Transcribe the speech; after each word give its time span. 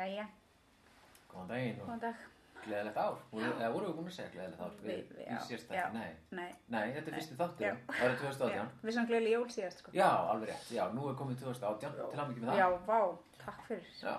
Jæja, 0.00 0.26
Góðan 1.30 1.48
daginn 1.50 1.80
góðan 1.80 2.00
dag. 2.00 2.20
gleðilegt 2.64 2.96
ár. 3.00 3.18
Eða 3.40 3.68
voru 3.74 3.88
við 3.90 3.96
búin 3.98 4.08
að 4.10 4.14
segja 4.16 4.30
gleðilegt 4.34 4.62
ár? 4.64 4.72
Við, 4.84 5.12
já, 5.26 5.38
sést 5.48 5.70
já. 5.70 5.82
ekki, 5.82 5.98
nei. 5.98 6.14
Nei, 6.38 6.54
Nei, 6.74 6.92
þetta 6.94 7.10
er 7.12 7.16
fyrsti 7.18 7.36
þáttur, 7.40 7.64
Já. 7.66 7.74
árið 8.00 8.16
2018. 8.22 8.72
við 8.88 8.96
sem 8.96 9.06
gleðileg 9.10 9.34
jól 9.36 9.50
síðast, 9.54 9.82
sko. 9.82 9.92
Já, 9.96 10.08
alveg 10.32 10.48
rétt. 10.52 10.70
Já, 10.76 10.82
nú 10.96 11.06
er 11.10 11.16
komið 11.20 11.38
2018, 11.44 11.94
til 12.14 12.20
að 12.24 12.30
mikið 12.32 12.44
með 12.44 12.50
það. 12.50 12.60
Já, 12.60 12.68
vá, 12.90 13.00
takk 13.44 13.62
fyrir. 13.68 13.92
Já. 14.02 14.14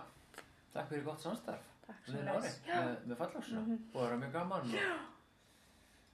Takk 0.76 0.90
fyrir 0.94 1.04
gott 1.10 1.26
samstarf. 1.26 1.68
Takk 1.88 2.08
Liðin 2.08 2.22
sem 2.22 2.32
ári, 2.32 2.42
leys. 2.46 2.60
með, 2.70 2.94
með 3.12 3.20
fallagsuna. 3.24 3.64
Og 3.92 3.98
það 4.02 4.12
er 4.12 4.22
mjög 4.22 4.34
gaman 4.38 4.72
og, 4.72 5.02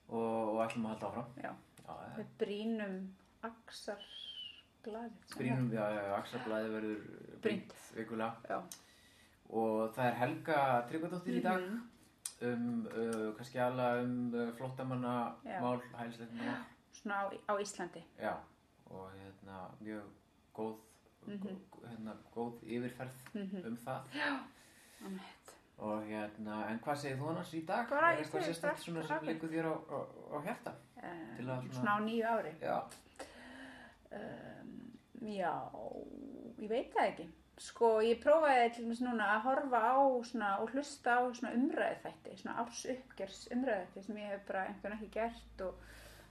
og, 0.10 0.56
og 0.56 0.64
ætlum 0.66 0.88
að 0.88 0.94
halda 0.96 1.12
áfram. 1.12 1.30
Já, 1.44 1.52
Já, 1.84 1.94
já. 2.08 2.16
við 2.18 2.32
brínum 2.42 2.98
axar 3.48 4.08
glaðið. 4.88 5.36
Brínum 5.38 5.70
við 5.72 5.80
að 5.84 5.98
Axablaði 6.18 6.70
verður 6.74 7.08
Brýnt. 7.44 7.74
vikulega. 7.96 8.34
Já, 8.50 8.60
Og 9.50 9.94
það 9.96 10.06
er 10.06 10.16
Helga 10.22 10.82
Tryggvadóttir 10.90 11.38
í 11.40 11.42
dag 11.44 11.62
Mhm. 11.62 11.90
um, 12.42 12.88
uh, 12.88 13.36
kannski 13.38 13.58
alveg 13.60 14.04
um 14.04 14.34
uh, 14.36 14.52
flottamanna 14.58 15.36
Já. 15.46 15.62
mál, 15.62 15.82
hælisleitumál. 15.96 16.66
svona 16.94 17.16
á, 17.16 17.26
á 17.50 17.54
Íslandi. 17.62 18.04
Já, 18.20 18.34
og 18.90 19.10
hérna 19.14 19.72
mjög 19.82 20.04
góð, 20.54 20.76
Mhm. 21.28 21.48
gó- 21.72 21.88
hérna, 21.88 22.14
góð 22.36 22.54
yfirferð 22.64 23.66
um 23.66 23.78
það. 23.78 24.02
Ámett. 25.06 25.54
Og 25.80 26.04
hérna, 26.04 26.70
en 26.72 26.80
hvað 26.80 26.96
segir 26.98 27.18
þú 27.18 27.30
annars 27.30 27.54
í 27.54 27.66
dag? 27.66 27.90
Bara 27.90 28.12
er 28.14 28.18
eitthvað 28.24 28.44
sérstætt 28.44 28.78
svona 28.80 29.04
sem 29.08 29.26
leikur 29.26 29.50
þér 29.50 29.66
á, 29.66 29.76
á, 29.90 30.00
á? 30.34 30.74
Uh, 30.98 31.38
Til 31.38 31.46
að 31.46 31.62
svona- 31.62 31.74
svona 31.74 31.92
á 31.92 32.00
nýju 32.02 32.26
ári. 32.26 32.54
Já, 32.62 32.82
Um, 34.12 34.92
já, 35.22 35.52
ég 36.60 36.70
veit 36.70 36.94
það 36.94 37.08
ekki. 37.12 37.26
Sko, 37.58 37.96
ég 38.06 38.20
prófaði 38.22 38.70
til 38.76 38.84
dæmis 38.86 39.00
núna 39.02 39.32
að 39.34 39.46
horfa 39.48 39.80
á 39.90 39.98
svona, 40.30 40.50
og 40.62 40.74
hlusta 40.76 41.16
á 41.18 41.22
umræðu 41.26 42.02
þætti, 42.04 42.36
svona 42.42 42.58
árs 42.62 42.84
uppgjörs 42.94 43.40
umræðu 43.56 43.88
þætti 43.88 44.04
sem 44.06 44.20
ég 44.22 44.34
hef 44.36 44.44
bara 44.50 44.66
einhvern 44.70 44.98
ekki 44.98 45.10
gert 45.16 45.64
og 45.66 45.80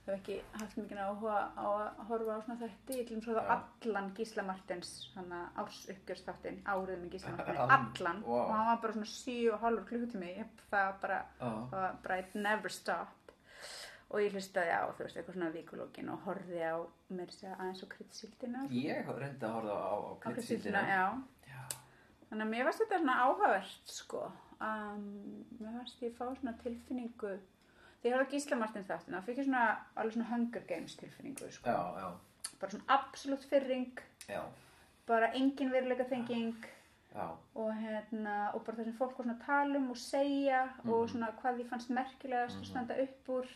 hef 0.06 0.12
ekki 0.14 0.36
haft 0.60 0.78
mikið 0.78 1.00
áhuga 1.02 1.40
á 1.58 1.66
að 1.66 2.04
horfa 2.12 2.38
á 2.38 2.44
svona 2.46 2.60
þætti. 2.62 3.00
Ég 3.00 3.08
til 3.08 3.16
dæmis 3.16 3.28
horfa 3.32 3.42
á 3.42 3.54
allan 3.56 4.12
Gísla 4.14 4.46
Martins, 4.46 4.92
hann 5.16 5.34
að 5.34 5.60
árs 5.64 5.82
uppgjörs 5.96 6.24
þáttin, 6.28 6.62
árið 6.62 7.02
með 7.02 7.16
Gísla 7.16 7.34
Martins, 7.40 7.62
Allan, 7.66 8.22
vá. 8.22 8.32
Og 8.38 8.54
hann 8.54 8.70
var 8.70 8.82
bara 8.86 8.98
svona 9.00 9.12
7 9.16 9.36
og 9.50 9.62
hálfur 9.66 9.88
klukkutími, 9.90 10.32
ég, 10.38 10.64
það 10.70 10.90
var 10.92 10.98
bara, 11.02 11.20
Já. 11.40 11.50
það 11.74 11.80
var 11.82 12.02
bara 12.06 12.20
it 12.22 12.38
never 12.38 12.78
stopped 12.78 13.25
og 14.10 14.20
ég 14.22 14.32
hlustaði 14.36 14.70
á 14.70 14.82
þú 14.94 15.02
veist 15.04 15.16
eitthvað 15.18 15.34
svona 15.38 15.50
vikulókin 15.54 16.08
og 16.12 16.20
horfði 16.26 16.60
á 16.62 16.76
mér 17.10 17.30
segja 17.34 17.56
aðeins 17.58 17.82
og 17.82 17.88
kryddsíldina 17.94 18.66
ég 18.70 19.08
reyndi 19.18 19.46
að 19.46 19.54
horfa 19.56 19.74
á, 19.74 19.92
á 19.92 19.94
á 20.14 20.18
kryddsíldina. 20.26 20.82
já. 20.86 21.04
Já. 21.50 21.62
þannig 22.28 22.46
að 22.46 22.52
mér 22.54 22.64
varst 22.68 22.82
þetta 22.84 22.98
svona 23.02 23.16
áhugavert 23.24 23.90
sko. 23.96 24.22
Um, 24.60 25.44
mér 25.60 25.74
varst 25.80 26.00
ég 26.02 26.14
fá 26.16 26.24
svona 26.34 26.54
tilfinningu. 26.62 27.34
Þegar 28.00 28.06
ég 28.06 28.14
horfði 28.16 28.30
á 28.30 28.32
Gísla 28.32 28.56
Martins 28.60 28.86
þáttina 28.88 29.20
þá 29.20 29.26
fikk 29.26 29.38
ég 29.42 29.46
svona 29.48 29.64
alveg 29.96 30.14
svona 30.16 30.30
Hunger 30.30 30.64
Games 30.70 30.96
tilfinningu 30.96 31.50
sko. 31.52 31.70
Já, 31.70 31.82
já, 32.00 32.08
bara 32.60 32.70
svona 32.72 32.88
absolutt 32.96 33.44
fyrring 33.50 34.00
já, 34.30 34.42
bara 35.06 35.32
engin 35.34 35.70
veruleika 35.74 36.04
þenging 36.08 36.54
já, 37.14 37.26
og 37.54 37.70
hérna 37.82 38.36
og 38.54 38.64
bara 38.66 38.76
það 38.78 38.84
sem 38.90 38.96
fólk 39.00 39.18
var 39.18 39.24
svona 39.26 39.36
að 39.38 39.46
tala 39.46 39.78
um 39.82 39.90
og 39.90 39.96
segja 40.00 40.62
Mhm. 40.84 40.90
og 40.92 41.08
svona 41.10 41.32
hvað 41.42 41.56
því 41.60 41.68
fannst 41.68 41.90
merkilegast 41.90 42.56
að 42.60 42.64
standa 42.70 42.94
upp 43.02 43.28
úr 43.28 43.46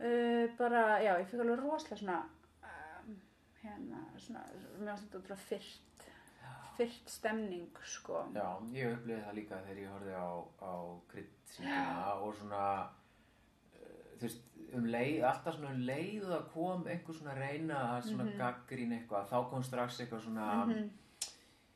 uh, 0.00 0.44
bara, 0.58 0.82
já, 1.04 1.12
ég 1.20 1.28
fikk 1.30 1.40
alveg 1.44 1.60
rosalega 1.64 1.96
svona 2.00 2.18
um, 2.64 3.14
hérna, 3.62 4.02
svona 4.18 4.44
mér 4.78 4.90
fannst 4.92 5.06
þetta 5.08 5.18
útrúlega 5.22 5.46
fyrrt 5.48 5.86
fyrrt 6.80 7.10
stemning, 7.12 7.66
sko. 7.84 8.22
Já, 8.32 8.46
ég 8.72 8.94
upplifði 8.94 9.22
það 9.26 9.34
líka 9.36 9.58
þegar 9.66 9.80
ég 9.82 9.90
horfði 9.92 10.14
á, 10.16 10.30
á 10.64 10.72
kryddsíldina 11.10 12.14
og 12.24 12.30
svona, 12.38 12.62
uh, 13.74 14.06
þú 14.16 14.24
veist, 14.28 14.46
um 14.78 14.86
leið, 14.86 15.18
alltaf 15.28 15.56
svona 15.58 15.74
um 15.74 15.82
leið 15.90 16.24
það 16.30 16.46
kom 16.54 16.86
einhver 16.86 17.16
svona 17.18 17.34
að 17.34 17.42
reyna 17.44 17.78
að 17.96 18.08
svona 18.08 18.24
mm 18.24 18.30
Mhm. 18.30 18.38
gaggrín 18.40 18.92
eitthvað, 18.96 19.28
þá 19.28 19.38
kom 19.50 19.62
strax 19.66 20.00
eitthvað 20.00 20.24
svona, 20.24 20.48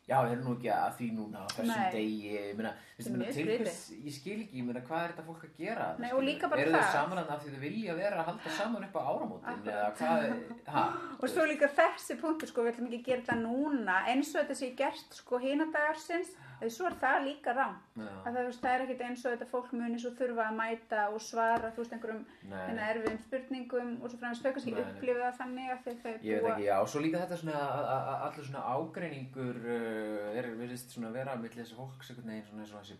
já, 0.09 0.17
er 0.29 0.41
nú 0.45 0.53
ekki 0.55 0.71
að 0.75 0.97
því 0.99 1.09
núna 1.17 1.43
þessum 1.55 1.83
degi, 1.95 2.33
ég 2.35 2.57
meina, 2.59 2.73
ég 2.99 4.15
skil 4.15 4.37
ekki, 4.45 4.59
ég 4.61 4.67
meina, 4.67 4.83
hvað 4.85 5.05
er 5.05 5.15
þetta 5.15 5.27
fólk 5.29 5.47
að 5.49 5.55
gera? 5.63 5.87
Nei, 6.03 6.11
og 6.13 6.25
líka 6.27 6.51
bara 6.53 6.65
Eru 6.65 6.75
þau 6.75 6.81
það. 6.81 6.91
saman 6.99 7.21
að 7.23 7.33
því 7.45 7.55
þau 7.55 7.63
vilja 7.65 7.97
vera 7.99 8.21
að 8.21 8.29
halda 8.31 8.57
saman 8.59 8.87
upp 8.89 8.99
á 8.99 9.03
áramótin, 9.15 9.63
eða 9.75 9.87
hvað, 9.99 10.27
ha? 10.75 10.85
og 11.21 11.29
svo 11.33 11.47
líka 11.49 11.71
þessi 11.81 12.19
punktur, 12.21 12.53
sko, 12.53 12.67
við 12.67 12.75
ætlum 12.75 12.91
ekki 12.91 13.01
að 13.01 13.09
gera 13.09 13.25
þetta 13.25 13.39
núna 13.41 14.01
eins 14.13 14.35
og 14.35 14.43
þetta 14.43 14.59
sé 14.61 14.73
gert, 14.79 15.21
sko, 15.23 15.41
hinadagarsins 15.45 16.35
eða 16.61 16.71
svo 16.77 16.87
er 16.87 16.95
það 17.03 17.25
líka 17.29 17.53
rám 17.57 17.77
að 17.99 18.31
það, 18.35 18.45
veist, 18.47 18.61
það 18.65 18.75
er 18.75 18.83
ekkit 18.85 19.01
eins 19.07 19.25
og 19.25 19.33
þetta 19.35 19.47
fólk 19.51 19.73
muni 19.73 19.99
svo 20.03 20.11
þurfa 20.19 20.45
að 20.49 20.57
mæta 20.61 21.01
og 21.15 21.21
svara, 21.21 21.71
þú 21.75 21.83
veist, 21.83 21.93
einhverjum 21.97 22.25
hérna 22.51 22.89
erfiðum 22.93 23.19
spurningum 23.25 23.91
og 24.03 24.11
svo 24.11 24.19
fremst 24.23 24.43
þau 24.45 24.53
kannski 24.55 24.75
upplifa 24.85 25.21
það 25.25 25.39
þannig 25.41 25.69
að 25.75 25.83
þau, 25.85 25.93
Ég 26.25 26.43
veit 26.45 26.53
ekki, 26.55 26.65
já, 26.69 26.77
og 26.81 26.89
svo 26.89 27.01
líka 27.05 27.23
þetta 27.25 27.37
svona 27.43 27.59
að- 27.65 27.89
að 27.95 28.09
að 28.15 28.25
allur 28.29 28.49
svona 28.49 28.65
ágreiningur 28.75 29.61
uh, 29.65 30.39
er, 30.39 30.51
virðist 30.63 30.91
svona 30.97 31.11
vera 31.15 31.37
milli 31.37 31.61
þessi 31.63 31.77
fólks 31.79 32.11
einhvern 32.11 32.31
veginn 32.33 32.49
svona 32.49 32.63
eins 32.65 32.75
og 32.75 32.81
þessi 32.85 32.99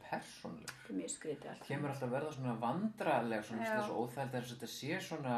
er 1.47 1.51
allt. 1.55 1.67
Kemur 1.69 1.91
alltaf 1.91 2.09
að 2.09 2.15
verða 2.19 2.33
svona 2.39 2.55
vandraleg 2.67 3.45
svona. 3.45 3.63
Mhm. 3.63 3.81
þessu 3.81 3.99
óþæld 4.05 4.31
þess 4.35 4.53
að 4.53 4.55
þetta 4.55 4.71
sé 4.75 5.01
svona 5.01 5.35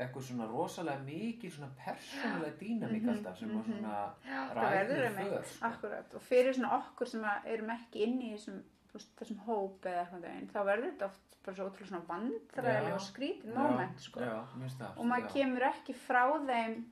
eitthvað 0.00 0.22
svona 0.28 0.46
rosalega 0.50 1.04
mikil 1.06 1.50
svona 1.54 1.70
persónulega 1.84 2.58
dýnamík 2.60 3.08
alltaf 3.14 3.38
sem 3.38 3.48
svona 3.48 4.12
Mhm. 4.24 4.54
ræður 4.58 5.06
einmitt, 5.06 5.32
för 5.32 5.44
sko. 5.44 5.66
akkurat 5.66 6.14
og 6.14 6.22
fyrir 6.22 6.52
svona 6.54 6.72
okkur 6.78 7.06
sem 7.06 7.24
erum 7.46 7.70
ekki 7.70 8.02
inni 8.06 8.30
í 8.30 8.36
þessum, 8.36 8.62
þessum 9.18 9.38
hóp 9.46 9.80
eða 9.86 10.04
eitthvað 10.06 10.22
veginn, 10.22 10.48
þá 10.54 10.64
verður 10.64 10.90
þetta 10.92 11.04
oft 11.04 11.26
bara 11.44 11.56
svo 11.56 11.64
ótrúlega 11.70 11.88
svona 11.88 12.06
vandræðileg 12.08 12.88
Já. 12.88 12.94
og 12.94 13.00
skrítin 13.00 13.54
moment 13.54 14.00
sko. 14.00 14.20
Já, 14.20 14.44
það 14.78 14.98
og 14.98 15.04
maður 15.06 15.28
já. 15.28 15.32
kemur 15.32 15.62
ekki 15.72 15.94
frá 15.94 16.24
þeim 16.46 16.84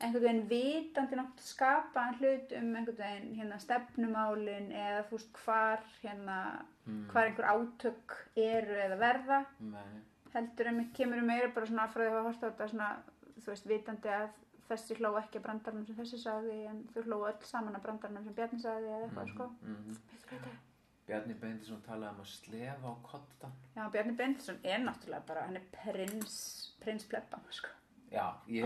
einhvern 0.00 0.22
veginn 0.22 0.48
vitandi 0.48 1.16
nátt 1.16 1.40
skapaðan 1.42 2.18
hlut 2.20 2.52
um 2.52 2.76
einhvern 2.76 2.96
veginn 2.98 3.34
hérna 3.34 3.58
stefnumálin 3.58 4.70
eða 4.72 5.04
þú 5.08 5.10
veist 5.10 5.32
hvar 5.44 5.80
hérna 6.02 6.62
Mm. 6.88 7.06
hvar 7.10 7.24
einhver 7.26 7.44
átök 7.44 8.14
eru 8.36 8.74
eða 8.74 8.96
verða 8.98 9.46
Nei, 9.60 10.00
heldur 10.34 10.70
en 10.72 10.82
kemur 10.96 11.24
meira 11.24 11.48
bara 11.54 11.70
svona 11.70 11.88
frá 11.92 12.02
því 12.02 12.10
að 12.10 12.16
hafa 12.18 12.28
hort 12.28 12.44
á 12.44 12.48
þetta 12.48 12.70
svona 12.72 12.90
þú 13.38 13.50
veist 13.52 13.68
vitandi 13.72 14.14
að 14.14 14.28
þessi 14.68 14.96
hló 14.98 15.12
ekki 15.20 15.40
að 15.40 15.44
brandarnum 15.46 15.86
sem 15.88 15.96
þessi 15.98 16.20
sagði 16.22 16.56
en 16.68 16.80
þau 16.92 17.02
hló 17.06 17.18
öll 17.30 17.36
saman 17.48 17.78
að 17.78 17.84
brandarnum 17.86 18.26
sem 18.26 18.36
Bjarni 18.36 18.60
sagði 18.62 18.90
eða 18.92 19.06
eitthvað 19.06 19.30
sko 19.32 19.50
mhm. 19.62 20.00
Veistu 20.12 20.28
hvað 20.28 20.38
þetta 20.38 20.52
er? 20.52 20.64
Bjarni 21.08 21.34
Bendisson 21.40 21.80
talaði 21.86 22.12
um 22.12 22.22
að 22.22 22.30
slefa 22.34 22.92
á 22.92 22.94
kottan 23.06 23.52
Já, 23.72 23.82
Bjarni 23.94 24.14
Bendisson 24.18 24.58
er 24.62 24.82
náttúrulega 24.84 25.28
bara 25.30 25.44
hann 25.46 25.56
er 25.56 25.68
prins, 25.72 26.34
prins 26.82 27.06
plebba 27.08 27.40
sko. 27.48 27.72
Já, 28.08 28.24
ég, 28.48 28.64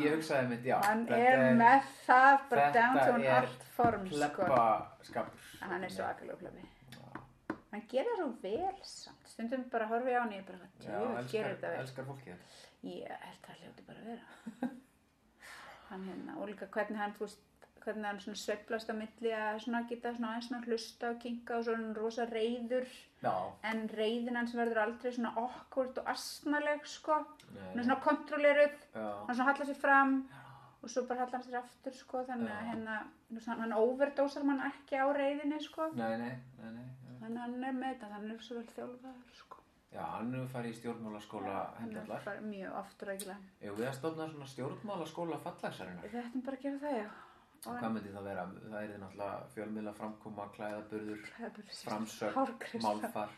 ég 0.00 0.12
hugsaði 0.12 0.48
mitt, 0.50 0.64
já 0.68 0.76
hann 0.84 1.04
þetta 1.08 1.28
er 1.32 1.58
með 1.60 1.90
það 2.04 2.34
bara 2.50 2.64
þetta 2.64 2.80
down 2.80 2.98
to 3.00 3.12
an 3.14 3.22
er 3.24 3.36
art 3.38 3.66
form 3.76 4.06
sko. 4.08 4.16
Pleppa 4.16 4.64
skapur 5.08 5.52
hann 5.64 5.84
er 5.84 5.92
svo 5.92 6.08
aðgæðlega 6.08 6.40
plebbi 6.40 6.72
hann 7.74 7.86
gerir 7.90 8.10
það 8.12 8.20
svo 8.20 8.28
vel 8.44 8.88
samt 8.88 9.23
stundum 9.34 9.64
bara 9.72 9.88
horfi 9.90 10.14
á 10.14 10.20
hann 10.22 10.32
og 10.32 10.38
ég 10.38 10.46
bara 10.48 10.68
Já, 10.78 10.98
djöfull, 10.98 11.30
gerir 11.32 11.54
þetta 11.56 11.72
vel 11.74 11.80
elskar 11.84 12.06
fólkið 12.10 12.30
þetta. 12.34 12.62
Ég 12.84 13.16
held 13.24 13.40
að 13.40 13.48
það 13.48 13.64
hljóti 13.64 13.88
bara 13.88 14.04
að 14.04 14.12
vera. 14.12 14.70
hann 15.90 16.06
hérna, 16.10 16.36
og 16.38 16.48
líka 16.50 16.68
hvernig 16.74 17.00
hann, 17.00 17.14
þú 17.18 17.26
veist, 17.26 17.42
hvernig 17.84 18.08
hann 18.08 18.20
svona 18.24 18.40
sveiflast 18.40 18.92
á 18.92 18.94
milli 18.96 19.32
að 19.36 19.58
svona 19.64 19.80
geta 19.90 20.12
svona 20.16 20.30
aðeins 20.32 20.46
svona 20.48 20.68
hlusta 20.68 21.10
og 21.12 21.18
kinka 21.24 21.58
og 21.58 21.66
svona 21.66 21.90
rosa 21.98 22.24
reyður. 22.30 22.86
Já, 23.24 23.34
En 23.70 23.84
reyðin 23.92 24.36
hans 24.40 24.54
verður 24.56 24.82
aldrei 24.84 25.12
svona 25.16 25.34
awkward 25.40 26.00
og 26.00 26.08
astnaleg, 26.14 26.86
sko. 26.88 27.18
Hann 27.58 27.82
er 27.82 27.86
svona 27.88 28.00
kontrolleruð, 28.04 28.80
já, 28.94 29.04
hann 29.26 29.36
svona 29.36 29.50
hallar 29.50 29.68
sér 29.70 29.80
fram 29.80 30.16
og 30.84 30.90
svo 30.92 31.06
bara 31.08 31.24
hallar 31.24 31.38
hann 31.38 31.46
sér 31.46 31.60
aftur, 31.60 31.94
sko. 31.96 32.24
Þannig 32.28 32.52
að 32.52 32.82
Já. 32.84 32.98
þú 33.28 33.38
veist, 33.38 33.48
hann, 33.52 33.62
hann 33.64 33.76
overdósar 33.80 34.44
mann 34.48 34.64
ekki 34.68 35.00
á 35.00 35.06
reyðinni, 35.16 35.60
sko. 35.64 35.88
nei, 35.96 36.12
nei, 36.20 36.34
nei, 36.60 36.72
nei 36.78 37.03
að 37.32 37.38
hann 37.40 37.64
er 37.64 37.72
með 37.72 37.90
þetta, 37.94 38.08
hann 38.14 38.30
er 38.30 38.38
svo 38.44 38.54
vel 38.56 38.66
þjálfaður, 38.74 39.34
sko. 39.40 39.56
Já, 39.94 40.00
hann 40.10 40.32
hefur 40.34 40.48
farið 40.52 40.70
í 40.72 40.78
stjórnmálaskóla 40.80 41.52
Hann 41.54 41.82
hendallar. 41.84 42.24
bara 42.24 42.40
mjög 42.40 42.72
oft 42.80 43.02
rækilega. 43.02 43.36
Ef 43.60 43.76
við 43.78 43.86
að 43.88 43.94
stofna 43.98 44.28
svona 44.32 44.46
stjórnmálaskóla 44.52 45.38
fallæksarinnar, 45.44 46.02
Við 46.10 46.20
ættum 46.24 46.42
bara 46.44 46.56
að 46.56 46.62
gera 46.62 46.78
það, 46.84 46.96
já. 46.98 47.10
Og 47.64 47.76
hvað 47.80 47.92
myndi 47.94 48.10
það 48.12 48.24
vera? 48.28 48.46
Það 48.70 48.82
er 48.82 48.98
náttúrulega 48.98 49.46
fjölmiðla 49.54 49.92
framkoma, 49.96 50.48
klæðaburður, 50.56 51.20
Það 51.34 52.34
hárgreiðsla. 52.34 52.80
málfar, 52.82 53.30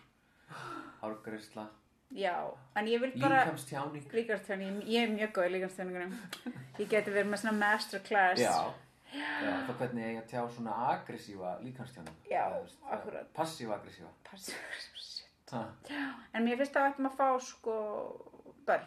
hárgreisla, 1.02 1.66
Já, 2.14 2.34
en 2.78 2.86
ég 2.86 3.00
vil 3.02 3.12
bara 3.20 3.40
líkamstjáning. 3.44 4.04
líkamstjáning, 4.14 4.82
ég 4.86 5.02
er 5.08 5.10
mjög 5.10 5.32
góð 5.34 5.46
í 5.48 5.52
líkamstjáningunum 5.56 6.12
ég 6.78 6.88
geti 6.92 7.10
verið 7.10 7.30
með 7.32 7.40
svona 7.42 7.56
masterclass 7.58 8.40
Já, 8.40 8.52
já, 9.16 9.52
þá 9.66 9.72
hvernig 9.80 10.04
ég 10.10 10.18
að 10.22 10.28
tjá 10.32 10.40
svona 10.56 10.74
aggressífa 10.92 11.52
líkamstjáning. 11.62 12.16
Já, 12.30 12.42
Eða, 12.46 12.56
þú 12.56 12.62
veist, 12.66 12.82
akkúrat. 12.96 13.32
Passív-aggressífa. 13.40 14.12
Pass- 14.30 14.54
Ha, 15.46 15.60
en 16.34 16.42
mér 16.42 16.56
finnst 16.58 16.74
að 16.74 16.82
við 16.82 16.90
ættum 16.90 17.06
að 17.06 17.12
fá 17.20 17.26
sko 17.40 17.74
börn 18.66 18.86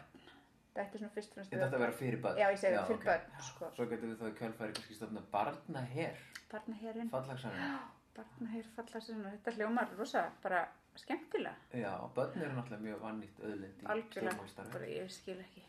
þetta 0.74 0.92
er 0.92 0.98
svona 1.00 1.12
fyrst 1.14 1.30
og 1.30 1.34
fremst 1.38 1.54
Þetta 1.54 1.68
að 1.76 1.80
vera 1.80 1.94
fyrir 1.96 2.20
börn. 2.20 2.36
já, 2.36 2.50
ég 2.52 2.58
segi 2.60 2.76
það 2.76 2.90
fyrir 2.90 2.98
ok. 2.98 3.06
börn 3.06 3.44
sko. 3.46 3.70
Svo 3.76 3.86
getum 3.88 4.10
við 4.10 4.18
þá 4.20 4.26
í 4.28 4.34
kjölfæri 4.40 4.74
kannski 4.76 4.94
stofna 4.98 5.22
barnaher. 5.32 6.20
barnaherinn, 6.52 7.08
fallagsarinn. 7.14 7.78
barnaher 8.18 8.68
fallasinn, 8.76 9.24
þetta 9.24 9.54
hljómar 9.56 9.96
rosa 9.96 10.26
bara 10.42 10.60
skemmtilega, 11.00 11.54
Já, 11.72 11.94
börn 12.14 12.42
eru 12.42 12.52
náttúrulega 12.58 12.84
mjög 12.84 13.00
vannýtt 13.06 13.40
auðlind 13.40 13.80
í 13.82 13.86
algjörlega, 13.86 14.36
stjórnmálstarfi. 14.36 14.72
bara 14.76 14.84
ég 14.84 15.10
skil 15.16 15.38
ekki. 15.40 15.62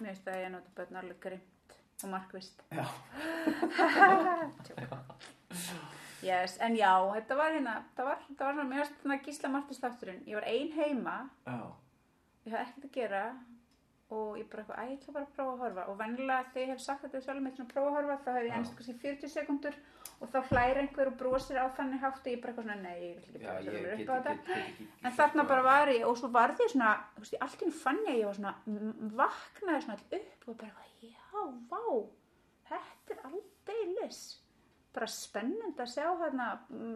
Mér 0.00 0.06
finnst 0.14 0.28
að 0.32 0.40
ég 0.44 0.50
nota 0.56 0.70
börn 0.80 0.96
alveg 1.02 1.20
grimt 1.20 1.57
og 2.04 2.10
markvist. 2.14 2.62
Já, 2.70 2.86
Yes, 6.22 6.56
en 6.60 6.74
já, 6.74 6.90
þetta 7.14 7.36
var 7.38 7.52
hérna, 7.54 7.76
þetta 7.92 8.04
var, 8.08 8.16
þetta 8.26 8.44
var 8.48 8.54
svona, 8.56 8.78
varst 8.80 8.96
svona 9.04 9.18
gísla 9.22 9.48
martist 9.52 9.84
þátturinn. 9.84 10.24
Ég 10.26 10.34
var 10.40 10.46
ein 10.50 10.72
heima, 10.74 11.12
já, 11.46 11.58
ég 12.48 12.52
hafði 12.56 12.64
ekkert 12.64 12.86
að 12.88 12.94
gera 12.96 13.20
og 14.08 14.38
ég 14.40 14.46
bara 14.50 14.62
eitthvað, 14.64 14.80
æ, 14.80 14.82
ég 14.88 14.96
ætla 14.98 15.12
bara 15.14 15.26
að 15.28 15.34
prófa 15.36 15.52
að 15.52 15.60
horfa. 15.62 15.82
Og 15.92 15.96
venjulega 16.00 16.48
þegar 16.48 16.64
ég 16.64 16.70
hef 16.72 16.80
sagt 16.82 17.02
þetta 17.04 17.20
sjálf 17.22 17.42
með 17.44 17.52
svona 17.58 17.72
prófa 17.74 17.88
að 17.92 17.96
horfa, 17.98 18.16
þá 18.24 18.30
hef 18.34 18.44
ég 18.48 18.54
ennst 18.58 18.74
kannski 18.78 18.94
40 19.04 19.30
sekundur 19.34 19.76
og 20.18 20.26
þá 20.32 20.38
hlæri 20.50 20.78
einhver 20.82 21.08
og 21.12 21.16
brosir 21.20 21.58
á 21.62 21.66
þannig 21.78 22.02
hátt 22.02 22.24
og 22.24 22.30
ég 22.32 22.40
bara 22.42 22.50
eitthvað 22.54 22.66
svona, 22.66 22.82
nei, 22.82 22.98
ég 22.98 23.12
vil 23.14 23.24
ekki 23.28 23.42
bara 23.44 23.62
ég 23.62 23.66
get, 23.76 23.86
upp 23.94 24.10
á 24.10 24.12
þetta. 24.26 24.42
En 25.04 25.12
þarna 25.20 25.42
bara 25.52 25.62
var 25.68 25.86
ég 25.94 26.02
og 26.08 26.14
svo 26.18 26.28
varði 26.34 26.60
ég 26.66 26.72
svona, 26.74 26.90
þú 27.14 27.20
veist, 27.26 27.36
í 27.36 27.42
allt 27.46 27.60
í 27.62 27.64
einu 27.68 27.76
fann 27.84 28.02
ég 28.08 28.12
að 28.14 28.20
ég 28.24 28.28
var 28.32 28.38
svona, 28.40 28.54
vaknaði 29.22 29.80
svona 29.86 29.98
upp 30.18 30.40
og 30.48 30.52
bara, 30.64 30.70
eitthvað, 30.72 30.87
vá, 31.70 31.84
þetta 32.68 33.14
er 33.16 33.24
aldeilis. 33.30 34.20
Bara 34.98 35.06
spennend 35.06 35.76
að 35.78 35.90
sjá 35.92 36.06
hérna 36.18 36.46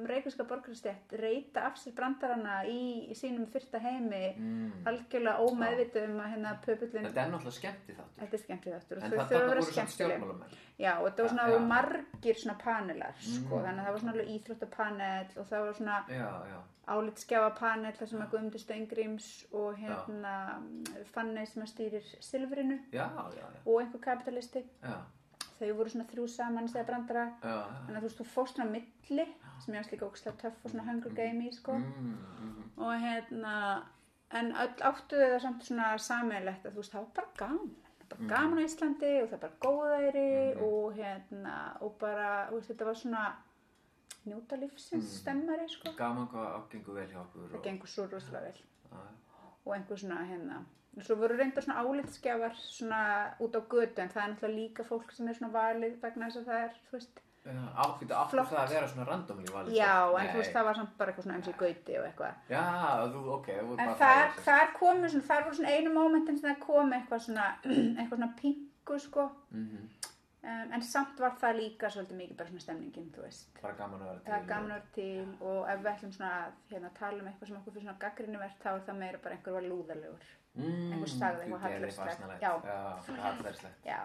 reykvíska 0.08 0.44
borgarstjætt 0.48 1.12
reyta 1.20 1.66
af 1.68 1.76
sér 1.76 1.92
brandarana 1.94 2.62
í, 2.66 3.10
í 3.12 3.14
sínum 3.14 3.44
fyrsta 3.52 3.78
heimi 3.78 4.32
Mm. 4.38 4.72
algjörlega 4.88 5.44
ómeðvitið 5.44 6.08
um 6.08 6.20
að 6.24 6.30
hérna 6.32 6.54
pöpullin, 6.64 7.04
Þetta 7.06 7.22
er 7.26 7.30
náttúrulega 7.30 7.58
skemmti 7.58 7.92
þáttur. 7.98 8.16
þetta 8.22 8.34
er 8.38 8.42
skemmtið 8.42 8.72
þáttur 8.74 8.96
og 8.96 9.02
þau 9.02 9.10
það 9.10 9.28
þurfa 9.28 9.44
að 9.44 9.48
vera 9.52 9.62
skemmtileg. 9.62 10.58
Já, 10.78 10.92
og 10.98 11.04
þetta 11.10 11.22
var 11.22 11.28
svona 11.28 11.48
já. 11.52 11.58
margir 11.68 12.34
svona 12.42 12.58
panelar, 12.64 13.14
sko, 13.20 13.54
Mm. 13.58 13.64
þannig 13.64 13.78
að 13.78 13.86
það 13.86 13.92
var 13.92 14.00
svona 14.00 14.26
íþróttapanel 14.34 15.26
og 15.36 15.46
það 15.46 15.64
var 15.66 15.72
svona 15.74 16.04
Já, 16.08 16.30
já, 16.48 16.58
álitskjáfa 16.90 17.52
panel 17.58 17.92
þar 17.94 18.10
sem 18.10 18.22
að 18.24 18.30
Guðmundur 18.32 18.62
Steingríms 18.62 19.28
og 19.54 19.78
hérna 19.78 20.34
Fanney 21.14 21.46
sem 21.46 21.62
að 21.62 21.70
stýrir 21.70 22.08
Silfrinu 22.24 22.78
já, 22.90 23.04
já, 23.06 23.26
já, 23.38 23.46
og 23.64 23.80
einhver 23.80 24.02
kapitalisti. 24.02 24.64
Þau 25.60 25.74
voru 25.78 25.92
svona 25.92 26.08
þrjú 26.10 26.26
saman 26.26 26.68
segja 26.70 26.88
brandara. 26.88 27.28
Að 27.46 27.98
þú 28.00 28.02
veist, 28.02 28.18
þú 28.18 28.26
fórst 28.32 28.58
svona 28.58 28.72
milli 28.72 29.26
sem 29.62 29.74
ég 29.74 29.78
varst 29.78 29.94
líka 29.94 30.08
ógslag 30.08 30.38
töff 30.40 30.64
og 30.64 30.72
svona 30.72 30.86
Hunger 30.88 31.14
Game 31.14 31.46
í 31.46 31.52
sko. 31.54 31.76
Mm, 31.78 32.16
mm, 32.42 32.64
og 32.82 32.96
hérna 33.04 33.54
en 34.34 34.50
öll 34.64 34.82
áttu 34.88 35.20
þau 35.20 35.28
það 35.28 35.40
samt 35.44 35.68
svona 35.68 35.92
sammeilegt 36.02 36.66
að 36.66 36.74
þú 36.74 36.82
veist, 36.82 36.96
það 36.96 37.04
var 37.04 37.14
bara 37.20 37.32
gaman. 37.38 37.72
Bara 38.12 38.28
gaman 38.32 38.58
á 38.58 38.66
Íslandi 38.66 39.12
og 39.22 39.30
það 39.30 39.38
var 39.38 39.44
bara 39.44 39.60
góðæri 39.66 40.28
og 40.66 40.98
hérna 40.98 41.56
og 41.80 41.94
bara, 42.00 42.28
veist, 42.50 42.72
þetta 42.72 42.90
var 42.90 42.98
svona 43.04 43.24
njóta 44.26 44.56
lífsins 44.56 45.04
Mhm. 45.04 45.16
stemmari 45.20 45.68
sko 45.68 45.92
Gaman 45.96 46.28
hvað 46.28 46.46
ágengur 46.58 46.94
vel 46.94 47.08
hjá 47.08 47.20
okkur. 47.24 47.48
það 47.52 47.62
gengur 47.64 47.88
svo 47.88 48.06
rosalega 48.06 48.40
vel 48.42 48.60
Já, 48.92 48.98
og 49.66 49.74
einhver 49.74 49.96
svona 49.98 50.24
hérna 50.30 50.64
og 50.96 51.02
svo 51.02 51.16
voru 51.16 51.36
reyndar 51.38 51.62
svona 51.64 51.80
álitskjafar 51.82 52.54
svona 52.56 53.34
út 53.40 53.54
á 53.56 53.60
götu 53.68 53.98
en 54.02 54.08
það 54.08 54.22
er 54.24 54.30
náttúrulega 54.34 54.56
líka 54.60 54.82
fólk 54.84 55.12
sem 55.12 55.28
er 55.28 55.34
svona 55.34 55.52
valið 55.52 56.00
vegna 56.02 56.26
þess 56.26 56.36
að 56.36 56.44
það 56.46 56.64
er, 56.64 56.72
þú 56.88 56.92
veist 56.92 57.20
áttu 57.44 58.06
Flott. 58.30 58.48
það 58.50 58.58
að 58.64 58.70
vera 58.70 58.86
svona 58.88 59.06
randomly 59.08 59.46
valið. 59.52 59.72
já, 59.74 59.94
svo? 60.08 60.18
en 60.18 60.26
þú 60.28 60.36
veist 60.38 60.52
Nei. 60.52 60.54
það 60.54 60.64
var 60.64 60.74
samt 60.76 60.98
bara 60.98 61.12
eitthvað 61.12 61.22
svona 61.24 61.34
eins 61.38 61.48
og 61.48 61.56
gauti 61.58 61.98
og 61.98 62.04
eitthvað 62.06 62.34
Já, 62.48 62.64
þú, 63.12 63.20
ok, 63.38 63.48
en 63.78 63.94
þar, 63.98 64.30
þar 64.46 64.72
komu 64.78 65.08
svona, 65.08 65.24
þar 65.30 65.42
voru 65.44 65.54
svona 65.56 65.68
einu 65.76 65.90
mómentin 65.94 66.38
sem 66.40 66.50
það 66.54 66.60
komu 66.66 66.92
eitthvað 66.94 67.20
svona 67.26 67.46
eitthvað 67.98 68.16
svona 68.18 68.34
pingu 68.36 68.98
sko 69.00 69.30
Mhm. 69.50 69.88
Um, 70.42 70.72
en 70.76 70.82
samt 70.82 71.20
var 71.22 71.36
það 71.40 71.56
líka 71.60 71.90
svolítið 71.90 72.16
mikið 72.20 72.36
bara 72.40 72.48
svona 72.52 72.64
stemningin, 72.66 73.10
þú 73.14 73.22
veist 73.26 73.60
Bara 73.62 73.74
gaman 73.78 74.00
að 74.02 74.06
vera 74.10 74.18
til. 74.20 74.26
það 74.32 74.38
er 74.42 74.46
gaman 74.52 74.70
að 74.70 74.74
vera 74.74 74.92
til 74.94 75.48
og 75.48 75.68
ef 75.72 75.80
við 75.84 75.90
ætlum 75.94 76.12
svona 76.18 76.30
að 76.42 76.52
hérna, 76.72 76.90
tala 76.98 77.18
um 77.22 77.28
eitthvað 77.32 77.48
sem 77.48 77.56
okkur 77.60 77.72
fyrir 77.76 77.86
svona 77.86 77.98
gaggrinivert 78.04 78.62
þá 78.62 78.70
er 78.74 78.86
það 78.88 78.98
meira 79.02 79.18
bara 79.24 79.34
einhver 79.38 79.52
var 79.58 79.68
lúðalegur 79.72 80.30
Mm, 80.52 80.92
einhver 80.92 81.08
sagði 81.08 81.44
eitthvað 81.46 81.94
fasnalegt. 81.96 82.42
Já. 82.42 82.50
Já, 82.68 83.22
hallarslegt. 83.22 83.86
já, 83.88 84.00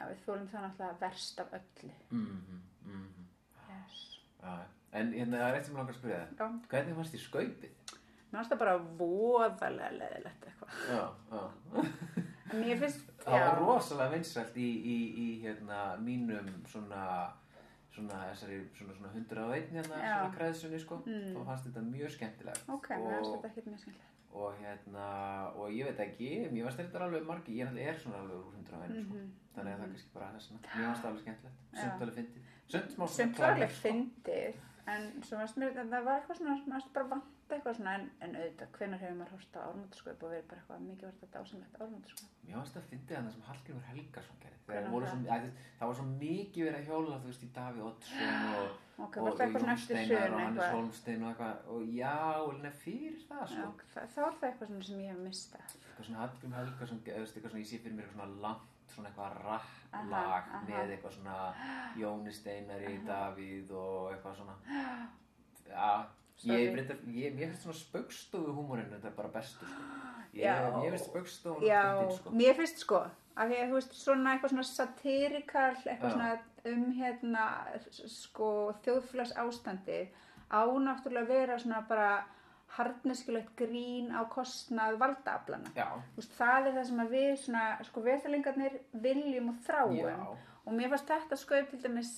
já 0.00 0.08
við 0.10 0.18
þólum 0.26 0.48
það 0.52 0.64
náttúrulega 0.66 0.98
verst 1.00 1.40
af 1.40 1.54
öllu 1.56 1.92
Mhm, 2.10 2.60
mhm. 2.84 3.24
yes. 3.70 4.20
Já, 4.42 4.58
en 4.92 5.12
hérna, 5.12 5.36
það 5.38 5.48
er 5.48 5.54
eitt 5.56 5.66
sem 5.66 5.76
langar 5.76 5.94
að 5.94 5.98
spyrja 6.02 6.18
það. 6.18 6.36
já, 6.36 6.68
Hvernig 6.68 6.94
fannst 6.98 7.14
þér 7.14 7.24
skaupið? 7.24 7.70
mér 8.32 8.36
finnst 8.42 8.52
það 8.52 8.58
bara 8.58 8.76
voðalega 9.00 9.90
leðilegt 9.96 10.44
eitthvað 10.50 10.70
Já, 10.92 11.04
já. 11.32 12.22
Finnst, 12.50 13.12
Það 13.24 13.40
var 13.42 13.58
rosalega 13.58 14.12
vinsælt 14.14 14.56
í, 14.56 14.68
í, 14.94 14.96
í 15.18 15.28
hérna, 15.42 15.78
mínum 15.98 16.50
svona, 16.70 17.04
svona, 17.94 18.20
þessari, 18.30 18.60
svona, 18.78 18.94
svona 18.98 19.12
101 19.14 19.72
hérna, 19.74 20.02
Já. 20.02 20.12
svona 20.18 20.34
kreðsunni, 20.36 20.82
sko. 20.82 21.00
Mm. 21.06 21.32
Þá 21.34 21.40
fannst 21.50 21.70
þetta 21.70 21.86
mjög 21.88 22.12
skemmtilegt. 22.16 22.68
ok, 22.68 22.90
mér 22.92 23.16
finnst 23.16 23.30
og, 23.30 23.34
þetta 23.34 23.50
ekkert 23.52 23.72
mjög 23.72 23.80
skemmtilegt 23.84 24.12
og 24.36 24.52
hérna, 24.60 25.06
og 25.56 25.72
ég 25.72 25.86
veit 25.88 26.00
ekki, 26.04 26.30
mér 26.52 26.66
fannst 26.66 26.80
þetta 26.82 27.04
alveg 27.06 27.22
margi, 27.24 27.56
ég 27.56 27.78
er 27.88 28.00
svona 28.00 28.18
alveg 28.20 28.36
úr 28.36 28.56
101, 28.60 28.98
sko. 29.00 29.14
Mhm. 29.14 29.30
Þannig 29.56 29.72
að 29.72 29.78
það 29.78 29.86
er 29.86 29.92
kannski 29.92 30.10
bara 30.14 30.26
þess. 30.34 30.50
Mér 30.52 30.84
fannst 30.86 31.02
það 31.02 31.10
alveg 31.10 31.22
skemmtilegt. 31.22 31.60
Já. 31.72 31.80
Sumt 31.80 32.02
alveg 32.02 32.16
fyndið. 33.06 33.38
Var 33.38 33.54
alveg 33.54 33.72
fyndið, 33.80 34.58
en 34.92 35.06
svo 35.22 35.38
varst 35.40 35.56
mér, 35.56 35.72
það 35.78 36.04
var 36.04 36.20
eitthvað 36.20 36.40
svona, 36.42 36.56
maður 36.66 36.92
bara 36.98 37.08
vant 37.14 37.35
eitthvað 37.54 37.76
svona, 37.78 37.92
en, 37.98 38.06
en 38.26 38.36
auðvitað, 38.40 38.72
hvenær 38.76 39.02
hefur 39.02 39.18
maður 39.20 39.34
hórst 39.36 39.56
á 39.56 39.60
ármótasköp 39.66 40.24
og 40.26 40.32
verið 40.32 40.48
bara 40.50 40.62
eitthvað 40.62 40.86
mikið 40.86 41.06
verið 41.06 41.20
þetta 41.22 41.42
ásamlegt 41.42 41.78
ármótasköp. 41.84 42.32
Mér 42.46 42.56
fannst 42.58 42.76
það 42.76 42.82
að 42.86 43.26
það 43.26 43.30
sem 43.36 43.46
Hallgrímur 43.50 43.86
Helgason 43.90 44.40
gerði. 44.42 44.54
Voru 44.66 45.06
það? 45.06 45.12
svo, 45.12 45.36
að, 45.36 45.46
það 45.78 45.92
var 45.92 45.98
svo 46.00 46.06
mikið 46.10 46.66
verið 46.66 46.80
að 46.80 46.90
hjóla, 46.90 47.20
þú 47.22 47.30
veist, 47.30 47.46
í 47.46 47.50
Davíð 47.56 47.86
Oddsson 47.90 48.50
og 48.56 48.82
Ok, 48.96 49.16
og, 49.20 49.26
var 49.26 49.34
það 49.36 49.42
eitthvað 49.44 49.62
svona 49.62 49.72
eftir 49.76 49.98
Steinar 49.98 50.22
hrun 50.22 50.36
og 50.36 50.40
Hannes? 50.40 50.70
Holmstein 50.72 51.24
og 51.24 51.28
eitthvað 51.30 51.66
og 51.74 51.82
já, 51.92 52.12
fyrir 52.80 53.18
það 53.26 53.42
Já, 53.42 53.48
sko 53.50 53.90
það, 53.92 54.06
þá 54.14 54.20
er 54.22 54.38
það 54.38 54.46
eitthvað 54.48 54.70
svona 54.70 54.86
sem 54.88 55.02
ég 55.02 55.10
hef 55.12 55.18
mistað. 55.20 55.74
eitthvað 55.76 56.06
svona 56.06 56.22
eða 57.12 57.20
veist, 57.20 57.36
eitthvað 57.36 57.52
svona, 57.52 57.60
ég 57.60 57.68
sé 57.68 57.80
fyrir 57.84 57.98
mér 57.98 58.06
eitthvað 58.06 58.22
svona 58.22 58.40
langt 58.46 58.94
svona 58.94 59.10
eitthvað 59.10 59.36
rapplag 59.44 60.48
með 60.70 60.94
eitthvað 60.96 61.16
svona 61.18 61.36
Jóni 62.00 62.32
Steinari, 62.38 62.94
Davíð 63.04 63.74
og 63.76 64.14
eitthvað 64.14 64.40
svona 64.40 64.56
já, 65.76 65.90
Sorry. 65.92 66.25
Ég, 66.44 67.38
finnst 67.38 67.62
svona 67.64 67.78
spöggstofu 67.78 68.52
húmorinn 68.56 68.90
þetta 68.92 69.08
er 69.08 69.16
bara 69.16 69.32
bestur 69.38 69.70
sko. 69.70 69.86
Ég, 70.36 70.90
finnst 70.92 71.08
spöggstofun 71.10 71.64
Já, 71.64 71.82
sko. 72.18 72.34
mér 72.36 72.58
finnst 72.58 72.84
sko, 72.84 73.02
af 73.36 73.48
því 73.48 73.58
að 73.62 73.70
þú 73.70 73.78
veist 73.78 73.96
svona 73.96 74.34
eitthvað 74.34 74.54
svona 74.54 74.68
satirikal, 74.70 75.74
eitthvað 75.86 76.16
svona 76.16 76.30
um 76.66 76.86
hérna, 76.98 77.48
sko, 77.90 78.50
þjóðfélags 78.84 79.36
ástandi 79.40 80.00
á 80.52 80.62
náttúrulega 80.62 81.24
að 81.24 81.32
vera 81.32 81.58
svona 81.62 81.82
bara 81.88 82.10
harneskilegt 82.76 83.54
grín 83.56 84.10
á 84.12 84.26
kostnað 84.28 84.98
valdaaflana. 85.00 85.72
það 86.36 86.68
er 86.68 86.74
það 86.76 86.86
sem 86.90 87.02
að 87.04 87.12
við 87.14 87.30
svona, 87.44 87.64
sko, 87.88 88.02
viðþalingarnir 88.06 88.78
viljum 88.92 89.52
og 89.52 89.60
þráum. 89.66 89.96
Já. 89.96 90.16
Og 90.66 90.74
mér 90.74 90.90
fannst 90.92 91.12
þetta 91.12 91.38
skaup 91.40 91.70
til 91.70 91.82
dæmis, 91.84 92.12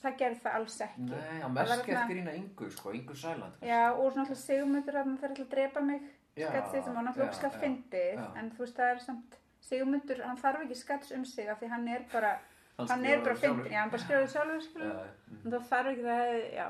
það 0.00 0.16
gerði 0.22 0.40
það 0.44 0.56
alls 0.58 0.80
ekki. 0.86 1.06
Nei, 1.10 1.44
mest 1.56 1.72
var 1.72 1.84
gett 1.86 2.10
grína 2.10 2.34
yngu 2.38 2.70
sko, 2.72 2.92
yngu 2.96 3.16
sæland 3.18 3.66
Já, 3.66 3.82
og 3.92 4.12
svona 4.12 4.24
alltaf 4.24 4.40
sigmundur 4.42 4.98
að 5.00 5.10
það 5.20 5.30
ætla 5.30 5.44
að 5.44 5.50
drepa 5.56 5.84
mig 5.86 6.06
Já, 6.32 6.46
skatsið 6.48 6.84
sem 6.86 6.94
náttúrulega 6.96 7.26
já, 7.26 7.32
ógslag 7.32 7.56
já. 7.92 8.22
en 8.40 8.50
þú 8.54 8.64
veist 8.64 8.78
það 8.78 8.92
er 8.94 9.02
samt 9.04 9.36
sigmundur, 9.62 10.22
hann 10.24 10.40
þarf 10.40 10.64
ekki 10.64 10.78
skats 10.80 11.12
um 11.16 11.26
sig 11.28 11.50
af 11.52 11.60
því 11.60 11.68
hann 11.74 11.88
er 11.88 12.06
bara, 12.12 12.32
Hann 12.78 12.88
hann 12.88 13.04
er 13.04 13.20
bara 13.20 13.36
fyndin, 13.36 13.68
já, 13.72 13.80
hann 13.82 13.92
bara 13.92 14.02
skrifaði 14.02 14.30
sjálfur 14.32 14.86
mm. 14.86 15.42
en 15.44 15.52
þá 15.52 15.68
þarf 15.68 15.92
ekki 15.92 16.06
það, 16.08 16.32
já, 16.56 16.66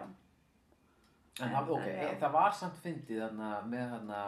En 1.41 1.49
það, 1.55 1.71
ok, 1.73 1.87
En, 1.89 2.19
það 2.21 2.35
var 2.35 2.57
samt 2.59 2.83
fyndið 2.83 3.23
þarna 3.23 3.53
með 3.73 3.95
þarna 3.95 4.19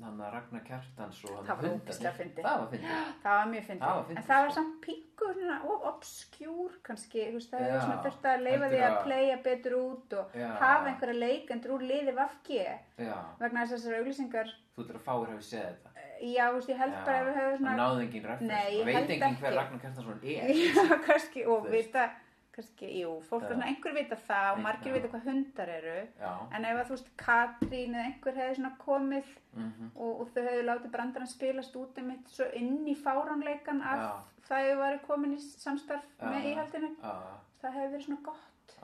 þarna 0.00 0.30
Ragnar 0.34 0.62
Kjartans 0.66 1.18
og 1.24 1.30
þarna 1.30 1.46
Það 1.48 1.60
var 1.62 1.70
ógeðslega 1.78 2.12
fyndið. 2.18 2.44
Það 2.44 2.58
var 2.60 2.68
fyndið. 2.72 2.90
það 3.24 3.38
var 3.38 3.46
mjög 3.54 3.64
fyndið, 3.68 4.16
en 4.16 4.24
það 4.28 4.42
var 4.44 4.50
sko. 4.50 4.60
samt 4.60 4.88
svona 5.24 5.56
of 5.64 5.84
obskjúr 5.90 6.72
kannski, 6.84 7.22
veist, 7.34 7.50
það 7.52 7.60
Já, 7.60 7.66
hefur 7.70 7.80
svona 7.86 8.02
þurft 8.04 8.28
að 8.30 8.42
leifa 8.44 8.68
því 8.74 8.80
að 8.80 8.90
að- 8.90 9.02
playa 9.04 9.36
betur 9.44 9.72
út 9.78 10.12
og 10.18 10.34
Já. 10.34 10.48
hafa 10.60 10.88
einhverja 10.90 11.18
leikendur 11.24 11.70
úr 11.76 11.82
liði 11.90 12.14
vafki 12.16 12.58
Já, 12.98 13.16
vegna 13.40 13.60
þess 13.64 13.72
að 13.72 13.78
þessar 13.78 13.98
auglýsingar, 14.00 14.48
þú 14.76 14.84
ætlar 14.84 14.98
að 15.00 15.06
fáir 15.08 15.28
hafi 15.34 15.46
séð 15.48 15.64
þetta. 15.64 15.90
já, 16.24 16.44
þú 16.50 16.54
veist, 16.54 16.68
ég 16.68 16.78
held 16.78 16.94
bara 17.04 17.18
ef 17.20 17.26
við 17.26 17.34
hefum 17.34 17.50
Það 17.50 17.58
svona 17.58 17.76
náði 17.80 18.02
engin 18.04 18.24
referens. 18.24 18.84
Veit 18.84 19.10
engin 19.10 19.36
hver. 19.40 19.54
Ragnar 19.54 19.80
Kjartansson 19.80 20.20
er. 20.24 20.54
Já, 20.74 20.98
kannski, 21.06 21.46
og 21.46 21.66
vita, 21.70 22.10
kannski, 22.54 22.88
jú, 23.00 23.12
fólk 23.28 23.42
er 23.44 23.52
svona, 23.54 23.66
einhver 23.70 23.94
vita 23.96 24.16
það 24.28 24.48
og 24.52 24.60
margir 24.62 24.92
já. 24.92 24.94
vita 24.96 25.08
hvað 25.12 25.24
hundar 25.28 25.68
eru, 25.74 25.94
Já. 26.20 26.32
en 26.56 26.64
ef 26.64 26.76
að 26.80 26.86
þú 26.90 26.94
veist, 26.96 27.10
Katrín 27.24 27.94
eða 27.96 28.04
einhver 28.08 28.38
hefði 28.40 28.56
svona 28.60 28.72
komið 28.84 29.32
Mm 29.54 29.90
og, 29.94 30.20
og 30.20 30.28
þau 30.34 30.42
hefðu 30.48 30.62
látið 30.66 30.90
brandarann 30.96 31.30
spilast 31.30 31.76
út 31.78 31.98
um 32.02 32.06
mitt 32.10 32.28
svo 32.28 32.46
inn 32.58 32.86
í 32.90 32.94
fáránleikan 32.98 33.82
að 33.86 34.00
það 34.48 34.64
hefur 34.64 34.80
verið 34.82 35.02
komin 35.06 35.34
í 35.36 35.38
samstarf 35.42 36.04
Já. 36.20 36.26
með 36.30 36.48
íhaldinu, 36.52 36.90
Já, 37.02 37.14
það 37.62 37.72
hefur 37.78 37.92
verið 37.94 38.04
svona 38.08 38.22
gott. 38.30 38.76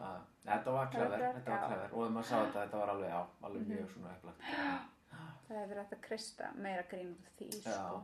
Þetta 0.44 0.72
var 0.72 0.86
bara- 0.92 1.32
þetta 1.34 1.50
var 1.50 1.60
já. 1.60 1.66
klefer. 1.66 1.90
Og 1.92 2.06
ef 2.06 2.12
maður 2.14 2.28
sá 2.30 2.36
þetta, 2.40 2.60
þetta 2.64 2.78
var 2.80 2.88
alveg, 2.94 3.12
alveg 3.42 3.66
mjög 3.68 3.90
svona 3.92 4.14
eflagt. 4.16 4.40
Það 5.50 5.56
hefur 5.58 5.68
verið 5.74 5.82
hægt 5.82 5.92
að 5.98 6.00
krysta 6.08 6.50
meira 6.54 6.82
grín 6.90 7.10
út 7.16 7.26
af 7.26 7.32
því, 7.38 7.50
sko. 7.60 8.02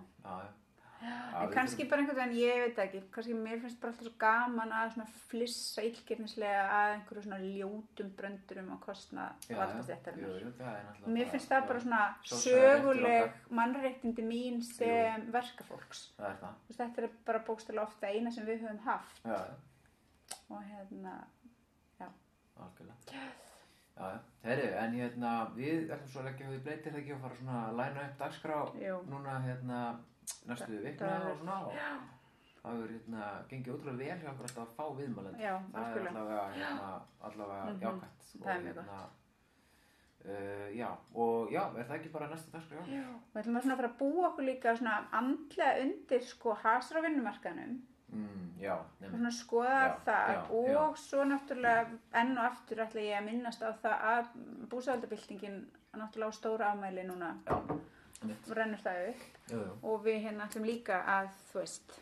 Já, 1.03 1.09
já. 1.09 1.17
Já, 1.33 1.43
En 1.43 1.53
kannski 1.53 1.85
bara 1.85 2.03
einhvern 2.03 2.19
veginn, 2.19 2.39
ég 2.41 2.61
veit 2.63 2.79
ekki, 2.85 3.03
kannski 3.15 3.35
mér 3.35 3.61
finnst 3.61 3.81
bara 3.81 3.93
alltaf 3.93 4.07
svo 4.07 4.13
gaman 4.19 4.73
að 4.73 4.97
flissa 5.31 5.85
illgirnislega 5.85 6.65
að 6.79 6.95
einhverju 6.95 7.25
svona 7.27 7.41
ljótum 7.45 8.11
bröndurum 8.17 8.73
á 8.73 8.77
kostna 8.81 9.27
Já, 9.49 9.57
náttúrulega 9.61 11.15
Mér 11.19 11.31
finnst 11.35 11.53
það 11.53 11.69
bara 11.69 11.85
svona 11.85 12.03
söguleg 12.25 13.23
okkar. 13.23 13.55
mannréttindi 13.61 14.27
mín 14.27 14.63
sem 14.65 15.31
verkafólks. 15.33 16.11
Er 16.19 16.37
Þetta 16.73 17.03
er 17.03 17.11
bara 17.27 17.45
bókstala 17.47 17.83
ofta 17.83 18.07
eina 18.09 18.31
sem 18.31 18.47
við 18.47 18.65
höfum 18.65 18.83
haft 18.85 19.25
já, 19.25 19.37
já. 19.37 19.57
og 20.49 20.63
hérna, 20.63 21.19
Algjörlega. 22.57 22.97
Já, 23.97 24.09
já. 24.09 24.19
Herri, 24.45 24.67
en 24.77 24.93
hérna, 24.97 25.31
við 25.57 25.91
ætlum 25.93 26.11
svo 26.13 26.21
að 26.23 26.29
leggja 26.31 26.51
við 26.51 26.61
breytir 26.67 26.93
það 26.93 27.01
ekki 27.03 27.15
að 27.17 27.23
fara 27.25 27.39
svona 27.41 27.57
að 27.63 27.79
læna 27.81 28.05
upp 28.09 28.19
dagskrá 28.21 28.59
núna 29.11 29.37
hérna 29.45 29.81
næstu 30.47 30.81
vikna 30.85 31.13
og 31.31 31.37
svona 31.39 31.59
og 31.67 31.73
það 32.63 32.73
hefur 32.73 32.95
hérna 32.95 33.27
gengið 33.51 33.75
ótrúlega 33.77 33.99
vel 33.99 34.19
hjá 34.23 34.31
okkur 34.33 34.49
alltaf 34.49 34.65
að 34.65 34.75
fá 34.79 34.85
viðmælandi. 35.01 35.43
já, 35.43 35.55
Það 35.73 35.97
er 35.97 36.09
allavega, 36.09 36.49
hérna, 36.57 37.01
allavega 37.21 37.65
Mhm. 37.71 37.81
jákvæmt. 37.83 38.27
Það 38.43 38.57
er 38.57 38.63
mjög 38.67 38.85
Uh, 40.27 40.77
já, 40.77 40.89
og 41.15 41.51
já, 41.53 41.61
er 41.79 41.85
það 41.87 41.95
ekki 42.01 42.09
bara 42.13 42.27
næsta 42.27 42.51
dagskrá? 42.51 42.81
Já. 42.91 43.03
Við 43.35 43.43
ætlum 43.45 43.57
að 43.57 43.63
svona 43.63 43.77
fara 43.77 43.89
að 43.93 43.99
búa 44.01 44.25
okkur 44.31 44.43
líka 44.49 44.73
svona 44.77 44.95
andlega 45.13 45.83
undir 45.85 46.21
sko 46.27 46.55
hasra 46.55 46.99
á 46.99 47.05
vinnumarkaðnum 47.07 47.77
Mm, 48.13 48.51
já, 48.61 48.73
og 49.03 49.11
svona 49.13 49.31
skoða 49.31 49.79
Já, 49.87 49.95
það 50.07 50.29
já, 50.33 50.79
og 50.81 50.97
svo 50.99 51.25
náttúrulega 51.25 51.99
enn 52.15 52.39
og 52.39 52.45
aftur 52.45 52.77
ætla 52.77 53.01
ég 53.03 53.19
að 53.21 53.25
minnast 53.25 53.63
á 53.63 53.71
það 53.83 54.01
að 54.03 54.27
búsæðaldabildingin 54.71 55.67
náttúrulega 55.95 56.31
á 56.31 56.39
stóra 56.39 56.73
afmæli 56.73 57.07
núna 57.07 57.31
Já. 57.47 57.57
Rennur 58.25 58.79
það 58.83 59.09
upp 59.11 59.51
Jú, 59.53 59.59
jú. 59.61 59.73
og 59.83 60.05
við 60.07 60.23
hérna 60.25 60.47
ætlum 60.49 60.65
líka 60.67 61.03
að 61.07 61.29
þú 61.53 61.59
veist 61.61 61.93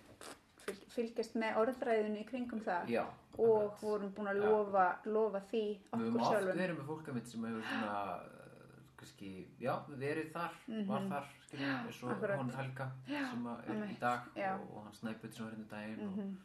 fylg- 0.64 0.86
fylgjast 0.94 1.34
með 1.36 1.56
orðræðinu 1.62 2.20
í 2.22 2.26
kringum 2.28 2.60
það 2.64 2.88
Já. 2.88 3.04
og 3.38 3.74
vorum 3.82 4.12
búin 4.14 4.28
að 4.30 4.38
Já. 4.40 4.48
lofa, 4.50 4.86
lofa 5.04 5.40
því 5.50 5.64
Við 5.92 6.06
okkur 6.08 6.24
sjálfum 6.30 6.58
verið 6.62 6.78
með 6.78 6.86
fólka 6.86 7.12
mitt 7.12 7.28
sem 7.28 7.44
hefur 7.44 7.62
svona, 7.68 8.16
uh, 8.16 8.80
kannski, 8.96 9.30
já, 9.60 9.74
verið 9.88 10.32
þar, 10.32 10.50
var 10.86 11.08
þar, 11.10 11.28
skiljum, 11.48 11.86
eins 11.86 12.02
og 12.02 12.24
hún 12.38 12.54
Helga 12.56 12.90
sem 13.08 13.46
að 13.46 13.68
er 13.68 13.84
í 13.90 13.98
dag 14.00 14.20
já. 14.36 14.54
og, 14.54 14.76
og 14.76 14.84
hann 14.84 14.94
Snæput 14.94 15.34
sem 15.34 15.44
var 15.44 15.52
hérna 15.52 15.68
daginn. 15.68 16.08
Mhm. 16.08 16.36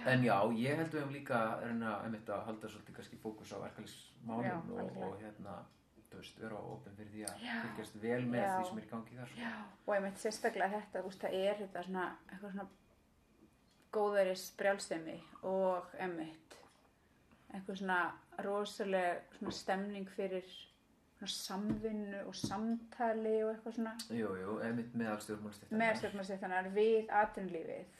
Og, 0.00 0.06
en 0.06 0.22
já, 0.24 0.36
ég 0.56 0.76
held 0.76 0.90
við 0.94 1.00
höfum 1.02 1.12
líka 1.12 1.34
að 1.36 1.62
reyna 1.66 1.94
einmitt 2.04 2.28
að 2.32 2.44
halda 2.46 2.68
svolítið 2.68 2.94
kannski 2.96 3.16
fókus 3.22 3.52
á 3.52 3.56
Já, 3.60 3.62
verkefælismálum 3.66 4.72
og, 4.72 4.96
og 4.96 5.16
hérna, 5.20 5.58
veist, 6.18 6.38
vera 6.40 6.58
opinn 6.58 6.96
fyrir 6.96 7.10
því 7.14 7.24
að 7.28 7.44
fylgjast 7.62 7.94
vel 8.02 8.22
með 8.26 8.40
Já. 8.42 8.50
því 8.58 8.68
sem 8.68 8.78
er 8.78 8.84
í 8.84 8.90
gangi 8.90 9.16
þar. 9.20 9.28
sko. 9.28 9.50
og 9.86 9.94
ég 9.96 10.02
meit 10.02 10.18
sérstaklega 10.18 10.70
þetta, 10.80 11.02
veist, 11.06 11.20
það 11.20 11.34
er 11.44 11.54
þetta 11.64 11.82
svona, 11.86 12.06
svona 12.40 12.66
góðaris 13.92 14.48
brjálsemi 14.58 15.18
og 15.42 15.86
emitt 15.98 16.56
eitthvað 17.54 17.76
svona 17.80 18.00
rosaleg 18.46 19.22
svona 19.38 19.50
stemning 19.52 20.08
fyrir 20.16 20.44
samvinnu 21.26 22.22
og 22.26 22.34
samtali 22.38 23.42
og 23.44 23.50
eitthvað 23.52 23.74
svona 23.76 23.90
Jú, 24.16 24.30
jú, 24.40 24.54
einmitt 24.64 24.94
meðal 24.96 25.18
stjórnmálstættar. 25.20 25.76
með 25.82 25.98
stjórnarsettanar 26.00 26.68
við 26.72 27.10
atvinnlífið 27.12 27.99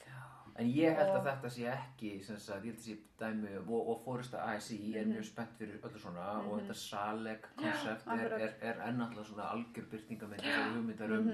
En 0.60 0.66
ég 0.68 0.92
held 0.98 1.08
Og- 1.08 1.16
að 1.20 1.28
þetta 1.30 1.50
sé 1.54 1.62
ekki, 1.72 2.10
sagt, 2.26 2.64
ég 2.64 2.74
held 2.74 2.80
að 2.80 2.84
sé 2.84 2.96
dæmi 3.20 3.54
og, 3.62 3.88
og 3.94 4.02
fórista 4.04 4.42
ASI 4.52 4.76
er 5.00 5.06
mjög 5.08 5.24
spennt 5.30 5.54
fyrir 5.58 5.78
öllu 5.80 5.98
svona 6.02 6.26
og 6.42 6.58
þetta 6.60 6.74
Saleg 6.76 7.46
koncept 7.56 8.04
er, 8.06 8.12
akkurat. 8.18 8.40
er, 8.40 8.52
er 8.60 8.82
ennáttúrulega 8.90 9.24
svona 9.30 9.46
algjör 9.54 9.86
byrtingamynd 9.94 10.44
þessari 10.44 10.74
hugmyndar 10.76 11.16
um 11.16 11.30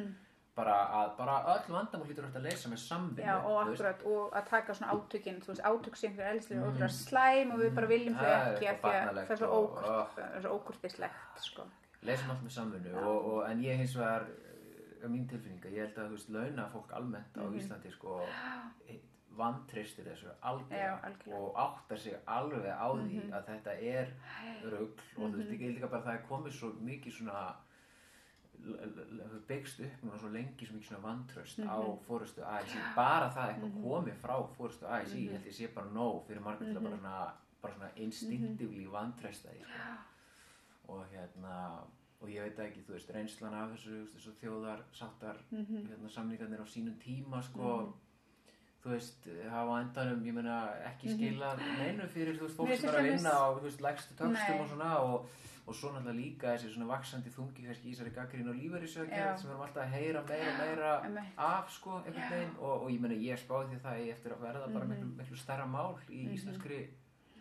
bara 0.57 0.77
að 1.01 1.11
bara 1.19 1.35
öll 1.53 1.67
vandamál 1.75 2.07
hlýtur 2.09 2.25
hægt 2.25 2.37
að 2.39 2.47
leysa 2.47 2.69
með 2.73 2.79
samvinnu. 2.81 3.27
Já, 3.27 3.35
og 3.45 3.59
akkurat, 3.67 4.05
og 4.09 4.33
að 4.39 4.47
taka 4.49 4.75
svona 4.79 4.93
átökin, 4.95 5.41
þú 5.45 5.51
veist, 5.53 5.65
átök 5.69 5.97
sem 6.01 6.15
fyrir 6.17 6.31
eldslega 6.31 6.63
mm. 6.63 6.71
ótrúlega 6.71 6.95
slæm 6.97 7.51
og 7.53 7.61
við 7.61 7.75
bara 7.77 7.91
viljum 7.91 8.15
þau 8.17 8.25
er 8.31 8.55
ekki 8.55 8.71
að 8.71 8.81
það 8.87 9.21
er 9.35 9.37
svo 9.43 9.51
og- 9.59 10.23
er 10.39 10.49
ókurtislegt, 10.55 11.43
sko. 11.45 11.67
leysum 12.09 12.31
allt 12.31 12.43
með 12.47 12.55
samvinnu 12.57 12.95
og, 13.03 13.27
og, 13.35 13.51
en 13.51 13.61
ég 13.67 13.77
hins 13.83 13.97
vegar 14.01 14.25
uh, 14.31 15.09
mín 15.13 15.29
tilfinninga, 15.29 15.69
ég 15.77 15.85
held 15.91 15.99
að 15.99 16.09
þú 16.09 16.17
veist 16.17 16.33
launa 16.39 16.69
fólk 16.73 16.93
almennt 16.97 17.37
á 17.37 17.45
Mhm. 17.45 17.59
Íslandi 17.61 17.93
sko 17.93 18.23
vantristir 19.37 20.05
þessu. 20.05 20.29
Mhm. 20.43 21.33
og 21.33 21.55
áttar 21.57 21.99
sig 21.99 22.15
alveg 22.27 22.67
á 22.73 22.89
því 22.95 23.31
að 23.33 23.45
þetta 23.47 23.73
er 23.83 24.07
rugl 24.65 25.01
og 25.17 25.31
þú 25.31 25.37
veist 25.37 25.51
ég 25.51 25.75
líka 25.75 25.89
bara 25.91 26.03
að 26.03 26.07
það 26.07 26.15
er 26.15 26.27
komið 26.29 26.53
svo 26.53 26.73
mikið 26.81 27.13
svona 27.13 27.55
byggst 29.49 29.81
upp 29.85 30.05
núna 30.05 30.19
svo 30.19 30.29
lengi 30.33 30.67
svo 30.67 30.77
mikið 30.77 30.89
svona 30.89 31.03
vantraust 31.03 31.59
á 31.61 31.77
Mhm. 31.83 31.99
fórustu 32.09 32.43
ASI 32.45 32.79
bara 32.97 33.31
það 33.31 33.49
eitthvað 33.53 33.83
komið 33.83 34.17
frá 34.23 34.37
fórustu 34.57 34.87
ASI 34.87 35.27
ég 35.27 35.33
held 35.33 35.45
ég 35.47 35.53
sé 35.55 35.75
bara 35.75 35.87
nóg 35.91 36.25
fyrir 36.27 36.41
margir 36.43 36.67
til 36.73 36.77
að 36.77 36.83
Mhm. 36.83 36.91
bara 36.91 36.97
svona, 37.63 37.75
svona 37.75 37.91
instinctively 37.97 38.87
vantrausta 38.87 39.49
því 39.49 39.63
sko 39.65 40.93
og 40.95 41.05
hérna 41.13 41.79
og 42.23 42.29
ég 42.29 42.43
veit 42.43 42.57
ekki, 42.59 42.83
þú 42.89 42.93
veist, 42.95 43.11
reynslan 43.13 43.53
af 43.55 43.71
þessu 43.71 44.07
þessu 44.15 44.33
þjóðar 44.41 44.81
sáttar 44.93 45.37
Mhm. 45.51 45.87
hérna, 45.89 46.09
samningarnir 46.11 46.61
á 46.61 46.65
sínum 46.65 46.95
tíma 46.99 47.43
sko, 47.43 47.93
þú 48.87 48.93
veist, 48.95 49.27
hafa 49.51 49.81
endanum 49.83 50.23
ég 50.27 50.35
meina 50.37 50.61
ekki 50.93 51.11
skila 51.17 51.51
neinu 51.59 52.07
fyrir, 52.15 52.39
þú 52.39 52.47
veist, 52.47 52.57
fólk 52.61 52.77
sem 52.79 52.89
er 52.93 53.01
að 53.01 53.09
vinna 53.11 53.33
á, 53.35 53.47
þú 53.59 53.67
veist, 53.67 53.81
lægstu 53.83 54.15
tökstum 54.21 54.61
og 54.63 54.69
svona 54.71 54.91
og, 55.03 55.27
og 55.67 55.75
svo 55.75 55.91
náttúrulega 55.91 56.15
líka 56.21 56.53
þessi 56.55 56.69
svona 56.77 56.87
vaksandi 56.93 57.31
þungi 57.35 57.65
kannski 57.67 57.89
í 57.91 57.95
þessari 57.97 58.13
gaggrín 58.15 58.51
og 58.53 58.55
Já. 58.55 58.61
lífeyrissökjum 58.63 59.39
sem 59.41 59.49
við 59.49 59.55
erum 59.55 59.65
alltaf 59.67 59.83
að 59.83 59.95
heyra 59.97 60.23
meira 60.29 60.53
og 60.53 60.61
meira 60.61 60.93
Einmitt. 61.09 61.33
af 61.39 61.73
sko, 61.75 61.97
einhvern 62.07 62.31
veginn 62.31 62.55
og, 62.61 62.77
og 62.85 62.91
ég 62.95 63.01
meina 63.03 63.19
ég 63.19 63.43
spáði 63.43 63.73
því 63.73 63.81
að 63.81 63.89
það 63.89 64.13
eftir 64.15 64.37
að 64.37 64.45
verða 64.47 64.69
bara 64.77 64.85
Mhm. 64.85 64.93
miklu, 64.95 65.11
miklu 65.25 65.37
stærra 65.43 65.67
mál 65.67 65.99
í 66.09 66.21
íslenskri 66.37 66.79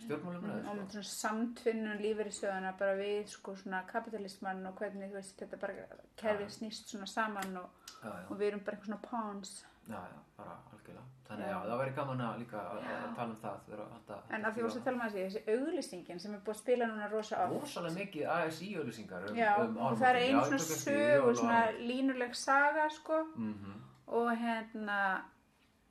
stjórnmálumræðu 0.05 0.65
og 0.67 0.79
sko. 0.79 0.87
svona 0.91 1.03
samtvinnun 1.11 2.01
lífeyrissöðuna 2.01 2.73
bara 2.79 2.95
við 2.99 3.27
sko 3.31 3.53
svona 3.55 3.83
kapitalismann 3.87 4.65
og 4.67 4.75
hvernig 4.81 5.09
þú 5.13 5.19
veist 5.21 5.37
þetta 5.39 5.59
bara 5.61 5.73
kerfið 6.17 6.49
snýst 6.57 6.89
svona 6.91 7.07
saman 7.07 7.57
og, 7.61 7.69
já, 8.03 8.09
já. 8.09 8.25
og 8.29 8.37
við 8.39 8.47
erum 8.49 8.59
bara 8.65 8.77
eitthvað 8.77 8.89
svona 8.89 9.01
pawns 9.09 9.53
Já, 9.85 9.99
já, 10.11 10.19
bara 10.37 10.55
algjörlega. 10.71 11.03
Þannig 11.25 11.47
Já. 11.49 11.57
það 11.65 11.79
væri 11.81 11.93
gaman 11.97 12.21
að 12.21 12.39
líka 12.41 12.61
að, 12.61 12.79
að 12.95 13.15
tala 13.17 13.29
um 13.29 13.37
það. 13.41 13.83
Alltaf, 13.85 14.25
en 14.29 14.45
að 14.45 14.55
því 14.55 14.63
að 14.65 14.83
tala 14.87 14.97
um 14.97 15.05
að 15.05 15.15
þessi, 15.15 15.39
þessi 15.39 15.55
auglýsingin 15.55 16.19
sem 16.21 16.33
er 16.33 16.41
búið 16.45 16.55
að 16.55 16.59
spila 16.61 16.89
núna 16.89 17.09
rosa 17.11 17.39
oft 17.45 17.65
Rosalega 17.65 17.99
mikið 17.99 18.27
ASI-auðlýsingar 18.35 19.29
um, 19.29 19.39
já, 19.39 19.51
um 19.63 19.79
og 19.81 19.97
það 20.01 20.09
er 20.09 20.19
einn 20.21 20.41
svona 20.49 20.59
sög 20.65 21.29
og 21.29 21.39
svona 21.39 21.61
Mm 21.69 21.85
línuleg 21.89 22.35
saga 22.35 22.89
sko 22.89 23.21
-hmm. 23.35 23.79
og 24.07 24.29
hérna 24.37 24.99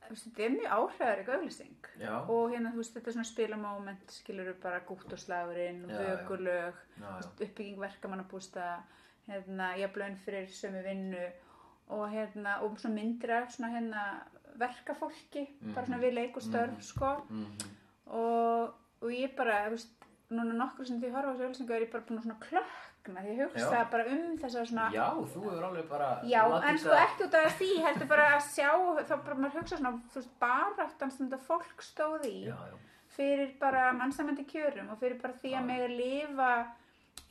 þú 0.08 0.16
þetta 0.22 0.42
er 0.44 0.50
mjög 0.50 0.72
áhrifarík 0.76 1.28
auglýsing 1.28 1.86
Já, 2.00 2.14
og 2.28 2.50
hérna 2.52 2.72
þú 2.72 2.76
veist 2.82 2.94
þetta 2.94 3.10
er 3.10 3.16
svona 3.16 3.30
spilamoment 3.30 4.10
skilur 4.10 4.50
við 4.50 4.58
bara 4.62 4.80
gútt 4.88 5.12
og 5.12 5.18
slagurinn 5.18 5.84
og 5.84 5.90
Já, 5.90 6.00
já. 6.00 6.16
vökulög 6.16 6.74
já, 7.00 7.20
já. 7.20 7.28
uppbygging 7.46 7.80
verkamannabústa 7.80 8.82
hérna, 9.28 9.76
jafnlaun 9.76 10.16
fyrir 10.16 10.48
sömu 10.48 10.82
vinnu 10.84 11.24
og 11.88 12.06
hérna, 12.10 12.60
og 12.62 12.78
svona 12.80 12.94
myndir 12.94 13.30
af 13.30 13.50
svona 13.52 13.72
hérna 13.74 14.04
verkafólki, 14.58 15.48
bara 15.74 15.86
svona 15.86 16.00
við 16.02 16.14
leik 16.14 16.36
og 16.36 16.42
störf, 16.42 16.80
sko, 16.82 17.16
Mm 17.30 17.72
og, 18.06 18.74
og 19.00 19.12
ég 19.12 19.32
bara, 19.36 19.64
þú 19.68 19.76
veist, 19.78 20.04
núna 20.34 20.56
nokkur 20.58 20.86
sem 20.88 20.98
því 21.00 21.12
horfa 21.14 21.32
á 21.32 21.36
þessu 21.36 21.46
ölsingu 21.48 21.74
er 21.76 21.84
ég 21.86 21.92
bara 21.92 22.04
búin 22.08 22.18
að 22.20 22.26
svona 22.26 22.36
klökna, 22.42 23.22
því 23.24 23.32
ég 23.32 23.40
hugsa 23.44 23.82
bara 23.92 24.06
um 24.12 24.38
þessa 24.40 24.64
svona, 24.68 24.88
já, 24.94 25.06
þú 25.16 25.42
hefur 25.44 25.66
alveg 25.68 25.88
bara 25.88 26.08
já, 26.28 26.40
en 26.68 26.78
sko 26.82 26.96
ekki 26.98 27.26
út 27.28 27.38
af 27.40 27.58
því, 27.58 27.70
heldur 27.86 28.10
bara 28.12 28.26
að 28.36 28.48
sjá, 28.50 28.70
þá 29.08 29.14
bara 29.16 29.38
maður 29.40 29.60
hugsa 29.60 29.78
svona, 29.80 29.92
þú 30.12 30.20
veist, 30.20 30.34
baráttan 30.44 31.14
sem 31.14 31.28
þetta 31.28 31.48
fólk 31.48 31.84
stóð 31.88 32.28
í, 32.28 32.36
Já, 32.48 32.56
já, 32.70 32.76
fyrir 33.14 33.52
bara 33.60 33.92
mannsamandi 33.96 34.44
kjörum 34.50 34.90
og 34.90 34.98
fyrir 34.98 35.20
bara 35.22 35.36
því 35.42 35.52
að 35.58 35.68
mega 35.68 35.90
lifa 35.92 36.50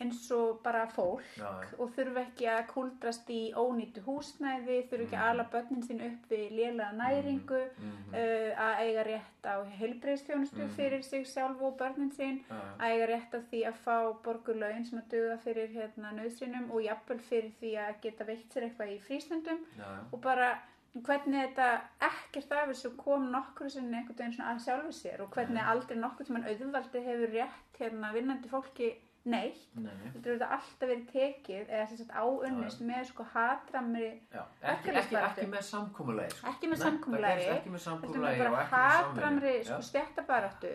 eins 0.04 0.32
og 0.36 0.60
bara 0.64 0.86
fólk 0.92 1.22
já, 1.38 1.44
já. 1.46 1.68
og 1.80 1.92
þurfa 1.96 2.22
ekki 2.26 2.48
að 2.50 2.64
kúldrast 2.74 3.30
í 3.32 3.54
ónýtu 3.56 4.02
húsnæði, 4.08 4.78
þurfa 4.90 5.06
ekki 5.06 5.20
að 5.20 5.30
ala 5.30 5.46
börnin 5.54 5.84
sín 5.86 6.02
upp 6.08 6.26
við 6.32 6.52
lélega 6.58 6.90
næringu, 6.98 7.62
Mhm. 7.78 8.10
uh, 8.14 8.66
að 8.66 8.82
eiga 8.84 9.04
rétt 9.08 9.48
á 9.48 9.56
heilbreyðstjónustu 9.80 10.68
fyrir 10.76 11.04
sig 11.04 11.26
sjálf 11.28 11.62
og 11.62 11.78
börnin 11.78 12.12
sín, 12.12 12.42
já. 12.50 12.60
að 12.80 12.90
eiga 12.92 13.08
rétt 13.14 13.34
á 13.38 13.40
því 13.52 13.64
að 13.70 13.80
fá 13.86 13.98
borgurlaun 14.24 14.86
sem 14.86 15.00
að 15.00 15.10
duga 15.16 15.38
fyrir 15.38 15.70
hérna 15.78 16.12
nöðsynum 16.18 16.72
og 16.72 16.82
jafnvel 16.84 17.20
fyrir 17.20 17.52
því 17.62 17.72
að 17.88 18.02
geta 18.02 18.24
veitt 18.26 18.54
sér 18.54 18.64
eitthvað 18.70 18.92
í 18.98 19.00
frístundum 19.08 19.60
já. 19.78 19.88
og 20.12 20.22
bara 20.22 20.60
hvernig 20.94 21.48
þetta 21.56 21.82
ekkert 22.02 22.52
af 22.52 22.68
þessu 22.70 22.96
kom 22.98 23.32
nokkur 23.32 23.70
sinni 23.70 23.98
einhvern 23.98 24.18
veginn 24.18 24.46
að 24.46 24.60
sjálfu 24.66 24.92
sér 24.94 25.22
og 25.22 25.32
hvernig 25.34 25.64
aldrei 25.66 25.98
nokkur 25.98 26.26
tímann 26.28 26.46
auðvaldi 26.46 27.02
hefur 27.08 27.32
rétt 27.34 27.80
hérna 27.80 28.12
vinnandi 28.14 28.50
fólki 28.50 28.92
neitt. 29.24 29.62
Nei, 29.80 29.94
þetta 30.12 30.32
alltaf 30.52 30.90
verið 30.90 31.06
tekið 31.14 31.70
eða 31.70 31.86
sem 31.88 32.00
sagt 32.02 32.16
áunnist 32.18 32.82
með 32.84 33.06
sko 33.08 33.26
hatramri 33.32 34.10
ekki, 34.12 34.92
ekki, 35.00 35.20
ekki 35.22 35.48
með 35.52 35.64
samkúmulegi 35.70 36.36
sko. 36.36 36.52
ekki 36.52 36.72
með 36.74 36.82
samkúmulegi 36.84 37.48
með 37.72 37.88
og 37.88 38.44
bara 38.44 38.66
hatramri 38.74 39.56
sko, 39.64 39.80
Já. 39.80 39.88
stjættabaráttu 39.90 40.74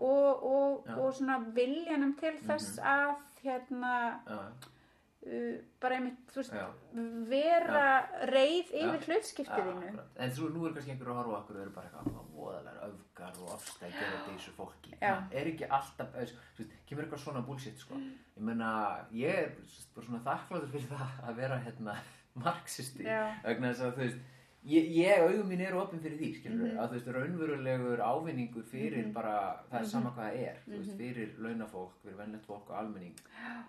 og, 0.00 0.46
og, 0.52 0.88
og 0.96 1.12
svona 1.18 1.38
viljanum 1.56 2.16
til 2.20 2.36
þess 2.46 2.80
að 2.80 3.18
hérna 3.44 3.94
Já, 4.24 4.38
uh, 4.38 4.69
bara 5.80 5.96
einmitt, 5.98 6.20
þú 6.32 6.38
veist, 6.40 6.54
Já. 6.56 6.66
vera 7.28 7.82
reið 8.30 8.70
Já. 8.72 8.78
yfir 8.86 9.02
hlutskiptiðinu. 9.10 9.90
En 10.16 10.30
þú, 10.32 10.48
nú 10.54 10.64
er 10.66 10.72
kannski 10.76 10.94
einhverju 10.94 11.12
að 11.12 11.18
horfa 11.20 11.36
okkur 11.42 11.58
og 11.58 11.62
eru 11.66 11.74
bara 11.74 11.90
eitthvað 11.90 12.30
voðalega 12.38 12.88
öfgar 12.88 13.40
og 13.42 13.52
ofstækir 13.58 14.14
og 14.16 14.22
þessu 14.30 14.54
fólki. 14.56 14.94
Það 15.02 15.36
er 15.42 15.50
ekki 15.52 15.68
alltaf, 15.68 16.14
eða, 16.16 16.40
þú 16.56 16.64
veist, 16.64 16.78
kemur 16.88 17.04
eitthvað 17.04 17.22
svona 17.26 17.44
bullshit, 17.50 17.78
sko. 17.84 18.00
Ég 18.00 18.42
meina, 18.48 18.70
ég 19.12 19.42
er 19.44 19.52
bara 19.94 20.06
svona 20.08 20.22
þakkláttur 20.24 20.72
fyrir 20.72 20.88
það 20.94 21.22
að 21.28 21.40
vera, 21.44 21.60
hérna, 21.68 21.96
marxisti. 22.46 23.04
Vegna 23.44 23.74
þess 23.74 23.84
að, 23.90 23.96
þú 23.98 24.06
veist, 24.06 24.24
ég, 24.64 24.90
ég 24.96 25.22
augum 25.22 25.48
mín 25.48 25.60
eru 25.60 25.78
opinn 25.80 26.00
fyrir 26.00 26.18
því, 26.18 26.30
skilur 26.40 26.66
Mhm. 26.68 26.78
að 26.78 26.88
þú 26.88 26.92
veist, 26.92 27.06
raunverulegur 27.16 27.98
ávinningur 28.00 28.64
fyrir 28.64 29.12
bara, 29.12 29.60
það 29.70 29.80
er 29.80 29.86
sama 29.86 30.10
hvað 30.10 30.30
það 30.30 30.36
er, 30.48 30.56
þú 30.66 30.70
Mhm. 30.72 30.78
veist, 30.78 30.96
fyrir 30.98 31.28
launafólk, 31.38 31.92
fyrir 32.04 32.16
vennlegt 32.16 32.46
fólk 32.46 32.70
og 32.70 32.76
almenning, 32.76 33.14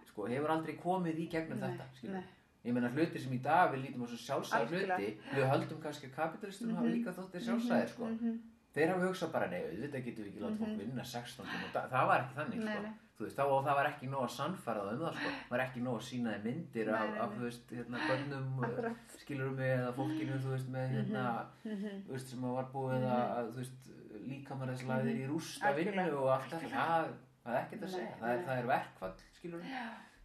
sko, 0.07 0.27
hefur 0.27 0.49
aldrei 0.49 0.75
komið 0.77 1.15
í 1.19 1.29
gegnum 1.29 1.59
Nei, 1.59 1.67
þetta, 1.69 1.83
skilur 1.97 2.13
nei. 2.13 2.23
Ég 2.63 2.73
meina 2.73 2.89
hluti 2.89 3.17
sem 3.19 3.31
í 3.33 3.41
dag 3.41 3.71
við 3.73 3.81
lítum 3.87 4.03
á 4.03 4.07
svo 4.07 4.17
sjálfsæð 4.17 4.67
hluti, 4.69 5.17
við 5.33 5.49
höldum 5.49 5.81
kannski 5.81 6.07
að 6.07 6.15
kapitalistunum 6.15 6.75
hafa 6.75 6.87
Mhm. 6.87 6.93
líka 6.93 7.11
þóttir 7.13 7.41
sjálfsæðir, 7.41 7.89
sko. 7.89 8.05
Mhm. 8.05 8.39
Þeir 8.75 8.87
hafa 8.93 9.05
hugsað 9.07 9.31
bara, 9.31 9.47
nei, 9.47 9.61
auðvitað 9.63 10.03
getum 10.05 10.23
við 10.23 10.27
ekki 10.31 10.39
láta 10.41 10.57
fólk 10.59 10.77
vinna 10.77 11.03
16 11.03 11.45
tíma, 11.45 11.89
það, 11.89 12.07
var 12.07 12.19
ekki 12.21 12.35
þannig, 12.35 12.61
sko. 12.61 12.81
nei. 12.81 12.91
Þú 13.21 13.25
veist, 13.27 13.37
þá, 13.37 13.43
og 13.53 13.65
það 13.67 13.75
var 13.77 13.87
ekki 13.91 14.07
nóg 14.09 14.23
að 14.25 14.31
sannfæra 14.33 14.81
það 14.81 14.93
um 14.95 15.01
það, 15.05 15.17
sko. 15.19 15.31
Það 15.45 15.51
var 15.53 15.61
ekki 15.67 15.81
nóg 15.85 15.97
að 15.99 16.05
sína 16.07 16.31
þeim 16.33 16.45
myndir 16.47 16.87
af, 16.89 17.01
Nei, 17.01 17.09
nei, 17.11 17.19
af, 17.21 17.33
þú 17.35 17.41
veist, 17.45 17.73
hérna, 17.77 17.99
bönnum, 18.09 18.95
skilurum 19.21 19.57
við, 19.59 19.73
eða 19.75 19.91
fólkinu, 19.99 20.37
þú 20.41 20.53
veist, 20.55 20.69
með, 20.73 20.87
hérna, 20.95 21.25
Mhm. 21.65 21.99
þú 22.07 22.15
veist, 22.15 22.31
sem 22.33 22.41
var 22.41 22.65
búið 22.73 23.05
að, 23.05 23.25
að, 23.37 23.51
þú 23.51 23.61
veist, 23.61 23.91
líkamarðislaðir 24.31 25.19
í 25.21 25.27
rúst 25.29 25.61
af 25.63 25.75
vinnu 25.77 25.91
Algjörlega. 25.91 26.17
og 26.21 26.29
allt 26.35 26.49
þetta, 26.55 26.71
það, 26.71 27.11
það 27.45 27.53
er 27.55 27.61
ekkert 27.61 27.83
að 27.87 27.93
segja, 27.95 28.15
það 28.21 28.33
er, 28.33 28.41
það 28.47 28.57
er 28.63 28.67
verkfall, 28.71 29.13
skilurum, 29.37 29.75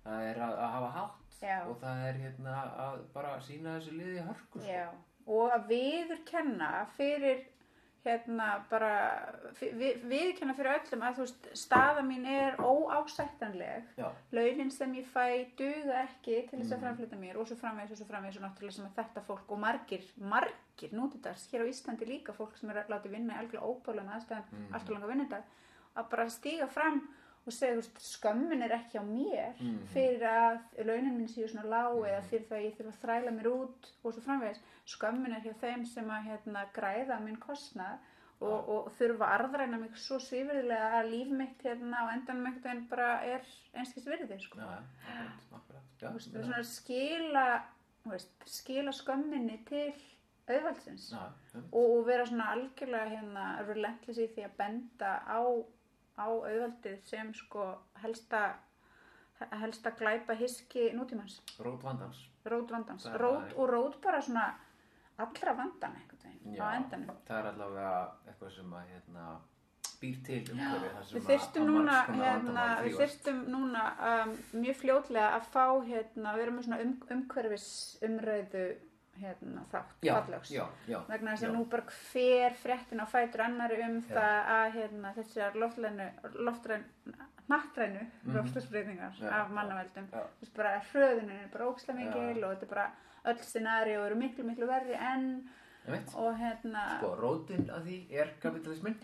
það 0.07 0.25
er 0.31 0.41
að, 0.47 0.55
að 0.65 0.71
hafa 0.77 0.91
hátt 0.97 1.37
Já. 1.43 1.59
og 1.69 1.77
það 1.83 2.07
er, 2.09 2.19
hérna, 2.25 2.57
að 2.87 2.97
bara 3.13 3.35
sína 3.41 3.77
þessu 3.77 3.93
liði 3.99 4.25
hörku, 4.31 4.61
sko. 4.61 4.71
Já, 4.73 4.89
og 5.27 5.51
að 5.53 5.69
viðurkenna 5.75 6.71
fyrir 6.97 7.45
hérna 8.07 8.47
bara 8.71 8.91
vi- 9.61 9.73
vi- 9.75 9.97
viðurkenna 10.11 10.55
fyrir 10.55 10.79
öllum 10.79 11.03
að 11.09 11.15
þú 11.19 11.25
veist 11.27 11.49
staða 11.67 12.03
mín 12.07 12.27
er 12.27 12.57
óásættanleg 12.63 13.83
launin 14.33 14.71
sem 14.71 14.93
ég 14.95 15.07
fæ 15.13 15.47
duga 15.59 16.03
ekki 16.07 16.49
til 16.51 16.59
þess 16.61 16.73
að 16.73 16.79
Mhm. 16.79 16.85
framflita 16.85 17.17
mér 17.21 17.37
og 17.41 17.47
svo 17.49 17.57
framvegis 17.57 17.91
og 17.93 17.97
svo 17.99 18.07
framvegis 18.07 18.37
og 18.37 18.43
náttúrulega 18.47 18.73
sem 18.73 18.87
að 18.87 18.97
þetta 19.05 19.23
fólk 19.27 19.49
og 19.53 19.59
margir, 19.59 20.03
margir 20.21 20.91
nútidags 20.93 21.49
hér 21.53 21.63
á 21.63 21.71
Íslandi 21.71 22.07
líka 22.07 22.33
fólk 22.33 22.57
sem 22.57 22.71
er 22.71 22.77
að 22.85 22.89
láta 22.89 23.09
vinna 23.11 23.35
í 23.35 23.39
algjörlega 23.39 23.71
óbálega 23.71 24.15
aðstæðan 24.17 24.45
Mhm. 24.53 24.75
allt 24.75 24.89
og 24.91 24.95
langa 24.95 25.07
vinnudag 25.07 25.43
að 25.97 26.09
bara 26.11 26.25
stíga 26.31 26.69
fram 26.69 27.09
og 27.47 27.53
segja 27.55 27.83
skömmin 28.03 28.63
er 28.67 28.73
ekki 28.79 28.99
á 28.99 29.05
mér 29.07 29.55
Mhm. 29.61 29.87
fyrir 29.93 30.23
að 30.27 30.59
launin 30.87 31.17
mín 31.19 31.29
séu 31.31 31.47
svona 31.49 31.69
lág 31.69 31.95
eða 32.03 32.21
Mhm. 32.21 32.29
fyrir 32.31 32.47
það 32.49 32.59
að 32.59 32.67
ég 32.67 32.77
þurfa 32.77 32.93
að 32.93 33.03
þræla 33.05 33.31
mér 33.37 33.47
út 33.53 33.93
og 34.05 34.13
svo 34.15 34.21
framvegis 34.23 34.61
skömmin 34.87 35.37
er 35.37 35.41
hjá 35.41 35.55
þeim 35.61 35.87
sem 35.87 36.09
að 36.11 36.25
hérna, 36.29 36.67
græða 36.75 37.21
minn 37.23 37.37
kostnað 37.37 37.99
og, 38.41 38.69
og 38.69 38.93
þurfa 38.99 39.25
að 39.25 39.41
arðræna 39.41 39.79
mig 39.81 39.95
svo 39.97 40.19
svífurðilega 40.19 40.91
að 41.01 41.11
líf 41.11 41.29
mitt 41.31 41.63
hérna 41.63 41.97
á 42.05 42.13
endanum 42.13 42.47
einhvern 42.47 42.63
veginn 42.63 42.89
bara 42.89 43.23
er 43.25 43.41
einskist 43.75 44.07
virði 44.07 44.41
sko. 44.43 44.59
er 46.35 46.43
svona 46.45 46.59
að 46.59 46.67
skila 46.67 47.63
veist, 48.07 48.29
skila 48.47 48.93
skömminni 48.93 49.65
til 49.67 49.95
auðvaldsins 50.49 51.09
og, 51.73 51.73
og 51.73 52.07
vera 52.07 52.27
svona 52.27 52.51
algjörlega 52.55 53.09
hérna 53.17 53.67
relentless 53.67 54.19
í 54.23 54.29
því 54.35 54.45
að 54.45 54.57
benda 54.61 55.15
á, 55.27 55.41
á 56.17 56.27
auðvaldið 56.29 57.03
sem 57.05 57.35
sko 57.35 57.67
helsta 58.03 58.45
helsta 59.61 59.91
glæpa 59.93 60.33
hiski 60.35 60.91
nútímans. 60.97 61.43
Rót 61.61 61.83
vandans. 61.85 62.23
rót 62.45 62.71
vandans, 62.71 63.05
rót 63.21 63.53
og 63.57 63.69
rót 63.69 64.01
bara 64.01 64.21
svona 64.23 64.55
allra 65.19 65.53
vandan 65.57 65.97
veginn 66.47 66.57
Já, 66.57 66.63
á 66.63 66.69
endanum. 66.77 67.17
það 67.27 67.39
er 67.39 67.49
allavega 67.51 67.93
eitthvað 68.27 68.51
sem 68.55 68.75
að 68.79 68.91
hérna, 68.93 69.27
býr 70.01 70.19
til 70.27 70.41
umhverfi 70.53 71.05
sem 71.09 71.17
Við 71.17 71.29
þyrstum 71.31 71.71
núna, 71.71 71.97
hérna, 72.11 72.67
við 72.85 72.99
þyrstum 73.01 73.41
núna 73.55 73.85
um, 74.11 74.35
mjög 74.61 74.81
fljótlega 74.83 75.31
að 75.39 75.49
fá 75.55 75.65
hérna, 75.89 76.35
við 76.37 76.45
erum 76.45 76.59
með 76.61 76.69
svona 76.69 76.81
um, 76.85 76.95
umhverfis 77.17 77.69
umræðu 78.07 78.67
hérna, 79.21 79.63
þátt, 79.73 79.95
já, 80.03 80.15
fallegs. 80.21 80.51
já, 80.51 80.67
já, 80.89 80.99
vegna 81.09 81.31
þess 81.37 81.45
að 81.49 81.55
nú 81.57 81.65
bara 81.71 81.83
hver 82.13 82.53
fréttin 82.63 83.01
á 83.03 83.07
fætur 83.07 83.41
annari 83.47 83.83
um 83.89 84.01
það 84.03 84.51
að 84.57 84.73
hérna, 84.77 85.15
þessar 85.17 85.55
loftrænu, 85.55 86.11
loftræn, 86.35 86.85
nattrænu 87.49 88.01
Mhm. 88.25 88.35
lofslagsbreytingar 88.37 89.13
Já, 89.21 89.29
af 89.31 89.51
mannaveldum 89.51 90.09
veist, 90.41 90.55
bara 90.57 90.81
hröðunin 90.93 91.31
er 91.45 91.49
bara 91.53 91.67
mikil 91.95 92.45
og 92.45 92.57
þetta 92.57 92.63
er 92.63 92.69
bara 92.75 92.91
öll 93.27 93.39
scenari 93.43 93.97
og 93.97 94.07
eru 94.07 94.15
miklu 94.17 94.45
miklu 94.45 94.67
verri 94.67 94.95
enn 94.95 95.49
og 96.17 96.35
hérna 96.41 96.99
Sko, 96.99 97.15
rótin 97.21 97.71
af 97.71 97.83
því 97.85 98.11
er 98.11 98.33
kapitalismin 98.43 98.97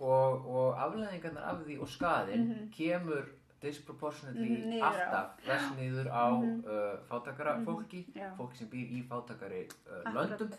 og, 0.00 0.46
og 0.46 0.76
afleðingarnar 0.78 1.44
af 1.52 1.58
því 1.66 1.78
og 1.80 1.86
skaðinn 1.88 2.48
Mhm. 2.48 2.70
kemur 2.72 3.24
disproportionately 3.64 4.80
á. 4.80 4.86
alltaf 4.88 5.46
vest 5.48 5.74
niður 5.78 6.08
á 6.12 6.24
Mhm. 6.30 6.64
uh, 6.64 6.98
fátakara 7.08 7.56
Mhm, 7.58 7.64
fólki, 7.64 8.04
já. 8.14 8.30
fólki 8.36 8.56
sem 8.56 8.68
býr 8.68 8.88
í 8.98 9.02
fátakari 9.08 9.66
uh, 9.88 10.12
löndum. 10.14 10.50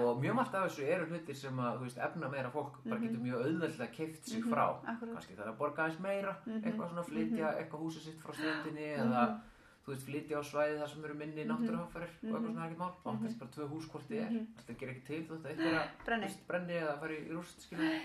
Og 0.00 0.16
mjög 0.22 0.34
margt 0.34 0.54
af 0.54 0.64
þessu 0.70 0.82
eru 0.88 1.06
hlutir 1.06 1.36
sem 1.36 1.56
að 1.60 1.80
veist, 1.82 1.98
efna 1.98 2.28
meira 2.30 2.50
fólk 2.50 2.78
bara 2.84 2.98
Mhm. 3.00 3.02
getur 3.08 3.20
mjög 3.20 3.40
auðveldlega 3.44 3.92
keift 3.92 4.26
sig 4.28 4.42
Mhm, 4.42 4.50
frá. 4.52 4.66
Akkurat. 4.86 5.12
kannski 5.14 5.34
það 5.36 5.46
er 5.46 5.52
að 5.52 5.58
borga 5.58 5.82
aðeins 5.84 6.00
meira 6.00 6.36
eitthvað 6.46 6.88
svona 6.90 7.04
flytja, 7.04 7.46
eitthvað 7.58 7.82
húsið 7.84 8.00
sitt 8.08 8.18
frá 8.20 8.32
ströndinni 8.32 8.96
eða 8.96 9.40
þú 9.84 9.88
veist, 9.92 10.06
flytja 10.08 10.38
á 10.40 10.42
svæði 10.42 10.78
þar 10.80 10.88
sem 10.88 11.04
eru 11.04 11.14
minni 11.14 11.44
náttúruhamfarir 11.44 12.08
og 12.08 12.24
eitthvað 12.24 12.42
svona 12.54 12.64
er 12.64 12.70
ekkert 12.70 12.78
mál. 12.78 12.94
Kannski 13.04 13.38
bara 13.38 13.50
tvö 13.50 13.68
hús 13.68 13.86
hvort 13.90 14.08
þið 14.08 14.20
er. 14.24 14.30
Þetta 14.56 14.78
gerir 14.78 14.94
ekki 14.94 15.04
til 15.06 15.22
þú 15.28 15.32
veist, 15.36 15.46
eitthvað 15.46 15.74
að 16.08 16.20
veist, 16.24 16.46
brenni 16.48 16.72
eða 16.80 16.98
fari 17.00 17.16
í 17.28 17.32
rúst 17.36 17.60
skilur 17.60 18.00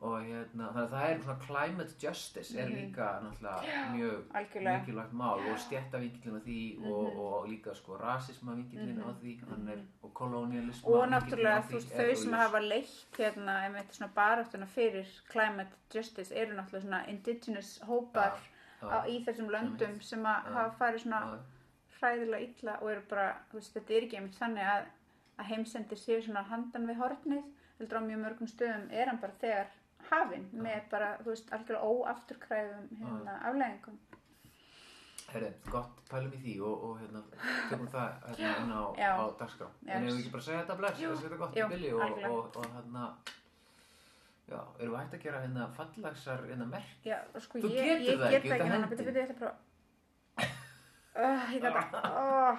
og 0.00 0.20
hérna, 0.22 0.68
þannig 0.72 0.84
að 0.84 0.92
það 0.92 1.10
er 1.10 1.20
svona 1.22 1.46
climate 1.46 1.94
justice 2.02 2.58
er 2.58 2.68
Mhm. 2.68 2.74
líka 2.76 3.06
náttúrulega 3.22 3.90
mjög 3.92 4.22
algjörlega 4.34 4.78
mikilvægt 4.80 5.12
mál 5.12 5.40
og 5.52 5.58
stjættavinkillin 5.58 6.36
á 6.38 6.42
því 6.44 6.86
og, 6.86 7.08
Mhm. 7.12 7.18
og 7.18 7.46
líka 7.48 7.74
sko 7.74 7.96
rasisma 7.98 8.52
vinkillin 8.54 9.02
á 9.02 9.06
Mhm. 9.06 9.16
því 9.22 9.72
er, 9.72 9.78
og 10.02 10.14
kolonialisma 10.14 10.88
og 10.88 11.08
náttúrulega 11.08 11.58
á 11.58 11.62
þú 11.62 11.72
veist 11.72 11.90
þau 11.96 12.14
sem 12.16 12.32
hafa 12.32 12.58
leitt 12.60 13.16
hérna 13.18 13.64
einmitt 13.64 13.90
svona 13.92 14.12
baráttuna 14.14 14.66
fyrir 14.66 15.06
climate 15.30 15.72
justice 15.94 16.32
eru 16.34 16.54
náttúrulega 16.56 16.82
svona 16.82 17.08
indigenous 17.08 17.80
hópar 17.82 18.32
Já, 18.82 18.86
á, 18.88 19.06
í 19.08 19.24
þessum 19.24 19.48
löndum 19.50 20.00
sem 20.00 20.22
að 20.22 20.44
Já. 20.44 20.52
hafa 20.52 20.76
farið 20.78 21.00
svona 21.02 21.20
já, 21.20 21.38
hræðilega 22.00 22.40
illa 22.62 22.78
og 22.82 22.90
eru 22.90 23.00
bara, 23.10 23.34
þú 23.50 23.54
veist, 23.54 23.74
þetta 23.74 23.90
er 23.96 24.02
ekki 24.02 24.16
einmitt 24.16 24.38
þannig 24.38 24.62
að, 24.64 24.84
að 25.38 25.44
heimsendir 25.46 25.98
séu 25.98 26.22
svona 26.22 26.44
handan 26.44 26.86
við 26.86 26.96
hornið, 26.96 27.42
heldur 27.80 27.98
á 27.98 28.02
mjög 28.06 28.18
mörgum 28.24 28.46
stöðum 28.48 28.92
er 28.92 29.06
hann 29.08 29.18
bara 29.18 29.32
þegar 29.42 29.66
hafinn 30.10 30.46
með 30.52 30.84
bara, 30.92 31.08
þú 31.22 31.32
veist, 31.32 31.50
algjörlega 31.52 31.88
óafturkræfum 31.92 32.86
hérna, 33.00 33.34
afleggingum. 33.48 33.98
Herri, 35.28 35.48
gott 35.68 35.98
pælum 36.08 36.32
í 36.32 36.38
því 36.40 36.54
og, 36.64 36.84
og 36.88 37.00
hérna, 37.02 37.20
tökum 37.68 37.88
það 37.92 38.08
hérna 38.38 38.52
inn 38.62 38.72
á, 38.72 38.84
á 39.20 39.24
dagskrá. 39.42 39.68
En 39.84 40.06
ef 40.06 40.08
við 40.08 40.20
ekki 40.22 40.32
bara 40.36 40.46
segja 40.46 40.60
þetta 40.62 40.76
bless, 40.80 41.00
þess 41.02 41.10
að 41.18 41.26
þetta 41.26 41.40
gott 41.42 41.58
Jú, 41.58 41.66
í 41.66 41.72
billi 41.74 41.90
og, 41.92 42.22
og, 42.30 42.56
og 42.62 42.68
hérna, 42.76 43.02
já, 44.48 44.60
erum 44.80 44.94
við 44.94 44.98
hægt 45.02 45.18
að 45.18 45.24
gera 45.26 45.42
hérna 45.44 45.66
fallagsar 45.76 46.46
hérna 46.48 46.68
merk? 46.70 46.94
Já, 47.04 47.18
sko, 47.44 47.60
Þú 47.60 47.72
ég, 47.74 47.82
getur 47.84 48.08
ég 48.08 48.22
það 48.22 48.38
ekki, 48.38 48.52
þetta 48.54 48.70
hendi. 48.72 48.90
byrja, 48.94 49.10
byrja, 49.10 49.20
ég 49.20 49.28
ætla 49.28 49.36
að 49.36 49.42
prófa. 49.44 49.56
Ég 51.18 51.64
ekki, 51.66 51.98
oh, 52.08 52.54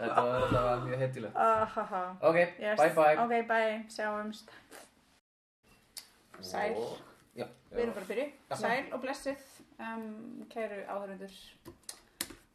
Þetta 0.00 0.62
var 0.64 0.78
mjög 0.86 1.02
heitilegt. 1.04 1.34
ha, 1.74 1.82
ha. 1.90 2.04
Ok, 2.24 2.38
bye 2.58 2.92
bye. 2.96 3.16
Ok, 3.26 3.34
bye, 3.50 3.74
sjáumst. 3.92 4.54
Sæl. 6.42 6.76
Já, 7.36 7.46
Við 7.70 7.82
erum 7.84 7.94
bara 7.94 8.08
byrja. 8.08 8.26
Já. 8.50 8.56
Sæl 8.58 8.92
og 8.94 9.02
blessið, 9.04 9.42
um, 9.78 10.46
kæru 10.50 10.80
áhörundur 10.90 11.36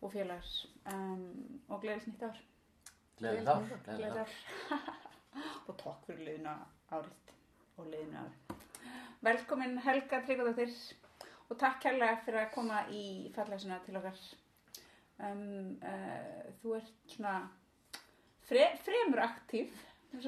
og 0.02 0.12
félagar 0.13 0.50
um, 0.93 1.24
og 1.69 1.82
gleðilegt 1.82 2.10
nýtt 2.10 2.26
ár. 2.28 2.41
Gleðilegt 3.19 3.52
ár. 3.54 3.69
Gleðilegt 3.86 4.19
ár. 4.24 4.89
og 5.67 5.78
takk 5.80 6.08
fyrir 6.08 6.26
liðina 6.28 6.56
árið 6.91 7.34
og 7.78 7.91
liðina 7.91 8.26
ár. 8.26 8.58
Velkomin 9.26 9.78
Helga 9.86 10.21
Tryggvadóttir 10.26 10.74
og 11.50 11.60
takk 11.62 11.80
kærlega 11.86 12.19
fyrir 12.26 12.43
að 12.43 12.52
koma 12.58 12.82
í 12.93 13.06
fallegsuna 13.38 13.80
til 13.86 13.95
okkar. 14.02 14.19
Um, 15.24 15.78
uh, 15.80 16.52
þú 16.60 16.76
ert 16.82 17.15
svona 17.15 17.38
fre, 18.45 18.67
fremur 18.84 19.24
aktív, 19.24 19.71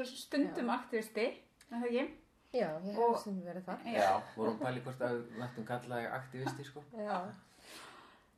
stundum 0.07 0.71
aktivisti, 0.73 1.27
er 1.67 1.75
það 1.75 1.89
ekki? 1.91 2.07
Já, 2.53 2.69
ég 2.85 2.97
Og- 2.97 3.13
hef 3.15 3.23
sem 3.23 3.41
verið 3.43 3.63
það. 3.65 3.85
Já, 3.93 4.21
vorum 4.37 4.57
pæli 4.59 4.81
hvort 4.85 5.01
að 5.01 5.17
við 5.17 5.37
mættum 5.41 5.65
kalla 5.67 5.95
þig 6.01 6.11
aktivisti, 6.19 6.63
sko. 6.63 6.83
Já, 6.97 7.17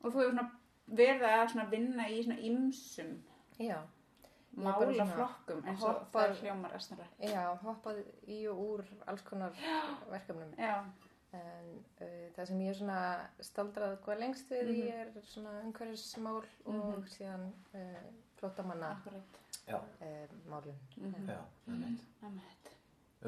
Og 0.03 0.11
þú 0.13 0.17
hefur 0.21 0.31
svona 0.31 0.51
verið 0.87 1.23
að 1.27 1.49
svona 1.51 1.69
vinna 1.69 2.03
í 2.09 2.23
svona 2.23 2.39
ymsum 2.39 3.09
já, 3.59 3.77
Ég 4.57 4.65
er 4.65 4.73
svona 4.73 5.05
málaflokkum 5.05 5.61
eins 5.67 5.83
og 5.83 5.99
það 6.13 6.33
hljómar 6.41 6.71
að 6.73 6.81
snarra. 6.81 7.07
já, 7.19 7.43
hoppað 7.61 7.99
í 8.27 8.39
og 8.49 8.57
úr 8.57 8.83
alls 9.07 9.21
konar 9.21 9.51
verkefnum. 10.09 10.53
Já, 10.57 10.83
En 11.31 11.67
uh, 12.01 12.29
það 12.35 12.47
sem 12.47 12.59
ég 12.59 12.69
er 12.69 12.73
svona 12.73 13.29
staldrað 13.39 13.99
hvað 14.01 14.17
lengst 14.19 14.49
við 14.49 14.69
í 14.73 14.89
er 14.89 15.11
svona 15.21 15.51
umhverfismál 15.61 16.39
og 16.65 17.05
síðan 17.05 17.43
uh, 17.75 18.07
flottamanna 18.39 18.89
Akkurat. 18.95 19.37
Já, 19.67 19.75
uh, 19.77 20.27
málun. 20.49 20.73
já, 20.97 21.37
einmitt. 21.67 22.01
Einmitt. 22.23 22.58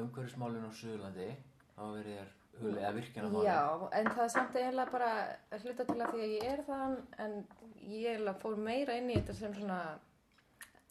Umhverfismálin 0.00 0.64
á 0.64 0.72
Suðurlandi, 0.72 1.28
þá 1.76 1.82
verið 1.92 2.16
þér 2.18 2.30
huglega 2.60 2.86
eða 2.86 2.96
virkjanamálin. 2.96 3.48
Já, 3.48 3.88
en 3.98 4.10
það 4.12 4.24
er 4.24 4.32
samt 4.34 4.56
eiginlega 4.56 4.94
bara 4.94 5.10
að 5.52 5.66
hluta 5.66 5.86
til 5.88 5.98
að 5.98 6.14
því 6.14 6.22
að 6.26 6.34
ég 6.36 6.46
er 6.52 6.62
þaðan 6.68 6.96
en 7.24 7.34
ég 7.82 8.10
eiginlega 8.12 8.42
fór 8.44 8.60
meira 8.68 8.96
inn 9.00 9.10
í 9.10 9.18
þetta 9.18 9.36
sem 9.36 9.56
svona 9.56 9.80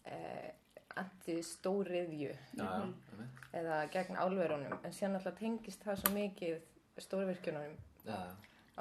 uh, 0.05 0.49
anti-stóriðju. 1.01 2.35
Einmitt. 2.59 3.11
eða 3.57 3.81
gegn 3.93 4.17
álverunum 4.17 4.77
en 4.81 4.93
síðan 4.95 5.17
alltaf 5.19 5.35
tengist 5.39 5.83
það 5.85 5.99
svo 6.01 6.13
mikið 6.15 7.01
stórvirkjunum 7.01 7.75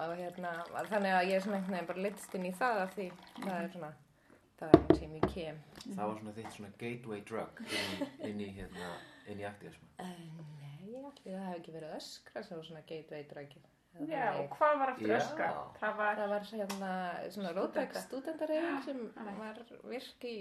og 0.00 0.14
hérna, 0.16 0.52
þannig 0.88 1.16
að 1.16 1.26
ég 1.28 1.36
er 1.36 1.44
svona 1.44 1.58
einhvern 1.58 1.76
veginn 1.76 1.90
bara 1.90 2.04
litst 2.06 2.36
inn 2.38 2.46
í 2.48 2.52
það 2.56 2.84
af 2.84 2.94
því 2.94 3.08
það 3.40 3.56
er 3.56 3.70
svona 3.74 3.90
það 4.60 4.74
er 4.76 4.98
sem 5.00 5.14
ég 5.16 5.26
kem. 5.34 5.60
Það 5.86 6.02
var 6.02 6.18
svona 6.20 6.34
þitt 6.36 6.56
svona 6.56 6.70
gateway 6.80 7.22
drug 7.28 7.62
inn, 7.64 8.02
inn 8.28 8.42
í, 8.44 8.48
hérna, 8.58 8.90
inn 9.34 9.42
í 9.42 9.48
aktivismu. 9.48 9.88
en 9.98 10.40
nei, 10.60 10.94
allir 11.00 11.34
það 11.34 11.44
hefði 11.48 11.58
ekki 11.60 11.74
verið 11.76 11.96
öskra 11.98 12.42
sem 12.46 12.56
var 12.56 12.64
svona 12.70 12.86
gateway 12.88 13.26
dragið 13.34 13.68
Já, 14.06 14.26
og 14.38 14.52
hvað 14.54 14.76
var 14.78 14.90
aftur 14.92 15.10
Já. 15.10 15.16
öskra? 15.18 15.46
Það 15.80 15.96
var, 15.98 16.18
það 16.20 16.28
var 16.30 16.44
hérna 16.54 16.90
svona 17.34 17.52
rótæk 17.56 17.96
stúdendareyfing 18.04 18.82
sem 18.86 19.00
var 19.40 19.58
virk 19.90 20.26
í 20.30 20.34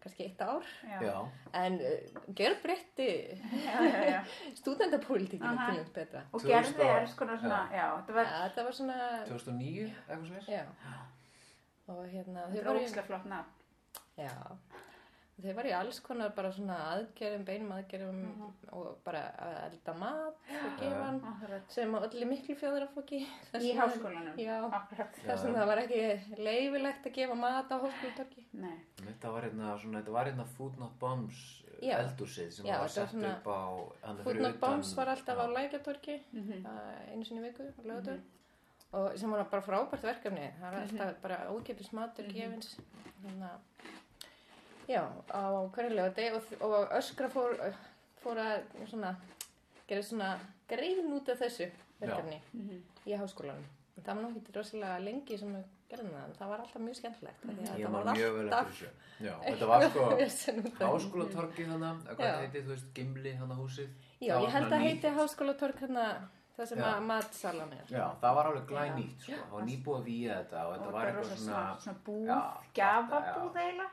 kannski 0.00 0.24
eitt 0.28 0.40
ár 0.40 0.64
já, 0.86 1.00
Já, 1.04 1.16
en 1.60 1.74
uh, 1.82 2.20
gjör 2.38 2.54
breytti 2.62 3.08
já, 3.66 3.74
já, 3.84 4.04
já. 4.14 4.20
stúdendapólitíkinu 4.62 5.50
Aha. 5.50 5.66
til 5.74 5.82
þetta 5.82 5.98
betra 5.98 6.22
Og 6.32 6.40
2000 6.46 6.52
gerði 6.54 6.86
alls 6.94 7.16
konar 7.18 7.40
svona, 7.42 7.58
já, 7.74 7.88
þetta 7.98 8.16
var, 8.16 8.30
ja, 8.30 8.38
þetta 8.46 8.64
var 8.68 8.78
svona 8.78 9.00
2009, 9.28 9.90
eitthvað 10.08 10.26
slags. 10.30 10.48
já 10.48 10.64
og 11.90 12.04
hérna 12.06 12.46
þau 12.46 12.52
þetta 12.54 12.62
voru 12.62 12.70
var 12.70 12.78
í- 12.78 12.84
ógislega 12.86 13.06
flott 13.10 13.24
nafn. 13.26 13.52
Já, 14.16 14.32
þau 15.42 15.54
var 15.56 15.66
í 15.66 15.72
alls 15.76 16.00
konar 16.00 16.30
bara 16.36 16.50
svona 16.52 16.76
aðgerðum, 16.94 17.44
beinum 17.48 17.72
aðgerðum 17.76 18.20
og 18.72 18.98
bara 19.04 19.22
að 19.38 19.56
elda 19.66 19.94
mat 20.00 20.50
og 20.50 20.74
gefa 20.80 21.04
hann 21.04 21.20
Akkurat. 21.32 21.70
sem 21.72 21.94
allir 21.94 22.26
miklu 22.30 22.56
fjóður 22.60 22.86
af 22.86 22.94
fólki. 22.96 23.20
Í 23.68 23.72
háskólanum. 23.78 24.36
Já, 24.40 24.58
þar 25.26 25.38
sem 25.38 25.54
það 25.54 25.66
var 25.72 25.82
ekki 25.84 26.02
leifilegt 26.38 27.06
að 27.10 27.16
gefa 27.20 27.34
mat 27.34 27.70
á 27.72 27.76
háskólatorki. 27.82 28.46
Nei. 28.52 28.76
Þetta 29.04 29.32
var 29.36 29.48
hérna, 29.48 29.72
svona, 29.82 30.02
þetta 30.02 30.16
var 30.18 30.30
hérna 30.32 30.46
Food 30.56 30.78
Not 30.82 30.98
Bombs 31.00 31.40
Já. 31.80 31.96
eldúsið 32.02 32.50
sem 32.52 32.66
Já, 32.68 32.74
var 32.76 32.80
var 32.84 32.92
sett 32.92 33.10
svona- 33.14 33.36
upp 33.38 33.46
á 33.48 33.60
hann 34.04 34.16
fyrir 34.18 34.24
Foodnot 34.26 34.50
utan- 34.56 34.60
Bombs 34.66 34.92
var 34.98 35.06
alltaf 35.14 35.38
á 35.40 35.46
Já. 35.46 35.54
lækjatorki 35.56 36.20
Mhm. 36.32 36.66
einu 37.12 37.24
sinni 37.24 37.40
viku, 37.48 37.62
á 37.64 37.82
lögatur. 37.84 38.20
Og 38.92 39.16
sem 39.18 39.30
var 39.30 39.44
bara 39.44 39.62
frábært 39.62 40.02
verkefni. 40.02 40.50
Það 40.60 40.72
er 40.74 40.80
alltaf 40.82 41.20
bara 41.22 41.36
ógeipis 41.54 41.92
matur 41.92 42.24
gefins. 42.26 42.76
Þannig 43.22 43.44
að, 43.46 43.58
já, 44.90 45.02
á 45.30 45.42
hverjulega 45.74 46.14
deg 46.16 46.38
og, 46.38 46.54
og 46.66 46.94
öskra 46.98 47.28
fór, 47.32 47.56
fór 48.22 48.40
að 48.42 48.62
svona, 48.90 49.14
gera 49.88 50.02
svona 50.06 50.30
grein 50.70 51.12
út 51.16 51.28
af 51.32 51.38
þessu 51.44 51.70
verkefni 52.00 52.40
Mhm. 52.52 52.80
í 53.06 53.16
háskólanum. 53.18 53.68
Það 54.00 54.16
var 54.22 54.30
ekki 54.32 54.52
rosalega 54.56 54.98
lengi 55.04 55.36
sem 55.38 55.50
við 55.52 55.64
gerðum 55.90 56.12
það, 56.14 56.24
en 56.24 56.34
það 56.38 56.48
var 56.48 56.60
alltaf 56.62 56.82
mjög 56.82 56.96
skemmtilegt. 56.96 57.42
Ég 57.78 57.90
var 57.92 58.04
mjög 58.14 58.36
vel 58.36 58.46
eftir 58.48 58.70
þessu. 58.70 58.90
Já, 59.20 59.34
þetta 59.44 59.66
var 59.68 59.82
sko 59.90 60.04
háskólatorkið 60.86 61.68
hana, 61.74 61.90
hvað 62.08 62.24
Já. 62.24 62.36
heiti, 62.40 62.62
þú 62.64 62.72
veist, 62.74 62.86
Gimli 62.96 63.32
hana 63.36 63.54
húsið. 63.58 63.88
Já, 64.20 64.34
ég 64.40 64.54
held 64.54 64.72
að 64.72 64.84
heiti 64.86 65.12
háskólatork 65.18 65.82
hérna, 65.84 66.06
það 66.56 66.70
sem 66.72 66.78
Já. 66.80 66.86
að 66.94 67.04
matsalan 67.10 67.72
er. 67.76 67.84
Já, 67.92 68.06
það 68.22 68.34
var 68.38 68.48
alveg 68.50 68.66
glænýtt, 68.70 69.20
sko. 69.26 69.32
Það 69.42 69.54
var 69.58 69.66
nýbúið 69.68 69.98
að 70.00 70.04
víja 70.08 70.38
þetta 70.40 70.64
og 70.66 70.72
þetta 70.78 70.90
var 70.96 71.10
eitthvað 71.10 71.36
svona... 71.36 71.62
svona, 71.84 71.98
búð, 72.06 72.26
Já, 72.26 72.40
gjafabúð 72.80 73.52
já. 73.54 73.62
eiginlega. 73.66 73.90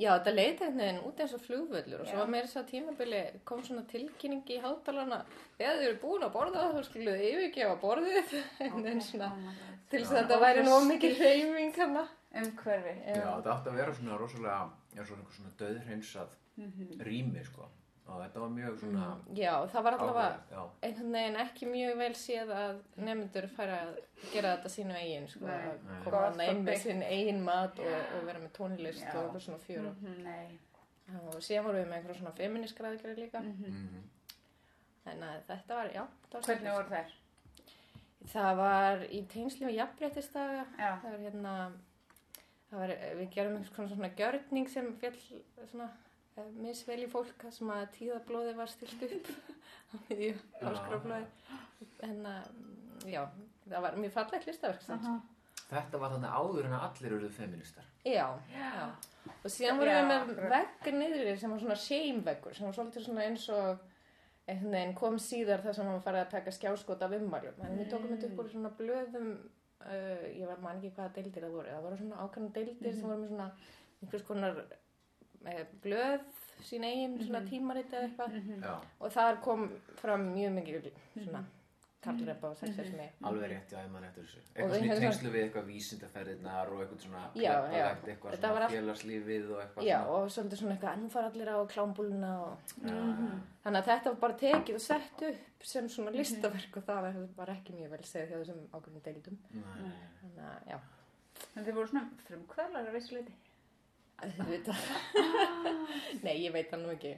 Já, 0.00 0.10
þetta 0.16 0.32
leiti 0.32 0.64
einhvern 0.64 0.78
veginn 0.80 1.02
út 1.10 1.18
eins 1.20 1.34
og 1.36 1.42
flugvöllur 1.44 2.02
og 2.02 2.08
svo 2.08 2.22
var 2.22 2.30
meira 2.32 2.48
þess 2.48 2.60
að 2.62 2.70
tímabili 2.70 3.24
kom 3.44 3.64
svona 3.66 3.82
tilkynning 3.90 4.54
í 4.54 4.60
hátalarna 4.64 5.18
þegar 5.58 5.76
þið 5.80 5.88
eru 5.90 5.98
búin 6.00 6.24
að 6.24 6.32
borða 6.38 6.70
þá 6.72 6.80
skulle 6.86 7.18
þið 7.18 7.34
yfirgefa 7.34 7.76
borðið 7.82 8.32
en 8.64 8.78
okay. 8.80 9.04
svona 9.10 9.28
Oh 9.30 9.68
til 9.90 10.04
þess 10.04 10.12
að 10.14 10.20
þetta 10.20 10.36
væri 10.44 10.64
nóg 10.66 10.84
mikið 10.86 11.16
hreyfing 11.18 11.78
hana. 11.80 12.04
Umhverfi. 12.40 12.92
Já, 13.10 13.24
þetta 13.26 13.54
átti 13.56 13.70
að 13.72 13.78
vera 13.80 13.94
svona 13.96 14.18
rosalega, 14.20 14.58
eins 14.94 15.10
og 15.10 15.32
svona 15.34 15.56
döðhreinsað 15.58 16.36
Mhm. 16.60 17.00
rými, 17.06 17.42
sko. 17.46 17.66
Og 18.10 18.18
þetta 18.18 18.40
var 18.42 18.48
mjög 18.54 18.78
svona... 18.80 19.08
Já, 19.38 19.52
það 19.70 19.84
var 19.86 19.96
allavega 19.96 20.62
einhvern 20.86 21.12
veginn 21.14 21.36
ekki 21.44 21.68
mjög 21.70 22.00
vel 22.00 22.10
séð 22.18 22.50
að 22.56 22.80
nefndur 23.06 23.46
færa 23.54 23.76
að 23.84 23.92
gera 24.32 24.54
þetta 24.56 24.72
sínu 24.74 24.96
eigin 24.98 25.28
sko, 25.30 25.44
Nei. 25.46 25.54
að 25.70 25.84
Nei. 25.86 26.00
koma 26.06 26.48
inn 26.48 26.62
og 26.62 26.66
með 26.66 26.80
sinn 26.82 27.04
eigin 27.06 27.40
mat 27.46 27.78
og, 27.84 27.94
og 28.16 28.26
vera 28.26 28.42
með 28.42 28.52
tónlist 28.58 29.06
Já. 29.06 29.12
og 29.14 29.20
eitthvað 29.22 29.46
svona 29.46 29.62
fjöru 29.66 29.94
Mhm, 29.94 30.18
Nei. 30.26 30.58
og 31.20 31.38
síðan 31.38 31.68
vorum 31.68 31.80
við 31.80 31.88
með 31.92 31.98
einhverja 32.00 32.18
svona 32.18 32.36
feministgraðgjari 32.42 33.16
líka 33.20 33.44
mhm. 33.46 34.02
en 35.14 35.26
að 35.30 35.40
þetta 35.52 35.80
var, 35.80 35.94
já, 35.94 36.04
það 36.30 36.38
var 36.40 36.48
Hvernig 36.50 36.78
voru 36.80 36.94
þær? 36.96 37.16
Það 38.28 38.50
var 38.58 39.06
í 39.08 39.22
tengslu 39.32 39.66
og 39.70 39.72
jafnréttistaga. 39.72 40.66
Já. 40.76 40.90
Það 41.00 41.14
var 41.14 41.22
hérna, 41.24 41.54
það 42.68 42.82
var, 42.82 42.92
við 43.16 43.30
gerum 43.34 43.56
einhvers 43.56 43.72
konar 43.74 43.92
svona 43.94 44.10
gjörning 44.18 44.68
sem 44.68 44.90
fjall 45.00 45.16
svona 45.70 45.88
misvel 46.60 47.00
í 47.04 47.10
fólk 47.10 47.34
þar 47.42 47.56
sem 47.56 47.72
að 47.74 47.84
tíðablóði 47.98 48.54
var 48.58 48.70
stilt 48.72 49.04
upp 49.06 49.30
á 49.90 49.94
miðju 50.08 50.32
áskraflóði. 50.60 51.26
En 52.06 52.24
að, 52.30 52.48
já, 53.08 53.22
það 53.66 53.86
var 53.86 54.00
mjög 54.04 54.16
fallegt 54.16 54.50
listaverk 54.50 54.86
sem. 54.86 54.98
Aha. 54.98 55.20
Þetta 55.70 56.00
var 56.02 56.16
þannig 56.16 56.34
áður 56.34 56.66
en 56.66 56.74
að 56.74 56.84
allir 56.88 57.12
eruðu 57.14 57.30
feministar. 57.34 57.86
Já, 58.02 58.26
já. 58.50 58.88
Og 59.44 59.52
síðan 59.52 59.78
vorum 59.78 59.94
við 59.94 60.08
með 60.08 60.16
akkurat. 60.16 60.50
vegg 60.56 60.96
niðri 60.96 61.36
sem 61.38 61.52
var 61.52 61.62
svona 61.62 61.78
shame-veggur 61.78 62.56
sem 62.56 62.66
var 62.66 62.76
svolítið 62.76 63.06
svona 63.06 63.26
eins 63.28 63.46
og 63.54 63.86
veginn 64.50 64.96
kom 64.98 65.18
síðar 65.22 65.62
þar 65.62 65.76
sem 65.76 65.90
hann 65.90 66.02
farið 66.02 66.24
að 66.24 66.32
taka 66.34 66.54
skjáskot 66.56 67.04
af 67.06 67.14
ummælum. 67.14 67.62
En 67.66 67.78
við 67.78 67.90
tókum 67.92 68.10
þetta 68.14 68.30
upp 68.30 68.42
úr 68.42 68.50
svona 68.50 68.72
blöðum, 68.80 69.28
uh, 69.84 70.24
ég 70.34 70.48
var 70.50 70.62
man 70.64 70.80
ekki 70.80 70.94
hvaða 70.96 71.14
deildir 71.18 71.46
það 71.46 71.56
voru. 71.58 71.74
Það 71.74 71.86
voru 71.86 72.00
svona 72.00 72.24
ákveðna 72.24 72.54
deildir 72.56 72.96
sem 72.96 73.06
voru 73.06 73.20
með 73.20 73.34
svona 73.34 73.48
einhvers 74.00 74.26
konar 74.26 74.62
uh, 74.64 74.78
blöð, 75.84 76.26
sín 76.66 76.84
eigin 76.84 77.16
svona 77.24 77.40
tímarit 77.48 77.92
eða 77.94 78.08
eitthvað. 78.10 78.36
Já, 78.60 78.74
Og 79.00 79.12
þar 79.14 79.40
kom 79.44 79.70
fram 80.00 80.28
mjög 80.34 80.52
mikið 80.58 80.90
svona 81.24 81.44
karlrepa 82.00 82.48
og 82.48 82.56
sexismi. 82.56 83.06
alveg 83.28 83.50
rétt, 83.50 83.72
já, 83.74 83.80
ég 83.84 83.90
man 83.92 84.04
eftir 84.04 84.24
þessu. 84.24 84.38
Eitthvað 84.54 84.70
svona 84.78 84.94
í 84.96 85.00
tengslu 85.02 85.30
við 85.34 85.42
eitthvað 85.44 85.66
vísindaferðirnar 85.68 86.70
og 86.72 86.78
eitthvað 86.80 87.02
svona 87.04 87.24
Já, 87.34 87.50
já. 87.52 87.88
kleppalegt, 88.00 88.08
eitthvað 88.08 88.38
svona 88.40 88.68
félagslífið 88.72 89.50
og 89.50 89.58
eitthvað 89.64 89.84
Já, 89.84 89.98
svona. 89.98 90.14
og 90.22 90.30
svolítið 90.36 90.60
svona 90.62 90.76
eitthvað, 90.78 91.02
nú 91.02 91.10
fara 91.12 91.28
allir 91.32 91.50
á 91.52 91.58
klámbúluna 91.74 92.30
og 92.40 92.72
Já, 92.80 92.94
já. 92.94 93.34
Þannig 93.64 93.80
að 93.82 93.90
þetta 93.90 94.12
var 94.14 94.20
bara 94.24 94.38
tekið 94.44 94.74
og 94.74 94.80
sett 94.86 95.22
upp 95.28 95.64
sem 95.74 95.88
svona 95.92 96.10
listaverk 96.16 96.76
og 96.80 96.84
það 96.88 97.28
var, 97.36 97.52
ekki 97.52 97.76
mjög 97.76 97.90
vel 97.92 98.04
segð 98.08 98.32
hjá 98.32 98.38
þessum 98.40 98.64
ákveðnum 98.72 99.04
deildum. 99.04 99.38
Nei. 99.52 99.92
Þannig 100.22 100.44
að, 100.48 100.72
já, 100.72 100.80
En 101.56 101.64
þið 101.64 101.74
voru 101.74 101.88
svona 101.88 102.08
frumkvöðlar 102.26 102.88
að 102.88 102.96
vissu 102.96 103.14
leiti. 103.16 103.32
Auðvitað. 104.26 104.82
Nei, 106.24 106.34
ég 106.44 106.52
veit 106.54 106.68
það 106.72 106.82
nú 106.84 106.92
ekki. 106.94 107.12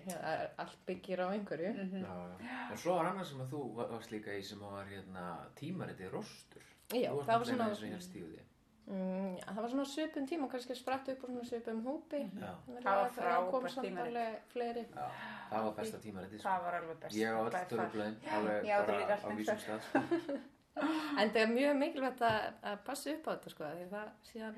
Allt 0.63 0.79
byggir 0.89 1.23
á 1.25 1.27
einhverju. 1.35 1.73
Mhm. 1.75 2.05
Já, 2.05 2.15
já. 2.47 2.55
En 2.73 2.79
svo 2.79 2.97
var 2.99 3.11
annað 3.11 3.29
sem 3.33 3.43
að 3.45 3.51
þú 3.55 3.61
va- 3.77 3.89
varst 3.93 4.11
líka 4.15 4.37
í 4.39 4.43
sem 4.47 4.61
var 4.63 4.87
hérna 4.91 5.27
tímaritið 5.59 6.11
Rostur. 6.15 6.65
Já, 6.93 7.11
þú 7.11 7.17
varst 7.19 7.29
það 7.29 7.39
var 7.39 7.51
svona, 7.51 7.69
og 7.73 8.93
mm, 8.93 9.37
það 9.47 9.61
var 9.63 9.69
svona 9.73 9.85
svipum 9.89 10.25
tíma, 10.29 10.49
kannski 10.51 10.75
spratt 10.77 11.09
upp 11.13 11.23
á 11.23 11.27
svona 11.27 11.45
svipum 11.49 11.83
hópi. 11.87 12.23
Já, 12.41 12.53
Þannig 12.67 12.83
Það 12.83 12.97
var 12.97 13.05
að 13.05 13.19
það 13.19 13.51
kom 13.51 13.63
frábært 13.67 13.85
tímarit. 13.87 14.09
alveg 14.09 14.41
fleiri. 14.53 14.87
já. 14.97 15.07
Það 15.53 15.63
var 15.69 15.75
besta 15.79 15.99
tímaritið. 16.07 16.39
sko. 16.41 16.49
Það 16.49 16.65
var 16.67 16.75
alveg 16.81 16.99
best. 17.05 17.17
Ég 17.17 17.29
á 17.29 17.39
á 17.39 17.51
þetta 17.51 17.77
bara 17.77 19.17
á 19.23 19.29
vísum 19.37 19.63
stað. 19.67 19.81
sko. 19.89 20.39
En 20.73 21.29
það 21.31 21.37
er 21.43 21.51
mjög 21.53 21.75
mikilvægt 21.77 22.23
að, 22.25 22.45
að 22.65 22.77
passa 22.87 23.11
upp 23.13 23.27
á 23.29 23.31
þetta, 23.37 23.51
sko, 23.53 23.65
því 23.77 23.89
það 23.93 24.07
síðan. 24.25 24.55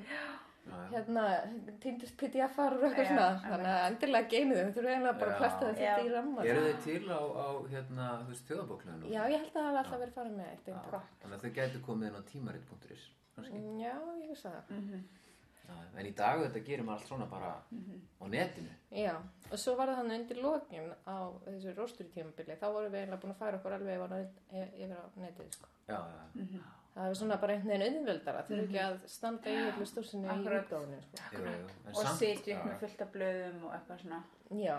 Hérna, 0.92 1.24
týndist 1.82 2.16
PDF-ar 2.20 2.76
og 2.78 2.84
eitthvað 2.88 3.08
svona. 3.10 3.26
Þannig 3.44 3.70
að 3.72 3.86
endilega 3.88 4.28
geymið 4.34 4.56
þau, 4.60 4.64
við 4.64 4.74
þurfum 4.76 4.92
eiginlega 4.94 5.18
bara 5.20 5.32
að 5.34 5.40
plasta 5.42 5.66
þetta 5.70 5.84
Já. 5.88 5.96
í 6.04 6.12
ramma. 6.14 6.44
Eru 6.52 6.62
þið 6.68 6.78
til 6.84 7.04
á, 7.10 7.20
á 7.20 7.48
hérna, 7.74 8.06
þú 8.22 8.30
veist, 8.32 8.46
þjóðabóklöðinu? 8.50 9.10
Já, 9.12 9.20
ég 9.34 9.42
held 9.44 9.50
að 9.50 9.58
það 9.58 9.68
hafa 9.68 9.82
alltaf 9.84 10.00
verið 10.04 10.14
farið 10.20 10.38
með 10.38 10.48
eitt. 10.54 10.70
Þannig 11.24 11.36
að 11.36 11.44
þau 11.44 11.52
gætu 11.58 11.82
komið 11.88 12.08
inn 12.08 12.16
á 12.16 12.22
tímarit.is, 12.32 13.04
kannski. 13.36 13.60
Mm, 13.60 13.78
Já, 13.84 13.94
ég 14.22 14.32
veist 14.32 14.48
það. 14.48 14.62
Mhm. 14.78 15.04
En 15.96 16.04
í 16.06 16.10
dag 16.14 16.40
þetta 16.44 16.60
gerir 16.66 16.84
maður 16.84 16.98
allt 17.00 17.08
svona 17.08 17.26
bara 17.30 17.52
á 18.20 18.24
netinu. 18.28 18.68
Já, 18.92 19.14
og 19.50 19.56
svo 19.58 19.72
var 19.78 19.88
það 19.88 19.96
þannig 20.02 20.20
undir 20.20 20.40
lokin 20.44 20.90
á 21.08 21.16
þessu 21.46 21.72
róstur 21.78 22.06
tímabili, 22.12 22.56
þá 22.60 22.66
vorum 22.68 22.92
við 22.92 23.00
eiginlega 23.00 23.20
búin 23.22 23.32
að 23.32 23.38
færa 23.40 23.56
okkur 23.58 23.72
alveg 23.78 23.96
yfir 23.96 24.04
á, 24.04 24.18
net- 24.18 24.74
yfir 24.76 24.92
á 25.00 25.04
netið, 25.16 25.48
sko. 25.56 25.66
Já, 25.88 25.96
já, 26.04 26.44
já. 26.52 26.60
Það 26.94 27.08
er 27.10 27.14
svona 27.18 27.36
bara 27.42 27.54
einhvern 27.56 27.80
veginn 27.80 27.96
auðveldara, 27.98 28.42
þau 28.46 28.52
eru 28.54 28.64
ekki 28.68 28.78
að 28.84 28.98
standa 29.10 29.50
í 29.50 29.56
öllu 29.68 29.86
stórsinu 29.90 30.28
í 30.28 30.34
útgáfinu, 30.46 31.00
sko. 31.02 31.40
En 31.46 31.94
Og 31.94 32.04
sitja 32.18 32.36
upp 32.38 32.46
já, 32.46 32.68
með 32.68 32.76
fullt 32.84 33.00
af 33.02 33.08
blöðum 33.16 33.64
og 33.64 33.72
eitthvað 33.74 33.98
svona. 34.04 34.20
Já, 34.64 34.76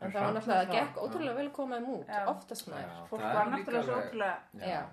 En 0.00 0.08
það 0.14 0.22
var 0.24 0.32
náttúrulega, 0.32 0.64
það 0.64 0.70
gekk 0.72 0.98
ótrúlega 1.04 1.34
vel 1.36 1.46
að 1.46 1.52
koma 1.52 1.76
þeim 1.76 1.88
út, 1.92 2.06
Já. 2.08 2.20
oftast 2.30 2.68
maður. 2.72 2.92
Fólk 3.10 3.20
var 3.20 3.50
náttúrulega 3.52 3.82
svo 3.84 3.96
ótrúlega 4.00 4.36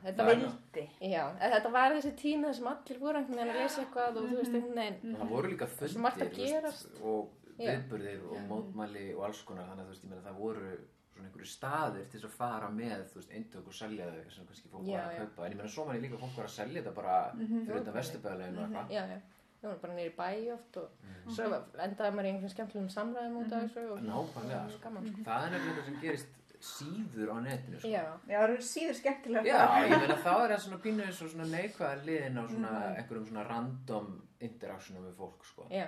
þetta 0.03 0.25
var- 0.27 0.35
nú- 0.35 0.49
vildi. 0.49 0.83
Já, 0.99 1.23
en 1.39 1.51
þetta 1.53 1.71
var 1.71 1.91
þessi 1.95 2.11
tími 2.19 2.43
þar 2.49 2.53
sem 2.59 2.67
allir 2.67 2.99
voru 2.99 3.17
einhvern 3.21 3.37
veginn 3.39 3.53
að 3.55 3.61
lesa 3.61 3.81
eitthvað 3.85 4.17
og 4.17 4.23
þú 4.27 4.35
veist 4.41 4.51
einhvern 4.57 4.75
veginn. 4.75 5.15
það 5.15 5.29
voru 5.29 5.47
líka 5.53 5.67
Mhm. 5.67 5.77
Fundir 5.77 7.03
og 7.03 7.29
viðburðir 7.57 8.21
og 8.31 8.37
mótmæli 8.51 9.15
og 9.15 9.23
alls 9.25 9.41
konar 9.43 9.63
þannig 9.63 9.79
að 9.79 9.87
þú 9.87 9.93
veist, 9.95 10.03
ég 10.03 10.09
meina 10.09 10.21
það 10.29 10.37
voru 10.37 10.77
svona 11.17 11.27
einhverju 11.29 11.49
staðir 11.51 12.05
til 12.11 12.19
þess 12.19 12.27
að 12.29 12.35
fara 12.37 12.69
með 12.73 13.01
þú 13.11 13.19
veist, 13.19 13.31
eintök 13.37 13.67
og 13.67 13.73
selja 13.77 14.05
þau 14.11 14.29
sem 14.35 14.45
kannski 14.51 14.69
fólk 14.73 14.85
Já, 14.87 14.97
var 14.97 15.07
að 15.07 15.17
kaupa. 15.23 15.45
En 15.45 15.51
ég 15.51 15.57
meina 15.61 15.69
svo 15.75 15.85
manni 15.87 16.01
líka 16.05 16.21
fólk 16.21 16.37
var 16.37 16.45
að 16.49 16.55
selja 16.59 16.81
þetta 16.81 16.95
bara 17.01 17.17
fyrir 17.41 17.75
þetta 17.81 17.95
vesturbæðuleginu 17.97 18.57
og 18.57 18.67
eitthvað. 18.67 18.93
Já, 18.97 19.03
já, 19.11 19.19
það 19.61 19.69
var 19.73 19.79
bara 19.83 19.93
nýri 19.97 20.15
bæ 20.17 20.53
oft 20.53 20.77
og 20.77 20.89
Mhm. 21.03 21.31
svo 21.35 21.43
endaði 21.87 22.11
maður 22.15 22.27
í 22.27 22.31
einhvern 22.31 22.53
skemmtilegum 22.55 22.89
samræðum 22.97 23.37
út 23.41 23.51
af 23.53 23.63
þessu 23.67 23.91
og 23.91 23.99
nákvæmlega 24.07 24.65
og 24.65 24.71
sko. 24.71 24.81
gaman, 24.83 25.07
sko. 25.11 25.23
það 25.27 25.45
er 25.45 25.49
nefnilega 25.51 25.73
eitthvað 25.73 25.85
sem 25.85 25.99
gerist 26.01 26.27
síður 26.67 27.31
á 27.31 27.37
netinu 27.45 27.79
sko. 27.79 27.87
Já, 27.91 28.03
Já, 28.27 28.37
það 28.37 28.43
eru 28.47 28.57
síður 28.67 28.97
skemmtilega. 28.99 29.45
Já, 29.47 29.59
ég 29.87 29.99
meina 30.01 30.17
þá 30.23 30.31
er 30.43 30.51
það 30.53 30.61
svona 30.65 30.79
pínu 30.85 31.05
eins 31.07 31.21
og 31.25 31.29
svona 31.33 31.47
neikvæða 31.51 32.05
liðin 32.07 32.37
á 32.37 32.43
svona 32.51 32.71
Mhm. 32.77 32.97
einhverjum 33.01 33.27
svona 33.31 33.45
random 33.49 34.07
interaktionum 34.39 35.05
við 35.07 35.13
fólk 35.17 35.43
sko. 35.45 35.67
já, 35.71 35.85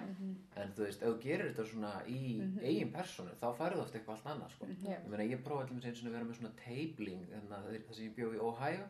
en 0.55 0.71
þú 0.73 0.79
veist, 0.85 1.01
ef 1.03 1.07
þú 1.09 1.19
gerir 1.21 1.53
þetta 1.53 1.65
svona 1.69 1.91
í 2.07 2.41
eigin 2.63 2.91
personu, 2.91 3.29
þá 3.41 3.47
færðu 3.59 3.81
oft 3.83 3.93
eitthvað 3.93 4.15
allt 4.15 4.25
annað 4.33 4.51
sko. 4.55 4.65
já, 4.65 4.97
ég 4.97 5.07
meina, 5.07 5.23
ég 5.35 5.43
prófaði 5.43 5.69
allir 5.69 5.77
með 5.77 5.85
eins 5.85 6.01
og 6.01 6.07
að 6.07 6.11
vera 6.11 6.25
með 6.25 6.37
svona 6.39 6.55
tabling, 6.65 7.21
að 7.29 7.49
það 7.49 7.95
sem 7.95 8.05
ég 8.05 8.15
bjó 8.15 8.33
í 8.33 8.39
Ohio 8.39 8.85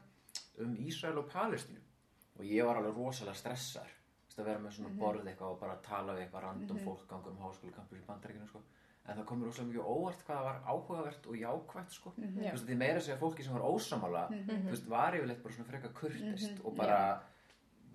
um 0.59 0.75
Ísrael 0.77 1.17
og 1.17 1.29
Palestínu 1.29 1.81
og 2.39 2.45
ég 2.45 2.63
var 2.65 2.75
alveg 2.77 2.95
rosalega 2.95 3.35
stressar 3.35 3.87
að 4.39 4.45
vera 4.45 4.59
með 4.59 4.71
svona 4.71 4.95
borð 4.97 5.25
eitthvað 5.27 5.51
og 5.51 5.59
bara 5.59 5.75
tala 5.83 6.13
við 6.15 6.21
eitthvað 6.29 6.43
random 6.43 6.77
fólk 6.79 7.07
ganga 7.09 7.27
um 7.27 7.37
en 9.09 9.17
það 9.17 9.25
kom 9.29 9.39
mér 9.41 9.49
rosalega 9.49 9.69
mikið 9.71 9.89
óvart 9.95 10.21
hvað 10.27 10.37
það 10.37 10.47
var 10.49 10.61
áhugavert 10.73 11.27
og 11.29 11.39
jákvætt 11.39 11.97
sko. 11.97 12.13
þú 12.19 12.29
Já. 12.43 12.51
veist, 12.51 12.67
því 12.69 12.77
meira 12.83 13.01
segja 13.01 13.17
fólki 13.19 13.45
sem 13.45 13.57
var 13.57 13.65
ósamála 13.65 14.23
þú 14.29 14.69
veist, 14.69 14.87
var 14.89 15.17
yfirleitt 15.17 15.43
bara 15.43 15.57
svona 15.57 15.69
freka 15.71 15.91
kurtist 15.99 16.63
og 16.63 16.77
bara 16.77 17.01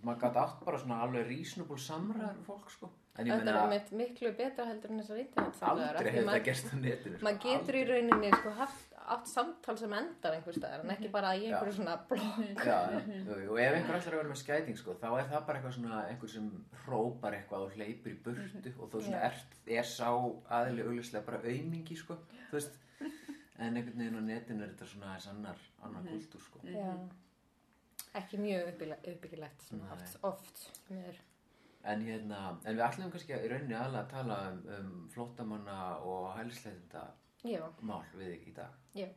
maður 0.04 0.20
gæti 0.24 0.42
átt 0.44 0.64
bara 0.64 0.78
svona 0.82 1.00
alveg 1.06 1.26
reasonable 1.30 1.80
samræður 1.80 2.38
við 2.38 2.48
fólk 2.48 2.70
sko. 2.74 2.90
en 3.18 3.28
ég 3.28 3.38
þetta 3.38 3.54
er 3.54 3.70
meina 3.70 3.98
miklu 4.02 4.32
betra 4.40 4.66
heldur 4.68 4.90
en 4.90 5.02
þessar 5.02 5.20
af 5.44 5.62
aldrei 5.70 6.10
hefur 6.10 6.30
það 6.32 6.44
gerst 6.48 6.72
á 6.72 6.76
netinu 6.76 7.16
sko. 7.18 7.24
maður 7.28 7.40
getur 7.46 7.78
í 7.80 7.84
rauninni 7.90 8.32
sko 8.34 8.54
haft 8.58 8.93
átt 9.12 9.26
samtal 9.28 9.74
sem 9.78 9.92
endar 9.92 10.32
einhver 10.36 10.54
staðar 10.56 10.84
en 10.84 10.90
ekki 10.94 11.08
bara 11.12 11.34
í 11.36 11.42
einhverju 11.50 11.74
svona 11.76 11.96
blokk. 12.08 12.38
Og 13.50 13.58
ef 13.60 13.74
einhver 13.76 13.98
ætlar 13.98 14.14
að 14.14 14.20
vera 14.20 14.30
með 14.30 14.40
skæting 14.40 14.78
sko, 14.80 14.94
þá 15.00 15.08
er 15.18 15.26
það 15.32 15.42
bara 15.48 15.58
eitthvað 15.60 15.74
svona 15.76 15.98
einhver 16.08 16.32
sem 16.32 16.46
hrópar 16.86 17.36
eitthvað 17.36 17.66
og 17.66 17.74
hleypur 17.76 18.14
í 18.14 18.16
burtu 18.24 18.72
og 18.78 18.88
þú 18.94 19.02
svona 19.04 19.20
Já. 19.20 19.26
ert, 19.30 19.58
er 19.78 19.88
sá 19.90 20.08
aðli 20.58 20.86
augljóslega 20.86 21.26
bara 21.26 21.42
aumingi 21.44 21.98
sko, 22.00 22.16
þú 22.48 22.56
veist 22.58 22.80
en 23.58 23.76
einhvern 23.76 24.00
veginn 24.00 24.18
á 24.18 24.22
netinu 24.30 24.64
er 24.64 24.72
þetta 24.72 24.88
svona 24.94 25.12
þess 25.18 25.30
annar, 25.34 25.60
annar 25.86 26.08
kultúr 26.08 26.42
sko. 26.46 26.62
Já, 26.64 26.94
ekki 28.20 28.40
mjög 28.40 28.70
uppbyggileg- 28.72 29.08
uppbyggilegt 29.12 29.66
svona 29.68 29.92
oft, 29.98 30.16
oft 30.30 30.80
mér. 30.90 31.20
en 31.84 32.00
hérna, 32.06 32.40
en 32.64 32.76
við 32.78 32.86
ætlum 32.88 33.10
kannski 33.12 33.36
í 33.36 33.50
rauninni 33.52 33.76
aðlega 33.76 34.06
að 34.06 34.10
tala 34.16 34.38
um, 34.50 34.62
um 34.78 35.08
flóttamanna 35.12 35.78
og 36.00 36.30
hælisleitunda 36.38 37.04
Já, 37.44 37.60
mál 37.84 38.00
við 38.16 38.48
í 38.48 38.54
dag 38.56 38.72
já, 38.94 39.08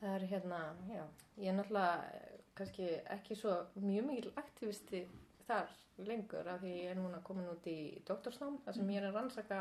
það 0.00 0.14
er 0.14 0.28
hérna, 0.32 0.60
já, 0.90 1.04
ég 1.40 1.50
er 1.50 1.58
náttúrulega 1.58 2.10
eh, 2.12 2.38
kannski 2.56 2.88
ekki 3.16 3.36
svo 3.38 3.56
mjög 3.80 4.08
mikil 4.10 4.32
aktivisti 4.36 5.02
þar 5.46 5.74
lengur 6.06 6.48
af 6.50 6.62
því 6.62 6.72
ég 6.76 6.92
er 6.92 6.98
núna 6.98 7.20
komin 7.24 7.50
út 7.50 7.66
í 7.70 7.78
doktorsnám 8.08 8.58
þar 8.64 8.78
sem 8.78 8.90
ég 8.92 9.00
er 9.00 9.10
að 9.10 9.20
rannsaka 9.20 9.60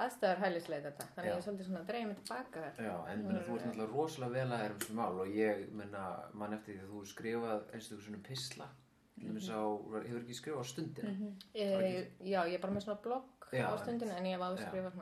aðstæðar 0.00 0.40
hælisleitenda. 0.44 1.06
Þannig 1.14 1.28
Já. 1.28 1.32
ég 1.32 1.38
er 1.38 1.44
svolítið 1.44 1.68
svona 1.68 1.80
að 1.80 1.88
dreyja 1.90 2.08
mig 2.08 2.20
tilbaka 2.20 2.62
Já, 2.80 2.92
en 3.12 3.24
menna, 3.26 3.42
þú 3.46 3.56
ert 3.56 3.66
náttúrulega 3.66 3.94
rosalega 3.94 4.34
vel 4.36 4.54
að 4.54 4.62
þér 4.62 4.74
um 4.74 4.80
þessu 4.82 4.96
mál 4.98 5.20
og 5.24 5.34
ég 5.36 5.64
menna, 5.80 6.04
mann 6.42 6.56
eftir 6.56 6.76
því 6.76 6.84
að 6.84 6.94
þú 6.94 7.02
skrifað 7.10 7.66
einstaklega 7.74 8.06
svona 8.06 8.22
pisla 8.30 8.68
til 9.20 9.28
dæmis 9.28 9.50
á, 9.52 9.62
hefur 10.06 10.20
ekki 10.22 10.38
skrifað 10.38 10.64
á 10.64 10.66
stundina? 10.70 11.14
E, 11.52 11.68
Já, 12.24 12.40
ég 12.48 12.56
er 12.56 12.64
bara 12.64 12.76
með 12.76 12.86
svona 12.86 13.04
blogg 13.04 13.50
Já, 13.52 13.66
á 13.68 13.74
stundinu 13.82 14.16
en 14.16 14.30
ég 14.30 14.38
hef 14.38 14.62
Já. 14.62 14.68
skrifað 14.70 15.00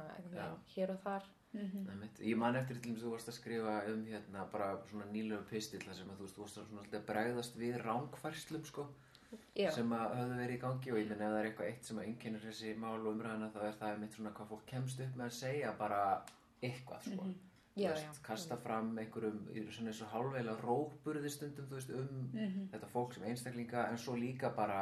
hér 0.74 0.94
og 0.96 1.02
þar 1.06 1.28
Einmitt. 1.56 2.20
Ég 2.20 2.36
man 2.36 2.56
eftir 2.58 2.76
til 2.76 2.90
dæmis 2.90 3.04
þú 3.04 3.12
varst 3.14 3.30
að 3.32 3.38
skrifa 3.38 3.74
um 3.92 4.02
hérna 4.06 4.44
bara 4.52 4.70
svona 4.90 5.06
nýlegu 5.12 5.42
pistil 5.48 5.80
þar 5.84 5.96
sem 5.96 6.10
að 6.12 6.18
þú 6.20 6.26
veist, 6.26 6.36
þú 6.36 6.44
varst 6.44 6.58
svona 6.58 6.82
alltaf 6.82 7.00
að 7.00 7.06
bregðast 7.08 7.58
við 7.58 7.78
rángfærslum 7.84 8.64
sko 8.68 8.86
Já, 9.56 9.68
sem 9.76 9.92
að 9.92 10.14
höfðu 10.18 10.38
verið 10.38 10.54
í 10.54 10.62
gangi. 10.62 10.92
Og 10.92 11.00
ég 11.00 11.10
minn 11.10 11.24
ef 11.24 11.32
það 11.32 11.40
er 11.40 11.50
eitthvað 11.50 11.70
eitt 11.72 11.90
sem 11.90 12.00
að 12.00 12.08
einkennir 12.08 12.46
þessi 12.46 12.74
mál 12.80 12.96
og 13.00 13.10
umræðina 13.12 13.50
þá 13.52 13.60
er 13.66 13.76
það 13.80 13.92
einmitt 13.94 14.16
svona 14.16 14.34
hvað 14.36 14.50
fólk 14.52 14.64
kemst 14.70 15.04
upp 15.04 15.18
með 15.18 15.26
að 15.26 15.36
segja 15.40 15.74
bara 15.80 16.00
eitthvað 16.64 17.08
sko. 17.08 17.28
Þú 17.78 17.84
já, 17.84 17.90
veist, 17.92 18.08
já. 18.08 18.22
kasta 18.26 18.56
fram 18.58 18.88
einhverjum 18.98 19.42
svona 19.70 19.92
eins 19.92 20.00
og 20.02 20.12
hálfveila 20.14 20.56
rókburði 20.62 21.30
stundum 21.30 21.68
veist 21.70 21.92
um 21.94 22.24
þetta 22.72 22.88
fólk 22.90 23.14
sem 23.14 23.28
einstaklinga 23.28 23.84
en 23.92 24.00
svo 24.02 24.16
líka 24.18 24.50
bara 24.56 24.80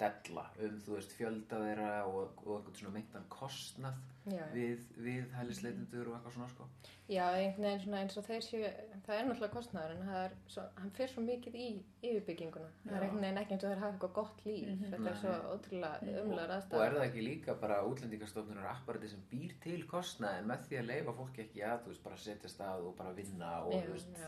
della 0.00 0.46
um 0.66 0.78
þú 0.84 0.96
veist 0.96 1.16
fjölda 1.18 1.60
þeirra 1.64 1.90
og, 2.08 2.40
og 2.46 2.56
einhvern 2.56 2.78
svona 2.80 2.94
meintan 2.96 3.28
kostnað 3.32 4.00
já. 4.30 4.44
við, 4.54 4.86
við 4.96 5.28
hælisleitundur 5.36 6.10
og 6.10 6.18
eitthvað 6.18 6.38
svona 6.38 6.50
sko 6.54 6.70
Já, 7.10 7.24
einhvern 7.34 7.64
veginn 7.64 7.80
svona 7.82 8.00
eins 8.04 8.16
og 8.20 8.22
þeir 8.22 8.44
séu, 8.46 8.68
það 9.02 9.16
er 9.16 9.24
náttúrulega 9.26 9.54
kostnaður 9.56 9.94
en 9.96 10.02
það 10.06 10.18
er 10.20 10.34
svo, 10.54 10.66
hann 10.76 10.92
fer 10.94 11.08
svo 11.10 11.24
mikið 11.24 11.56
í 11.58 11.64
yfirbygginguna. 12.06 12.68
Það 12.84 12.92
er 12.92 12.94
Já. 12.94 13.06
einhvern 13.06 13.24
veginn 13.24 13.40
ekki 13.40 13.56
eins 13.56 13.64
og 13.64 13.72
þeir 13.72 13.82
hafa 13.82 13.96
eitthvað 13.96 14.12
gott 14.20 14.44
líf. 14.46 14.68
Þetta 14.84 15.10
er 15.10 15.18
svo 15.18 15.32
ótrúlega 15.56 16.22
umlegar 16.22 16.52
og 16.52 16.54
aðstæður. 16.54 16.84
er 16.84 16.94
það 16.94 17.06
ekki 17.08 17.26
líka 17.26 17.56
bara 17.64 17.80
útlendingastofnunar 17.90 18.70
apparati 18.70 19.10
sem 19.10 19.26
býr 19.32 19.56
til 19.66 19.80
kostnaðin 19.90 20.46
með 20.52 20.64
því 20.68 20.78
að 20.84 20.88
leifa 20.92 21.18
fólki 21.18 21.44
ekki 21.48 21.66
að 21.66 21.82
þú 21.82 21.94
veist 21.94 22.06
bara 22.06 22.22
setja 22.28 22.54
stað 22.54 22.86
og 22.86 22.96
bara 23.00 23.16
vinna 23.18 23.50
og 23.64 23.74
Já, 23.74 23.82
þú 23.88 23.98
veist 23.98 24.22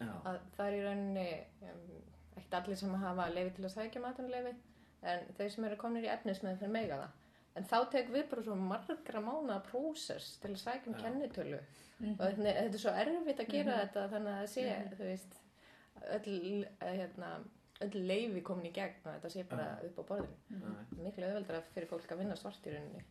Að 0.00 0.38
það 0.56 0.66
er 0.66 0.76
í 0.76 0.82
rauninni 0.86 1.28
um, 1.68 1.80
ekkert 2.36 2.54
allir 2.60 2.76
sem 2.80 2.94
hafa 3.04 3.28
leifi 3.34 3.54
til 3.56 3.64
að 3.68 3.74
sækja 3.74 4.04
atvinnuleifi 4.08 4.54
en 5.10 5.26
þeir 5.36 5.50
sem 5.54 5.64
eru 5.68 5.76
komnir 5.80 6.06
í 6.06 6.12
efnis 6.12 6.42
með 6.44 6.62
þeir 6.62 6.72
mega 6.76 6.96
það. 7.02 7.12
En 7.58 7.64
þá 7.66 7.76
tekum 7.92 8.14
við 8.14 8.26
bara 8.30 8.42
svo 8.46 8.56
margra 8.56 9.20
mánuða 9.24 9.60
prósess 9.66 10.36
til 10.42 10.52
að 10.54 10.60
sækja 10.62 10.92
um 10.92 10.98
kennitölu. 11.00 11.60
Og 12.00 12.20
þetta, 12.20 12.42
þetta 12.42 12.76
er 12.78 12.82
svo 12.84 12.92
erfitt 13.02 13.40
að 13.42 13.50
gera 13.54 13.78
þetta 13.80 14.04
þannig 14.14 14.32
að 14.32 14.38
það 14.40 14.52
sé, 14.54 14.66
þú 14.96 15.08
veist, 15.08 15.34
öll, 16.16 16.36
eh, 16.80 16.92
hérna, 17.00 17.30
öll 17.84 18.04
leifi 18.06 18.44
komin 18.46 18.70
í 18.70 18.74
gegn 18.76 19.02
og 19.04 19.10
þetta 19.16 19.32
sé 19.34 19.44
bara 19.50 19.66
upp 19.88 19.98
á 20.00 20.02
borðinu. 20.12 20.38
já, 20.52 21.02
Miklu 21.04 21.26
auðveldra 21.26 21.62
fyrir 21.74 21.90
fólk 21.90 22.14
að 22.14 22.22
vinna 22.22 22.36
svart 22.40 22.70
í 22.70 22.76
rauninni. 22.76 23.04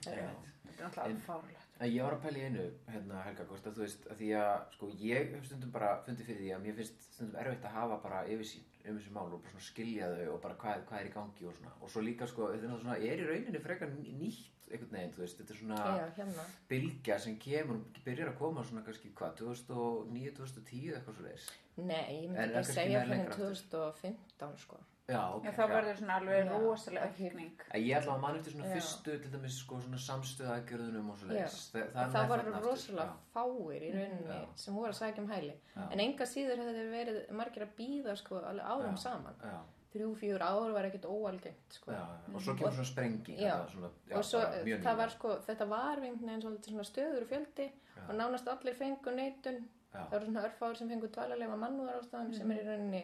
Þetta 0.00 0.16
er 0.16 0.30
náttúrulega 0.30 1.04
alveg 1.04 1.24
fárlegt. 1.26 1.69
En 1.80 1.88
ég 1.88 2.02
var 2.04 2.12
að 2.12 2.24
pæla 2.26 2.36
í 2.36 2.42
einu, 2.44 2.64
hérna 2.92 3.22
Helga 3.24 3.44
Kost, 3.48 3.64
að 3.70 3.78
þú 3.78 3.84
veist, 3.86 4.02
að 4.12 4.18
því 4.20 4.26
að, 4.36 4.64
sko, 4.74 4.88
ég 5.00 5.30
hef 5.32 5.46
stundum 5.48 5.70
bara 5.72 5.94
fundið 6.04 6.26
fyrir 6.28 6.42
því 6.42 6.50
að 6.52 6.64
mér 6.66 6.74
finnst 6.76 7.06
stundum 7.14 7.38
erfitt 7.40 7.64
að 7.64 7.76
hafa 7.78 7.96
bara 8.02 8.18
yfirsýn 8.28 8.66
um 8.90 8.98
þessi 8.98 9.12
mál 9.14 9.24
og 9.32 9.40
bara 9.40 9.52
svona 9.54 9.64
skilja 9.64 10.10
þau 10.12 10.26
og 10.34 10.42
bara 10.44 10.58
hvað, 10.60 10.82
hvað 10.90 11.00
er 11.00 11.08
í 11.08 11.14
gangi 11.14 11.48
og 11.48 11.56
svona. 11.56 11.72
Og 11.80 11.92
svo 11.94 12.02
líka, 12.04 12.28
sko, 12.28 12.50
þetta 12.52 12.68
er 12.68 12.82
svona, 12.82 12.98
er 13.00 13.22
í 13.24 13.28
rauninni 13.30 13.62
frekar 13.64 13.92
ný- 13.94 14.12
nýtt 14.20 14.68
einhvern 14.70 14.92
veginn, 14.98 15.14
þú 15.16 15.22
veist, 15.24 15.40
þetta 15.40 15.54
er 15.56 15.60
svona 15.62 15.80
Já, 15.80 16.06
hérna. 16.20 16.44
bylgja 16.68 17.18
sem 17.24 17.38
kemur, 17.40 17.80
byrjar 18.04 18.28
að 18.34 18.38
koma 18.44 18.64
svona 18.68 18.84
kannski, 18.86 19.14
hvað, 19.16 19.34
2009, 19.40 20.36
2010 20.36 20.94
eitthvað 21.00 21.16
svo 21.16 21.24
leiðis. 21.30 21.48
Nei, 21.80 22.04
ég 22.20 22.28
myndi 22.28 22.44
ekki 22.44 22.54
kannski 22.60 22.76
segja 22.76 23.00
fyrir 23.00 23.14
lengra 23.16 23.32
aftur. 23.32 23.56
2015 23.72 24.58
sko. 24.66 24.80
Já, 25.10 25.22
ok. 25.34 25.46
Já, 25.48 25.52
þá 25.56 25.62
verður 25.72 25.98
svona 25.98 26.18
alveg 26.20 26.50
rosalega 26.52 27.08
aukning. 27.08 27.64
En 27.70 27.82
ég 27.82 27.96
ætla 27.98 28.14
að 28.14 28.22
mann 28.22 28.38
eftir 28.38 28.54
svona 28.54 28.68
Já. 28.68 28.74
fyrstu, 28.76 29.16
til 29.24 29.32
dæmis, 29.32 29.56
sko, 29.64 29.80
svona 29.84 30.00
samstöðu 30.04 30.52
aðgjörðunum 30.54 31.10
og 31.10 31.18
svo 31.18 31.30
leiðis. 31.30 31.58
Það, 31.74 31.98
aftur, 32.04 32.52
rosalega 32.66 33.08
fáir 33.34 33.86
í 33.88 33.90
rauninni 33.96 34.30
Já. 34.30 34.38
sem 34.64 34.78
voru 34.78 34.92
að 34.94 35.00
sækja 35.00 35.24
um 35.24 35.28
hæli. 35.34 35.56
Já. 35.74 35.82
En 35.90 36.04
enga 36.06 36.30
síður 36.30 36.62
hefði 36.62 36.78
þeir 36.78 36.94
verið 36.94 37.20
margir 37.42 37.66
að 37.66 37.74
býða 37.80 38.16
sko 38.20 38.40
alveg 38.40 38.72
árum 38.74 38.96
Já. 38.96 39.02
saman. 39.08 39.44
Þrjú, 39.90 40.12
fjúr 40.20 40.42
ár 40.46 40.70
var 40.70 40.86
ekkert 40.86 41.08
óalgengt 41.10 41.74
sko. 41.74 41.90
Og 42.30 42.38
svo 42.38 42.54
kemur 42.54 42.76
svona 42.76 42.86
sprengi. 42.92 43.34
Já. 43.42 43.56
Svona, 43.72 43.90
og 44.14 44.24
svo 44.28 44.44
það 44.86 45.00
var 45.02 45.10
sko, 45.16 45.34
þetta 45.48 45.66
var 45.66 46.00
veginn 46.04 46.44
svolítið 46.44 46.76
svona 46.76 46.86
stöður 46.86 47.26
fjöldi 47.26 47.66
Já. 47.66 48.04
og 48.06 48.14
nánast 48.14 48.46
allir 48.52 48.78
fengu 48.78 49.10
neitun 49.16 49.64
Já. 49.90 50.02
það 50.06 50.12
voru 50.14 50.26
svona 50.28 50.42
örfáður 50.46 50.76
sem 50.78 50.90
fengu 50.92 51.08
dvalarleifa 51.14 51.56
mannúðar 51.58 51.96
ástæðum 51.98 52.34
sem 52.36 52.50
er 52.54 52.60
í 52.60 52.66
rauninni 52.68 53.00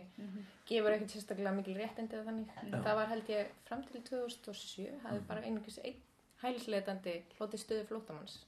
gefur 0.69 0.95
ekkert 0.95 1.15
sérstaklega 1.17 1.55
mikil 1.57 1.75
réttindi 1.81 2.15
eða 2.15 2.29
þannig 2.29 2.53
Já. 2.71 2.77
það 2.85 2.99
var 3.01 3.11
held 3.13 3.33
ég 3.33 3.51
fram 3.67 3.83
til 3.89 4.03
2007 4.11 5.01
hafði 5.07 5.25
bara 5.31 5.43
einhvers 5.49 5.81
einn 5.83 6.05
hælisleitandi 6.45 7.17
hlotið 7.39 7.63
stöðu 7.65 7.99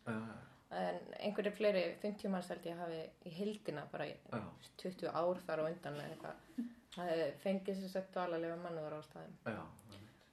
já, 0.07 0.19
en 0.79 1.01
einhverju 1.19 1.53
fleiri 1.57 1.85
50 2.03 2.31
manns 2.31 2.51
held 2.53 2.67
ég 2.69 2.79
hafi 2.79 3.01
í 3.27 3.35
hildina 3.41 3.87
bara 3.93 4.07
í 4.07 4.15
já. 4.15 4.43
20 4.85 5.11
ár 5.11 5.43
þar 5.47 5.65
og 5.65 5.71
undan 5.73 5.99
eða 5.99 6.11
eitthvað 6.13 6.71
hafi 6.99 7.29
fengið 7.43 7.81
sér 7.83 7.95
sett 7.97 8.13
dvalarleifa 8.15 8.63
mannúðar 8.63 8.99
já. 9.49 9.63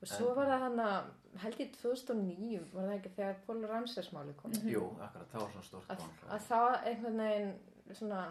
og 0.02 0.08
svo 0.12 0.34
var 0.38 0.52
það 0.54 0.66
hann 0.68 0.84
að 0.86 1.14
held 1.42 1.62
ég 1.64 1.72
2009 1.82 2.66
var 2.74 2.90
það 2.90 2.98
ekki 3.00 3.14
þegar 3.18 3.40
Pól 3.48 3.64
Ramsers 3.70 4.12
máli 4.14 4.36
kom 4.40 4.54
Jú, 4.64 4.90
akkurat, 5.00 5.32
það 5.32 5.42
var 5.42 5.56
svona 5.56 5.70
stórt 5.70 5.90
að, 5.90 6.04
mál. 6.04 6.28
að 6.36 6.46
það 6.50 6.76
einhvern 6.92 7.24
veginn 7.24 7.56
svona 7.94 8.22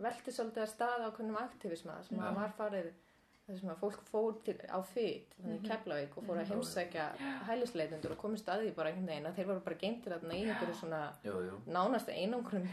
velti 0.00 0.32
svolítið 0.32 0.62
að 0.64 0.72
staða 0.72 1.10
ákveðnum 1.10 1.40
aktivisma 1.40 1.98
sem 2.04 2.18
Já. 2.18 2.28
að 2.28 2.40
var 2.40 2.54
farið 2.56 2.94
þar 3.46 3.58
sem 3.60 3.70
að 3.70 3.82
fólk 3.82 4.00
fór 4.08 4.38
til, 4.42 4.54
á 4.66 4.78
fyrt 4.82 5.34
þannig 5.36 5.60
mm 5.60 5.66
Keflavík 5.66 6.16
og 6.18 6.24
fór 6.26 6.40
að 6.40 6.48
heimsækja 6.50 7.04
hælisleitundur 7.46 8.14
og 8.16 8.18
komist 8.18 8.48
að 8.50 8.64
því 8.64 8.72
bara 8.74 8.90
einhvern 8.90 9.10
veginn 9.12 9.28
að 9.28 9.36
þeir 9.36 9.48
voru 9.50 9.62
bara 9.68 9.78
geintir 9.82 10.14
þarna 10.16 10.34
í 10.34 10.40
einhverju 10.46 10.78
svona 10.80 11.02
jú, 11.22 11.34
jú, 11.46 11.58
nánast 11.76 12.10
einangrun. 12.10 12.66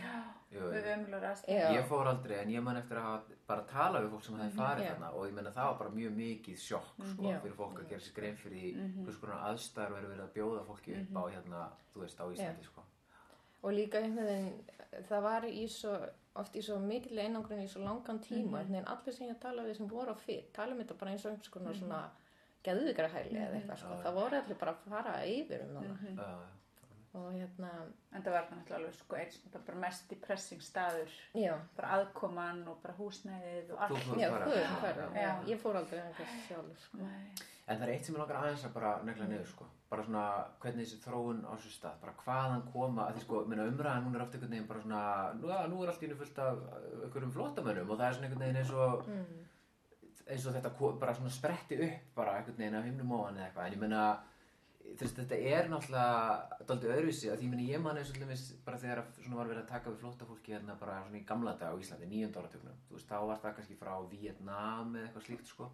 Ég 0.54 1.86
fór 1.90 2.10
aldrei 2.10 2.36
en 2.40 2.54
ég 2.54 2.66
man 2.66 2.78
eftir 2.78 2.98
að 2.98 3.08
hafa 3.08 3.38
bara 3.50 3.66
tala 3.70 4.02
við 4.02 4.12
fólk 4.14 4.26
sem 4.26 4.40
hefði 4.42 4.58
farið 4.58 4.86
Já. 4.86 4.92
þarna 4.94 5.12
og 5.14 5.28
ég 5.30 5.38
menna 5.38 5.54
það 5.54 5.70
var 5.70 5.80
bara 5.80 5.96
mjög 5.98 6.18
mikið 6.18 6.60
sjokk 6.62 6.92
sko, 7.12 7.30
Já. 7.30 7.40
fyrir 7.46 7.58
fólk 7.58 7.82
að 7.82 7.90
gera 7.94 8.06
sér 8.06 8.18
grein 8.18 8.38
fyrir 8.42 8.60
því 8.60 8.90
hvers 9.06 9.22
konar 9.22 9.48
aðstæður 9.50 9.96
verið 9.98 10.14
verið 10.14 10.26
að 10.26 10.36
bjóða 10.38 10.66
fólki 10.70 10.98
upp 11.00 11.18
á 11.18 11.24
hérna, 11.36 11.64
þú 11.94 12.06
veist, 12.06 12.22
á 12.22 12.26
Íslandi 12.34 12.70
sko. 12.70 12.86
og 13.64 13.74
líka 13.74 14.02
einhvern 14.02 14.30
veginn 14.30 14.83
það 15.10 15.26
var 15.28 15.48
í 15.50 15.64
svo 15.72 15.94
oft 16.42 16.56
í 16.58 16.64
svo 16.66 16.80
mikil 16.82 17.20
einangrun 17.22 17.62
í 17.62 17.70
svo 17.70 17.84
langan 17.84 18.20
tíma 18.24 18.62
einhvern 18.62 18.74
veginn 18.74 18.92
allir 18.96 19.16
sem 19.16 19.30
ég 19.30 19.40
tala 19.42 19.66
við 19.68 19.78
sem 19.78 19.90
voru 19.92 20.16
á 20.16 20.18
fyrt 20.18 20.52
tala 20.56 20.74
um 20.74 20.82
þetta 20.82 21.00
bara 21.02 21.14
eins 21.14 21.26
og 21.26 21.32
einhvers 21.34 21.54
konar 21.54 21.78
svona 21.78 22.02
geðvíkara 22.66 23.12
hæli 23.14 23.38
eða 23.38 23.60
eitthvað 23.60 23.82
sko. 23.84 24.00
það 24.06 24.20
voru 24.20 24.40
allir 24.40 24.60
bara 24.64 24.74
að 24.74 24.92
fara 24.96 25.16
yfir 25.30 25.66
um 25.68 25.78
það 26.18 26.44
og 27.14 27.30
hérna, 27.36 27.70
en 28.12 28.24
það 28.26 28.36
var 28.36 28.48
náttúrulega 28.50 28.80
alveg 28.80 28.98
sko 28.98 29.18
eins 29.20 29.40
bara, 29.46 29.64
bara 29.68 29.82
mest 29.84 30.10
depressing 30.10 30.62
staður. 30.66 31.16
Já. 31.38 31.54
Bara 31.78 31.96
aðkoman 32.00 32.64
og 32.72 32.80
bara 32.82 32.98
húsnæðið 32.98 33.74
og 33.76 33.86
allt. 33.86 34.12
Já, 34.18 34.30
já, 34.50 35.08
já. 35.14 35.32
Ég 35.52 35.62
fór 35.62 35.78
aldrei 35.78 36.02
einhvers 36.02 36.38
sjálf, 36.48 36.86
sko. 36.88 37.10
En 37.64 37.80
það 37.80 37.86
er 37.86 37.94
eitt 37.94 38.08
sem 38.08 38.16
ég 38.16 38.20
langar 38.20 38.42
aðeins 38.42 38.66
að 38.68 38.76
bara 38.76 38.98
negla 39.08 39.30
niður 39.30 39.48
sko. 39.54 39.70
bara 39.94 40.04
svona 40.08 40.24
hvernig 40.64 40.88
þessi 40.88 41.00
þróun 41.04 41.44
á 41.46 41.54
sér 41.62 41.74
stað 41.76 41.98
bara 42.02 42.14
hvaðan 42.24 42.64
koma, 42.74 43.04
að 43.06 43.18
því 43.18 43.24
sko 43.28 43.42
minna 43.46 43.68
umræðan 43.70 44.08
hún 44.08 44.16
er 44.18 44.24
oft 44.24 44.34
einhvern 44.34 44.56
veginn 44.56 44.70
bara 44.72 44.82
svona 44.82 45.02
nú, 45.38 45.52
ja, 45.52 45.60
nú 45.70 45.84
er 45.84 45.92
allt 45.92 46.02
í 46.02 46.08
hennu 46.08 46.18
fullt 46.18 46.40
af 46.42 46.64
einhverjum 47.06 47.34
flottamönnum 47.36 47.94
og 47.94 48.00
það 48.00 48.08
er 48.08 48.16
svona 48.18 48.30
einhvern 48.30 48.44
veginn 48.44 48.62
eins 48.64 48.74
og 48.74 49.06
eins 50.34 50.48
og 50.48 50.56
þetta 50.58 50.72
bara 51.04 51.16
svona 51.18 51.34
spretti 51.36 51.80
upp 51.88 52.16
bara 52.18 52.38
einhvern 52.40 52.58
veginn 52.58 52.80
af 52.80 52.88
himnum 52.88 53.14
ofan 53.20 53.38
eða 53.38 53.48
eitthvað. 53.48 53.68
En 53.68 53.78
ég 53.78 53.84
meina 53.84 54.04
veist, 55.00 55.18
þetta 55.18 55.38
er 55.50 55.70
náttúrulega 55.72 56.64
daldið 56.70 56.94
öðruvísi. 56.96 57.30
Að 57.34 57.42
því 57.42 57.50
meni 57.54 57.68
ég 57.70 57.84
man 57.84 57.98
eins 58.00 58.12
og 58.12 58.18
allir 58.22 58.42
bara 58.66 58.82
þegar 58.82 59.04
svona 59.18 59.40
var 59.40 59.52
verið 59.52 59.64
að 59.64 59.72
taka 59.74 59.94
við 59.94 60.02
flóttafólki 60.04 60.56
hérna 60.56 60.76
bara 60.80 60.98
svona 61.06 61.20
í 61.22 61.26
gamla 61.30 61.54
dag 61.60 61.74
á 61.74 61.82
Íslandi, 61.82 62.10
nýjönda 62.12 62.42
áratögnum 62.44 62.82
þú 62.90 62.98
veist, 62.98 63.08
þá 63.10 63.18
var 63.30 63.40
það 63.44 63.56
kannski 63.60 63.78
frá 63.80 63.94
Vietnam 64.12 64.96
eða 64.96 65.08
eitthvað 65.08 65.28
slíkt 65.30 65.48
sko, 65.54 65.70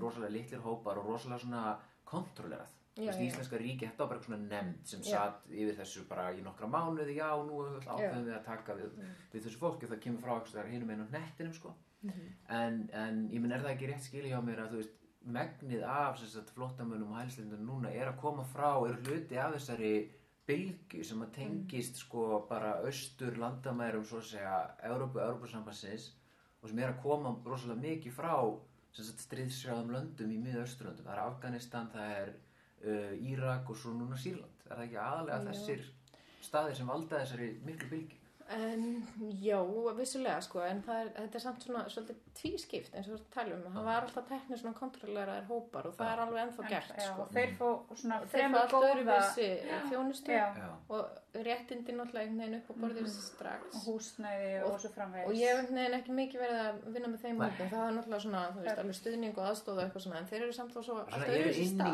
rosalega 0.00 0.32
litlir 0.38 0.64
hópar 0.64 0.98
og 1.02 1.12
rosalega 1.12 1.44
svona 1.44 1.76
kontrollerað. 2.08 2.72
Þú 2.94 3.08
veist, 3.08 3.22
íslenska 3.26 3.58
ríki, 3.58 3.88
þetta 3.88 4.04
var 4.04 4.10
bara 4.12 4.22
svona 4.22 4.36
nefnd 4.44 4.84
sem 4.86 5.00
Já. 5.02 5.14
satt 5.16 5.48
yfir 5.50 5.74
þessu 5.80 6.04
bara 6.06 6.28
í 6.30 6.42
nokkra 6.46 6.68
mánuði, 6.70 7.16
já, 7.18 7.30
nú 7.42 7.64
ákveðum 7.82 8.28
við 8.28 8.36
að 8.36 8.44
taka 8.46 8.76
við, 8.78 9.00
við 9.32 9.48
þessu 9.48 9.58
fólki 9.58 9.88
og 9.88 9.90
það 9.90 10.02
kemur 10.04 10.22
frá 10.22 10.34
eitthvað 10.36 10.70
hinum 10.70 10.92
einu 10.94 11.08
hnettinum 11.10 11.56
sko. 11.56 11.72
En, 12.52 12.76
en 12.92 13.24
ég 13.32 13.40
minn 13.40 13.50
er 13.56 13.64
það 13.64 13.72
ekki 13.74 13.88
rétt 13.90 14.04
skilja 14.06 14.36
hjá 14.36 14.44
mér 14.46 14.62
að 14.62 14.74
þú 14.76 14.82
veist 14.82 15.03
megnið 15.24 15.84
af 15.88 16.18
sagt, 16.20 16.52
flottamönnum 16.56 17.14
og 17.14 17.22
hælslindunum 17.22 17.70
núna 17.70 17.92
er 17.94 18.10
að 18.10 18.20
koma 18.20 18.44
frá, 18.44 18.70
er 18.84 19.00
hluti 19.00 19.38
af 19.40 19.54
þessari 19.56 19.94
bylgu 20.48 21.04
sem 21.04 21.22
að 21.24 21.32
tengist 21.38 22.02
sko 22.02 22.44
bara 22.48 22.76
austur 22.84 23.38
landamærum 23.40 24.04
svo 24.04 24.20
að 24.20 24.30
segja 24.34 24.58
Európu, 24.90 25.22
Európusambassins 25.24 26.10
og 26.60 26.68
sem 26.68 26.80
er 26.80 26.92
að 26.92 27.02
koma 27.04 27.34
rosalega 27.44 27.80
mikið 27.80 28.16
frá 28.16 28.34
stríðsjáðum 28.94 29.90
löndum 29.90 30.30
í 30.30 30.38
miða-austurlöndum, 30.38 31.06
það 31.06 31.16
er 31.16 31.22
Afganistan, 31.24 31.88
það 31.90 32.12
er 32.18 32.28
uh, 32.84 33.30
Írak 33.32 33.70
og 33.72 33.78
svo 33.80 33.94
núna 33.96 34.18
Sýrland. 34.20 34.60
Er 34.68 34.76
það 34.76 34.84
ekki 34.84 35.00
aðalega 35.02 35.38
Já. 35.40 35.46
þessir 35.48 35.88
staðir 36.44 36.78
sem 36.78 36.92
valda 36.92 37.22
þessari 37.24 37.48
miklu 37.66 37.90
bylgu 37.90 38.20
En, 38.52 39.06
já, 39.40 39.56
vissulega, 39.96 40.36
sko, 40.44 40.60
en 40.68 40.82
er, 40.92 41.06
þetta 41.16 41.38
er 41.38 41.42
samt 41.42 41.62
svona 41.64 41.80
svolítið 41.88 42.16
tvískipt 42.36 42.92
eins 42.94 43.08
og 43.08 43.22
talum. 43.32 43.62
Það 43.72 43.84
var 43.86 44.02
alltaf 44.04 44.26
teknir 44.28 44.58
svona 44.60 44.76
kontrolleraðir 44.76 45.46
hópar 45.48 45.86
og 45.88 45.94
það 45.96 46.10
er 46.12 46.20
alveg 46.24 46.40
ennþá 46.42 46.62
gert, 46.68 46.90
já, 46.92 47.06
sko. 47.08 47.22
og 47.24 47.28
þeir 47.32 47.50
fó 47.56 47.68
svona 47.96 48.18
Þeir 48.20 48.28
fá 48.28 48.34
fremur 48.34 48.60
góða 48.74 48.90
öðruvísi 48.90 49.48
þjónustu 49.88 50.30
já, 50.34 50.46
Já, 50.60 50.68
og 50.92 51.02
réttindi 51.48 51.90
náttúrulega 51.96 52.24
einhvern 52.26 52.42
veginn 52.44 52.58
upp 52.58 52.68
á 52.68 52.74
borðið 52.84 53.08
strax. 53.14 53.62
og 53.78 53.82
húsnæði 53.88 54.52
og, 54.66 54.74
svo 54.84 54.90
framvegis. 54.98 55.28
Og 55.30 55.34
ég 55.40 55.46
hef 55.48 55.56
einhvern 55.62 55.80
veginn 55.80 55.98
ekki 56.00 56.12
mikið 56.20 56.38
verið 56.44 56.60
að 56.66 56.74
vinna 56.98 57.08
með 57.14 57.20
þeim. 57.24 57.36
Það 57.72 57.86
er 57.88 57.92
náttúrulega 57.96 58.24
svona, 58.26 58.42
þú 58.52 58.58
veist, 58.60 58.78
alveg 58.84 58.96
stuðning 59.00 59.34
og 59.40 59.44
aðstóð 59.48 59.76
og 59.78 59.82
eitthvað 59.86 60.04
svona, 60.06 60.18
en 60.20 60.28
þeir 60.30 60.42
eru 60.42 60.52
samt 60.60 60.72
svo 60.76 60.80
allt 60.80 60.84
svona 60.84 61.00
eru 61.24 61.32
öðruvísi 61.40 61.64
inni 61.64 61.64
í 61.64 61.66
stað. 61.72 61.88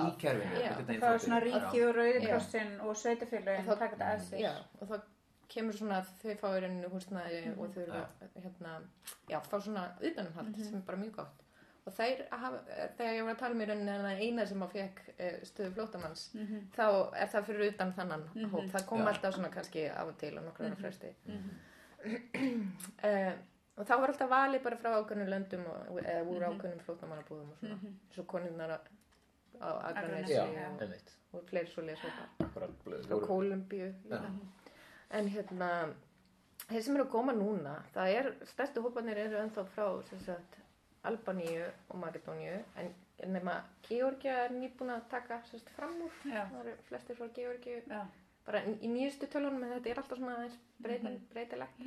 Að 5.50 5.56
kemur 5.56 5.76
svona 5.76 6.00
að 6.00 6.10
þau 6.22 6.34
fá 6.38 6.48
í 6.54 6.62
rauninu 6.64 6.88
húsnæði 6.92 7.38
og 7.56 7.70
þau 7.74 7.82
eru 7.82 8.00
hérna, 8.44 8.74
já, 9.30 9.38
fá 9.46 9.56
svona 9.58 9.86
utanumhald 9.98 10.58
sem 10.60 10.76
er 10.78 10.84
bara 10.86 11.00
mjög 11.00 11.16
gott. 11.18 11.46
Og 11.88 11.94
þeir 11.96 12.22
hafa, 12.30 12.60
þegar 12.98 13.14
ég 13.16 13.24
var 13.24 13.34
að 13.34 13.40
tala 13.40 13.56
um 13.56 13.62
í 13.64 13.68
rauninni 13.70 13.92
en 13.94 14.04
það 14.06 14.22
eina 14.26 14.46
sem 14.46 14.64
að 14.64 14.74
fekk 14.76 14.98
uh, 15.14 15.38
stöðu 15.48 15.70
flótamanns, 15.78 16.26
þá 16.76 16.86
er 17.16 17.30
það 17.32 17.46
fyrir 17.48 17.72
utan 17.72 17.94
þannan 17.96 18.26
hóp. 18.52 18.66
Það 18.74 18.86
kom 18.92 19.02
Já. 19.02 19.08
alltaf 19.12 19.36
svona 19.36 19.52
kannski 19.54 19.86
af 19.88 20.12
og 20.12 20.18
til 20.20 20.34
og 20.36 20.46
nokkur 20.46 20.68
ára 20.68 20.80
fresti. 20.82 21.14
uh, 23.08 23.32
og 23.80 23.88
þá 23.88 23.94
var 23.96 24.12
alltaf 24.12 24.30
valið 24.30 24.64
bara 24.68 24.80
frá 24.84 24.92
ákveðnum 25.00 25.32
löndum 25.32 25.66
og, 25.72 26.00
eða 26.04 26.22
úr 26.28 26.46
ákveðnum 26.50 26.84
flótamannabúðum 26.84 27.50
og 27.56 27.62
svona. 27.64 27.94
Svo 28.14 28.26
konurnar 28.28 28.76
á, 28.76 28.78
á 29.64 29.68
Akranesi 29.90 30.36
Já. 30.36 30.44
og, 30.44 30.86
og 31.32 31.48
fleiri 31.48 31.72
svo 31.72 31.82
bara 32.54 32.68
og 32.68 33.24
Kólumbíu 33.24 33.88
líka. 34.04 34.28
En 35.11 35.29
hérna 35.35 35.70
þeir 36.70 36.83
sem 36.87 36.96
eru 36.96 37.07
að 37.07 37.12
koma 37.12 37.35
núna 37.37 37.77
það 37.94 38.16
er, 38.16 38.33
stærstu 38.53 38.83
hópanir 38.85 39.18
eru 39.25 39.40
ennþá 39.40 39.66
frá 39.75 39.87
sagt, 40.11 40.59
Albaníu 41.09 41.64
og 41.88 42.01
Makedóníu 42.03 42.59
en 42.79 42.90
nema 43.29 43.61
Georgia 43.88 44.44
er 44.46 44.55
nýbúin 44.55 44.92
að 44.94 45.07
taka 45.12 45.40
sagt, 45.51 45.70
fram 45.77 45.96
úr. 46.05 46.16
Já. 46.25 46.44
það 46.53 46.61
eru 46.62 46.75
flestir 46.88 47.18
frá 47.18 47.29
Georgiu 47.37 47.83
Já. 47.88 48.03
bara 48.46 48.62
í, 48.64 48.88
nýjustu 48.88 49.29
tölunum 49.31 49.64
en 49.64 49.77
þetta 49.77 49.92
er 49.92 50.03
alltaf 50.03 50.20
svona 50.20 50.37
aðeins 50.38 50.59
breyta, 50.81 51.12
breytilegt. 51.33 51.85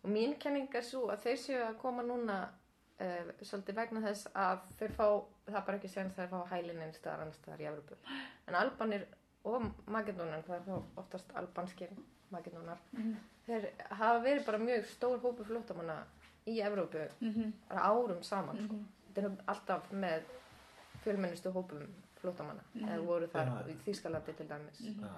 Og 0.00 0.10
mín 0.10 0.36
kenning 0.40 0.70
er 0.74 0.84
svo 0.86 1.08
að 1.12 1.26
þeir 1.26 1.40
séu 1.42 1.62
að 1.64 1.78
koma 1.82 2.04
núna 2.06 2.38
uh, 2.46 3.32
svolítið 3.42 3.80
vegna 3.80 4.04
þess 4.06 4.30
að 4.34 4.62
þeir 4.78 4.94
fá 4.98 5.06
það 5.50 5.58
er 5.60 5.66
bara 5.66 5.80
ekki 5.80 5.92
séns 5.92 6.16
þeir 6.16 6.30
fá 6.32 6.38
hælinn 6.54 6.84
einn 6.84 6.94
staðar 6.96 7.24
annar 7.24 7.36
staðar 7.36 7.64
í 7.64 7.68
Evropu 7.72 7.98
en 8.46 8.58
Albanir 8.60 9.06
og 9.50 9.68
Makedónar 9.90 10.46
það 10.46 10.56
er 10.56 10.66
þá 10.68 11.02
oftast 11.02 11.36
albanskir 11.40 11.92
Makedónar 12.30 12.78
þeir 13.46 13.68
hafa 13.90 14.18
verið 14.24 14.44
bara 14.46 14.58
mjög 14.58 14.86
stór 14.92 15.18
hópu 15.24 15.44
flóttamanna 15.48 15.96
í 16.46 16.60
Evrópu 16.64 17.06
bara 17.68 17.80
árum 17.90 18.22
saman 18.22 18.60
sko. 18.66 18.78
þetta 19.14 19.26
er 19.26 19.42
alltaf 19.54 19.90
með 19.92 20.30
fjölmennustu 21.04 21.50
hópum 21.54 21.82
flóttamanna 22.20 22.62
eða 22.86 23.02
voru 23.06 23.28
þar 23.32 23.68
í 23.72 23.76
Þýskalandi 23.86 24.36
til 24.36 24.48
dæmis. 24.48 24.80
Já. 24.80 25.12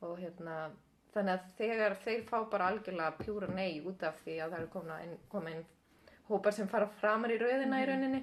og 0.00 0.18
hérna 0.20 0.70
þannig 1.14 1.32
að 1.32 1.48
þegar 1.58 1.94
þeir 2.04 2.22
fá 2.28 2.38
bara 2.50 2.68
algjörlega 2.72 3.16
pjúra 3.20 3.48
nei 3.54 3.80
út 3.84 4.02
af 4.02 4.18
því 4.24 4.38
að 4.44 4.56
það 4.56 5.02
inn, 5.06 5.16
koma 5.32 5.50
inn 5.50 5.64
hópar 6.28 6.52
sem 6.52 6.68
fara 6.68 6.86
framar 7.00 7.30
í 7.30 7.38
rauðina 7.38 7.78
í 7.82 7.86
rauninni 7.86 8.20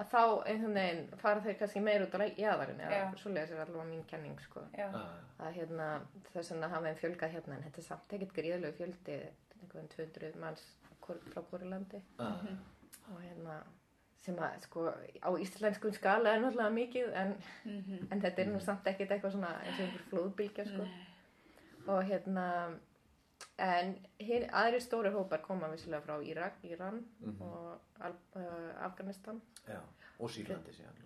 að 0.00 0.06
þá 0.14 0.20
einhvern 0.48 0.74
veginn 0.78 1.02
fara 1.20 1.40
þeir 1.44 1.58
kannski 1.60 1.80
meir 1.84 2.04
út 2.06 2.14
á 2.16 2.18
jæðarinn 2.24 2.80
eða 2.80 3.00
Já. 3.02 3.14
svoleiðis 3.20 3.50
er 3.52 3.60
allavega 3.64 3.90
mín 3.90 4.04
kenning 4.08 4.40
sko 4.40 4.62
Já. 4.78 4.88
Já. 4.88 5.04
að 5.44 5.52
hérna 5.58 5.88
þess 6.32 6.52
vegna 6.54 6.68
hafa 6.72 6.86
þeim 6.88 7.00
fjölgað 7.02 7.34
hérna 7.36 7.56
en 7.58 7.64
þetta 7.68 7.82
er 7.82 7.88
samt 7.90 8.12
ekkert 8.16 8.34
gríðlegu 8.38 8.76
fjöldi 8.78 9.18
einhvern 9.60 9.88
200 9.96 10.40
manns 10.40 10.64
frá 11.04 11.42
hverju 11.50 11.68
landi 11.70 12.00
Já. 12.18 12.30
og 13.12 13.20
hérna 13.20 13.58
sem 14.24 14.38
að 14.40 14.62
sko 14.64 14.86
á 15.20 15.28
íslenskum 15.36 15.92
skala 15.92 16.32
er 16.32 16.40
náttúrulega 16.40 16.72
mikið 16.78 17.10
en, 17.20 17.34
en 18.10 18.20
þetta 18.24 18.40
er 18.40 18.48
nú 18.54 18.60
samt 18.64 18.86
ekkert 18.88 19.10
eitthvað 19.12 19.34
svona 19.36 19.50
eins 19.66 19.76
og 19.76 19.84
einhver 19.84 20.06
flóðbylgja 20.08 20.64
sko 20.70 20.86
og 21.92 22.04
hérna 22.08 22.46
en 23.58 23.94
hin, 24.18 24.46
aðri 24.50 24.80
stóri 24.82 25.12
hópar 25.14 25.42
koma 25.42 25.68
vissilega 25.72 26.02
frá 26.02 26.16
Írak, 26.26 26.58
Íran 26.66 27.02
og 27.40 27.80
Al, 28.00 28.16
uh, 28.36 28.72
Afganistan 28.86 29.40
Já. 29.68 29.80
og 30.18 30.30
Sýrlandi 30.30 30.74
síðan 30.74 31.00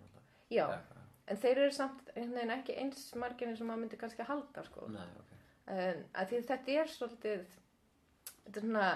já, 0.49 0.65
Já. 0.65 0.79
en 1.27 1.37
þeir 1.37 1.57
eru 1.65 1.71
samt 1.71 2.09
veginn 2.15 2.55
ekki 2.55 2.77
eins 2.81 3.03
margir 3.15 3.51
eins 3.51 3.61
og 3.61 3.69
maður 3.69 3.83
myndi 3.83 3.99
kannski 4.01 4.25
halda 4.25 4.63
sko 4.65 4.87
Nei, 4.89 5.05
ok. 5.21 5.33
að 5.69 6.31
því 6.31 6.41
þetta 6.49 6.77
er 6.81 6.93
svolítið 6.95 7.43
þetta 8.45 8.55
er 8.57 8.65
svona 8.65 8.87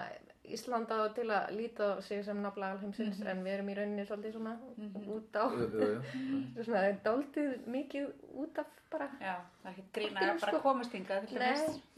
Ísland 0.43 0.91
á 0.91 1.08
til 1.15 1.29
að 1.32 1.51
líta 1.56 2.01
sig 2.03 2.23
sem 2.25 2.41
nafla 2.43 2.73
alheimsins 2.73 3.21
en 3.23 3.43
við 3.45 3.53
erum 3.53 3.69
í 3.71 3.75
rauninni 3.77 4.03
svolítið 4.06 4.34
svona 4.36 4.58
út 5.15 5.38
á 5.39 5.45
jú, 5.47 5.67
jú. 5.71 6.63
svona 6.65 6.82
dálítið 7.06 7.67
mikið 7.71 8.10
út 8.43 8.60
af 8.60 8.67
bara 8.91 9.08
Já, 9.21 9.38
það 9.63 9.69
er 9.69 9.71
ekki 9.71 9.86
grína 9.95 10.19
að 10.25 10.41
bara 10.41 10.51
sko. 10.51 10.60
komast 10.65 10.91
getur 10.91 11.08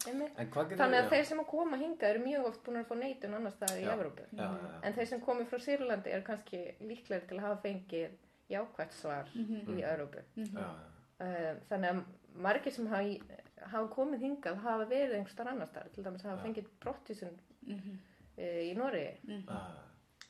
þannig 0.05 0.99
að 1.01 1.09
þeir 1.11 1.26
sem 1.30 1.41
að 1.41 1.47
koma 1.49 1.80
hingað 1.82 2.09
eru 2.13 2.22
mjög 2.26 2.47
oft 2.51 2.61
búin 2.65 2.80
að 2.82 2.88
fá 2.89 2.95
neitun 2.99 3.34
annars 3.38 3.55
staðar 3.57 3.80
í 3.82 3.86
Já. 3.86 3.91
Evrópu. 3.95 4.28
Já, 4.38 4.45
já. 4.45 4.69
en 4.88 4.93
þeir 4.99 5.09
sem 5.11 5.24
komi 5.26 5.47
frá 5.49 5.59
Sýrlandi 5.65 6.13
er 6.15 6.24
kannski 6.28 6.61
líklegir 6.82 7.28
til 7.30 7.39
að 7.39 7.45
hafa 7.47 7.59
fengið 7.65 8.15
jákvæmt 8.53 8.93
svar 8.93 9.32
í 9.36 9.82
Evrópu. 9.82 10.24
Já, 10.36 10.45
já. 10.53 10.69
Uh, 11.15 11.51
þannig 11.69 11.89
að 11.89 12.01
margir 12.45 12.74
sem 12.76 12.88
hafa, 12.91 13.03
í- 13.03 13.22
hafa 13.72 13.88
komið 13.95 14.26
hingað 14.28 14.57
hafa 14.65 14.86
verið 14.89 15.13
einhver 15.19 15.32
starf 15.32 15.51
annar 15.53 15.69
starf 15.72 15.91
til 15.95 16.03
dæmis 16.03 16.26
hafa 16.28 16.43
fengið 16.43 16.67
brottvísun 16.84 17.38
uh, 17.72 17.93
í 18.38 18.71
Nóri 18.77 19.05
Já. 19.25 19.59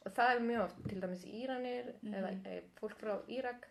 og 0.06 0.14
það 0.18 0.32
er 0.32 0.43
mjög 0.45 0.64
oft 0.66 0.82
til 0.89 0.99
dæmis 1.01 1.24
Íranir 1.26 1.93
eða 2.12 2.34
e, 2.45 2.58
fólk 2.80 2.97
frá 3.01 3.16
Írak 3.38 3.70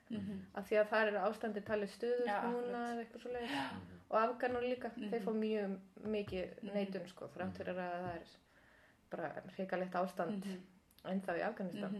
af 0.54 0.66
því 0.68 0.80
að 0.80 0.88
það 0.92 1.10
er 1.10 1.20
ástandi 1.22 1.64
talið 1.68 1.92
stöður 1.94 2.32
eitthvað 2.32 3.22
svo 3.22 3.34
og 4.14 4.20
Afganur 4.20 4.62
líka, 4.62 4.90
þeir 4.94 5.24
fá 5.24 5.32
mjög 5.34 5.78
mikið 6.14 6.60
neitun 6.70 7.08
sko, 7.10 7.28
þrátt 7.34 7.58
fyrir 7.58 7.80
að 7.82 7.94
það 8.04 8.10
er 8.12 8.34
bara 9.14 9.30
hrikalegt 9.56 9.98
ástand 9.98 10.46
ennþá 11.10 11.38
í 11.38 11.44
Afganistan. 11.46 11.96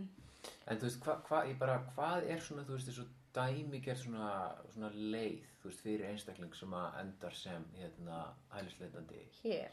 En 0.69 0.81
þú 0.81 0.89
veist, 0.89 1.07
hva, 1.29 1.41
ég 1.49 1.59
bara, 1.61 1.79
hvað 1.95 2.29
er 2.31 2.43
svona, 2.45 2.65
þú 2.69 2.77
veist, 2.77 2.91
þessu 2.91 3.07
dæmigerð 3.35 4.03
svona, 4.03 4.31
svona 4.75 4.91
leið, 4.95 5.47
þú 5.61 5.71
veist, 5.71 5.85
fyrir 5.85 6.07
einstakling 6.11 6.57
sem 6.57 6.77
að 6.77 6.99
endar 7.01 7.37
sem, 7.39 7.67
hérna, 7.81 8.21
hælisleitandi 8.53 9.23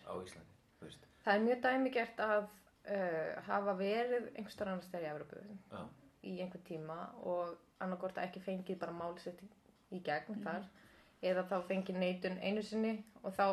á 0.07 0.14
Íslandi, 0.16 0.59
þú 0.80 0.88
veist, 0.88 1.11
Það 1.26 1.34
er 1.38 1.43
mjög 1.45 1.59
dæmigert 1.65 2.22
að 2.26 2.43
uh, 2.45 3.41
hafa 3.47 3.74
verið 3.80 4.30
einhverstaðar 4.36 4.74
annars 4.74 4.91
þegar 4.91 5.05
í 5.05 5.11
Evropu 5.13 5.41
já, 5.45 5.82
í 6.32 6.36
einhver 6.45 6.63
tíma 6.67 6.99
og 7.22 7.51
annarkort 7.82 8.17
að 8.17 8.30
ekki 8.30 8.43
fengið 8.45 8.80
bara 8.82 8.95
mál 8.95 9.13
sitt 9.22 9.41
í, 9.91 9.99
gegn 10.05 10.41
þar. 10.45 10.65
Eða 11.22 11.43
þá 11.51 11.55
fengið 11.69 11.99
neitun 12.01 12.39
einu 12.41 12.63
sinni 12.65 12.95
og 13.22 13.36
þá 13.38 13.45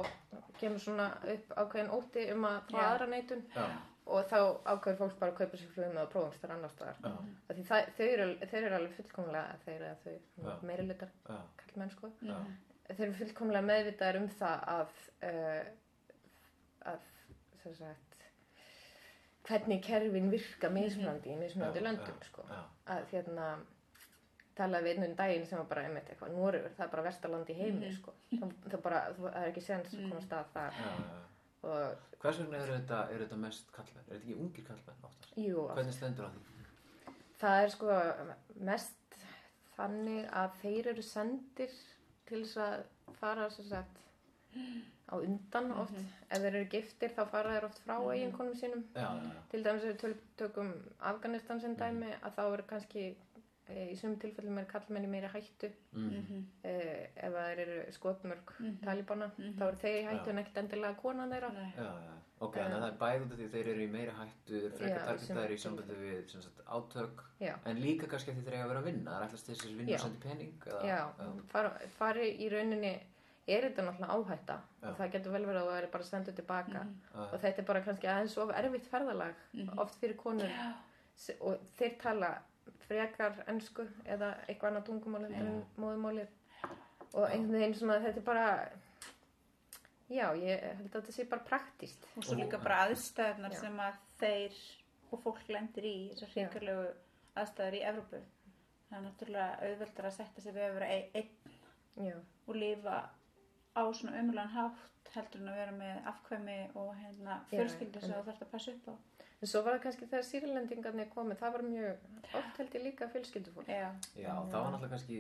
kemur 0.61 0.81
svona 0.81 1.11
upp 1.35 1.51
ákveðin 1.61 1.91
ótti 1.93 2.23
um 2.33 2.47
að 2.49 2.59
fá 2.71 2.79
Já. 2.79 2.85
aðra 2.95 3.09
neitun 3.13 3.43
já, 3.53 3.67
og 4.09 4.31
þá 4.31 4.39
ákveður 4.73 4.97
fólk 5.03 5.19
bara 5.21 5.35
að 5.35 5.41
kaupa 5.43 5.61
sér 5.61 5.75
flugum 5.75 5.99
eða 5.99 6.07
prófum 6.15 6.39
þar 6.41 6.55
annars 6.55 6.73
staðar. 6.79 7.19
Því 7.51 7.67
það, 7.69 7.91
þau, 7.99 8.07
eru, 8.15 8.29
þau 8.49 8.57
eru 8.63 8.79
alveg 8.79 8.97
fullkomlega 8.97 9.59
þeir 9.67 9.85
eru 9.91 10.01
þau 10.07 10.15
Já. 10.47 10.55
meiri 10.71 10.87
lutar 10.89 11.13
já, 11.29 11.37
kallmenn 11.61 11.93
sko. 11.93 12.11
Já, 12.25 12.39
þeir 12.89 13.05
eru 13.11 13.19
fullkomlega 13.21 13.69
meðvitaðar 13.69 14.21
um 14.23 14.31
það 14.41 14.65
að 14.79 14.97
uh, 15.29 15.71
að 16.95 17.07
sagt 17.75 18.15
hvernig 19.49 19.81
kerfin 19.85 20.31
virka 20.31 20.69
mismunandi 20.73 21.33
í 21.33 21.39
mismunandi 21.41 21.83
löndum 21.85 22.19
sko 22.27 22.45
að 22.53 23.05
hérna 23.13 23.49
talaði 24.59 24.89
við 24.89 24.97
einn 24.97 25.07
um 25.11 25.17
daginn 25.17 25.47
sem 25.47 25.61
var 25.61 25.69
bara 25.71 25.87
einmitt 25.87 26.11
eitthvað 26.11 26.35
Noregur, 26.35 26.75
það 26.77 26.85
er 26.87 26.93
bara 26.95 27.07
vestaland 27.07 27.51
í 27.53 27.57
heimi 27.61 27.93
sko 27.95 28.15
það, 28.33 28.53
það, 28.67 28.81
bara, 28.83 29.03
það 29.21 29.41
er 29.43 29.51
ekki 29.53 29.65
sens 29.65 29.95
að 29.95 30.09
komast 30.11 30.33
að 30.35 30.59
já, 30.59 30.93
já. 30.99 31.19
og 31.71 32.07
Hvers 32.19 32.41
vegna 32.43 32.63
eru 32.65 32.75
þetta, 32.75 33.01
eru 33.15 33.27
þetta 33.27 33.37
mest 33.45 33.69
kallmenn? 33.77 34.05
Er 34.09 34.17
þetta 34.17 34.25
ekki 34.25 34.39
ungir 34.43 34.65
kallmenn 34.67 35.05
oftast? 35.07 35.37
jú, 35.39 35.67
Hvernig 35.77 35.95
stendur 35.95 36.27
á 36.27 36.31
því? 36.35 36.65
það 37.39 37.63
er 37.63 37.73
sko 37.77 38.01
mest 38.71 39.19
þannig 39.77 40.27
að 40.43 40.59
þeir 40.65 40.91
eru 40.95 41.05
sendir 41.07 41.75
til 42.29 42.43
þess 42.43 42.59
að 42.65 43.15
fara 43.21 43.47
sem 43.55 43.69
sagt 43.71 44.03
á 45.09 45.15
undan 45.17 45.71
oft. 45.83 45.97
Ef 46.29 46.43
þeir 46.43 46.51
eru 46.51 46.67
giftir 46.73 47.15
þá 47.17 47.23
fara 47.33 47.55
þeir 47.55 47.69
oft 47.71 47.81
frá 47.85 47.97
eiginkonum 48.13 48.59
sínum. 48.61 48.85
Já, 48.95 49.09
já, 49.09 49.31
já, 49.33 49.41
til 49.53 49.65
dæmis 49.65 49.89
ef 49.89 50.05
við 50.05 50.21
tökum 50.43 50.75
Afganistan 51.13 51.63
sem 51.65 51.77
dæmi 51.79 52.13
að 52.19 52.37
þá 52.37 52.43
eru 52.45 52.67
kannski 52.69 53.05
e, 53.09 53.89
í 53.89 53.97
sumum 53.97 54.19
tilfellum 54.21 54.61
er 54.61 54.69
kallmenn 54.69 55.09
í 55.09 55.13
meiri 55.15 55.33
hættu. 55.33 55.73
Mm, 55.97 56.45
e, 56.63 56.77
ef 57.17 57.37
það 57.39 57.65
eru 57.65 57.81
skotmörk 57.97 58.55
talibana 58.85 59.33
þá 59.39 59.67
eru 59.71 59.83
þeir 59.85 60.01
í 60.03 60.07
hættu 60.11 60.35
en 60.35 60.43
ekkert 60.45 60.65
endilega 60.65 61.01
konan 61.03 61.37
þeirra. 61.37 61.53
Nei. 61.57 61.69
já, 61.77 61.93
já. 62.09 62.17
Ok, 62.39 62.57
en 62.63 62.71
það 62.71 62.85
er 62.87 62.99
bæði 63.01 63.23
út 63.25 63.33
af 63.35 63.39
því 63.41 63.47
þeir 63.51 63.69
eru 63.73 63.83
í 63.83 63.87
meiri 63.91 64.13
hættu, 64.15 64.59
þeir 64.63 64.75
frekar 64.77 65.01
Já, 65.01 65.07
targetaðir 65.09 65.55
í 65.55 65.57
sambandi 65.59 65.97
við 65.99 66.35
sagt, 66.35 66.61
átök, 66.77 67.23
já, 67.43 67.55
en 67.67 67.81
líka 67.83 68.11
kannski 68.13 68.35
því 68.37 68.45
þeir 68.47 68.55
eiga 68.55 68.67
að 68.67 68.71
vera 68.73 68.83
að 68.83 68.87
vinna, 68.87 69.09
það 69.09 69.17
er 69.19 69.25
alltaf 69.27 69.43
þess 69.49 69.65
að 69.67 69.81
vinna 69.81 69.97
og 69.97 70.05
sendi 70.05 70.21
pening, 70.23 70.53
eða? 70.69 70.83
já, 70.87 71.01
fara, 71.51 71.73
fari 71.97 72.29
í 72.39 72.51
rauninni 72.53 72.93
er 73.49 73.65
þetta 73.69 73.85
náttúrulega 73.87 74.17
áhætta? 74.19 74.57
Já. 74.83 74.89
og 74.91 74.97
það 74.99 75.13
getur 75.17 75.33
vel 75.37 75.47
verið 75.49 75.61
að 75.63 75.69
það 75.73 75.79
er 75.83 75.91
bara 75.95 76.05
sendur 76.11 76.37
tilbaka. 76.39 76.83
Já. 77.15 77.21
og 77.25 77.39
þetta 77.43 77.63
er 77.63 77.69
bara 77.73 77.81
kannski 77.87 78.11
aðeins 78.13 78.37
of 78.39 78.51
erfitt 78.63 78.87
ferðalag 78.93 79.35
oft 79.85 79.99
fyrir 80.01 80.17
konur. 80.17 80.53
S- 81.19 81.35
og 81.41 81.59
þeir 81.79 81.97
tala 82.03 82.33
frekar 82.89 83.35
ennsku 83.49 83.85
eða 84.07 84.33
eitthvað 84.49 84.69
annað 84.71 84.85
tungumál 84.87 85.25
heldur 85.25 85.49
en 85.49 85.65
móðumálið 85.77 86.29
og 87.15 87.25
einhvern 87.31 87.53
veginn 87.59 87.75
svona 87.75 87.99
þetta 88.05 88.21
er 88.21 88.25
bara 88.29 88.47
já, 90.09 90.27
ég 90.41 90.63
held 90.79 90.89
að 90.89 90.95
þetta 91.03 91.13
sé 91.17 91.27
bara 91.29 91.45
praktíst 91.49 92.07
og 92.17 92.25
svo 92.25 92.37
líka 92.39 92.61
bara 92.63 92.79
aðstæðnar 92.87 93.55
sem 93.59 93.77
að 93.85 93.99
þeir 94.23 94.57
og 95.13 95.23
fólk 95.25 95.43
lendir 95.53 95.85
í 95.89 95.95
þessar 96.13 96.29
Já. 96.35 96.47
hrikalegu 96.49 96.87
aðstæður 97.39 97.77
í 97.79 97.83
Evrópu. 97.91 98.21
Það 98.89 98.99
er 98.99 99.05
náttúrulega 99.05 99.69
auðveldur 99.69 100.09
að 100.09 100.17
setja 100.17 100.43
sig 100.45 100.55
við 100.57 100.65
að 100.69 100.75
vera 100.79 100.89
ein- 100.95 101.11
einn 101.15 102.23
og 102.49 102.55
lifa 102.57 102.97
á 103.79 103.83
svona 103.95 104.21
umlan 104.23 104.49
hátt 104.57 105.13
heldur 105.15 105.41
en 105.41 105.49
að 105.49 105.57
vera 105.63 105.73
með 105.73 106.07
afkvæmi 106.13 106.59
og 106.75 106.95
hérna 107.03 107.39
fjölskyldu 107.51 108.01
sem 108.01 108.13
þú 108.13 108.25
þarfst 108.27 108.43
að 108.47 108.51
passa 108.53 108.73
upp 108.73 108.89
á. 108.93 108.95
En 109.41 109.47
svo 109.49 109.63
var 109.63 109.77
það 109.79 109.83
kannski 109.87 110.07
þegar 110.11 110.25
sýrlendingarnir 110.29 111.09
komið, 111.15 111.37
það 111.39 111.53
var 111.57 111.63
mjög 111.63 112.35
oft 112.41 112.57
held 112.59 112.73
ég 112.75 112.83
líka 112.89 113.09
fjölskyldufólk. 113.13 113.69
Já, 113.69 113.91
Já, 114.19 114.33
það 114.51 114.59
var 114.59 114.73
náttúrulega 114.73 114.91
kannski 114.97 115.19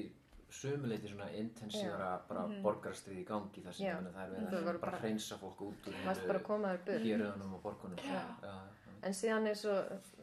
sumuleiti 0.50 1.08
svona 1.08 1.28
intensívara 1.36 2.10
bara 2.28 2.46
Mhm. 2.46 2.62
borgarstrið 2.64 3.18
í 3.22 3.24
gangi 3.28 3.62
þar 3.64 3.72
sem 3.74 3.86
það 3.86 4.18
er 4.22 4.30
Það 4.30 4.50
verið 4.50 4.58
að 4.58 4.64
bara 4.64 4.78
bara- 4.78 4.98
hreinsa 5.02 5.36
fólk 5.38 5.60
út 5.60 5.86
úr 5.88 5.94
héröðunum 7.04 7.54
og 7.54 7.62
borgunum. 7.62 7.96
Já. 7.98 8.12
Já, 8.12 8.24
já, 8.42 8.54
en 9.02 9.12
síðan 9.12 9.46
er 9.46 9.54
svo, 9.54 9.74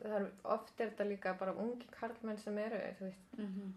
það 0.04 0.16
er 0.22 0.32
oft 0.44 0.82
er 0.82 0.90
þetta 0.90 1.08
líka 1.10 1.34
bara 1.40 1.54
ungi 1.54 1.88
karlmenn 1.92 2.38
sem 2.38 2.58
eru 2.58 2.76
þú 3.00 3.02
veist, 3.10 3.38
mm 3.38 3.74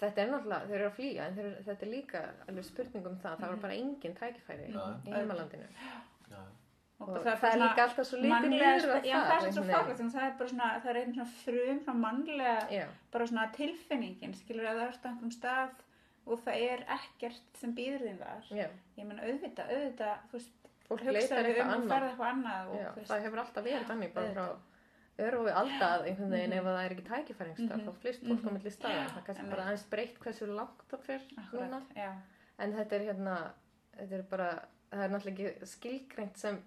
þetta 0.00 0.22
er 0.22 0.30
náttúrulega, 0.32 0.68
þeir 0.68 0.78
eru 0.80 0.90
að 0.90 0.98
flýja 0.98 1.26
en 1.30 1.38
þeir, 1.38 1.48
þetta 1.70 1.86
er 1.86 1.92
líka 1.92 2.22
alveg 2.50 2.68
spurning 2.68 3.08
um 3.10 3.16
það 3.22 3.40
það 3.40 3.52
var 3.54 3.64
bara 3.64 3.78
engin 3.80 4.16
tækifæri 4.20 4.68
Já. 4.74 4.84
í 5.06 5.14
heimalandinu. 5.14 5.68
Já, 6.30 6.42
og, 6.98 7.08
bara 7.08 7.22
það, 7.22 7.32
er 7.32 7.40
svona 7.40 7.70
líka 7.70 7.86
alltaf 7.86 8.08
svo 8.10 8.20
lítið 8.20 8.54
já, 8.60 9.16
það 9.16 9.32
er 9.38 9.48
einhvern 9.48 10.12
það 10.16 10.28
er 10.28 10.36
bara 10.42 10.52
svona, 10.52 10.68
það 10.84 10.92
er 10.92 11.00
einn 11.02 11.16
svona 11.16 11.28
frum 11.40 11.82
svona 11.86 12.02
mannlega, 12.04 12.58
já, 12.76 12.86
bara 13.16 13.30
svona 13.32 13.48
tilfinningin 13.56 14.36
skilur 14.36 14.70
að 14.70 14.80
það 14.82 14.86
ert 14.90 15.02
á 15.02 15.08
einhverjum 15.10 15.34
stað 15.38 15.82
og 16.26 16.40
það 16.44 16.62
er 16.68 16.86
ekkert 16.96 17.60
sem 17.60 17.74
býður 17.76 18.06
þín 18.08 18.22
þar. 18.22 18.46
Já, 18.50 18.68
ég 18.98 19.04
menna 19.08 19.26
auðvitað, 19.26 19.74
auðvitað 19.76 20.24
þú 20.30 20.40
veist, 20.40 20.56
fólk 20.86 21.04
leitar 21.06 21.20
hugsaðu 21.20 21.50
eitthvað 21.50 21.66
um 21.66 21.68
og 21.68 21.76
annað. 21.76 21.92
ferð 21.94 22.08
eitthvað 22.10 22.32
annað 22.32 22.72
og, 22.72 22.80
já, 22.80 22.88
það 23.10 23.22
hefur 23.26 23.42
alltaf 23.42 23.66
verið 23.66 23.92
þannig 23.92 24.16
bara 24.16 24.32
frá 24.34 24.75
Og 25.16 25.46
aldað 25.48 26.02
einhvern 26.10 26.30
veginn 26.34 26.52
ef 26.52 26.64
það 26.66 26.78
er 26.84 26.92
ekki 26.94 27.04
tækifæringstar 27.08 27.76
Mhm. 27.78 27.86
þá 27.86 27.92
flýst 28.02 28.24
fólk 28.28 28.42
á 28.44 28.48
Mhm. 28.50 28.52
milli 28.58 28.70
staða. 28.70 29.06
Það 29.08 29.16
er 29.16 29.22
kannski 29.26 29.40
Einmitt. 29.42 29.50
bara 29.56 29.64
aðeins 29.70 29.86
breytt 29.90 30.18
hversu 30.20 30.46
langt 30.46 30.82
það 30.90 31.00
fer 31.06 31.20
núna. 31.52 31.82
já, 31.96 32.12
en 32.58 32.72
þetta 32.72 32.92
er 32.92 33.00
hérna 33.06 33.36
þetta 33.98 34.12
er 34.12 34.22
bara, 34.22 34.50
það 34.92 35.04
er 35.04 35.08
náttúrulega 35.08 35.48
ekki 35.54 35.66
skilgreint 35.66 36.36
sem 36.36 36.62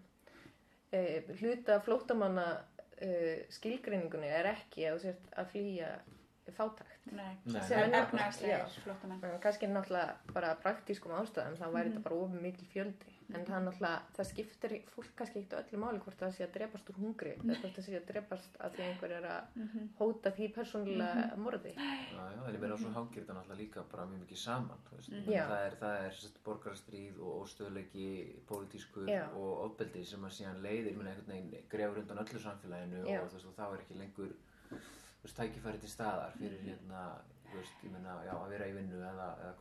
e, 0.92 1.22
hluta 1.40 1.80
flótamanna 1.80 2.64
e, 3.00 3.46
skilgreiningunni 3.50 4.26
er 4.28 4.46
ekki 4.56 4.82
að 4.90 4.96
þú 4.98 5.02
sért 5.02 5.30
að 5.38 5.46
flýja 5.54 6.00
fátækt. 6.50 7.06
Sem 7.68 7.78
er 7.78 7.84
En 7.84 9.40
kannski 9.40 9.68
náttúrulega 9.68 10.16
bara 10.34 10.56
praktískum 10.56 11.12
ástæðum 11.12 11.58
þá 11.58 11.68
væri 11.72 11.92
þetta 11.92 12.04
bara 12.04 12.16
ofur 12.16 12.42
mikil 12.42 12.66
fjöldi 12.74 13.14
en 13.30 13.44
það 13.46 13.56
er 13.56 13.64
náttúrulega, 13.66 14.06
það 14.16 14.28
skiptir 14.30 14.74
fólk 14.90 15.10
kannski 15.20 15.42
ekkert 15.44 15.56
öllu 15.60 15.80
máli 15.84 16.02
hvort 16.04 16.22
það 16.22 16.32
sé 16.36 16.46
að 16.46 16.54
drepast 16.56 16.90
úr 16.90 16.98
hungri 16.98 17.34
eða 17.36 17.58
hvort 17.62 17.76
það 17.78 17.86
sé 17.86 17.94
að 18.00 18.08
drepast 18.10 18.58
að 18.66 18.76
því 18.76 18.86
einhver 18.88 19.14
er 19.20 19.28
að 19.30 19.42
hóta 20.00 20.32
því 20.38 20.48
persónulega 20.56 21.38
morði. 21.44 21.74
Já, 21.78 21.88
já, 22.18 22.42
en 22.48 22.58
ég 22.58 22.64
meina 22.64 22.80
svo 22.82 22.94
hangir 22.96 23.22
þetta 23.24 23.38
náttúrulega 23.38 23.62
líka 23.62 23.86
bara 23.94 24.08
mjög 24.10 24.24
mikið 24.26 24.42
saman, 24.44 24.84
það 24.90 25.56
er, 25.60 25.78
það 25.84 25.96
er 26.08 26.18
sérst, 26.20 26.38
borgarastríð 26.46 27.16
og, 27.22 27.34
og 27.44 27.50
stöðleiki 27.54 28.08
pólitískur 28.50 29.10
Já. 29.10 29.24
og 29.38 29.66
ofbeldi 29.70 30.06
sem 30.10 30.26
að 30.26 30.38
síðan 30.40 30.64
leiðir, 30.66 30.92
ég 30.94 30.98
meina 31.00 31.14
einhvern 31.14 31.34
veginn 31.36 31.70
grefur 31.72 32.02
undan 32.04 32.24
öllu 32.26 32.40
samfélaginu 32.44 33.00
Já. 33.06 33.20
og 33.22 33.34
veist, 33.34 33.50
og 33.50 33.58
þá 33.58 33.66
er 33.70 33.84
ekki 33.84 34.00
lengur 34.00 34.32
tækifæri 35.40 35.80
til 35.80 35.92
staðar 35.92 36.34
fyrir 36.40 36.62
hérna, 36.66 37.02
þú 37.50 37.60
veist, 37.60 37.84
ég 37.86 37.92
meina, 37.94 38.16
já, 38.26 38.34
að 38.36 38.54
vera 38.56 38.70
í 38.70 38.74
vinnu 38.76 38.98
eða, 39.04 39.28
eða 39.44 39.54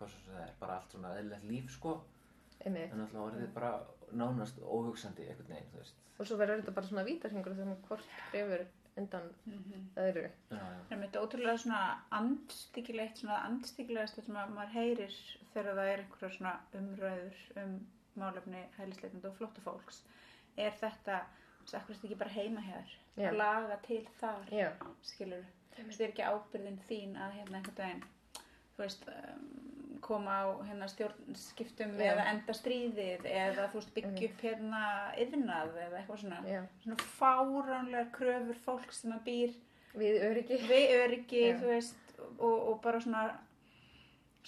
einmitt. 2.64 2.92
en 2.92 3.00
alltaf 3.04 3.22
orðið 3.26 3.52
bara 3.54 3.72
nánast 4.12 4.58
óhugsandi 4.62 5.26
einhvern 5.28 5.52
veginn, 5.52 5.70
þú 5.72 5.80
veist, 5.82 6.02
og 6.18 6.26
svo 6.28 6.38
verður 6.40 6.62
þetta 6.62 6.76
bara 6.78 6.90
svona 6.90 7.04
vítarhingur 7.08 7.56
þannig 7.58 7.82
hvort 7.88 8.12
grefur 8.32 8.64
undan 8.98 9.28
öðru. 10.02 10.24
Já, 10.50 10.56
já, 10.58 10.78
Það 10.88 10.94
er 10.96 11.02
mitt 11.02 11.18
ótrúlega 11.20 11.58
svona 11.62 11.82
andstyggilegt, 12.18 13.20
svona 13.20 13.36
andstyggilegast 13.46 14.18
sem 14.24 14.38
að 14.40 14.54
maður 14.56 14.72
heyrir 14.74 15.18
þegar 15.52 15.78
það 15.78 15.90
er 15.92 16.02
einhverja 16.02 16.32
svona 16.36 16.54
umræður 16.80 17.44
um 17.62 17.76
málefni 18.18 18.64
hælisleitandi 18.78 19.30
og 19.30 19.36
flóttafólks. 19.38 20.00
Er 20.58 20.74
þetta, 20.80 21.20
þess 21.60 21.76
að 21.76 21.78
akkur 21.80 22.00
ekki 22.00 22.18
bara 22.24 22.34
heima 22.34 22.64
hér, 22.66 22.96
Já. 23.18 23.30
laga 23.36 23.78
til 23.86 24.02
þar, 24.18 24.50
já, 24.50 24.72
skilur 25.06 25.46
það 25.78 26.00
er 26.04 26.12
ekki 26.12 26.26
ábyrðin 26.26 26.80
þín 26.88 27.16
að 27.22 27.34
hérna 27.38 27.58
einhvern 27.60 27.78
veginn, 27.78 28.04
þú 28.74 28.82
veist, 28.82 29.04
um, 29.12 29.77
koma 30.08 30.36
á 30.42 30.46
hérna 30.66 30.88
stjórnskiptum 30.90 31.94
Já. 32.00 32.12
eða 32.12 32.26
enda 32.32 32.56
stríðið 32.56 33.26
eða 33.28 33.66
þú 33.70 33.80
veist 33.80 33.94
byggja 33.96 34.28
upp 34.30 34.44
hérna 34.46 34.82
yðnað 35.24 35.80
eða 35.84 36.00
eitthvað 36.00 36.22
svona, 36.24 36.38
já, 36.48 36.60
svona 36.84 37.08
fáránlegar 37.18 38.12
kröfur 38.16 38.62
fólk 38.64 38.94
sem 38.96 39.14
að 39.16 39.24
býr 39.28 39.56
við 39.98 40.22
öryggi. 40.30 40.60
við 40.68 40.94
öryggi, 41.02 41.44
þú 41.60 41.70
veist 41.72 42.16
og, 42.38 42.56
og 42.56 42.80
bara 42.84 43.02
svona 43.04 43.26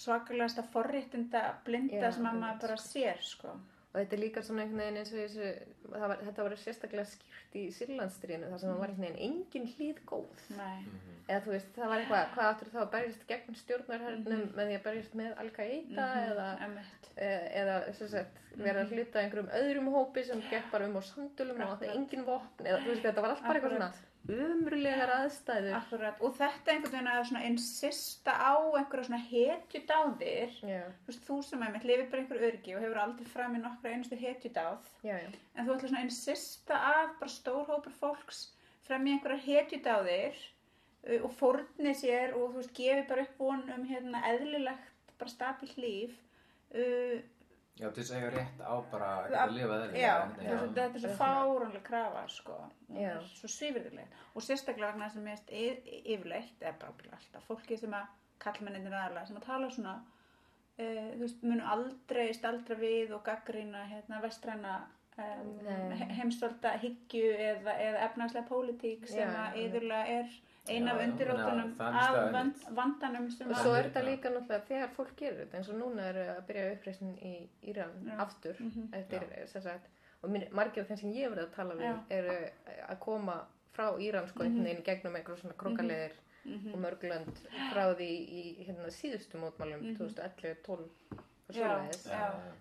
svakalegasta 0.00 0.64
forréttinda 0.72 1.42
blinda 1.66 2.12
sem 2.14 2.26
að 2.26 2.40
maður 2.40 2.64
bara 2.64 2.80
sér 2.80 3.20
sko. 3.24 3.52
og 3.90 3.98
þetta 3.98 4.16
er 4.16 4.22
líka 4.22 4.42
svona 4.46 4.64
einhvern 4.64 4.82
veginn 4.84 5.00
eins 5.02 5.12
og 5.12 5.20
þessu, 5.20 5.50
var, 5.88 6.16
þetta 6.26 6.44
var 6.46 6.54
sérstaklega 6.60 7.06
skýrt 7.08 7.56
í 7.56 7.62
Sýrlandstrínu 7.74 8.50
þar 8.50 8.60
sem 8.62 8.70
það 8.70 8.80
var 8.82 8.92
einhvern 8.92 9.06
veginn 9.06 9.22
engin 9.26 9.68
hlýð 9.74 10.02
góð. 10.10 10.44
Nei. 10.58 10.84
eða 11.30 11.40
þú 11.46 11.54
veist, 11.54 11.72
það 11.76 11.92
var 11.92 12.02
eitthvað, 12.02 12.28
hvað 12.34 12.50
áttur 12.50 12.70
þá 12.74 12.78
að 12.82 12.92
berjast 12.94 13.26
gegn 13.30 13.58
stjórnarhernum 13.60 14.44
með 14.58 14.70
því 14.70 14.76
að 14.78 14.84
berjast 14.88 15.16
með 15.20 15.42
Al-Qaida 15.44 16.06
eða, 16.26 16.46
Einmitt. 16.66 17.10
e- 17.16 17.50
eða 17.62 17.78
sagt, 18.00 18.40
vera 18.60 18.84
að 18.84 18.94
hluta 18.96 19.22
einhverjum 19.22 19.52
öðrum 19.60 19.90
hópi 19.94 20.24
sem 20.26 20.42
gekk 20.50 20.70
bara 20.72 20.88
um 20.90 20.98
á 20.98 21.02
sandulum 21.06 21.60
og 21.66 21.76
það 21.76 21.88
er 21.88 21.96
engin 21.96 22.26
vopn 22.26 22.66
eða 22.66 22.80
þú 22.84 22.94
veist, 22.94 23.04
þetta 23.06 23.26
var 23.26 23.34
allt 23.36 23.46
bara 23.46 23.60
eitthvað 23.60 23.76
svona 23.76 23.92
umrulegar 24.28 25.10
aðstæður. 25.14 25.74
Akkurat, 25.78 26.20
og 26.20 26.36
þetta 26.38 26.74
einhvern 26.74 27.08
veginn 27.08 27.40
að 27.40 27.48
insista 27.48 28.34
á 28.36 28.54
einhverja 28.78 29.08
svona 29.08 29.22
hetjudáðir. 29.30 30.54
Já, 30.60 30.84
þú 31.02 31.10
veist, 31.12 31.26
þú 31.26 31.40
sem 31.46 31.64
einmitt 31.66 31.88
lifir 31.88 32.06
bara 32.12 32.24
einhver 32.24 32.46
örgi 32.50 32.76
og 32.76 32.84
hefur 32.84 33.02
aldrei 33.04 33.32
fram 33.32 33.56
í 33.56 33.62
nokkra 33.64 33.94
einustu 33.94 34.20
hetjudáð. 34.20 34.92
Já, 35.06 35.16
já, 35.16 35.28
en 35.56 35.66
þú 35.66 35.76
ætlar 35.76 35.92
svona 35.92 36.02
að 36.02 36.08
insista 36.10 36.80
að 36.92 37.12
bara 37.22 37.34
stór 37.34 37.68
hópur 37.70 37.98
fólks 38.02 38.46
fram 38.86 39.06
í 39.06 39.16
einhverja 39.16 39.46
hetjudáðir 39.48 40.40
og 41.24 41.32
fórni 41.38 41.92
sér 41.96 42.34
og 42.36 42.50
þú 42.52 42.60
veist, 42.60 42.74
gefi 42.76 43.04
bara 43.08 43.24
upp 43.24 43.38
von 43.40 43.62
um 43.72 43.84
hérna 43.88 44.20
eðlilegt 44.34 45.14
bara 45.20 45.32
stabilt 45.32 45.78
líf 45.80 46.16
uh, 46.76 47.20
Já, 47.80 47.88
til 47.88 48.02
þess 48.02 48.12
að 48.12 48.18
eiga 48.20 48.30
rétt 48.36 48.60
á 48.60 48.74
bara 48.92 49.08
að 49.16 49.34
Já, 49.34 49.40
lifað 49.54 49.84
eðlilega, 49.86 50.00
Já, 50.04 50.14
veist, 50.20 50.38
veginn. 50.40 50.74
þetta 50.76 50.98
er 50.98 51.02
svo 51.04 51.10
er 51.10 51.18
fáránlega 51.20 51.82
krafa, 51.86 52.22
sko. 52.28 52.56
Já. 52.92 53.10
er 53.14 53.28
Svo 53.32 53.50
svífyrðileg. 53.56 54.16
Og 54.34 54.44
sérstaklega 54.44 54.92
vegna 54.92 55.08
sem 55.14 55.24
mest 55.24 55.50
yfirleitt, 55.50 56.56
eða 56.60 56.74
bara 56.82 57.18
alltaf, 57.18 57.46
fólki 57.48 57.78
sem 57.80 57.96
að 57.96 58.16
kallmenninir 58.44 58.96
aðalega, 58.96 59.26
sem 59.30 59.40
að 59.40 59.46
tala 59.48 59.70
svona, 59.72 59.94
uh, 60.78 61.10
þú 61.16 61.20
veist, 61.24 61.42
munu 61.42 61.66
aldrei 61.74 62.28
staldra 62.36 62.76
við 62.80 63.14
og 63.16 63.24
gaggrýna 63.26 63.86
hérna 63.90 64.20
vestræna 64.24 64.76
um, 65.16 65.50
Nei. 65.64 66.06
heimstolta 66.20 66.76
hyggju 66.80 67.32
eða, 67.36 67.74
eða 67.80 68.04
efnagslega 68.10 68.48
pólitík 68.48 69.08
sem 69.08 69.24
Já, 69.28 69.34
að 69.46 69.56
já. 69.56 69.64
yðurlega 69.64 70.20
er 70.20 70.38
eina 70.68 70.92
af 70.92 71.04
undirróttunum 71.06 71.70
af 71.78 72.74
vandanum 72.76 73.26
og 73.26 73.56
svo 73.56 73.72
er 73.74 73.88
þetta 73.88 74.02
líka 74.04 74.28
náttúrulega 74.34 74.66
þegar 74.68 74.92
fólk 74.96 75.14
gerir 75.16 75.38
þetta 75.44 75.56
eins 75.58 75.70
og 75.72 75.80
núna 75.80 76.10
er 76.10 76.20
að 76.36 76.42
byrja 76.50 76.74
uppreysnin 76.74 77.16
í 77.18 77.34
Íran 77.72 78.12
aftur. 78.18 78.56
Mm 78.60 78.70
-hmm. 78.74 78.98
eftir 78.98 79.26
þess 79.54 79.66
að 79.66 79.88
og 80.22 80.36
margir 80.52 80.82
af 80.82 80.90
þeim 80.90 81.00
sem 81.00 81.12
ég 81.16 81.24
hef 81.24 81.32
verið 81.34 81.46
að 81.46 81.54
tala 81.54 81.76
um 81.76 82.02
eru 82.10 82.34
eh, 82.34 82.82
að 82.88 82.98
koma 83.06 83.36
frá 83.76 83.86
Íran 84.02 84.28
sko 84.28 84.44
einhvern 84.44 84.58
mhm. 84.58 84.68
veginn 84.68 84.84
gegnum 84.88 85.16
einhverjum 85.16 85.40
svona 85.40 85.60
krokkaleðir 85.62 86.12
mm 86.44 86.58
-hmm. 86.58 86.72
og 86.74 86.78
mörglönd 86.84 87.40
frá 87.72 87.84
því 87.94 88.10
í 88.40 88.42
hérna, 88.66 88.90
síðustu 88.90 89.40
mótmálum 89.40 89.80
2011-12 89.96 90.76
mhm 90.76 91.24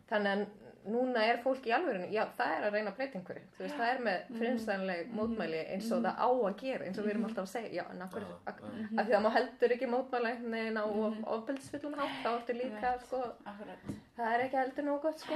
þannig 0.10 0.34
að 0.34 0.48
núna 0.90 1.22
er 1.30 1.38
fólk 1.44 1.66
í 1.68 1.74
alvörinu 1.76 2.08
já 2.10 2.24
það 2.38 2.54
er 2.58 2.64
að 2.66 2.74
reyna 2.74 2.92
að 2.92 2.96
breyta 2.98 3.18
einhverju. 3.20 3.42
Þú 3.58 3.64
veist 3.66 3.76
það 3.78 3.90
er 3.94 4.00
með 4.06 4.20
Mhm. 4.30 4.38
frinsænleg 4.40 5.10
mótmæli 5.18 5.60
eins 5.74 5.92
og 5.92 6.04
það 6.06 6.16
á 6.18 6.28
að 6.30 6.56
gera 6.62 6.86
eins 6.86 6.98
og 6.98 7.06
við 7.06 7.10
erum 7.14 7.26
alltaf 7.26 7.44
að 7.46 7.52
segja 7.54 7.74
já 7.84 7.92
en 7.92 8.02
akkur, 8.02 8.22
Já, 8.22 8.38
ak, 8.48 8.62
já. 8.62 9.00
af 9.00 9.06
því 9.06 9.12
það 9.14 9.26
má 9.26 9.32
heldur 9.38 9.74
ekki 9.76 9.90
mótmæla 9.92 10.32
veginn 10.52 10.78
á 10.82 10.86
mm. 10.88 11.24
ofbeldsfullum 11.36 11.94
hátt 12.00 12.24
þá 12.24 12.30
ertu 12.40 12.54
líka 12.62 12.94
sko 13.04 13.18
Akkurat. 13.46 13.84
það 14.18 14.34
er 14.34 14.40
ekki 14.48 14.58
heldur 14.64 14.84
nóg 14.88 15.02
gott 15.02 15.20
sko. 15.20 15.34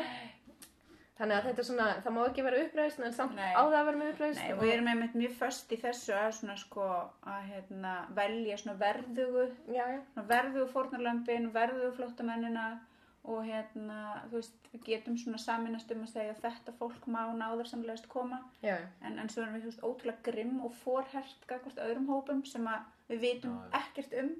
Þannig 1.13 1.35
að 1.37 1.43
þetta 1.45 1.59
er 1.61 1.67
svona 1.67 1.87
það 2.01 2.13
má 2.15 2.21
ekki 2.27 2.43
vera 2.43 2.61
uppreist 2.65 2.99
en 2.99 3.13
samt 3.13 3.35
Nei. 3.35 3.53
á 3.53 3.61
það 3.61 3.75
að 3.77 3.85
vera 3.85 3.97
með 3.97 4.13
uppreist 4.13 4.39
Nei, 4.41 4.53
og 4.53 4.59
við 4.63 4.71
erum 4.73 4.87
einmitt 4.87 5.13
mjög 5.13 5.35
föst 5.37 5.71
í 5.71 5.77
þessu 5.77 6.13
að 6.17 6.31
svona 6.39 6.55
sko 6.57 6.87
að 7.27 7.43
hérna 7.51 7.91
velja 8.15 8.57
svona 8.57 8.77
verðugu 8.79 9.43
já 9.67 9.85
já. 9.93 9.99
verðugu 10.17 10.67
fórnarlömpin, 10.73 11.51
verðugu 11.53 11.91
flóttamennina 11.99 12.79
og 13.23 13.43
hérna, 13.47 13.97
þú 14.29 14.35
veist, 14.35 14.55
við 14.73 14.81
getum 14.89 15.17
svona 15.17 15.37
saminast 15.39 15.91
um 15.95 16.01
að 16.03 16.09
segja 16.11 16.33
að 16.35 16.41
þetta 16.43 16.73
fólk 16.79 17.05
má 17.07 17.21
náðarsamlegast 17.39 18.07
koma. 18.11 18.41
Já. 18.61 18.73
Já 18.75 18.87
en, 19.07 19.19
en 19.19 19.29
svo 19.29 19.43
erum 19.43 19.53
við, 19.55 19.61
þú 19.63 19.69
veist, 19.71 19.83
ótrúlega 19.87 20.23
grimm 20.27 20.57
og 20.65 20.73
forhert 20.83 21.45
gagvart 21.47 21.77
öðrum 21.85 22.09
hópum 22.11 22.41
sem 22.45 22.67
að 22.67 22.89
við 23.09 23.21
vitum 23.27 23.53
Já, 23.55 23.69
ekkert 23.79 24.17
um. 24.23 24.33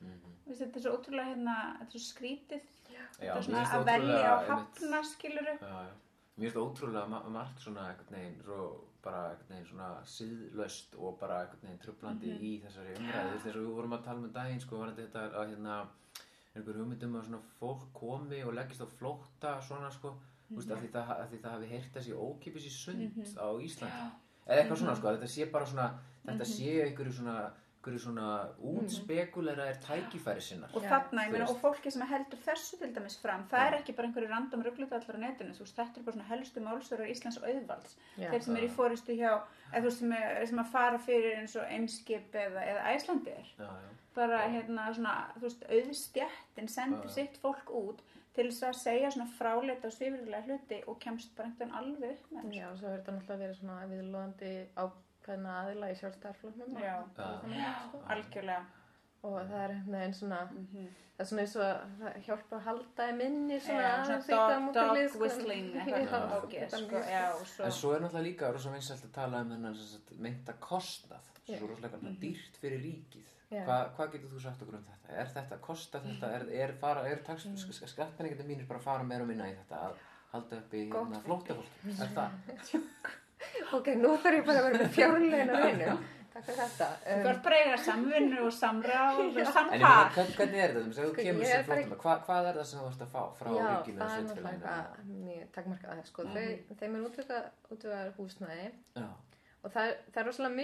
Mhm. 0.00 0.32
Þú 0.46 0.50
veist, 0.50 0.60
þetta 0.64 0.76
er 0.80 0.82
svo 0.86 0.96
ótrúlega 0.98 1.30
hérna, 1.34 1.54
þetta 1.78 1.94
er 1.94 2.02
svo 2.02 2.10
skrítið. 2.16 2.66
Þetta 3.16 3.36
er 3.38 3.46
svona 3.46 3.62
að 3.76 3.86
velja 3.86 4.32
á 4.32 4.36
hafna 4.50 5.00
skiluru. 5.04 5.54
Mér 6.36 6.50
finnst 6.50 6.56
það 6.56 6.66
ótrúlega 6.66 7.08
ma 7.08 7.20
margt 7.32 7.62
svona 7.64 7.86
einhvern 7.92 8.16
veginn, 8.18 8.40
svo, 8.44 8.66
bara 9.06 9.22
einhvern 9.30 9.52
veginn 9.54 9.68
svona 9.70 9.86
síðlöst 10.04 10.96
og 10.98 11.14
bara 11.20 11.38
einhvern 11.44 11.62
veginn 11.62 11.78
trublandi 11.84 12.26
Mhm. 12.34 12.42
í 12.42 12.50
þessari 12.64 12.96
veist, 12.98 13.46
eins 13.46 13.56
og 13.56 13.62
við 13.62 13.74
vorum 13.78 13.92
að 13.96 14.04
tala 14.04 14.18
um 14.18 14.32
daginn, 14.32 14.60
sko, 14.60 14.78
var 14.82 14.92
þetta 14.98 15.22
að 15.32 15.48
hérna, 15.54 15.78
einhver 16.56 16.78
hugmyndum 16.80 17.16
að 17.20 17.26
svona 17.28 17.42
fólk 17.60 17.86
komi 17.94 18.42
og 18.44 18.54
leggist 18.54 18.80
á 18.80 18.88
flótta 18.98 19.60
svona, 19.62 19.90
sko, 19.90 20.14
þú 20.50 20.56
veist, 20.60 20.70
af 20.70 20.78
því 20.82 20.88
það, 20.94 21.10
af 21.20 21.30
því 21.30 21.38
það 21.42 21.50
hafi 21.56 21.66
heyrt 21.74 21.92
þessi 21.96 22.12
ókipis 22.14 22.66
í 22.66 22.70
sund 22.70 23.02
Mhm. 23.02 23.36
á 23.38 23.48
Íslandi. 23.60 24.10
Eða 24.46 24.62
eitthvað 24.62 24.78
svona, 24.82 24.96
sko, 24.96 25.08
að 25.08 25.16
þetta 25.18 25.28
sé 25.36 25.50
bara 25.52 25.66
svona, 25.66 25.88
þetta 26.26 26.44
Mhm. 26.44 26.52
sé 26.56 26.70
einhverju 26.86 27.12
svona, 27.12 27.50
einhverju 27.82 27.98
svona 28.00 28.48
útspekuleraðir 28.62 29.78
tækifæri 29.82 30.40
sinnar. 30.42 30.70
og 30.74 30.82
þarna, 30.82 31.24
ég 31.26 31.30
meina, 31.32 31.46
og 31.50 31.58
fólki 31.60 31.90
sem 31.92 32.02
heldur 32.02 32.38
þessu 32.46 32.78
til 32.80 32.92
dæmis 32.94 33.18
fram, 33.22 33.44
það 33.50 33.66
er 33.66 33.76
ekki 33.78 33.94
bara 33.96 34.08
einhverju 34.08 34.28
random 34.30 34.62
rugglutallar 34.66 35.16
á 35.16 35.20
netinu, 35.22 35.54
þú 35.54 35.60
veist, 35.64 35.76
þetta 35.76 35.98
er 35.98 36.02
bara 36.06 36.16
svona 36.16 36.28
helstu 36.30 36.60
málsverðar 36.64 37.10
Íslands 37.10 37.38
auðvalds 37.42 37.94
Já. 38.18 38.30
þeir 38.30 38.42
sem 38.42 38.56
eru 38.56 38.66
í 38.66 38.70
fóristu 38.70 39.16
hjá, 39.18 39.42
eða 39.72 39.80
þú 39.82 39.90
veist, 39.90 39.98
sem, 39.98 40.12
er, 40.12 40.46
sem 40.46 40.58
að 40.58 40.70
fara 40.72 40.98
fyrir 40.98 41.36
eins 41.38 41.56
og 41.56 41.64
Eimskip 41.68 42.32
eða, 42.34 42.62
eða 42.62 42.84
Æslandir, 42.96 43.46
Já, 43.58 43.70
já. 43.70 43.90
Bara 44.16 44.42
hérna 44.50 44.90
svona, 44.96 45.14
þú 45.36 45.46
veist, 45.46 45.64
auðstjættin 45.76 46.70
sendir 46.72 47.12
sitt 47.12 47.40
fólk 47.42 47.72
út 47.80 48.02
til 48.36 48.48
þess 48.50 48.66
að 48.68 48.78
segja 48.82 49.12
svona 49.14 49.28
fráleita 49.38 49.88
og 49.88 49.96
svifurlega 49.96 50.44
hluti 50.48 50.82
og 50.90 50.98
kemst 51.00 51.32
bara 51.36 51.48
einhvern 51.48 51.72
veginn 51.72 51.78
alveg 51.80 52.16
upp 52.16 52.32
með 52.32 52.42
þessu. 52.42 52.60
já 52.60 52.66
svo 52.80 52.90
er 52.90 52.98
þetta 52.98 53.16
náttúrulega 53.16 53.42
verið 53.44 53.58
svona 53.60 53.78
viðlóðandi 53.92 54.52
ákveðna 54.84 55.56
aðila 55.62 55.90
í 55.92 55.98
sjálfstæðarfloknum 56.02 56.76
Já. 56.82 56.96
sko. 57.14 58.02
Algjörlega. 58.14 58.62
og 59.22 59.36
það 59.40 59.58
er 59.62 59.76
einhvern 59.76 59.98
veginn 60.00 60.18
svona 60.20 60.44
Mm 60.52 60.94
það 61.16 61.24
er 61.24 61.28
svona 61.30 61.44
eins 61.46 61.54
og 61.56 61.62
að 61.64 61.92
það 62.00 62.16
hjálpa 62.26 62.56
að 62.56 62.64
halda 62.66 63.04
í 63.08 63.12
minni 63.16 63.58
svona 63.64 63.84
aðeins 63.90 64.08
svona 64.08 64.18
eitthvað 64.18 64.42
á 64.42 64.48
dog, 64.52 64.64
móti 64.66 64.76
dog 64.76 64.98
sko. 65.12 65.20
whistling, 65.22 65.70
eitthvað 65.80 66.56
er 66.58 66.74
sko, 66.74 67.00
já, 67.08 67.22
og 67.30 67.46
svo. 67.48 67.64
En 67.64 67.76
svo 67.78 67.92
er 67.94 68.04
náttúrulega 68.04 68.26
líka 68.26 68.50
rosa 68.52 68.72
vinsælt 68.74 69.06
að 69.08 69.14
tala 69.14 69.40
um 69.44 69.54
þennan 69.54 69.78
meinta 70.26 70.56
kostnað, 70.66 71.30
svo 71.46 71.70
rosalega 71.70 72.02
mm 72.02 72.18
dýrt 72.20 72.60
fyrir 72.60 72.84
ríkið. 72.84 73.32
Já. 73.50 73.62
Hva, 73.62 73.76
hvað 73.96 74.12
getur 74.16 74.30
þú 74.34 74.40
sagt 74.42 74.62
okkur 74.64 74.74
um 74.80 74.86
þetta? 74.90 75.12
Er 75.22 75.28
þetta, 75.36 75.58
kosta 75.62 76.00
þetta, 76.02 76.30
er, 76.34 76.46
er, 76.64 76.72
fara, 76.80 77.04
er 77.06 77.20
Mm. 77.26 77.54
sk- 77.56 77.86
skattpenningarnir 77.92 78.46
mínir 78.48 78.66
bara 78.66 78.80
að 78.80 78.82
fara 78.88 79.04
meira 79.06 79.22
og 79.22 79.28
minna 79.28 79.46
í 79.46 79.54
þetta 79.54 79.76
að 79.86 79.92
halda 80.32 80.56
upp 80.56 80.74
í 80.74 80.82
hérna, 80.90 81.20
fólk. 81.22 81.24
flóttafólki? 81.24 81.94
Er 82.02 82.10
það? 82.16 82.30
ok, 83.78 83.88
nú 84.02 84.16
þarf 84.22 84.38
ég 84.40 84.46
bara 84.48 84.58
að 84.60 84.66
vera 84.70 84.78
með 84.82 84.94
fjárlegin 84.96 85.50
að 85.54 85.62
reynu 85.62 85.96
takk 86.36 86.44
fyrir 86.50 86.58
þetta 86.60 86.86
Þú 87.06 87.12
um, 87.22 87.28
ert 87.30 87.42
bara 87.46 87.56
að 87.56 87.62
eiga 87.66 87.76
samvinnu 87.86 88.40
og 88.44 88.52
samráð 88.52 89.20
og 89.22 89.38
En 89.40 89.46
samtal. 89.52 89.92
hvern- 90.16 90.34
hvernig 90.36 90.60
er 90.64 90.74
þetta? 90.74 90.90
Þú 90.90 91.06
Sko, 91.06 91.14
kemur 91.22 91.46
sem 91.46 91.56
er 91.56 91.68
bara 91.70 91.84
flóttamaður, 91.86 92.24
hvað, 92.26 92.48
er 92.50 92.58
það 92.58 92.66
sem 92.72 92.80
þú 92.82 92.88
ert 92.90 93.04
að 93.06 93.12
fá 93.14 93.22
frá 93.38 93.48
já, 93.54 93.68
ríkinu 93.70 93.98
það 94.00 94.06
og 94.06 94.16
er 94.16 94.26
náttúrulega 94.26 94.50
sveitarfélaginu? 94.50 94.66
eitthvað 94.66 95.22
mjög 95.30 95.46
takmarkað 95.56 96.02
sko, 96.10 96.26
þau, 96.34 96.48
þeim 96.82 96.98
er 96.98 97.06
útvökað 97.06 98.12
húsnæði 98.18 98.68
Já, 98.96 99.08
og 99.66 99.72
það, 99.74 99.92
það 100.12 100.20
er 100.22 100.26
rosalega 100.30 100.56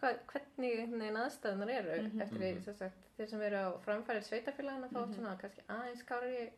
hva, 0.00 0.10
hvernig 0.32 0.72
aðstæðunar 1.24 1.70
eru 1.76 1.96
Mhm. 2.02 2.22
eftir 2.24 2.38
því, 2.42 2.50
sem 2.64 2.74
sagt, 2.74 3.04
þeir 3.18 3.28
sem 3.30 3.42
eru 3.48 3.56
á 3.56 3.68
framfærið 3.86 4.24
sveitafélagina 4.28 4.88
þá 4.90 4.98
Mhm. 5.04 5.14
svona 5.14 5.36
kannski 5.40 5.62
aðeins 5.68 6.02
kári 6.08 6.50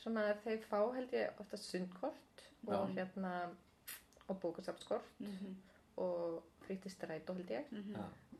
svona 0.00 0.24
þeir 0.44 0.64
fá 0.70 0.80
held 0.94 1.10
ég 1.12 1.40
ofta 1.40 1.56
sundkort 1.56 2.42
og 2.66 2.88
Já. 2.88 2.94
hérna 2.96 3.32
og 4.28 4.40
bókasafnskort 4.42 5.02
Mhm, 5.20 5.56
og 5.98 6.42
frítistræt 6.66 7.28
og 7.30 7.36
held 7.36 7.48
ég 7.50 7.64
mhm, 7.70 7.94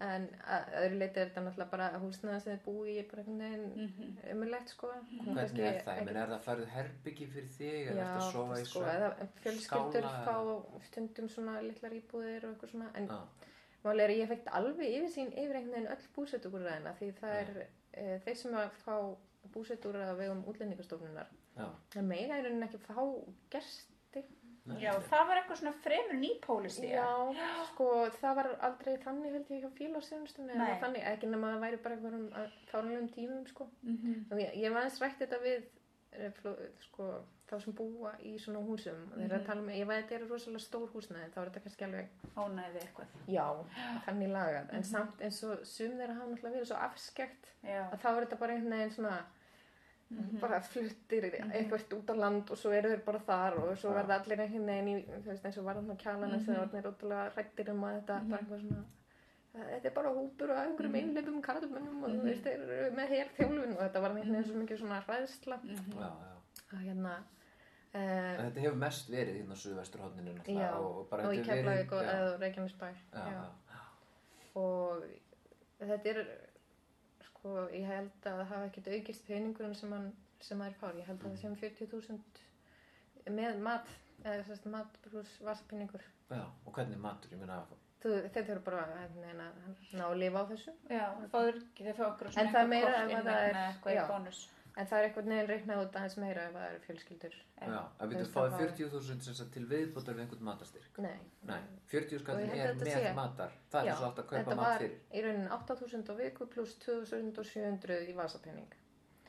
en 0.05 0.26
að 0.53 0.74
öðru 0.82 0.99
leiti 1.01 1.20
er 1.20 1.30
þetta 1.30 1.42
náttúrulega 1.44 1.72
bara 1.72 2.01
húsnæða 2.03 2.40
sem 2.44 2.57
þið 2.57 2.64
búi 2.66 2.97
í 2.97 3.05
bara 3.11 3.22
einhvern 3.22 3.42
veginn 3.44 3.86
mhm. 3.86 4.18
umulegt 4.34 4.72
sko 4.74 4.90
hvernig 5.09 5.62
er 5.70 5.78
það? 5.86 6.01
Ég 6.01 6.09
meina, 6.09 6.24
er 6.24 6.32
það 6.34 6.44
færið 6.47 6.72
herbyggi 6.74 7.28
fyrir 7.32 7.51
þig? 7.57 7.78
Er 7.80 8.01
þetta 8.01 8.18
að 8.18 8.28
sofa 8.34 8.61
í 8.61 8.66
sko, 8.68 8.82
eða 8.92 9.11
fjölskyldur 9.44 10.09
fá 10.26 10.36
stundum 10.90 11.30
svona 11.32 11.57
litlar 11.64 11.97
íbúðir 11.97 12.47
og 12.49 12.55
eitthvað 12.55 12.74
svona 12.74 12.90
en 13.01 13.11
Já, 13.12 13.18
máli 13.86 14.05
er 14.05 14.14
að 14.14 14.22
ég 14.22 14.30
fekk 14.34 14.53
alveg 14.61 14.99
yfir 15.01 15.12
sín 15.14 15.32
yfir 15.32 15.61
einhvern 15.61 15.74
veginn 15.78 15.90
öll 15.94 16.12
búsetugurræðina 16.18 16.94
því 17.01 17.11
það 17.20 17.40
er 17.40 17.53
e, 17.62 18.07
þeir 18.26 18.40
sem 18.42 18.57
að 18.61 18.80
fá 18.84 18.94
búsetugurræða 19.55 20.16
vegum 20.20 20.47
útlendingastofnunar 20.51 21.30
það 21.57 22.09
mega 22.11 22.40
í 22.40 22.44
rauninni 22.44 22.66
ekki 22.66 22.82
fá 22.84 22.99
nei, 23.01 23.76
Já, 24.80 24.92
það 25.10 25.26
var 25.28 25.36
eitthvað 25.40 25.60
svona 25.60 25.72
fremur 25.84 26.18
ný 26.20 26.30
pólisti. 26.42 26.88
já, 26.90 27.06
sko 27.70 27.86
það 28.20 28.34
var 28.40 28.48
aldrei 28.60 28.96
þannig 28.98 29.32
held 29.36 29.50
ég 29.50 29.62
hjá 29.62 29.70
félagsjónustunni 29.78 30.54
Nei. 30.56 30.66
eða 30.70 30.80
þannig, 30.82 31.04
ekki 31.12 31.26
nema 31.30 31.46
að 31.46 31.54
það 31.54 31.64
væri 31.66 31.82
bara 31.84 31.94
einhverjum 31.94 32.28
fárunlegum 32.72 33.08
tímum 33.14 33.46
sko 33.48 33.68
Mhm, 33.82 34.26
og 34.32 34.38
ég, 34.38 34.54
ég 34.56 34.72
var 34.72 34.82
aðeins 34.82 35.00
rætt 35.00 35.18
þetta 35.22 35.38
við 35.42 35.62
eh, 36.12 36.32
sko, 36.80 37.06
þá 37.46 37.60
sem 37.62 37.72
búa 37.76 38.12
í 38.24 38.38
svona 38.40 38.58
húsum 38.64 38.96
og 39.12 39.18
þeir 39.18 39.24
eru 39.26 39.34
Mhm. 39.36 39.42
að 39.42 39.46
tala 39.46 39.60
um, 39.60 39.68
ég 39.68 39.86
veit 39.86 40.04
þetta 40.08 40.14
eru 40.16 40.28
rosalega 40.30 40.60
stór 40.64 40.88
húsnæði 40.94 41.30
þá 41.34 41.38
er 41.42 41.50
þetta 41.50 41.62
kannski 41.62 41.84
alveg, 41.84 42.08
Ónæði 42.36 42.80
eitthvað. 42.82 43.06
já, 43.28 43.46
þannig 44.06 44.30
lagað 44.32 44.72
en 44.72 44.80
Mhm. 44.80 44.82
samt 44.84 45.20
eins 45.20 45.42
og 45.44 45.58
sum 45.66 45.92
þeirra 45.98 46.14
hafa 46.16 46.30
náttúrulega 46.30 46.56
verið 46.56 46.66
svo 46.72 46.76
afskekt 46.76 47.46
Já. 47.62 47.90
að 47.92 47.98
þá 48.00 48.08
er 48.16 48.24
þetta 48.26 48.38
bara 48.38 48.52
einhvern 48.54 48.70
veginn 48.78 48.90
svona 48.96 49.24
bara 50.40 50.61
fluttir 50.62 51.24
eitthvað 51.26 51.94
út 51.96 52.11
á 52.11 52.14
land 52.14 52.50
og 52.54 52.59
svo 52.61 52.70
eru 52.70 52.92
þeir 52.92 53.00
bara 53.07 53.18
þar 53.26 53.57
og 53.59 53.72
svo 53.78 53.90
Já. 53.90 53.96
verða 53.96 54.18
allir 54.20 54.42
einhvern 54.44 54.68
veginn 54.70 54.90
í, 54.92 55.00
þú 55.24 55.30
veist 55.32 55.46
eins 55.48 55.59
og 55.59 55.64
var 55.66 55.80
þarna 55.80 55.96
kjálana 56.02 56.38
þegar 56.44 56.68
þeir 56.70 56.78
eru 56.82 56.92
ótrúlega 56.92 57.32
hrættir 57.34 57.70
um 57.72 57.82
að 57.88 57.96
þetta 57.96 58.18
bara 58.30 58.40
eitthvað 58.42 58.61
svona 58.62 58.84
"Eh, 59.57 59.66
þetta 59.72 59.88
er 59.90 59.94
bara 59.96 60.12
hópur 60.14 60.50
og 60.52 60.59
einhverjum 60.62 60.94
einleipum 61.00 61.42
karlmönnum 61.42 62.04
og 62.04 62.11
þú 62.14 62.22
veist 62.28 62.44
þeir 62.46 62.61
eru 62.66 62.90
með 62.96 63.09
hér 63.16 63.32
þjálfun 63.38 63.72
og 63.76 63.82
þetta 63.82 64.00
var 64.04 64.11
einhvern 64.11 64.36
veginn 64.36 64.48
svo 64.50 64.61
mikið 64.62 64.78
svona 64.84 65.00
hræðsla. 65.09 65.61
Já, 65.64 65.76
já. 65.98 66.36
að 66.72 66.80
hérna 66.86 67.14
uh, 67.94 68.34
þetta 68.44 68.61
hefur 68.61 68.80
mest 68.86 69.11
verið 69.11 69.38
hérna 69.40 69.54
á 69.57 69.62
suðvesturhóðninu 69.64 70.34
Já, 70.46 70.70
og, 70.76 71.12
og 71.12 71.24
og 71.26 71.34
í 71.34 71.42
Keflavík 71.42 71.92
og 71.92 72.02
já. 72.04 73.22
já. 73.26 73.80
og 74.54 75.02
þetta 75.80 76.09
er 76.14 76.45
sko, 77.47 77.66
ég 77.74 77.86
held 77.86 78.11
að 78.26 78.40
það 78.40 78.49
hafa 78.51 78.66
ekkert 78.70 78.88
aukist 78.97 79.26
peningurinn 79.28 79.74
sem, 79.78 79.92
hann, 79.94 80.11
sem 80.42 80.59
maður 80.61 80.78
fár, 80.80 80.99
ég 80.99 81.07
held 81.11 81.22
að 81.22 81.30
það 81.30 81.40
sem 81.44 81.57
40.000 81.62 83.34
með 83.36 83.59
mat 83.62 83.90
eða 84.24 84.57
að 84.57 84.68
mat 84.72 84.99
pluss 85.05 85.34
vasapenningur 85.47 86.03
já, 86.30 86.42
og 86.42 86.72
hvernig 86.74 86.99
matur, 87.03 87.34
ég 87.34 87.42
meina 87.42 87.61
þeir 88.03 88.44
þurfa 88.51 88.64
bara 88.66 88.82
að 89.03 89.16
neina, 89.22 89.47
ná 89.97 90.05
að 90.07 90.18
lifa 90.20 90.42
á 90.42 90.44
þessu. 90.51 90.74
Já, 90.92 91.07
fáður 91.32 91.57
ekki, 91.62 91.86
þeir 91.86 91.97
fá 91.99 92.05
okkur 92.07 92.28
En 92.28 92.51
það 92.53 92.61
er 92.61 92.68
meira 92.70 92.92
ef 92.92 93.11
ef 93.11 93.16
að 93.16 93.30
það 93.30 93.47
er- 93.47 93.59
eitthvað 93.62 93.92
í 93.92 93.97
já. 93.97 94.05
En 94.76 94.86
það 94.86 94.98
er 94.98 95.04
einhvern 95.08 95.28
veginn 95.32 95.48
reiknað 95.50 95.78
út 95.86 95.94
aðeins 95.96 96.16
meira 96.20 96.42
ef 96.48 96.52
það 96.56 96.64
eru 96.70 96.80
fjölskyldur. 96.86 97.36
Já, 97.60 97.80
við 98.00 98.16
veist, 98.18 98.32
fáið 98.34 98.50
það 98.52 98.62
40.000 98.62 99.20
sem 99.26 99.34
sagt 99.38 99.52
til 99.56 99.64
viðbútar 99.70 100.14
við 100.18 100.24
einhvern 100.26 100.44
matarstyrk? 100.50 100.98
Nei, 100.98 101.14
Nei, 101.48 101.60
40 101.92 102.16
Og 102.18 102.20
skall 102.24 102.40
ég 102.42 102.50
held 102.50 102.60
er 102.60 102.72
að 102.72 102.80
þetta 102.80 102.88
með 102.90 103.06
sé- 103.06 103.14
matar. 103.16 103.52
Það 103.72 103.80
er 103.80 103.86
Já, 103.90 103.94
svo 103.96 104.06
átt 104.10 104.18
að 104.20 104.26
kaupa 104.30 104.42
þetta 104.42 104.56
mat 104.56 104.66
var 104.66 104.78
fyrir. 104.84 104.98
í 105.12 105.22
raunin 105.24 105.48
8.000 105.48 106.10
á 106.12 106.14
viku 106.20 106.46
pluss 106.52 106.74
2.700 106.84 108.10
í 108.10 108.14
vasapenning 108.16 108.74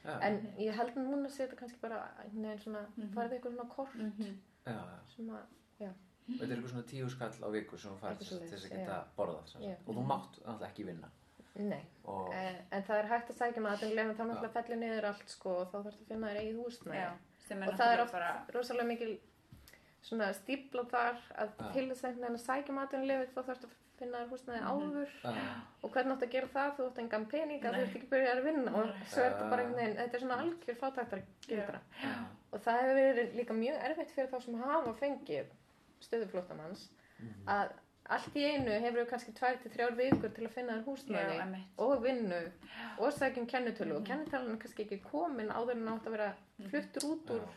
Já, 0.07 0.17
en 0.23 0.35
ég 0.59 0.75
held 0.77 0.95
núna 0.99 1.29
sé 1.29 1.45
þetta 1.47 1.57
kannski 1.59 1.79
bara 1.81 2.01
neina 2.33 2.57
svona, 2.61 2.83
farið 3.15 3.37
eitthvað 3.39 3.55
svona 3.55 3.69
kort 3.69 3.95
Mhm. 3.95 4.37
já, 4.65 4.71
já. 4.71 4.99
sem 5.15 5.29
að, 5.29 5.45
já, 5.79 5.91
Þetta 6.27 6.43
er 6.43 6.57
eitthvað 6.57 6.69
svona 6.71 6.83
tíu 6.91 7.09
skall 7.09 7.31
á 7.39 7.49
viku 7.51 7.77
sem 7.79 7.91
þú 7.91 8.07
Eitthvað 8.07 8.27
til 8.27 8.49
þess 8.51 8.65
að 8.65 8.77
geta 8.77 9.05
borðað 9.17 9.61
Já. 9.63 9.75
og 9.87 9.95
þú 9.95 10.03
mátt 10.05 10.39
náttúrulega 10.43 10.67
ekki 10.71 10.85
vinna 10.85 11.09
nei. 11.63 11.83
En, 12.33 12.55
en 12.71 12.83
það 12.83 12.97
er 13.01 13.07
hægt 13.11 13.29
að 13.33 13.37
sækja 13.41 13.61
maturleif 13.65 14.09
en 14.09 14.15
þá 14.17 14.23
náttúrulega 14.27 14.53
fellir 14.53 14.77
niður 14.81 15.05
allt 15.09 15.29
sko 15.33 15.55
og 15.61 15.71
þá 15.71 15.77
þarf 15.77 15.97
að 16.01 16.07
finna 16.11 16.27
þér 16.31 16.39
eigið 16.41 16.61
húsnæði. 16.61 17.07
Og 17.67 17.73
það 17.79 17.93
er 17.93 18.01
oft 18.03 18.11
bara, 18.13 18.29
rosalega 18.53 18.87
mikil 18.87 19.19
svona 20.07 20.29
stípla 20.33 20.83
þar 20.91 21.19
að 21.35 21.49
Já. 21.59 21.67
til 21.73 21.89
þess 21.89 22.03
að 22.05 22.23
að 22.29 22.39
sækja 22.45 22.73
maturleif 22.77 23.33
þá 23.35 23.41
þarf 23.49 23.63
að 23.67 23.75
finna 23.97 24.17
þér 24.21 24.31
húsnæði 24.31 24.61
áður. 24.71 25.13
Já, 25.23 25.31
og 25.83 25.91
hvernig 25.95 26.13
átt 26.17 26.25
að 26.27 26.33
gera 26.35 26.47
það? 26.53 26.73
Þú 26.77 26.85
átt 26.87 26.99
engan 27.03 27.25
pening 27.31 27.63
að 27.65 27.73
þú 27.77 27.81
ert 27.81 27.95
ekki 27.97 28.09
byrjað 28.11 28.37
að 28.41 28.43
vinna 28.47 28.73
og 28.77 28.91
svo 29.09 29.23
er 29.23 29.31
þetta 29.33 29.49
bara 29.49 29.63
einhvern 29.63 29.79
veginn, 29.81 29.97
þetta 29.97 30.17
er 30.19 30.23
svona 30.23 30.37
algjör 30.43 30.77
fátæktar 30.83 31.23
gildra. 31.47 31.79
já, 32.03 32.13
Og 32.53 32.61
það 32.63 32.77
hefur 32.81 32.99
verið 33.01 33.33
líka 33.35 33.53
mjög 33.57 33.81
erfitt 33.89 34.11
fyrir 34.15 34.29
þá 34.31 34.37
sem 34.45 34.59
hafa 34.61 34.93
fengið 35.01 35.49
stöðuflóttamanns 36.05 36.87
Mhm. 37.17 37.47
að 37.49 37.71
allt 38.09 38.35
í 38.39 38.43
einu 38.47 38.71
hefur 38.71 38.99
við 39.01 39.09
kannski 39.11 39.33
tvær 39.37 39.57
til 39.61 39.71
þrjár 39.75 39.95
vikur 39.99 40.31
til 40.37 40.45
að 40.47 40.53
finna 40.55 40.73
þér 40.77 40.83
já, 40.83 40.87
húsnæði 40.89 41.37
emmitt. 41.43 41.69
og 41.77 42.03
vinnu 42.03 42.41
og 43.03 43.13
sækjum 43.13 43.47
kennitölu 43.53 43.95
og 43.99 44.05
kennitalan 44.07 44.51
er 44.55 44.59
kannski 44.63 44.85
ekki 44.87 45.01
komin 45.11 45.49
áður 45.51 45.75
en 45.77 45.87
átt 45.95 46.07
að 46.07 46.15
vera 46.17 46.33
fluttur 46.69 47.09
út 47.13 47.31
úr 47.37 47.47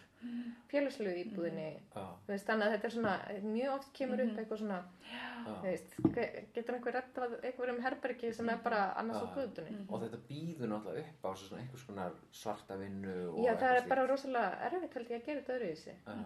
félagslegu 0.68 1.14
íbúðinni 1.22 1.68
já, 1.94 2.02
Þú 2.26 2.28
veist, 2.34 2.44
þannig 2.46 2.66
að 2.66 2.72
þetta 2.74 2.88
er 2.88 2.92
svona, 2.94 3.12
mjög 3.54 3.70
oft 3.78 3.92
kemur 3.96 4.20
upp 4.20 4.36
eitthvað 4.42 4.60
svona, 4.60 4.80
já. 5.08 5.54
veist, 5.64 5.94
ge- 6.14 6.42
getur 6.54 6.76
einhver 6.76 6.96
rettað 6.98 7.36
einhverjum 7.40 7.80
herbergi 7.86 8.32
sem 8.36 8.50
er 8.52 8.60
bara 8.66 8.82
annars 9.00 9.22
á 9.22 9.26
Já. 9.26 9.32
guðutunni. 9.38 9.78
og 9.88 10.02
þetta 10.04 10.20
býður 10.28 10.72
náttúrulega 10.74 11.06
upp 11.14 11.24
á 11.24 11.30
svona 11.40 11.62
einhvers 11.62 11.86
konar 11.88 12.12
svarta 12.42 12.76
vinnu 12.76 13.14
Já, 13.16 13.54
það 13.54 13.56
eitthvað 13.56 13.80
er 13.80 13.88
bara 13.94 14.06
rosalega 14.12 14.50
erfitt 14.68 14.94
held 14.98 15.08
ég 15.14 15.22
að 15.22 15.26
gera 15.30 15.40
þetta 15.40 15.56
öðruvísi. 15.56 15.94
Já. 16.04 16.18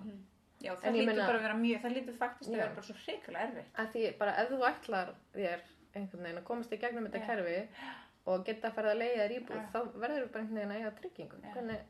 Já, 0.62 0.72
það 0.80 0.96
lítur 0.98 1.20
bara 1.20 1.38
að 1.38 1.44
vera 1.44 1.58
mjög, 1.58 1.82
það 1.82 1.96
lítur 1.98 2.16
faktist 2.20 2.50
að 2.50 2.54
Já. 2.54 2.60
vera 2.62 2.76
bara 2.76 2.86
svo 2.86 2.96
hrikalega 3.02 3.48
erfitt. 3.48 3.74
Að 3.82 3.90
því 3.94 4.04
bara 4.20 4.36
ef 4.42 4.52
þú 4.52 4.60
ætlar 4.70 5.12
þér 5.34 5.66
einhvern 5.94 6.24
veginn 6.26 6.40
að 6.40 6.48
komast 6.48 6.72
í 6.72 6.80
gegnum 6.82 7.08
þetta 7.08 7.26
kerfi 7.28 7.58
og 8.24 8.46
geta 8.46 8.70
að 8.70 8.78
fara 8.78 8.94
að 8.94 9.02
leiða 9.02 9.20
þér 9.20 9.34
íbúð, 9.36 9.66
þá 9.74 9.78
verður 10.00 10.24
þú 10.24 10.30
bara 10.32 10.44
einhvern 10.44 10.58
veginn 10.58 10.72
að 10.72 10.78
eiga 10.80 10.92
tryggingu. 11.00 11.40
Já. 11.44 11.50
Hvernig, 11.54 11.82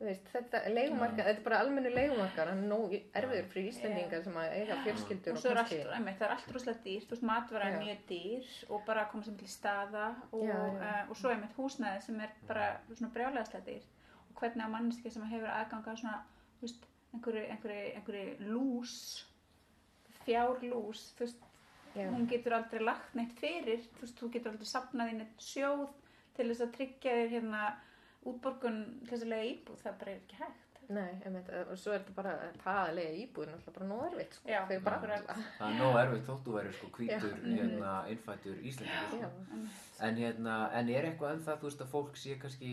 veist, 0.00 0.30
þetta 0.32 0.62
leigumarka, 0.72 1.26
þetta 1.28 1.34
er 1.36 1.44
bara 1.46 1.60
almennu 1.62 1.92
leigumarkar, 1.94 2.50
hann 2.50 2.64
er 2.64 2.72
nóg 2.72 2.96
erfiður 2.98 3.48
fyrir 3.52 3.68
Íslendingar 3.70 4.24
sem 4.24 4.40
að 4.40 4.56
eiga 4.56 4.78
fjölskyldur 4.86 5.34
og 5.34 5.38
og 5.38 5.44
svo 5.44 5.52
er 5.52 5.60
allt, 5.62 5.74
kannski. 5.76 6.16
það 6.18 6.34
er 6.34 6.54
rosalega 6.56 6.84
dýrt, 6.88 7.06
þú 7.06 7.14
veist, 7.14 7.26
matvara 7.30 7.68
er 7.68 7.76
Já. 7.76 7.80
mjög 7.84 8.02
dýr 8.10 8.50
og 8.74 8.84
bara 8.88 9.04
að 9.04 9.10
koma 9.12 9.28
sem 9.28 9.38
til 9.38 9.50
staða 9.54 10.06
og, 10.32 10.46
Já. 10.48 10.58
Uh, 10.58 11.02
og 11.06 11.20
svo 11.20 11.34
einmitt 11.34 11.58
húsnæði 11.58 12.04
sem 12.08 12.20
er 12.26 12.34
bara 12.50 12.68
svona 12.90 13.12
brjálæðislega 13.14 13.66
dýr 13.68 13.88
og 14.24 14.42
hvernig 14.42 14.66
að 14.66 14.74
manneski 14.74 15.14
sem 15.14 15.30
hefur 15.30 15.54
aðgang 15.54 15.92
að 15.92 16.02
svona, 16.02 16.22
þú 16.58 16.66
veist, 16.66 16.89
einhverju, 17.14 17.44
einhverju, 17.54 17.92
einhverju 17.98 18.50
lús, 18.52 18.96
fjárlús, 20.24 21.04
þú 21.18 21.26
veist, 21.26 21.46
Já. 21.96 22.06
hún 22.06 22.28
getur 22.30 22.54
aldrei 22.54 22.84
lagt 22.84 23.14
neitt 23.18 23.32
fyrir, 23.40 23.82
þú 23.96 24.04
veist, 24.04 24.18
þú 24.20 24.32
getur 24.34 24.52
aldrei 24.52 24.70
sapnað 24.70 25.12
í 25.12 25.16
neitt 25.18 25.42
sjóð 25.42 25.86
til 26.36 26.46
þess 26.50 26.66
að 26.66 26.74
tryggja 26.76 27.16
þér 27.18 27.32
hérna 27.34 27.62
útborgun 28.30 28.82
þess 29.08 29.24
að 29.24 29.32
lega 29.32 29.48
íbúð, 29.54 29.80
það 29.82 29.98
bara 30.02 30.12
er 30.12 30.20
ekki 30.20 30.40
hægt. 30.42 30.69
Nei, 30.90 31.12
einmitt, 31.22 31.46
og 31.70 31.76
svo 31.78 31.92
er 31.94 32.00
þetta 32.02 32.14
bara 32.16 32.30
það 32.64 32.78
að 32.80 32.94
leiða 32.96 33.18
íbúðin 33.22 33.52
alltaf 33.54 33.74
bara 33.76 33.86
nóg 33.86 34.00
erfitt 34.08 34.32
sko, 34.34 34.48
Já, 34.50 34.58
fyrir 34.66 34.80
bara 34.82 34.98
alla. 35.20 35.36
það 35.58 35.66
er 35.68 35.76
nóg 35.78 35.98
erfitt 36.00 36.24
þótt 36.26 36.42
þú 36.48 36.54
verður 36.56 36.74
sko 36.78 36.88
hvítur 36.96 37.36
Já. 37.36 37.52
hérna, 37.60 37.92
innfættur 38.14 38.64
Íslandingur 38.70 39.20
Já, 39.22 39.28
sko. 39.36 39.60
en, 40.08 40.18
hérna, 40.24 40.56
en 40.80 40.90
er 40.96 41.06
eitthvað 41.12 41.36
en 41.36 41.44
það 41.46 41.60
þú 41.62 41.68
veist 41.70 41.84
að 41.86 41.92
fólk 41.94 42.18
sé 42.24 42.34
kannski 42.42 42.72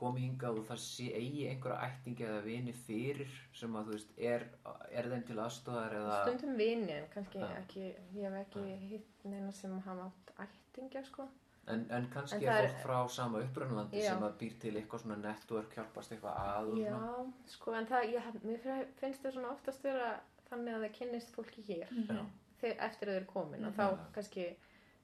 komið 0.00 0.26
hingað 0.26 0.58
og 0.58 0.66
það 0.72 0.82
sé 0.88 1.06
eigi 1.20 1.46
einhverja 1.52 1.78
ættingi 1.92 2.26
eða 2.26 2.42
vini 2.48 2.74
fyrir 2.80 3.38
sem 3.60 3.78
að 3.78 3.86
þú 3.92 3.96
veist 3.98 4.18
er, 4.32 4.48
er 4.90 5.10
þeim 5.14 5.24
til 5.30 5.38
aðstóðar 5.46 5.96
eða 6.00 6.18
stundum 6.26 6.58
vini 6.58 6.98
en 6.98 7.08
kannski 7.14 7.38
Já. 7.44 7.48
ekki, 7.62 7.86
ég 8.18 8.26
hef 8.34 8.40
ekki 8.42 8.66
hitt 8.90 9.24
neina 9.30 9.54
sem 9.54 9.78
hafa 9.86 10.10
átt 10.10 10.34
ættingja 10.48 11.06
sko. 11.06 11.30
En, 11.68 11.86
en 11.90 12.06
kannski 12.12 12.36
En 12.44 12.52
er 12.52 12.68
fólk 12.68 12.82
frá 12.84 13.08
sama 13.10 13.38
upprænlandi 13.44 14.00
Já. 14.02 14.08
sem 14.12 14.22
að 14.26 14.34
býr 14.40 14.54
til 14.60 14.74
eitthvað 14.76 15.00
svona 15.04 15.16
network 15.22 15.74
hjálpast 15.78 16.12
eitthvað 16.12 16.38
að 16.44 16.70
og 16.72 16.78
Já, 16.78 16.90
svona 16.92 17.32
sko, 17.46 17.74
en 17.78 17.86
það, 17.86 18.08
ég, 18.14 18.38
mér 18.44 18.86
finnst 19.00 19.22
það 19.24 19.32
svona 19.38 19.52
oftast 19.54 19.82
vera 19.84 20.10
þannig 20.50 20.74
að 20.76 20.84
það 20.86 20.94
kynnist 20.98 21.34
fólki 21.34 21.62
hér 21.68 21.88
Já. 21.88 22.18
þegar, 22.60 22.76
eftir 22.88 23.08
að 23.08 23.14
þau 23.14 23.20
eru 23.20 23.30
komin 23.32 23.64
og 23.64 23.72
Mhm. 23.72 23.78
þá 23.80 24.12
kannski 24.14 24.46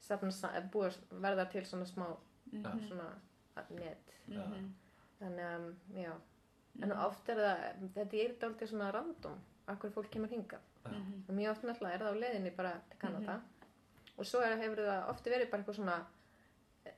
safna, 0.01 0.31
sa- 0.33 0.53
er 0.57 0.69
búið 0.73 0.97
að 0.97 1.21
verða 1.21 1.49
til 1.51 1.65
svona 1.65 1.87
smá 1.87 2.07
Já. 2.53 2.73
svona 2.89 3.09
net 3.71 4.13
Já. 4.29 4.43
þannig 5.21 5.45
að, 5.45 5.75
já 5.95 6.13
en 6.83 6.93
oft 6.93 7.29
er 7.29 7.37
það, 7.37 7.89
þetta 7.95 8.17
er 8.25 8.35
dálítið 8.41 8.69
svona 8.71 8.93
random 8.95 9.39
af 9.69 9.79
hverju 9.79 9.93
fólk 9.95 10.11
kemur 10.11 10.29
hingað 10.29 10.61
Já. 10.85 11.01
og 11.29 11.35
mjög 11.35 11.51
oft 11.51 11.63
náttúrulega 11.65 11.95
er 11.95 11.99
það 12.05 12.13
á 12.15 12.21
leiðinni 12.23 12.57
bara 12.57 12.73
til 12.91 12.99
Kanada 12.99 13.41
og 14.19 14.25
svo 14.27 14.41
er, 14.45 14.57
hefur 14.57 14.77
það 14.87 15.09
ofti 15.11 15.31
verið 15.31 15.51
bara 15.51 15.63
eitthvað 15.63 15.77
svona 15.81 15.99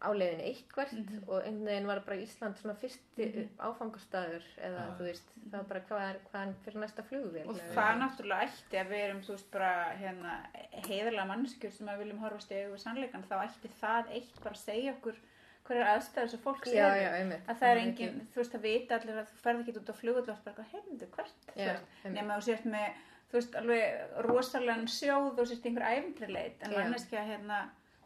á 0.02 0.10
leiðinni 0.14 0.44
eitthvert 0.50 0.92
og 1.26 1.42
einhvern 1.42 1.66
veginn 1.66 1.88
var 1.88 2.00
bara 2.06 2.18
Ísland 2.22 2.58
svona 2.58 2.74
fyrsti 2.78 3.26
áfangastæður 3.58 4.46
eða 4.68 4.84
Já. 4.84 4.92
þú 4.98 5.06
veist, 5.08 5.34
það 5.42 5.56
var 5.56 5.68
bara 5.72 5.82
hvað 5.88 6.04
er, 6.06 6.20
hvað 6.30 6.44
er 6.44 6.54
fyrir 6.64 6.82
næsta 6.82 7.04
flugvél 7.08 7.44
Og 7.50 7.60
það 7.74 7.98
náttúrulega 8.02 8.46
ætti 8.48 8.80
að 8.80 8.92
við 8.92 9.04
erum, 9.06 9.20
þú 9.26 9.36
veist, 9.36 9.50
bara 9.54 9.72
hérna, 9.98 10.38
heiðarlega 10.86 11.28
mannskjur 11.32 11.76
sem 11.76 11.92
að 11.92 12.02
viljum 12.02 12.22
horfast 12.22 12.54
í 12.54 12.58
augu 12.60 12.74
við 12.76 12.82
sannleikan, 12.84 13.28
þá 13.30 13.36
ætti 13.42 13.72
það 13.80 14.16
eitt 14.18 14.40
bara 14.42 14.54
að 14.54 14.62
segja 14.62 14.96
okkur 14.96 15.20
hverjar 15.66 15.92
aðstæður 15.92 16.32
sem 16.32 16.42
fólk 16.42 16.64
einmitt. 17.20 17.46
Að 17.46 17.60
það 17.60 17.72
er 17.72 17.80
engin, 17.82 18.16
þú 18.32 18.42
veist, 18.42 18.54
það 18.54 18.66
vita 18.66 18.98
allir 18.98 19.20
að 19.20 19.28
þú 19.30 19.42
ferð 19.44 19.62
ekki 19.62 19.76
út 19.78 19.92
á 19.92 19.94
flugull 19.98 20.24
og 20.32 20.40
bara, 20.46 20.64
heimdu, 20.72 21.10
hvert, 21.14 21.52
nema 22.16 22.38
þú 22.38 22.46
sért 22.48 22.66
með, 22.72 23.04
þú 23.30 23.38
veist, 23.38 23.54
alveg 23.60 24.16
rosalega 24.26 24.90
sjóð 24.96 25.38
og 25.38 25.46
sért 25.52 25.68
einhver 25.70 25.86
æfndrileit, 25.92 26.66
en 26.66 26.74
manneskja, 26.74 27.22
hérna, 27.30 27.60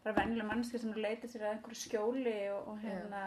bara 0.07 0.23
venjuleg 0.23 0.47
manneskja 0.47 0.79
sem 0.79 0.93
að 0.93 1.01
leita 1.03 1.27
sér 1.27 1.43
að 1.47 1.53
einhverju 1.57 1.79
skjóli 1.81 2.35
og, 2.53 2.67
og 2.71 2.77
hérna, 2.83 3.21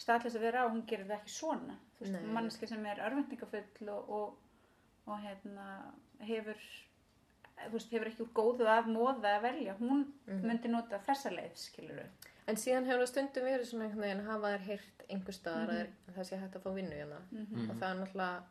staðlega 0.00 0.38
að 0.38 0.44
vera 0.46 0.62
á, 0.64 0.72
hún 0.72 0.84
gerir 0.88 1.08
það 1.10 1.18
ekki 1.18 1.34
svona, 1.34 1.74
þú 1.98 2.04
veist, 2.06 2.14
Nei. 2.14 2.30
manneskja 2.36 2.68
sem 2.70 2.86
er 2.88 3.02
örvendingafull 3.08 3.90
og, 3.92 4.12
og, 4.16 4.38
og 5.10 5.18
hérna, 5.26 5.66
hefur, 6.24 6.62
þú 7.66 7.72
veist, 7.74 7.90
hefur 7.92 8.08
ekki 8.12 8.24
úr 8.24 8.32
góðu 8.40 8.68
að 8.72 8.88
móða 8.94 9.34
að 9.36 9.42
velja, 9.48 9.74
hún 9.80 10.06
Mhm. 10.26 10.46
myndi 10.48 10.68
nota 10.72 10.98
þessa 11.06 11.32
leið, 11.36 11.56
skilur 11.56 12.06
En 12.48 12.56
síðan 12.56 12.86
hefur 12.88 13.04
það 13.04 13.10
stundum 13.12 13.44
verið 13.44 13.66
svona 13.68 13.84
einhvern 13.84 14.00
veginn 14.06 14.24
hafa 14.26 14.48
þær 14.54 14.64
heyrt 14.70 15.02
einhver 15.10 15.32
staðar 15.36 15.84
Mhm. 15.84 15.92
að 16.08 16.14
það 16.16 16.24
sé 16.30 16.36
hægt 16.40 16.56
að 16.56 16.62
fá 16.64 16.70
vinnu 16.74 16.96
hérna 16.96 17.20
Mhm. 17.30 17.70
og 17.70 17.76
það 17.76 17.90
er 17.90 18.00
náttúrulega 18.00 18.42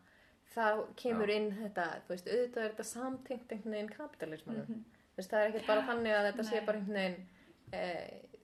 þá 0.55 0.95
kemur 0.95 1.27
Já. 1.27 1.35
inn 1.35 1.51
þetta, 1.57 1.85
þú 2.05 2.07
veist, 2.13 2.27
auðvitað 2.27 2.63
er 2.63 2.69
þetta 2.69 2.85
samtengt 2.85 3.51
einhvern 3.51 3.71
veginn 3.73 3.89
kapitalismanum 3.97 4.65
Mhm. 4.69 4.83
þú 4.85 5.17
veist, 5.17 5.29
það 5.31 5.41
er 5.41 5.49
ekkert 5.51 5.67
bara 5.67 5.81
þannig 5.81 6.13
að 6.15 6.31
þetta 6.31 6.43
sé 6.45 6.55
Nei. 6.57 6.65
bara 6.65 6.77
einhvern 6.77 6.93
veginn 7.01 7.27
e, 7.73 7.83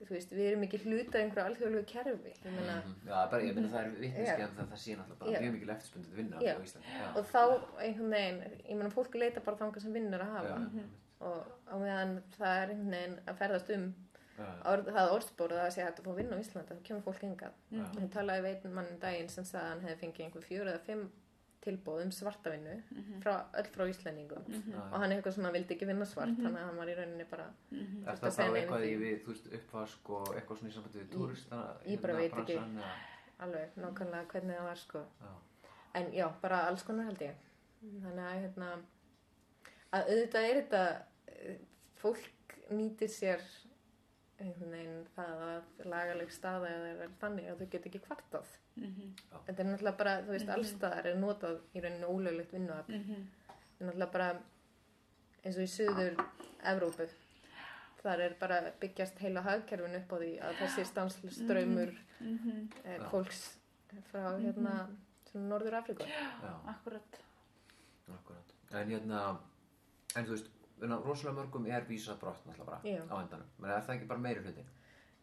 þú 0.06 0.10
veist, 0.12 0.30
við 0.36 0.48
erum 0.50 0.62
ekki 0.66 0.78
hluta 0.84 1.18
einhverju 1.18 1.44
alþjóðlegu 1.50 1.86
kerfi 1.90 2.32
ég 2.44 2.52
meina, 2.52 2.74
Mhm. 2.82 2.94
Já, 3.08 3.30
bara, 3.30 3.42
ég 3.42 3.54
meina 3.54 3.68
það 3.68 3.84
er 3.84 3.90
vitneski 4.00 4.40
Já. 4.40 4.48
en 4.48 4.56
það, 4.56 4.68
það 4.72 4.80
sé 4.84 4.96
náttúrulega 4.96 5.18
bara 5.18 5.30
Já. 5.32 5.40
mjög 5.40 5.52
mikil 5.56 5.70
eftirspundið 5.74 6.14
vinna 6.20 6.36
Já. 6.40 6.54
á 6.54 6.60
Íslandi. 6.66 6.86
Já. 7.00 7.16
og 7.16 7.24
þá 7.32 7.42
einhvern 7.80 8.10
veginn, 8.10 8.42
ég 8.70 8.76
meina 8.76 8.90
fólk 8.90 9.14
leita 9.14 9.40
bara 9.40 9.56
þangað 9.56 9.82
sem 9.82 9.92
vinnur 9.92 10.20
að 10.20 10.32
hafa 10.36 10.48
Já. 10.48 10.82
og 11.20 11.46
á 11.66 11.74
meðan 11.80 12.22
það 12.38 12.62
er 12.62 12.68
einhvern 12.70 12.90
veginn 12.90 13.18
að 13.26 13.36
ferðast 13.40 13.70
um 13.74 13.94
orð, 14.68 14.84
það 14.92 15.12
orðspórið 15.16 15.58
að 15.64 15.70
sé 15.72 15.80
hægt 15.82 16.00
að 16.00 16.04
fá 16.04 16.14
vinna 16.16 16.36
á 16.36 16.42
Íslandi 16.44 16.68
þá 16.76 16.82
kemur 16.84 17.02
fólk 17.08 17.20
hingað 17.24 17.52
Já. 17.72 17.84
Ég 17.96 18.10
talaði 18.12 18.50
einn 18.52 18.74
mann 18.74 18.90
um 18.92 18.98
daginn 19.00 19.28
sem 19.32 19.44
sagði 19.44 19.64
að 19.64 19.70
hann 19.70 19.80
hefði 19.88 20.00
fengið 20.02 20.24
einhver 20.26 20.44
fjóru 20.44 20.68
eða 20.74 20.80
fimm 20.84 21.10
tilbóð 21.66 22.02
um 22.06 22.10
svartavinnu 22.14 22.74
frá, 23.24 23.34
öll 23.60 23.68
frá 23.74 23.84
Íslendingum 23.90 24.46
Já. 24.48 24.80
og 24.92 24.96
hann 25.02 25.12
eitthvað 25.16 25.36
svona 25.36 25.52
vildi 25.54 25.74
ekki 25.76 25.88
vinna 25.90 26.06
svart 26.08 26.36
þannig 26.38 26.60
að 26.62 26.68
hann 26.70 26.80
var 26.82 26.92
í 26.92 26.96
rauninni 27.00 27.26
bara 27.30 27.46
Er 27.72 27.82
þurfti 27.82 28.22
það 28.22 28.30
að 28.30 28.38
þá 28.38 28.58
eitthvað 28.60 28.86
í 28.86 28.92
því. 28.92 29.00
við, 29.04 29.18
þú 29.26 29.32
veist, 29.34 29.50
uppvask 29.60 30.10
og 30.18 30.30
eitthvað 30.36 30.60
svona 30.62 30.70
í 30.72 30.76
sambandi 30.76 31.02
við 31.02 31.10
túrista? 31.16 31.60
ég 31.86 32.00
bara 32.06 32.16
veit 32.22 32.38
ekki. 32.42 32.56
eða- 32.62 32.94
alveg 33.46 33.74
nákvæmlega 33.76 34.26
hvernig 34.32 34.56
það 34.56 34.68
var 34.70 34.76
sko 34.86 35.04
Já. 35.20 35.32
en 36.00 36.12
já, 36.12 36.28
bara 36.42 36.60
alls 36.70 36.82
konar 36.82 37.04
held 37.10 37.18
ég 37.20 37.34
þannig 38.02 38.24
að 38.30 38.40
hérna 38.46 38.70
að 39.92 40.08
auðvitað 40.10 40.48
er 40.50 40.60
þetta 40.62 40.84
eh, 41.28 41.58
fólk 42.00 42.56
nýtir 42.70 43.08
sér 43.12 43.40
einhvern 44.40 44.70
veginn 44.70 45.06
það 45.16 45.42
að 45.46 45.84
lagaleg 45.92 46.30
staða 46.34 46.68
eða 46.68 47.04
er 47.06 47.10
þannig 47.20 47.46
að 47.50 47.58
þau 47.62 47.68
get 47.70 47.86
ekki 47.90 48.00
kvartað 48.06 48.46
Mhm. 48.76 49.12
þetta 49.46 49.60
er 49.62 49.64
náttúrulega 49.70 49.96
bara, 49.96 50.14
þú 50.22 50.30
veist, 50.34 50.48
allstaðar 50.48 51.06
er 51.06 51.14
notað 51.16 51.60
í 51.74 51.80
rauninu 51.80 52.06
ólöglegt 52.12 52.52
vinnuafl 52.52 52.92
Mhm. 52.98 53.26
þetta 53.48 53.80
er 53.80 53.86
náttúrulega 53.86 54.12
bara 54.12 54.40
eins 55.44 55.56
og 55.56 55.62
í 55.62 55.70
suður 55.76 56.26
Evrópu 56.64 57.08
þar 58.02 58.20
er 58.20 58.34
bara 58.40 58.72
byggjast 58.80 59.18
heila 59.18 59.40
hagkerfin 59.42 59.96
upp 59.96 60.12
á 60.12 60.16
því 60.20 60.40
að 60.40 60.54
þessi 60.60 60.84
stanslströymur 60.92 61.96
Mhm. 62.20 62.68
eh, 62.84 62.98
Já. 62.98 63.08
fólks 63.10 63.56
frá 64.12 64.36
hérna 64.38 64.88
svona 65.32 65.48
Norður 65.48 65.74
Afríku 65.80 66.04
Já, 66.06 66.60
Akkurat. 66.66 67.20
akkurat. 68.12 68.52
En 68.72 68.88
hérna, 68.90 69.38
en 70.16 70.24
þú 70.26 70.30
veist, 70.30 70.48
rosalega 70.80 71.36
mörgum 71.40 71.66
er 71.66 71.84
vísað 71.88 72.18
brott 72.20 72.44
náttúrulega 72.46 72.66
bara 72.66 72.80
Já. 72.84 73.00
á 73.08 73.14
endanum. 73.22 73.46
Men 73.58 73.70
er 73.70 73.80
það 73.86 73.94
ekki 73.96 74.08
bara 74.10 74.20
meiri 74.20 74.40
hluti? 74.44 74.64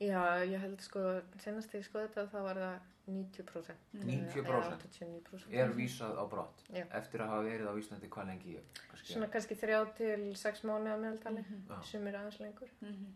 Já, 0.02 0.24
ég 0.44 0.60
held 0.60 0.82
sko, 0.82 1.00
senast 1.40 1.70
þegar 1.70 1.84
ég 1.84 1.88
skoði 1.88 2.08
þetta 2.08 2.26
þá 2.32 2.40
var 2.44 2.56
það 2.64 2.80
90%. 3.08 3.76
90%? 3.94 4.48
Eða 4.48 4.78
89%. 4.80 5.54
Er 5.54 5.74
vísað 5.76 6.18
á 6.18 6.24
brott? 6.30 6.64
Já. 6.74 6.86
Eftir 7.00 7.22
að 7.22 7.30
hafa 7.34 7.44
verið 7.44 7.68
á 7.70 7.74
Íslandi 7.80 8.10
hvað 8.10 8.28
lengi? 8.32 8.56
Kannski, 8.90 9.14
Svona 9.14 9.28
kannski 9.30 9.56
þrjá 9.60 9.80
til 10.00 10.36
sex 10.40 10.64
mánu 10.64 10.88
á 10.90 10.98
meðaltali, 10.98 11.44
Já. 11.70 11.78
sem 11.84 12.08
er 12.08 12.18
aðeins 12.20 12.40
lengur. 12.40 12.70
Mhm. 12.82 13.14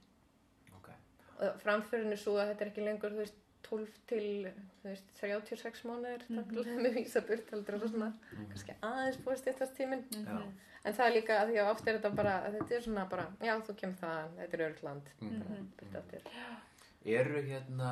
ok. 0.78 0.90
Og 1.40 1.60
framförin 1.64 2.12
er 2.12 2.18
svo 2.22 2.36
að 2.38 2.52
þetta 2.54 2.62
er 2.66 2.72
ekki 2.72 2.86
lengur, 2.86 3.12
þú 3.16 3.24
veist, 3.24 3.36
12 3.64 3.98
til, 4.08 4.54
veist, 4.84 5.10
36 5.20 5.84
mánuðir, 5.86 6.24
mm 6.28 6.38
-hmm. 6.38 6.44
takkilega 6.44 6.82
með 6.82 6.94
vísaburt, 7.00 7.52
heldur 7.52 7.76
og 7.76 7.90
svona, 7.90 8.14
kannski 8.50 8.76
aðeins 8.82 9.18
búið 9.26 9.38
stýttast 9.42 9.76
tíminn. 9.76 10.06
Já. 10.12 10.42
En 10.86 10.94
það 10.94 11.08
er 11.08 11.16
líka 11.16 11.42
að 11.42 11.50
því 11.50 11.58
að 11.60 11.72
oft 11.72 11.88
er 11.88 11.98
þetta 11.98 12.16
bara, 12.16 12.52
þetta 12.52 12.76
er 12.76 12.82
svona 12.82 13.06
bara, 13.10 13.28
já, 13.42 13.54
þú 13.60 13.76
kemur 13.76 14.00
það, 14.02 14.30
þetta 14.38 14.58
er 14.58 14.66
örgland, 14.70 15.10
Mhm. 15.22 15.68
aftur. 15.96 16.22
Eru 17.08 17.42
hérna, 17.42 17.90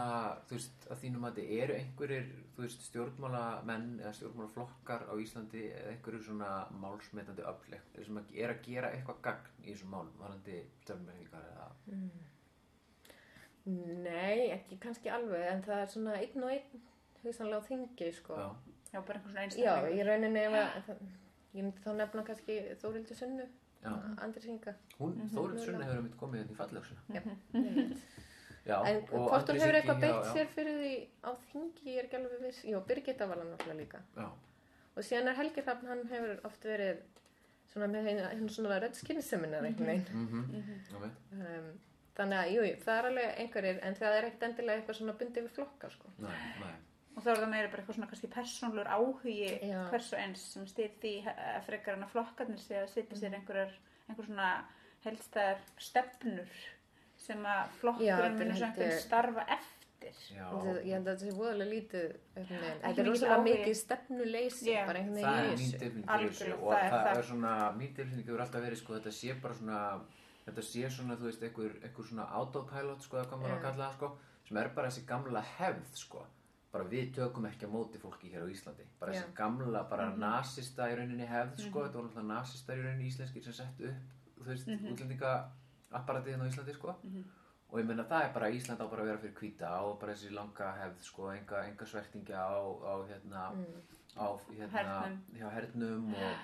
þú 0.48 0.58
veist, 0.58 0.88
að 0.92 0.98
þínum 1.04 1.26
að 1.30 1.38
eru 1.40 1.74
einhverjir, 1.74 2.26
þú 2.56 2.64
veist, 2.66 2.82
stjórnmálamenn 2.90 4.00
eða 4.02 4.14
stjórnmálaflokkar 4.14 5.06
á 5.08 5.14
Íslandi 5.16 5.72
eða 5.72 5.92
einhverjir 5.94 6.24
svona 6.24 6.68
málsmetandi 6.72 7.42
öfleg 7.42 7.80
sem 8.06 8.18
er 8.18 8.50
að 8.50 8.62
gera 8.68 8.92
eitthvað 8.92 9.22
gagn 9.22 9.64
í 9.64 9.72
þessum 9.72 9.90
málum, 9.96 10.18
varandi 10.20 10.64
stjórnmálmenningar 10.84 11.46
eða... 11.54 11.70
Nei, 13.66 14.52
ekki 14.54 14.78
kannski 14.84 15.10
alveg, 15.10 15.46
en 15.50 15.62
það 15.66 15.80
er 15.82 15.88
svona 15.90 16.16
einn 16.20 16.44
og 16.46 16.52
einn, 16.54 16.82
hugsanlega 17.24 17.62
á 17.62 17.68
þingi, 17.70 18.10
sko. 18.14 18.38
Já, 18.38 18.50
Já, 18.94 19.00
bara 19.02 19.18
einhvern 19.20 19.32
svona 19.32 19.42
Já, 19.42 19.48
einstaklingur. 19.50 19.96
ég 19.98 20.06
rauninni 20.08 20.44
ef 20.46 20.58
að, 20.60 21.00
ég 21.56 21.64
myndi 21.66 21.82
þá 21.84 21.90
nefna 21.98 22.26
kannski 22.28 22.58
Þórildur 22.84 23.18
Sunnu, 23.20 23.48
já. 23.84 23.92
Andris 24.24 24.46
Inga. 24.52 24.76
Hún, 25.00 25.18
Þórið 25.34 25.64
Sunna 25.66 25.88
hefur 25.90 26.06
mitt 26.06 26.18
komið 26.22 26.44
hérna 26.44 26.54
í 26.54 26.60
fallöksuna. 26.62 27.02
Já. 27.10 27.22
Já, 28.66 28.78
En 28.90 29.02
hvort 29.10 29.50
hún 29.52 29.60
hefur 29.62 29.76
eitthvað 29.78 30.00
beitt 30.02 30.16
já, 30.16 30.30
sér 30.34 30.48
fyrir 30.56 30.78
því 30.82 30.94
á 31.22 31.32
þingi, 31.52 31.84
ég 31.92 32.00
er 32.00 32.08
ekki 32.08 32.18
alveg 32.18 32.40
viss. 32.48 32.62
Jó, 32.66 32.80
Birgitta 32.88 33.28
var 33.30 33.38
hann 33.42 33.52
náttúrulega 33.54 33.82
líka. 33.82 34.00
Já, 34.18 34.30
Og 34.96 35.04
síðan 35.04 35.28
er 35.28 35.36
Helgi 35.42 35.62
Hrafn, 35.66 35.90
hann 35.92 36.06
hefur 36.08 36.40
oft 36.48 36.64
verið 36.66 37.02
svona 37.68 37.90
með 37.92 38.08
henni 38.08 38.50
svona 38.56 38.78
rödd 38.80 38.96
skynseminar 38.96 39.66
einhvern 39.68 39.92
veginn. 39.92 41.82
Mhm, 42.16 42.20
þannig 42.20 42.38
að, 42.40 42.52
jú, 42.56 42.62
jú, 42.70 42.76
það 42.86 42.98
er 43.00 43.06
alveg 43.12 43.40
einhverjir, 43.44 43.80
en 43.84 43.96
það 43.96 44.18
er 44.18 44.28
ekkert 44.30 44.44
endilega 44.50 44.80
eitthvað 44.82 44.96
svona 45.00 45.14
bundið 45.20 45.44
við 45.44 45.56
flokka, 45.56 45.90
sko. 45.92 46.12
Nei, 46.20 46.32
nei. 46.62 46.74
Og 47.16 47.24
þá 47.24 47.30
er 47.32 47.38
það 47.40 47.50
meira 47.52 47.70
bara 47.72 47.82
eitthvað 47.82 47.96
svona 47.96 48.08
kannski 48.12 48.28
persónlur 48.34 48.88
áhugi 48.92 49.36
Já. 49.70 49.90
hvers 49.90 50.14
og 50.14 50.20
eins 50.20 50.42
sem 50.54 50.66
stýr 50.68 50.90
því 51.00 51.14
að 51.32 51.62
frekar 51.70 51.94
en 51.96 52.04
að 52.04 52.12
flokkarnir 52.12 52.60
sé 52.60 52.76
að 52.82 52.90
setja 52.92 53.16
Mhm. 53.16 53.22
sér 53.22 53.36
einhverjar, 53.40 53.72
einhver 54.10 54.26
svona 54.26 54.50
heldstæðar 55.06 55.58
stefnur 55.78 56.50
sem 57.18 57.40
að 57.46 57.70
flokkurinn 57.80 58.40
held 58.40 58.58
svona 58.58 58.68
einhvern 58.74 59.00
starfa 59.00 59.46
eftir. 59.48 59.72
Já, 60.36 60.46
Ég 60.86 60.92
held 60.94 61.08
að 61.08 61.16
þetta 61.16 61.24
sé 61.26 61.32
voðalega 61.34 61.72
lítið, 61.72 62.12
Þetta 62.36 63.00
er 63.02 63.08
rosalega 63.08 63.44
mikið 63.48 63.76
stefnuleysi, 63.80 64.66
Já. 64.74 64.86
bara 64.86 65.00
einhvern 65.00 65.16
veginn 65.16 65.56
í 65.56 66.30
þessu. 66.30 66.60
og 66.62 66.74
er 66.74 66.92
það. 66.92 67.18
er 67.18 67.24
svona, 67.24 67.54
mín 67.80 67.96
tilfinning 67.96 68.26
hefur 68.28 68.42
alltaf 68.44 68.62
verið 68.62 68.78
sko, 68.78 68.94
þetta 69.00 69.12
sé 69.12 69.34
bara 69.42 69.54
svona, 69.54 70.02
þetta 70.46 70.62
sé 70.62 70.90
svona, 70.94 71.16
þú 71.18 71.30
veist, 71.30 71.44
einhver, 71.44 71.76
einhver 71.84 72.06
svona 72.10 72.26
autopilot, 72.40 73.02
sko, 73.02 73.18
hvað 73.18 73.40
maður 73.42 73.56
á 73.56 73.58
að 73.58 73.62
kalla 73.66 73.86
það, 73.90 73.94
sko, 73.98 74.10
sem 74.48 74.58
er 74.62 74.70
bara 74.76 74.88
þessi 74.92 75.06
gamla 75.10 75.42
hefð, 75.58 75.94
sko, 75.98 76.26
bara 76.72 76.84
við 76.92 77.14
tökum 77.16 77.46
ekki 77.50 77.66
á 77.66 77.70
móti 77.72 78.02
fólki 78.02 78.30
hér 78.34 78.46
á 78.46 78.48
Íslandi, 78.52 78.86
bara 79.00 79.14
Já. 79.14 79.22
þessi 79.24 79.34
gamla, 79.40 79.84
bara 79.90 80.10
Mhm. 80.12 80.20
nasista 80.20 80.90
í 80.92 80.96
rauninni 80.98 81.28
hefð, 81.28 81.58
sko, 81.70 81.84
þetta 81.88 81.94
voru 81.98 82.08
alltaf 82.10 82.24
nasistar 82.30 82.78
í 82.78 82.84
rauninni 82.84 83.10
íslenskir 83.10 83.44
sem 83.44 83.54
settu 83.54 83.90
upp, 83.90 84.14
þú 84.40 84.46
veist, 84.52 84.68
Mhm. 84.68 84.92
útlendinga 84.94 85.50
apparatiðin 85.92 86.42
á 86.42 86.50
Íslandi, 86.52 86.74
sko, 86.76 86.96
og 87.72 87.80
ég 87.80 87.86
meina 87.88 88.04
það 88.04 88.26
er 88.26 88.34
bara 88.34 88.50
Ísland 88.52 88.80
á 88.82 88.90
bara 88.90 89.02
að 89.02 89.06
vera 89.06 89.18
fyrir 89.18 89.34
hvíta 89.34 89.82
og 89.82 90.00
bara 90.00 90.14
þessi 90.14 90.32
langa 90.32 90.76
hefð, 90.78 91.02
sko, 91.02 91.32
enga, 91.32 91.64
enga 91.66 91.86
svertingja 91.86 92.38
á, 92.38 92.54
á 92.86 92.94
hérna, 93.08 93.52
Mm. 93.56 93.82
á 94.18 94.40
hérna, 94.52 94.70
Hernum. 94.72 95.22
hjá 95.34 95.50
hernum 95.52 96.14
og 96.14 96.38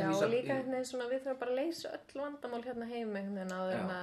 Já, 0.00 0.06
og 0.06 0.12
vísa 0.12 0.28
líka 0.30 0.54
einhvern 0.54 0.76
veginn 0.76 0.88
svona, 0.90 1.08
við 1.10 1.24
þurfum 1.24 1.40
bara 1.40 1.54
að 1.54 1.60
leysa 1.60 1.94
öll 1.96 2.20
vandamál 2.22 2.62
hérna 2.66 2.86
heima 2.90 3.18
einhvern 3.20 3.40
veginn 3.40 3.56
áður 3.56 3.74
en 3.78 3.90
Já. 3.90 3.96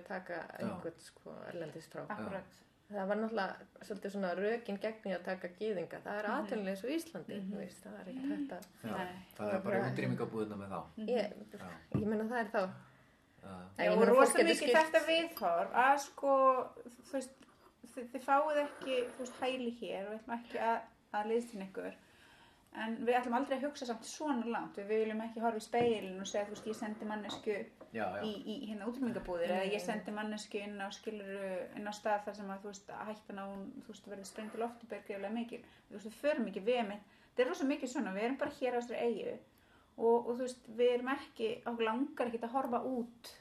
að 0.00 0.08
taka 0.08 0.40
einhvern 0.58 1.04
sko 1.04 1.36
erlendist 1.50 1.94
frá. 1.94 2.04
Akkurat. 2.08 2.58
Það 2.88 3.08
var 3.08 3.18
náttúrulega 3.20 3.84
svolítið 3.84 4.12
svona 4.14 4.28
rökin 4.38 4.78
gegn 4.80 5.00
því 5.02 5.10
að 5.12 5.24
taka 5.26 5.48
gýðinga. 5.58 5.98
Það 6.04 6.18
er 6.18 6.28
mm 6.28 6.36
aðtölulega 6.38 6.80
svo 6.80 6.92
Íslandi, 6.94 7.40
þú 7.48 7.58
veist, 7.60 7.82
það 7.84 7.98
er 8.00 8.06
ekkert 8.14 8.54
að... 8.56 8.68
Já, 8.80 8.92
Nei. 8.94 9.18
það 9.36 9.50
er 9.56 9.64
bara 9.66 9.80
útrýmingabúðina 9.90 10.56
með 10.56 10.72
þá 10.72 11.02
Ég, 11.10 11.34
ég 11.98 12.06
meina 12.08 12.28
það 12.30 12.40
er 12.40 12.48
þá. 12.54 12.62
Já. 13.42 13.90
Og 13.92 14.04
rosa 14.08 14.46
mikið 14.48 14.72
þetta 14.78 15.02
viðhorf 15.04 15.76
að 15.84 16.00
sko, 16.06 16.32
þú 16.86 17.18
veist, 17.18 17.46
þið, 17.92 18.08
þið 18.14 18.24
fáið 18.24 18.62
ekki, 18.64 18.98
þú 19.12 19.24
veist, 19.26 19.38
hæli 19.42 19.70
hér 19.82 20.08
og 20.08 20.14
við 20.14 20.18
ætlum 20.22 20.36
ekki 20.38 20.62
að, 20.70 20.78
að 21.20 21.30
liðstin 21.34 21.66
ykkur. 21.68 22.00
En 22.84 22.94
við 23.02 23.18
ætlum 23.18 23.34
aldrei 23.38 23.56
að 23.58 23.66
hugsa 23.68 23.88
samt 23.88 24.06
svona 24.06 24.46
langt. 24.46 24.78
Við 24.78 24.88
viljum 24.92 25.20
ekki 25.24 25.42
horfa 25.42 25.60
í 25.60 25.66
speilin 25.66 26.20
og 26.22 26.28
segja, 26.30 26.46
þú 26.46 26.54
veist, 26.54 26.70
ég 26.70 26.78
sendi 26.78 27.08
mannesku 27.08 27.56
Já, 27.88 28.04
já, 28.04 28.22
í, 28.22 28.32
í 28.44 28.56
hérna 28.68 28.88
útrýmingabúðir 28.90 29.54
eða 29.54 29.68
ég 29.72 29.80
sendi 29.80 30.12
mannesku 30.12 30.60
inn 30.60 30.76
á 30.76 30.88
skiluru, 30.92 31.52
inn 31.78 31.88
á 31.88 31.92
stað 31.96 32.26
þar 32.26 32.36
sem 32.36 32.50
að, 32.52 32.64
þú 32.64 32.72
veist, 32.72 32.90
að 32.92 33.12
hættan 33.12 33.40
á 33.40 33.44
hún, 33.48 33.62
þú 33.86 33.94
veist, 33.94 34.10
verði 34.12 34.26
sprengt 34.28 34.58
í 34.58 34.60
loftu 34.60 34.90
bergriðlega 34.90 35.34
mikil. 35.34 35.62
Þú 35.88 35.96
veist, 35.96 36.10
við 36.10 36.18
förum 36.20 36.50
ekki 36.50 36.64
við 36.68 36.82
með, 36.90 37.14
þetta 37.30 37.44
er 37.44 37.50
rosa 37.52 37.68
mikið 37.72 37.92
svona, 37.94 38.14
við 38.16 38.28
erum 38.28 38.40
bara 38.42 38.56
hér 38.60 38.76
á 38.76 38.78
þessari 38.78 39.08
eigu 39.08 39.36
og, 39.98 40.16
og 40.28 40.32
þú 40.34 40.40
veist, 40.44 40.72
við 40.78 40.94
erum 40.98 41.12
ekki, 41.16 41.50
okkur 41.64 41.88
langar 41.88 42.30
ekki 42.30 42.42
að 42.44 42.56
horfa 42.58 42.82
út 42.86 43.32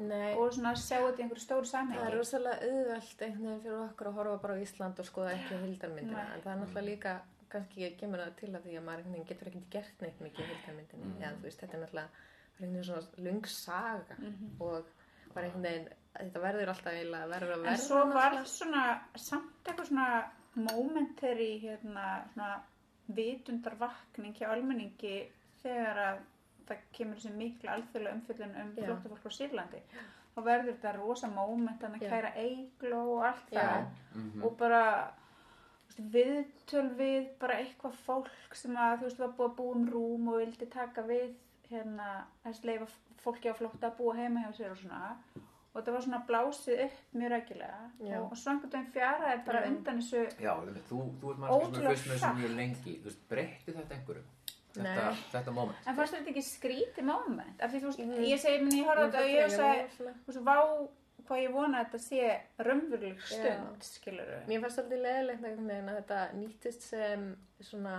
Nei, 0.00 0.32
og 0.38 0.54
svona 0.54 0.72
sjá 0.80 0.96
þetta 0.96 1.20
í 1.20 1.24
einhverju 1.26 1.42
stóru 1.44 1.66
það 1.66 1.66
er 1.66 1.72
samhengi. 1.74 2.12
rosalega 2.14 2.68
auðvelt 2.70 3.24
einhvern 3.26 3.46
veginn 3.50 3.62
fyrir 3.66 3.80
okkur 3.82 4.08
að 4.08 4.16
horfa 4.16 4.36
bara 4.44 4.54
á 4.56 4.62
Ísland 4.64 5.02
og 5.02 5.08
skoða 5.08 5.34
ekki 5.34 5.58
hildarmyndina. 5.60 6.22
Nei. 6.22 6.30
En 6.36 6.44
það 6.44 6.52
er 6.52 6.60
náttúrulega 6.62 6.86
líka, 6.86 7.12
kannski 7.50 7.90
kemur 8.00 8.18
það 8.24 8.34
til 8.40 8.50
að 8.54 8.62
því 8.66 8.76
að 8.78 8.84
maður 8.88 9.26
getur 9.28 9.48
ekki 9.50 9.62
gert 9.70 10.00
neitt 10.02 10.20
mikið 10.20 10.44
í 10.44 10.48
hildarmyndinu. 10.54 11.04
Mhm. 11.04 11.20
Já, 11.22 11.30
þú 11.36 11.42
veist, 11.42 11.60
þetta 11.60 11.74
er 11.74 11.82
náttúrulega 11.84 12.84
svona 12.84 13.24
lung 13.26 13.44
saga 13.46 14.16
Mhm. 14.18 14.60
og 14.60 14.84
bara 15.34 15.46
einhvern 15.46 15.62
veginn, 15.62 15.88
þetta 16.18 16.40
verður 16.40 16.68
alltaf 16.68 16.92
eiginlega 16.92 17.28
verður 17.28 17.52
að 17.54 17.58
En 17.58 17.64
verða. 17.64 17.76
svo 17.76 18.12
var 18.12 18.32
náttúrulega. 18.32 18.44
svona 18.46 19.00
samt 19.16 19.64
eitthvað 19.64 19.86
svona 19.86 20.30
momentary 20.54 21.60
hérna 21.62 22.06
svona 22.34 22.62
vitundarvakning 23.14 24.34
hjá 24.38 24.48
almenningi 24.54 25.14
þegar 25.62 26.00
að 26.06 26.18
það 26.70 26.82
kemur 26.96 27.16
þessi 27.20 27.32
mikla 27.36 27.74
alþjóðlega 27.76 28.16
umfjöllun 28.18 28.56
um 28.62 28.72
Já. 28.76 28.84
flóttafólk 28.86 29.22
frá 29.24 29.32
Sýrlandi 29.36 29.80
þá 30.34 30.42
verður 30.46 30.68
þetta 30.74 30.92
rosa 30.96 31.28
moment 31.34 31.82
að 31.82 31.96
kæra 32.00 32.32
eigló 32.38 33.00
og 33.16 33.24
allt 33.30 33.50
það 33.50 33.86
Mhm. 34.14 34.44
og 34.44 34.56
bara 34.58 34.82
viðtöl 35.98 36.88
við 36.98 37.28
bara 37.40 37.58
eitthvað 37.60 37.94
fólk 38.06 38.56
sem 38.56 38.76
að 38.76 38.98
þú 39.02 39.08
veist 39.08 39.18
var 39.18 39.34
búið 39.38 39.50
að 39.50 39.56
búa 39.60 39.74
um 39.76 39.86
rúm 39.92 40.28
og 40.32 40.40
vildi 40.42 40.66
taka 40.72 41.02
við 41.02 41.30
hérna 41.70 42.08
þess 42.44 42.64
leifa 42.64 42.86
fólki 43.24 43.50
á 43.52 43.54
flótta 43.58 43.90
að 43.90 43.96
búa 44.00 44.14
heima 44.16 44.44
hjá 44.46 44.52
sér 44.56 44.70
og 44.74 44.78
svona 44.80 45.14
og 45.70 45.76
þetta 45.78 45.92
var 45.94 46.02
svona 46.02 46.22
blásið 46.26 46.80
upp 46.86 47.14
mjög 47.14 47.30
rækilega 47.30 47.82
Já. 48.02 48.16
og, 48.20 48.32
og 48.32 48.36
svo 48.40 48.50
einhvern 48.50 48.72
veginn 48.72 48.92
fjaraði 48.96 49.44
bara 49.46 49.60
Já. 49.60 49.68
undan 49.70 50.00
þessu 50.00 50.22
Já, 50.40 50.52
þú, 50.90 51.00
þú 51.20 51.30
ert 51.30 51.42
mannski 51.44 51.74
sem 51.74 51.84
er 51.84 51.90
fyrst 51.94 52.06
með 52.10 52.16
þessu 52.18 52.34
mjög 52.40 52.54
lengi 52.60 52.94
Þú 53.00 53.10
veist, 53.10 53.20
breytti 53.30 53.76
þetta 53.76 53.94
einhverju? 53.98 54.24
Þetta, 54.70 55.04
þetta 55.32 55.52
moment 55.54 55.86
en 55.90 55.96
fannst 55.98 56.14
þetta 56.14 56.30
ekki 56.30 56.42
skrítið 56.46 57.06
moment 57.06 57.62
af 57.62 57.70
því 57.72 57.78
þú 57.82 57.88
veist, 57.90 58.02
Mhm. 58.06 58.24
ég 58.30 58.38
segi 58.38 58.58
minni, 58.64 58.80
ég 58.82 58.86
horfði 58.86 59.02
á 59.02 59.10
þetta 59.10 59.22
og 59.22 59.30
ég 59.34 59.54
sagði, 59.56 59.86
þú 59.98 60.30
veist, 60.30 60.42
vá 60.46 60.56
upp 61.30 61.38
á 61.38 61.42
ég 61.44 61.54
vona 61.54 61.80
að 61.80 61.86
þetta 61.86 62.02
sé 62.06 62.32
raunveruleg 62.66 63.22
stund, 63.30 63.86
skilur 63.86 64.26
við. 64.34 64.42
Mér 64.50 64.64
fannst 64.64 64.80
svolítið 64.80 65.06
leðilegt 65.06 65.46
að 65.46 65.94
þetta 66.00 66.24
nýttist 66.40 66.90
sem 66.90 67.30
svona 67.62 67.94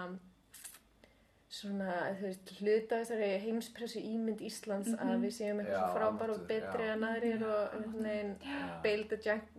svona, 1.51 1.95
veist, 2.21 2.51
hluta 2.61 3.01
þessari 3.01 3.27
heimspressu 3.43 3.99
ímynd 4.07 4.39
Íslands 4.47 4.93
að 4.95 5.25
við 5.25 5.33
séum 5.35 5.59
eitthvað 5.59 5.97
frábær 5.97 6.31
og 6.31 6.45
betri 6.47 6.85
já. 6.87 6.93
en 6.93 7.03
aðrir 7.03 7.43
og 7.43 7.73
bail 8.85 9.03
the 9.11 9.19
jank, 9.25 9.49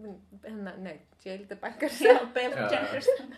hérna, 0.47 0.73
nei, 0.81 0.95
jail 1.25 1.45
the 1.51 1.59
bankers 1.61 2.01
Já, 2.01 2.17
Bale 2.33 2.65
Já. 2.65 2.71
Jennerson. 2.73 3.35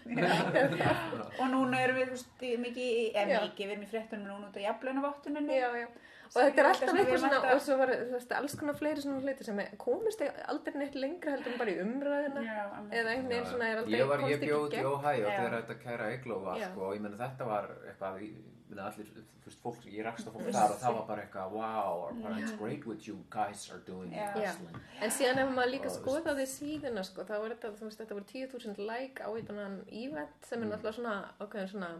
og 1.40 1.46
núna 1.50 1.82
erum 1.82 1.98
við, 1.98 2.12
þú 2.12 2.18
veist, 2.20 2.46
mikið, 2.68 2.92
eða 3.24 3.42
mikið, 3.48 3.64
við 3.66 3.74
erum 3.74 3.86
í 3.88 3.90
fréttunum 3.90 4.30
núna 4.30 4.52
út 4.52 4.60
á 4.62 4.66
jafnlaunavottuninni. 4.68 5.58
já, 5.58 5.68
já. 5.82 5.88
Og 6.24 6.38
þetta 6.40 6.62
er 6.62 6.68
alltaf 6.70 6.94
eitthvað 6.94 7.20
svona 7.24 7.52
og 7.54 7.60
svo 7.66 7.76
var 7.80 7.92
veist, 8.14 8.32
alls 8.38 8.54
konar 8.60 8.78
fleiri 8.80 9.04
svona 9.04 9.20
hluti 9.24 9.44
sem 9.44 9.58
er- 9.64 9.76
komist 9.78 10.22
aldrei 10.48 10.74
neitt 10.80 10.94
lengra 10.94 11.34
heldur 11.36 11.52
en 11.52 11.58
bara 11.58 11.70
í 11.70 11.78
umræðina 11.84 12.46
Já, 12.46 12.64
eða 12.90 13.12
einhvern 13.14 13.28
veginn 13.34 13.50
svona 13.52 13.68
er 13.74 13.82
aldrei 13.82 14.00
ég 14.00 14.08
var, 14.08 14.18
ég 14.30 14.40
bjóð 14.40 14.74
í. 14.74 14.82
Ohio 14.94 15.28
þegar 15.28 15.54
þetta 15.60 15.78
kæra 15.84 16.10
Já. 16.58 16.68
sko, 16.72 16.80
og 16.88 16.94
ég 16.96 17.00
meina 17.06 17.16
þetta 17.20 17.44
var 17.46 17.70
eitthvað 17.84 18.18
allir, 18.88 19.06
þú 19.14 19.46
veist, 19.46 19.60
fólk, 19.62 19.82
ég 19.92 20.02
rakst 20.06 20.26
á 20.26 20.30
fólk 20.34 20.48
þar 20.50 20.72
og 20.72 20.78
það 20.82 20.94
var 20.96 21.04
bara 21.06 21.22
eitthvað, 21.22 21.50
wow, 21.52 21.98
or, 22.08 22.12
bara, 22.24 22.38
it's 22.40 22.54
great 22.58 22.86
what 22.88 23.06
you 23.06 23.18
guys 23.30 23.70
are 23.70 23.78
doing 23.86 24.10
En 24.14 25.10
síðan 25.14 25.38
ef 25.44 25.52
maður 25.54 25.70
líka 25.76 25.90
Og, 25.92 25.98
skoðaði 26.00 26.46
síðuna 26.48 27.04
sko, 27.04 27.22
þá 27.28 27.34
var 27.38 27.54
þetta, 27.54 27.70
þú 27.78 27.84
veist, 27.90 28.00
þetta 28.00 28.16
voru 28.18 28.24
10.000 28.32 28.78
like 28.88 29.22
á 29.22 29.28
eitthvað 29.30 29.76
event 29.92 30.48
sem 30.48 30.62
er 30.62 30.66
Mm. 30.66 30.72
náttúrulega 30.72 30.96
svona 30.96 31.14
ákveðin 31.38 31.70
svona, 31.70 31.90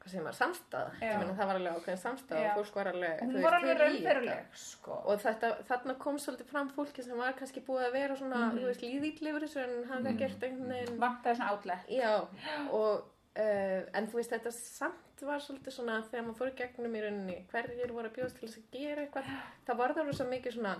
hvað 0.00 0.10
segir 0.12 0.24
maður. 0.24 0.94
Ég 1.02 1.18
meina 1.20 1.34
það 1.36 1.46
var 1.50 1.58
alveg 1.60 1.76
ákveðin 1.76 2.00
samstæða 2.04 2.40
Já. 2.40 2.50
og 2.50 2.58
fólk 2.64 2.74
var 2.80 2.88
alveg, 2.92 3.20
Hún 3.20 3.42
var 3.44 3.56
alveg 3.58 3.78
raunveruleg, 3.80 4.44
sko. 4.54 4.92
Og 5.12 5.20
þetta, 5.20 5.50
þarna 5.68 5.94
kom 5.98 6.16
svolítið 6.18 6.50
fram 6.50 6.70
fólki 6.76 7.04
sem 7.04 7.16
var 7.18 7.32
kannski 7.38 7.60
búið 7.66 7.86
að 7.88 7.92
vera 7.92 8.16
svona, 8.16 8.40
Mhm. 8.50 8.58
þú 8.58 8.64
veist, 8.70 8.80
líðýtlifur 8.86 9.44
þessu 9.44 9.62
en 9.64 9.84
hafði 9.90 10.08
Mhm. 10.08 10.16
ekkert 10.16 10.42
einhvern 10.48 10.68
veginn, 10.74 10.98
Vantaði 10.98 11.36
svona 11.36 11.50
átlætt. 11.52 11.88
já, 11.88 12.26
og, 12.72 13.04
uh, 13.36 13.82
en 13.94 14.06
þú 14.06 14.12
veist, 14.14 14.30
þetta 14.30 14.52
samt 14.52 15.20
var 15.22 15.38
svolítið 15.38 15.72
svona, 15.76 16.02
þegar 16.08 16.24
maður 16.24 16.38
fór 16.38 16.50
í 16.50 16.56
gegnum 16.56 16.94
í 16.96 17.02
rauninni, 17.02 17.46
hverjir 17.52 17.90
voru 17.92 18.08
að 18.08 18.14
bjóðast 18.16 18.38
til 18.40 18.48
þess 18.48 18.58
að 18.58 18.70
gera 18.72 19.02
eitthvað, 19.06 19.24
það 19.66 19.76
var 19.76 19.88
það 19.94 20.06
rosa 20.06 20.24
mikið 20.24 20.52
svona, 20.54 20.76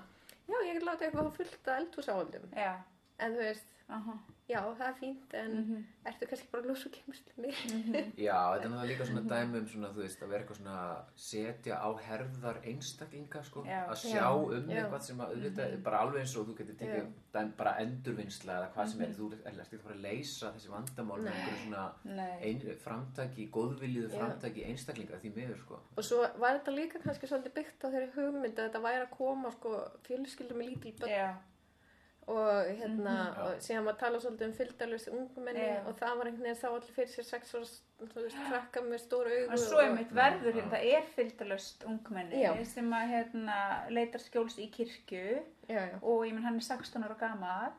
já, 0.48 0.56
ég 0.64 0.72
get 0.72 0.82
látið 0.82 1.10
eitthvað 1.10 1.36
fullt 1.36 1.64
að 1.64 1.78
eldhúsáaldum. 1.80 2.46
Já. 2.56 2.74
En 3.18 3.32
þú 3.34 3.38
veist, 3.38 3.64
Aha. 3.90 4.12
já, 4.50 4.60
það 4.78 4.86
er 4.88 4.94
fínt, 4.98 5.34
en 5.34 5.50
Mhm. 5.56 5.84
ertu 6.06 6.26
kannski 6.26 6.48
bara 6.52 6.62
að 6.62 6.70
lúsa 6.70 6.90
kemurslunni? 6.90 7.50
Já, 8.18 8.38
þetta 8.54 8.64
er 8.64 8.70
náttúrulega 8.70 8.88
líka 8.90 9.06
svona 9.06 9.22
dæmi 9.30 9.58
um 9.60 9.66
svona, 9.66 9.90
þú 9.94 10.00
veist, 10.02 10.22
að 10.22 10.28
vera 10.28 10.42
eitthvað 10.44 10.58
svona 10.60 11.04
setja 11.16 11.74
á 11.78 11.88
herðar 12.06 12.56
einstaklinga, 12.66 13.42
sko, 13.44 13.64
Já. 13.66 13.86
að 13.86 13.96
sjá 14.02 14.14
Já, 14.14 14.30
um 14.34 14.68
já. 14.70 14.80
eitthvað 14.82 15.02
sem 15.02 15.18
að 15.18 15.34
auðvitað, 15.34 15.82
bara 15.82 15.98
alveg 16.04 16.20
eins 16.24 16.36
og 16.36 16.46
þú 16.48 16.56
getur 16.58 16.74
tekið 16.82 17.12
dæmi, 17.34 17.52
bara 17.56 17.74
endurvinnsla 17.84 18.52
eða 18.58 18.72
hvað 18.74 18.88
sem 18.88 19.00
er, 19.02 19.12
þú 19.14 19.32
ert 19.32 19.46
ekki 19.46 19.76
að 19.76 19.82
fara 19.84 19.94
að 19.94 20.02
leysa 20.02 20.52
þessi 20.56 20.68
vandamál 20.74 21.18
með 21.20 21.32
einhverju 21.34 21.60
svona 21.66 22.40
ein, 22.42 22.60
framtaki, 22.86 23.50
góðviljiðu 23.50 24.10
Já. 24.10 24.18
framtaki 24.18 24.64
einstaklinga 24.66 25.20
því 25.22 25.34
miður, 25.36 25.58
sko. 25.62 25.78
Og 25.96 26.04
svo 26.04 26.26
var 26.38 26.58
þetta 26.58 26.74
líka 26.74 26.98
kannski 27.02 27.26
svolítið 27.30 27.54
byggt 27.54 27.84
á 27.86 27.88
þeirri 27.90 28.10
hugmynd 28.14 28.54
að 28.58 28.66
þetta 28.70 28.82
væri 28.82 29.06
að 29.06 29.10
koma, 29.16 29.50
sko, 29.50 29.90
fjölskyldum 30.02 30.58
með 30.58 30.68
lítil 30.74 30.98
börn. 30.98 31.36
Og 32.30 32.64
hérna, 32.78 33.14
Mhm. 33.26 33.40
og 33.44 33.60
síðan 33.64 33.88
að 33.90 33.98
tala 33.98 34.18
svolítið 34.22 34.46
um 34.46 34.52
fylgdarlöst 34.58 35.08
ungmenni 35.12 35.60
Já. 35.66 35.86
og 35.86 35.96
það 35.98 36.16
var 36.18 36.26
einhvern 36.26 36.42
veginn 36.46 36.60
sá 36.60 36.68
allir 36.68 36.92
fyrir 36.96 37.08
sér 37.14 37.24
sex 37.24 37.52
veist, 37.54 37.82
krakka 38.48 38.80
með 38.80 39.00
stóru 39.04 39.30
augu 39.34 39.52
En 39.52 39.58
svo 39.58 39.76
og- 39.78 39.84
er 39.84 39.94
mitt 39.96 40.12
verður 40.14 40.52
hérna, 40.54 40.70
það 40.70 40.84
er 40.94 41.02
fylgdalöst 41.16 41.84
ungmenni 41.86 42.42
Já. 42.42 42.64
sem 42.64 42.90
að 42.92 43.08
hérna 43.12 43.90
leitar 43.90 44.20
skjóls 44.20 44.58
í 44.58 44.70
kirkju 44.70 45.42
Já, 45.68 45.80
já, 45.90 45.98
og 46.02 46.24
ég 46.26 46.32
menn 46.34 46.42
hann 46.44 46.56
er 46.56 46.60
16 46.60 47.02
ára 47.04 47.18
gamall 47.18 47.72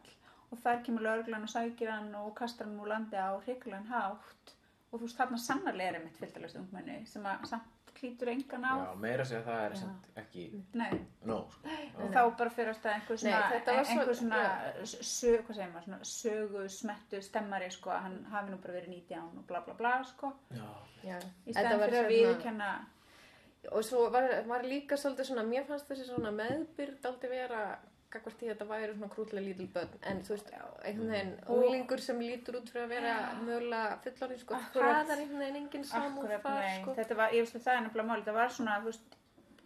og 0.51 0.57
þar 0.63 0.83
kemur 0.83 1.01
lögreglan 1.01 1.43
og 1.43 1.49
sækir 1.49 1.89
hann 1.89 2.13
og 2.15 2.35
kastar 2.35 2.65
hann 2.65 2.79
úr 2.79 2.87
landi 2.87 3.15
á 3.15 3.39
hryggulegan 3.45 3.87
hátt 3.87 4.55
og 4.91 4.99
þú 4.99 5.03
veist 5.03 5.17
þarna 5.17 5.37
sannarlega 5.39 5.95
er 5.95 5.99
mitt 6.03 6.17
fylgdalöst 6.19 6.57
ungmenni 6.59 7.05
sem 7.07 7.23
að 7.23 7.45
samt 7.47 7.63
klítur 8.01 8.31
engan 8.33 8.65
á. 8.65 8.73
Já, 8.81 8.93
meira 9.05 9.25
segja 9.29 9.41
að 9.41 9.47
það 9.47 9.63
er 9.65 10.21
ekki 10.23 10.45
Nei, 10.81 10.91
nóg, 11.29 11.51
sko. 11.53 12.07
þá 12.11 12.21
bara 12.41 12.53
fyrir 12.57 12.71
að 12.73 12.79
stað 12.79 12.93
einhver 12.97 13.17
Nei, 13.17 13.23
svona, 13.23 13.41
þetta 13.55 13.75
var 13.77 13.85
svo- 13.85 13.97
einhver 13.97 14.17
svona 14.21 14.39
sög, 14.85 15.43
hvað 15.47 15.59
segir 15.59 15.73
maður, 15.75 15.85
svona 15.85 15.99
sögu 16.13 16.63
smettu 16.77 17.21
stemmari 17.21 17.69
sko 17.71 17.89
að 17.93 18.01
hann 18.07 18.17
hafi 18.31 18.51
nú 18.51 18.57
bara 18.63 18.73
verið 18.79 18.89
19 18.95 19.37
og 19.37 19.45
bla 19.47 19.61
bla 19.67 19.73
bla 19.73 19.93
sko. 20.03 20.33
Í 20.57 21.53
stæðan 21.53 21.79
fyrir 21.85 21.85
að 21.85 21.89
svona- 21.89 22.09
viðurkenna 22.15 22.71
Og 23.71 23.83
svo 23.85 24.07
var, 24.09 24.23
var 24.49 24.63
líka 24.65 24.97
svolítið 24.97 25.27
svona, 25.27 25.43
mér 25.45 25.67
fannst 25.67 25.85
þessi 25.87 26.07
svona 26.07 26.31
meðbyrd 26.33 27.03
aldrei 27.05 27.29
vera 27.29 27.77
gagvart 28.13 28.41
í 28.43 28.49
að 28.49 28.51
þetta 28.53 28.67
væri 28.71 28.95
svona 28.97 29.09
krútlega 29.15 29.45
lítil 29.45 29.67
börn 29.75 29.95
en 30.11 30.21
þú 30.27 30.33
veist, 30.35 30.51
einhvern 30.83 31.13
veginn 31.15 31.31
Og- 31.45 31.53
unglingur 31.57 32.03
sem 32.05 32.19
lítur 32.19 32.57
út 32.59 32.69
fyrir 32.73 32.85
að 32.85 32.93
vera 32.95 33.15
mögulega 33.45 33.97
fullorinn 34.03 34.41
sko, 34.43 34.59
það 34.73 35.13
er 35.15 35.23
einhvern 35.23 35.43
veginn 35.45 35.59
engin 35.61 35.87
samúð 35.93 36.29
nei, 36.29 36.75
sko. 36.81 36.95
þetta 36.99 37.17
var, 37.21 37.31
ég 37.37 37.45
veist 37.45 37.55
að 37.59 37.65
það 37.67 37.77
er 37.77 37.81
nefnilega 37.87 38.09
máli, 38.11 38.25
það 38.27 38.39
var 38.41 38.53
svona, 38.57 38.77
þú 38.81 38.91
veist, 38.91 39.17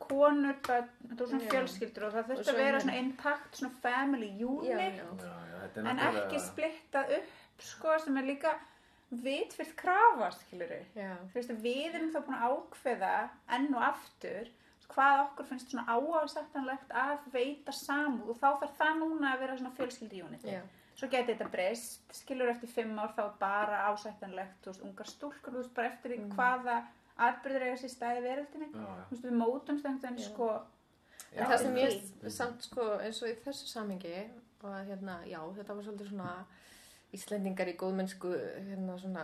konur, 0.06 0.56
börn, 0.68 0.90
þetta 1.08 1.20
var 1.24 1.32
svona 1.32 1.44
Já. 1.46 1.52
fjölskyldur 1.56 2.06
og 2.06 2.14
það 2.14 2.30
þurfti 2.30 2.54
að 2.54 2.62
vera 2.62 2.80
svona 2.84 2.98
intakt, 3.02 3.58
svona 3.60 3.74
family 3.82 4.32
unit, 4.44 5.02
já, 5.02 5.12
já. 5.24 5.60
Þetta 5.66 5.90
en 5.90 6.00
ekki 6.10 6.42
splittað 6.44 7.14
upp, 7.20 7.36
sko, 7.72 8.00
sem 8.04 8.18
er 8.18 8.28
líka 8.28 8.52
vitfyllt 9.24 9.76
krafa, 9.80 10.32
skilur 10.36 10.68
við. 10.74 10.86
Þú 11.32 11.38
veist, 11.38 11.56
við 11.64 11.96
erum 11.96 12.12
þá 12.14 12.20
búin 12.26 12.38
að 12.42 12.56
ákveða 12.56 13.14
enn 13.58 13.68
og 13.76 13.84
aftur 13.88 14.50
hvað 14.94 15.22
okkur 15.26 15.46
finnst 15.50 15.72
svona 15.72 15.86
áafsættanlegt 15.96 16.92
að 16.92 17.18
veita 17.34 17.72
samúð 17.72 18.30
og 18.30 18.38
þá 18.42 18.48
þarf 18.62 18.78
það 18.80 19.00
núna 19.02 19.34
að 19.34 19.40
vera 19.40 19.58
svona 19.58 19.76
fjölskyldi 19.78 20.24
uniti. 20.26 20.48
já, 20.52 20.62
Svo 20.96 21.10
geti 21.12 21.34
þetta 21.34 21.50
breyst, 21.52 22.06
skilur 22.16 22.48
eftir 22.54 22.70
fimm 22.72 23.00
ár 23.00 23.10
þá 23.18 23.24
bara 23.40 23.82
ásættanlegt, 23.92 24.62
þú 24.64 24.70
veist, 24.72 24.84
ungar 24.88 25.06
stúlkur, 25.10 25.52
þú 25.52 25.58
veist, 25.60 25.74
bara 25.76 25.88
eftir 25.90 26.12
því 26.12 26.20
Mm. 26.22 26.36
hvaða 26.38 26.78
atbyrður 27.18 27.62
eiga 27.66 27.78
sér 27.82 27.92
stæði 27.92 28.22
veröldinni. 28.24 28.70
Þú 28.72 29.12
veist, 29.12 29.26
við 29.26 29.36
mótum 29.42 29.80
stengtan, 29.80 30.18
Já. 30.18 30.24
sko, 30.30 30.62
En 31.36 31.44
Já, 31.44 31.48
það 31.50 31.58
sem 31.60 31.76
ég 31.76 32.32
samt 32.32 32.62
sko 32.64 32.82
eins 33.04 33.22
og 33.24 33.28
í 33.30 33.36
þessu 33.44 33.68
samingi 33.68 34.30
og 34.64 34.70
að, 34.72 34.86
hérna, 34.88 35.16
já, 35.28 35.40
þetta 35.58 35.76
var 35.76 35.84
svolítið 35.84 36.10
svona 36.10 36.46
Íslendingar 37.16 37.70
í 37.72 37.76
góðmennsku 37.80 38.32
hérna 38.36 38.96
svona, 39.00 39.24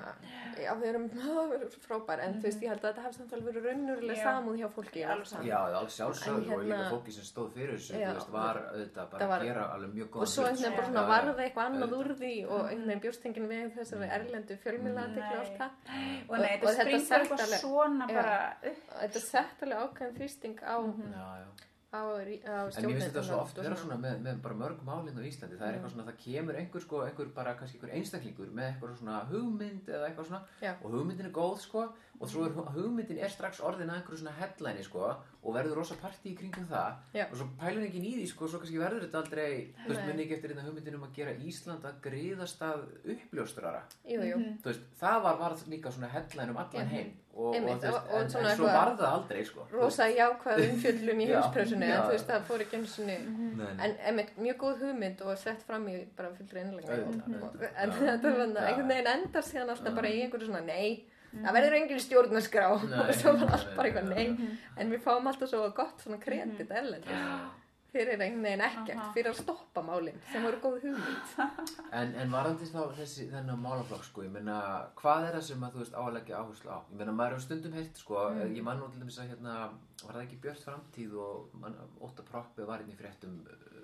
já. 0.58 0.72
við 0.80 0.88
erum 0.92 1.08
frábær 1.86 2.22
en 2.26 2.38
þú 2.40 2.46
veist 2.48 2.62
ég 2.64 2.72
held 2.72 2.84
að 2.86 2.90
þetta 2.92 3.06
hefði 3.06 3.18
samt 3.20 3.34
alveg 3.38 3.48
verið 3.52 3.68
raunverulega 3.70 4.24
samúð 4.28 4.60
hjá 4.62 4.68
fólki. 4.76 5.02
Já, 5.02 5.58
alls 5.82 5.98
sjálfsögðu 5.98 6.42
En 6.42 6.54
og 6.56 6.64
líka 6.66 6.78
hérna- 6.78 6.92
fólki 6.94 7.16
sem 7.16 7.28
stóð 7.28 7.50
fyrir 7.56 7.76
þessu, 7.78 7.94
þú 7.98 8.14
veist, 8.16 8.32
var 8.36 8.62
auðvitað 8.72 9.10
bara 9.16 9.28
var- 9.32 9.42
að 9.42 9.50
gera 9.52 9.66
alveg 9.76 9.96
mjög 9.98 10.10
góða 10.16 10.22
og 10.22 10.32
svo 10.34 10.46
einhvern 10.46 10.62
veginn 10.62 10.78
bara 10.78 10.88
svona 10.92 11.06
varða 11.12 11.46
eitthvað 11.46 11.72
annað 11.72 11.96
úr 12.00 12.12
því 12.22 12.34
og 12.48 12.62
einhvern 12.62 12.88
veginn 12.88 13.04
bjóstengin 13.08 13.50
við 13.52 13.74
þessari 13.80 14.12
erlendu 14.20 14.58
fjölmjöla 14.66 15.08
Nei. 15.12 15.20
og 15.22 15.40
allt 15.42 15.58
það. 15.58 15.72
Og 16.30 16.38
Og- 16.38 16.46
þetta 16.46 17.00
sett 17.08 17.32
alveg- 17.32 17.60
svona 17.62 18.08
Já. 18.08 18.14
bara 18.22 18.38
upp. 18.72 18.86
og 18.96 19.02
þetta 19.02 19.20
sett 19.26 19.64
alveg 19.68 19.78
ákveðin 19.86 20.18
þrýsting 20.22 20.58
á, 20.64 20.76
Á, 21.92 22.00
á 22.00 22.72
En 22.72 22.86
mér 22.88 22.96
finnst 22.96 23.10
þetta 23.10 23.22
svo 23.28 23.38
oft 23.44 23.58
vera 23.60 23.76
svona 23.76 23.98
með, 24.00 24.22
með 24.24 24.38
bara 24.46 24.56
mörg 24.62 24.84
málinn 24.88 25.18
á 25.20 25.28
Íslandi. 25.28 25.58
Það 25.60 25.68
er 25.68 25.76
eitthvað 25.76 25.92
svona, 25.92 26.06
það 26.08 26.22
kemur 26.24 26.60
einhver 26.62 26.84
sko, 26.86 27.02
einhver 27.04 27.32
bara 27.36 27.56
kannski 27.60 27.80
einhver 27.80 27.92
einstaklingur 27.98 28.54
með 28.56 28.70
eitthvað 28.70 28.94
svona 29.02 29.18
hugmynd 29.32 29.92
eða 29.92 30.08
eitthvað 30.08 30.30
svona 30.30 30.42
Já. 30.64 30.72
og 30.78 30.96
hugmyndin 30.96 31.28
er 31.28 31.36
góð 31.36 31.58
sko 31.66 31.84
og 32.20 32.30
svo 32.30 32.44
er 32.46 32.52
hugmyndin 32.76 33.18
er 33.24 33.30
strax 33.34 33.60
orðin 33.66 33.90
að 33.90 33.96
einhverju 34.02 34.20
svona 34.22 34.36
headline 34.38 34.84
sko 34.86 35.06
og 35.42 35.56
verður 35.56 35.80
rosa 35.80 35.96
partí 35.98 36.34
í 36.34 36.38
kringum 36.38 36.68
það 36.70 36.92
Já. 37.18 37.24
og 37.32 37.38
svo 37.40 37.48
pælur 37.58 37.86
ekki 37.88 38.02
því 38.04 38.28
sko, 38.30 38.48
svo 38.48 38.60
kannski 38.62 38.78
verður 38.78 39.06
þetta 39.08 39.22
aldrei, 39.24 39.74
þú 39.82 39.88
veist, 39.90 40.02
Nei. 40.02 40.08
munni 40.12 40.26
ekki 40.28 40.36
eftir 40.38 40.52
þetta 40.54 40.66
hugmyndin 40.68 40.98
um 41.00 41.06
að 41.08 41.16
gera 41.16 41.34
Ísland 41.50 41.88
að 41.90 41.96
griðast 42.06 42.62
að 42.62 42.84
uppljóstrara. 43.16 43.82
jú, 44.06 44.20
jú. 44.22 44.38
Mhm. 44.38 44.60
Þú 44.62 44.70
veist, 44.70 44.84
það 45.02 45.18
var 45.24 45.38
varð 45.42 45.66
líka 45.74 45.92
svona 45.92 46.10
headline 46.14 46.50
um 46.54 46.58
allan 46.58 46.88
heim 46.94 47.12
og, 47.34 47.56
Einmitt, 47.56 47.74
og, 47.74 47.82
þú 47.82 47.92
veist, 47.92 47.96
og- 48.06 48.14
og 48.14 48.22
en, 48.22 48.30
svona 48.30 48.50
en 48.52 48.58
svo 48.58 48.66
var 48.66 48.92
það 49.00 49.14
aldrei 49.16 49.46
sko. 49.46 49.60
Þú 49.60 49.72
veist, 49.72 49.82
rosa 49.82 50.08
jákvæð 50.12 50.64
umfjöllun 50.70 51.22
í 51.22 51.26
en 51.32 51.88
já. 51.90 52.02
þú 52.06 52.12
veist 52.12 52.28
það 52.30 52.44
fór 52.52 52.60
ekki 52.66 52.76
einu 52.78 52.86
sinni 52.88 53.18
nei, 53.18 53.66
nei. 53.66 53.86
en 53.86 53.96
einmitt, 54.06 54.36
mjög 54.38 54.58
góð 54.58 54.84
hugmynd 54.86 55.22
og 55.26 55.38
sett 55.38 55.64
fram 55.64 55.88
í 55.88 56.06
bara 56.16 56.30
fullri 56.38 56.62
innlega 56.62 56.94
en 56.94 57.92
þetta 57.92 58.36
var 58.38 58.68
einhvern 58.68 58.88
veginn 58.88 59.08
endar 59.16 59.42
síðan 59.42 59.70
alltaf 59.74 59.96
bara 59.96 60.08
í 60.12 60.22
einhverju 60.22 60.46
svona 60.52 60.66
nei 60.66 61.08
það 61.32 61.56
verður 61.58 61.78
engin 61.80 62.04
stjórnarskrá 62.06 62.68
og 62.76 63.16
svo 63.22 63.34
var 63.40 63.56
allt 63.58 63.74
bara 63.78 63.88
eitthvað 63.90 64.12
nei, 64.12 64.30
nei 64.36 64.60
en 64.78 64.92
við 64.94 65.04
fáum 65.08 65.28
alltaf 65.32 65.50
svo 65.52 65.66
gott 65.76 66.04
svona 66.04 66.20
kredit 66.22 66.72
erlendis 66.72 67.26
fyrir 67.92 68.22
einhvern 68.24 68.46
veginn 68.48 68.62
ekkert 68.64 69.00
Aha. 69.02 69.12
fyrir 69.12 69.30
að 69.34 69.40
stoppa 69.42 69.82
málinn 69.84 70.20
sem 70.32 70.44
voru 70.48 70.60
góð 70.64 70.78
hugmynd 70.86 71.34
En, 72.00 72.14
en 72.24 72.30
varandi 72.32 72.64
þá 72.70 72.86
þessi 72.96 73.26
þennan 73.34 73.60
málaflokk 73.60 74.06
sko, 74.08 74.24
ég 74.24 74.32
meina, 74.32 74.56
hvað 75.02 75.26
er 75.28 75.36
það 75.36 75.44
sem 75.50 75.66
að 75.68 75.74
þú 75.76 75.82
veist 75.82 75.98
á 76.00 76.02
að 76.06 76.14
leggja 76.16 76.38
áherslu 76.40 76.72
á? 76.72 76.80
Ég 76.88 77.02
meina, 77.02 77.16
maður 77.18 77.36
hefur 77.36 77.44
stundum 77.50 77.76
heilt 77.76 78.00
sko, 78.00 78.22
Mm. 78.32 78.54
ég 78.56 78.64
man 78.64 78.80
nú 78.80 78.88
til 78.94 79.02
dæmis 79.04 79.18
að 79.20 79.34
hérna, 79.34 79.56
var 80.06 80.16
það 80.16 80.22
ekki 80.24 80.40
Björt 80.46 80.64
framtíð 80.70 81.18
og 81.20 81.52
man, 81.60 81.76
Ótta 82.08 82.24
Proppi 82.32 82.64
var 82.70 82.80
hérna 82.80 82.96
í 82.96 83.00
fréttum 83.02 83.36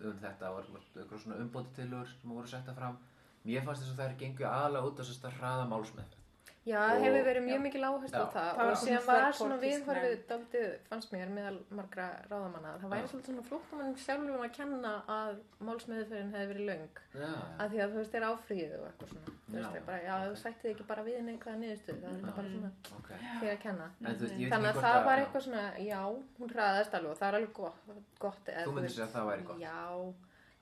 um 0.07 0.15
þetta, 0.23 0.53
var, 0.55 0.71
var 0.71 0.87
eitthvað 1.03 1.21
svona 1.25 1.41
umbótitilur 1.43 2.07
sem 2.07 2.31
voru 2.31 2.47
setta 2.47 2.77
fram. 2.79 2.95
Mér 3.43 3.67
fannst 3.67 3.83
þess 3.83 3.91
að 3.97 4.01
þær 4.05 4.15
gengju 4.23 4.47
aðalega 4.47 4.87
út 4.87 4.99
á 4.99 5.03
þess 5.03 5.27
að 5.27 5.35
hraða 5.41 5.67
málsmeðferð. 5.73 6.23
Já, 6.67 6.77
það 6.83 6.97
Og- 6.97 7.03
hefur 7.05 7.23
verið 7.27 7.43
mjög 7.47 7.57
Já. 7.57 7.63
mikil 7.63 7.83
áherslu 7.87 8.19
á 8.19 8.27
það 8.27 8.47
Það 8.57 8.69
og 8.71 8.77
síðan 8.81 9.01
svona 9.03 9.05
var 9.07 9.35
svona 9.37 9.57
þverpólitísk 9.57 9.85
viðhorfið 9.87 10.23
daldið, 10.31 10.71
fannst 10.89 11.11
mér, 11.13 11.29
meðal 11.37 11.59
margra 11.79 12.07
ráðamanna. 12.31 12.73
Það 12.81 12.91
væri 12.93 13.07
svolítið 13.11 13.29
svona 13.31 13.45
flóttamannum 13.49 13.97
sjálfum 14.03 14.43
að 14.47 14.51
kenna 14.57 14.91
að 15.07 15.37
málsmeðferðin 15.67 16.33
hefði 16.35 16.47
verið. 16.51 16.99
Já, 17.15 17.31
Að 17.63 17.71
því 17.71 17.81
að 17.85 17.91
þú 17.93 17.97
veist, 18.01 18.11
þeir 18.17 18.25
áfríðu 18.27 18.77
og 18.81 18.87
eitthvað 18.89 19.11
svona. 19.13 19.35
Þú 19.47 19.55
veist, 19.57 19.71
þeir 19.77 19.85
bara, 19.87 19.99
já, 20.03 20.13
þú 20.27 20.35
sættið 20.43 20.71
ekki 20.73 20.87
bara 20.91 21.03
við 21.07 21.19
neikvæða 21.27 21.57
niðurstöðu. 21.63 21.99
Það 22.03 22.15
er 22.17 22.37
bara 22.37 22.47
svona 22.51 22.71
ok. 22.97 23.09
þér 23.41 23.51
að 23.55 23.59
kenna. 23.63 23.87
En 24.03 24.15
þú 24.15 24.31
Þannig 24.51 24.71
að 24.73 24.81
það 24.83 25.05
var 25.07 25.17
eitthvað 25.23 25.43
svona, 25.47 25.65
já, 25.87 26.01
hún 26.39 26.49
hraðast 26.51 26.93
alveg 26.99 27.11
og 27.11 27.17
það 27.17 27.27
er 27.27 27.37
alveg 27.39 27.53
gott. 27.53 27.81
gott 28.19 28.45
eða, 28.51 28.65
Þú 28.67 28.73
myndir 28.75 29.03
að 29.07 29.13
það 29.15 29.29
væri 29.31 29.43
gott. 29.47 29.59
Já, 29.59 29.77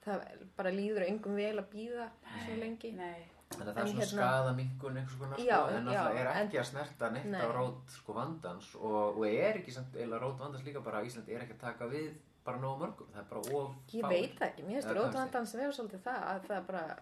það 0.05 0.27
bara 0.55 0.69
líður 0.69 1.07
engum 1.09 1.35
vel 1.35 1.57
að 1.59 1.69
býða 1.73 2.09
svo 2.45 2.55
lengi. 2.61 2.91
Nei. 2.93 3.25
Þannig 3.45 3.67
að 3.69 3.75
það 3.75 3.77
er 3.77 3.81
En 3.81 3.87
svona 3.87 4.01
hérna- 4.01 4.25
skadamingun 4.25 4.97
einhvers 4.97 5.17
konar 5.19 5.37
sko, 5.39 5.45
Já, 5.45 5.59
en 5.77 5.85
það 5.85 6.15
er 6.19 6.27
en- 6.31 6.47
ekki 6.47 6.57
að 6.59 6.65
snerta 6.71 7.09
neitt 7.13 7.25
Nei. 7.31 7.41
á 7.41 7.47
rót 7.53 7.89
sko 7.93 8.13
vandans 8.13 8.69
og, 8.75 9.17
og 9.17 9.25
er 9.27 9.59
ekki 9.61 9.71
samt 9.71 9.95
eila 9.95 10.19
rót 10.19 10.39
vandans 10.39 10.63
líka 10.65 10.81
bara 10.83 11.03
Ísland 11.05 11.29
er 11.29 11.41
ekki 11.45 11.53
að 11.53 11.59
taka 11.61 11.85
við 11.87 12.15
bara 12.45 12.57
nógu 12.61 12.79
mörgum, 12.81 13.07
það 13.13 13.19
er 13.19 13.29
bara 13.29 13.41
of 13.59 13.75
Ég 13.93 14.01
fáir. 14.01 14.09
veit 14.09 14.39
ekki, 14.49 14.63
mér 14.63 14.73
finnst 14.81 14.87
Eða 14.87 14.95
hvað 14.95 15.05
rótvandans 15.05 15.53
vegur 15.55 15.73
svolítið 15.77 16.01
það 16.05 16.25
að 16.31 16.41
það 16.47 16.57
er 16.57 16.65
bara 16.71 16.97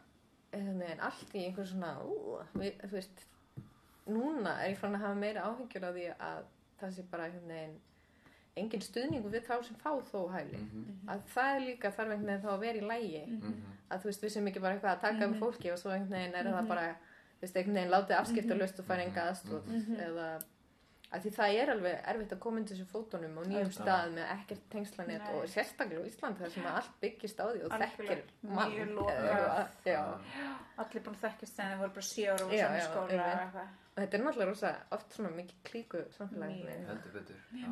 veginn 0.53 0.99
allt 1.01 1.33
í 1.33 1.45
einhver 1.47 1.65
svona 1.67 1.93
ú, 2.03 2.39
við, 2.59 2.77
þú 2.83 2.91
veist 2.91 3.23
núna 4.07 4.53
er 4.63 4.69
ég 4.73 4.77
fann 4.77 4.95
að 4.95 5.03
hafa 5.07 5.15
meira 5.15 5.41
áhyggjur 5.47 5.83
af 5.87 5.95
því 5.95 6.05
að 6.19 6.43
það 6.81 6.93
sé 6.97 7.03
bara 7.11 7.23
einhvern 7.29 7.47
veginn 7.47 7.79
engin 8.55 8.81
stuðningu 8.85 9.31
við 9.33 9.45
þá 9.47 9.55
sem 9.65 9.75
fá 9.81 9.89
þó 10.11 10.19
hæli. 10.29 10.59
Mhm, 10.59 10.97
að 11.09 11.21
það 11.33 11.55
er 11.55 11.61
líka 11.67 11.89
þarf 11.91 12.11
einhvern 12.13 12.27
veginn 12.29 12.43
þá 12.43 12.51
að 12.53 12.59
vera 12.59 12.77
í 12.77 12.87
lægi 12.91 13.23
mhm, 13.27 13.53
að 13.93 14.01
þú 14.01 14.09
veist 14.11 14.23
við 14.25 14.31
sem 14.37 14.47
ekki 14.51 14.61
bara 14.61 14.75
eitthvað 14.77 14.95
að 14.97 15.01
taka 15.01 15.19
Mhm. 15.27 15.33
við 15.33 15.39
fólki 15.43 15.71
og 15.73 15.77
svo 15.79 15.91
einhvern 15.91 16.09
veginn 16.17 16.35
er 16.35 16.45
það 16.53 16.67
bara 16.67 16.87
þú 16.89 17.41
veist 17.45 17.55
einhvern 17.57 17.75
veginn 17.79 17.91
látið 17.93 18.17
afskiptalust 18.21 18.79
og 18.79 18.85
fara 18.85 19.03
enga 19.05 19.29
aðstóð 19.31 19.63
Mhm. 19.67 19.99
eða 20.07 20.27
að 21.13 21.21
því 21.21 21.31
það 21.37 21.55
er 21.61 21.69
alveg 21.69 21.95
erfitt 22.09 22.31
að 22.33 22.39
koma 22.39 22.57
inn 22.57 22.65
til 22.65 22.75
þessu 22.77 22.85
fótunum 22.89 23.37
og 23.37 23.45
nýjum 23.45 23.69
stað 23.75 24.13
með 24.15 24.25
ekkert 24.33 24.63
tengslanett 24.71 25.27
og 25.35 25.43
sérstaklega 25.45 26.01
á 26.01 26.09
Íslandi 26.09 26.39
þar 26.41 26.49
sem 26.51 26.65
allt 26.65 26.93
byggist 27.01 27.37
á 27.37 27.45
því 27.53 27.59
og 27.65 27.71
þekkir 27.71 28.23
mann. 28.41 28.71
Allir 30.81 31.03
búin 31.05 31.15
að 31.15 31.21
þekkjast 31.27 31.59
en 31.59 31.69
þeir 31.69 31.77
voru 31.83 31.93
bara 31.93 32.07
sjö 32.09 32.33
ára 32.33 32.45
og 32.45 32.51
Já, 32.51 33.73
og 33.93 33.99
þetta 34.01 34.17
er 34.17 34.21
náttúrulega 34.25 34.49
rosa 34.49 34.69
oft 34.95 35.11
svona 35.13 35.29
mikið 35.35 35.57
klíku 35.69 35.99
samfélagi 36.15 36.63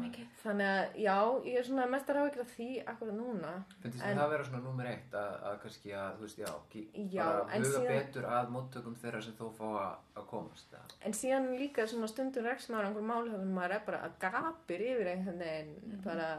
mikið. 0.01 0.27
þannig 0.43 0.67
að 0.71 0.99
já, 1.01 1.15
ég 1.49 1.57
er 1.59 1.65
svona 1.65 1.85
mestar 1.89 2.19
áhyggjur 2.21 2.43
af 2.45 2.51
því 2.57 2.67
akkurat 2.93 3.15
núna 3.17 3.53
Finnst 3.81 4.03
En- 4.03 4.17
þið 4.17 4.21
það 4.21 4.29
vera 4.35 4.43
svona 4.49 4.61
númer 4.67 4.89
eitt 4.91 5.15
að, 5.17 5.31
að 5.49 5.55
kannski 5.63 5.93
að, 5.97 6.11
þú 6.19 6.25
veist, 6.27 6.39
já, 6.43 6.51
ki- 6.69 6.87
Já, 7.11 7.23
bara 7.25 7.55
en 7.57 7.65
huga 7.65 7.73
síðan- 7.79 7.97
betur 7.97 8.27
að 8.37 8.51
móttökum 8.55 8.95
þeirra 9.01 9.21
sem 9.25 9.33
þó 9.39 9.45
fá 9.57 9.65
að, 9.81 9.95
að 10.21 10.27
komast 10.35 10.73
eða? 10.77 10.85
en 11.01 11.13
síðan 11.21 11.49
líka 11.57 11.87
svona 11.87 12.07
stundum 12.13 12.45
rekst 12.45 12.69
maður 12.69 12.85
á 12.85 12.87
einhver 12.91 13.07
mál 13.09 13.23
þegar 13.31 13.53
maður 13.57 13.75
er 13.79 13.85
bara 13.89 14.03
að 14.05 14.19
gapir 14.27 14.85
yfir 14.91 15.07
einhvern 15.15 15.39
veginn 15.39 16.01
bara 16.05 16.29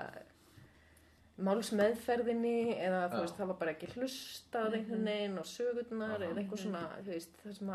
málsmeðferðinni 1.39 2.75
eða 2.77 3.03
veist 3.13 3.37
það 3.39 3.49
var 3.53 3.57
bara 3.63 3.73
ekki 3.75 3.89
hlustað 3.95 4.75
einhvern 4.77 5.07
veginn 5.09 5.39
og 5.41 5.47
sögurnar 5.49 6.25
eða 6.27 6.41
eitthvað 6.43 6.61
svona 6.63 6.83
þú 6.99 7.09
veist 7.15 7.39
það 7.43 7.55
sem 7.59 7.71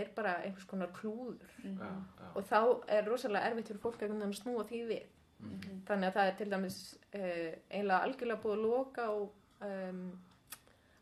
er 0.00 0.10
bara 0.16 0.34
einhvers 0.44 0.68
konar 0.68 0.92
klúður. 0.96 1.54
Mhm. 1.64 1.78
Já, 1.80 1.90
já, 2.20 2.28
og 2.34 2.44
þá 2.50 2.58
er 2.98 3.08
rosalega 3.08 3.50
erfitt 3.50 3.68
fyrir 3.72 3.80
fólk 3.80 4.02
að 4.02 4.36
snúa 4.40 4.64
því 4.68 4.82
við. 4.92 5.06
Mhm, 5.38 5.82
þannig 5.86 6.08
að 6.08 6.14
það 6.18 6.28
er 6.28 6.36
til 6.38 6.50
dæmis 6.50 6.78
uh, 7.14 7.52
eiginlega 7.70 8.02
algjörlega 8.04 8.42
búið 8.42 8.56
að 8.56 8.64
loka 8.66 9.10
og 9.10 9.32
um, 9.62 10.00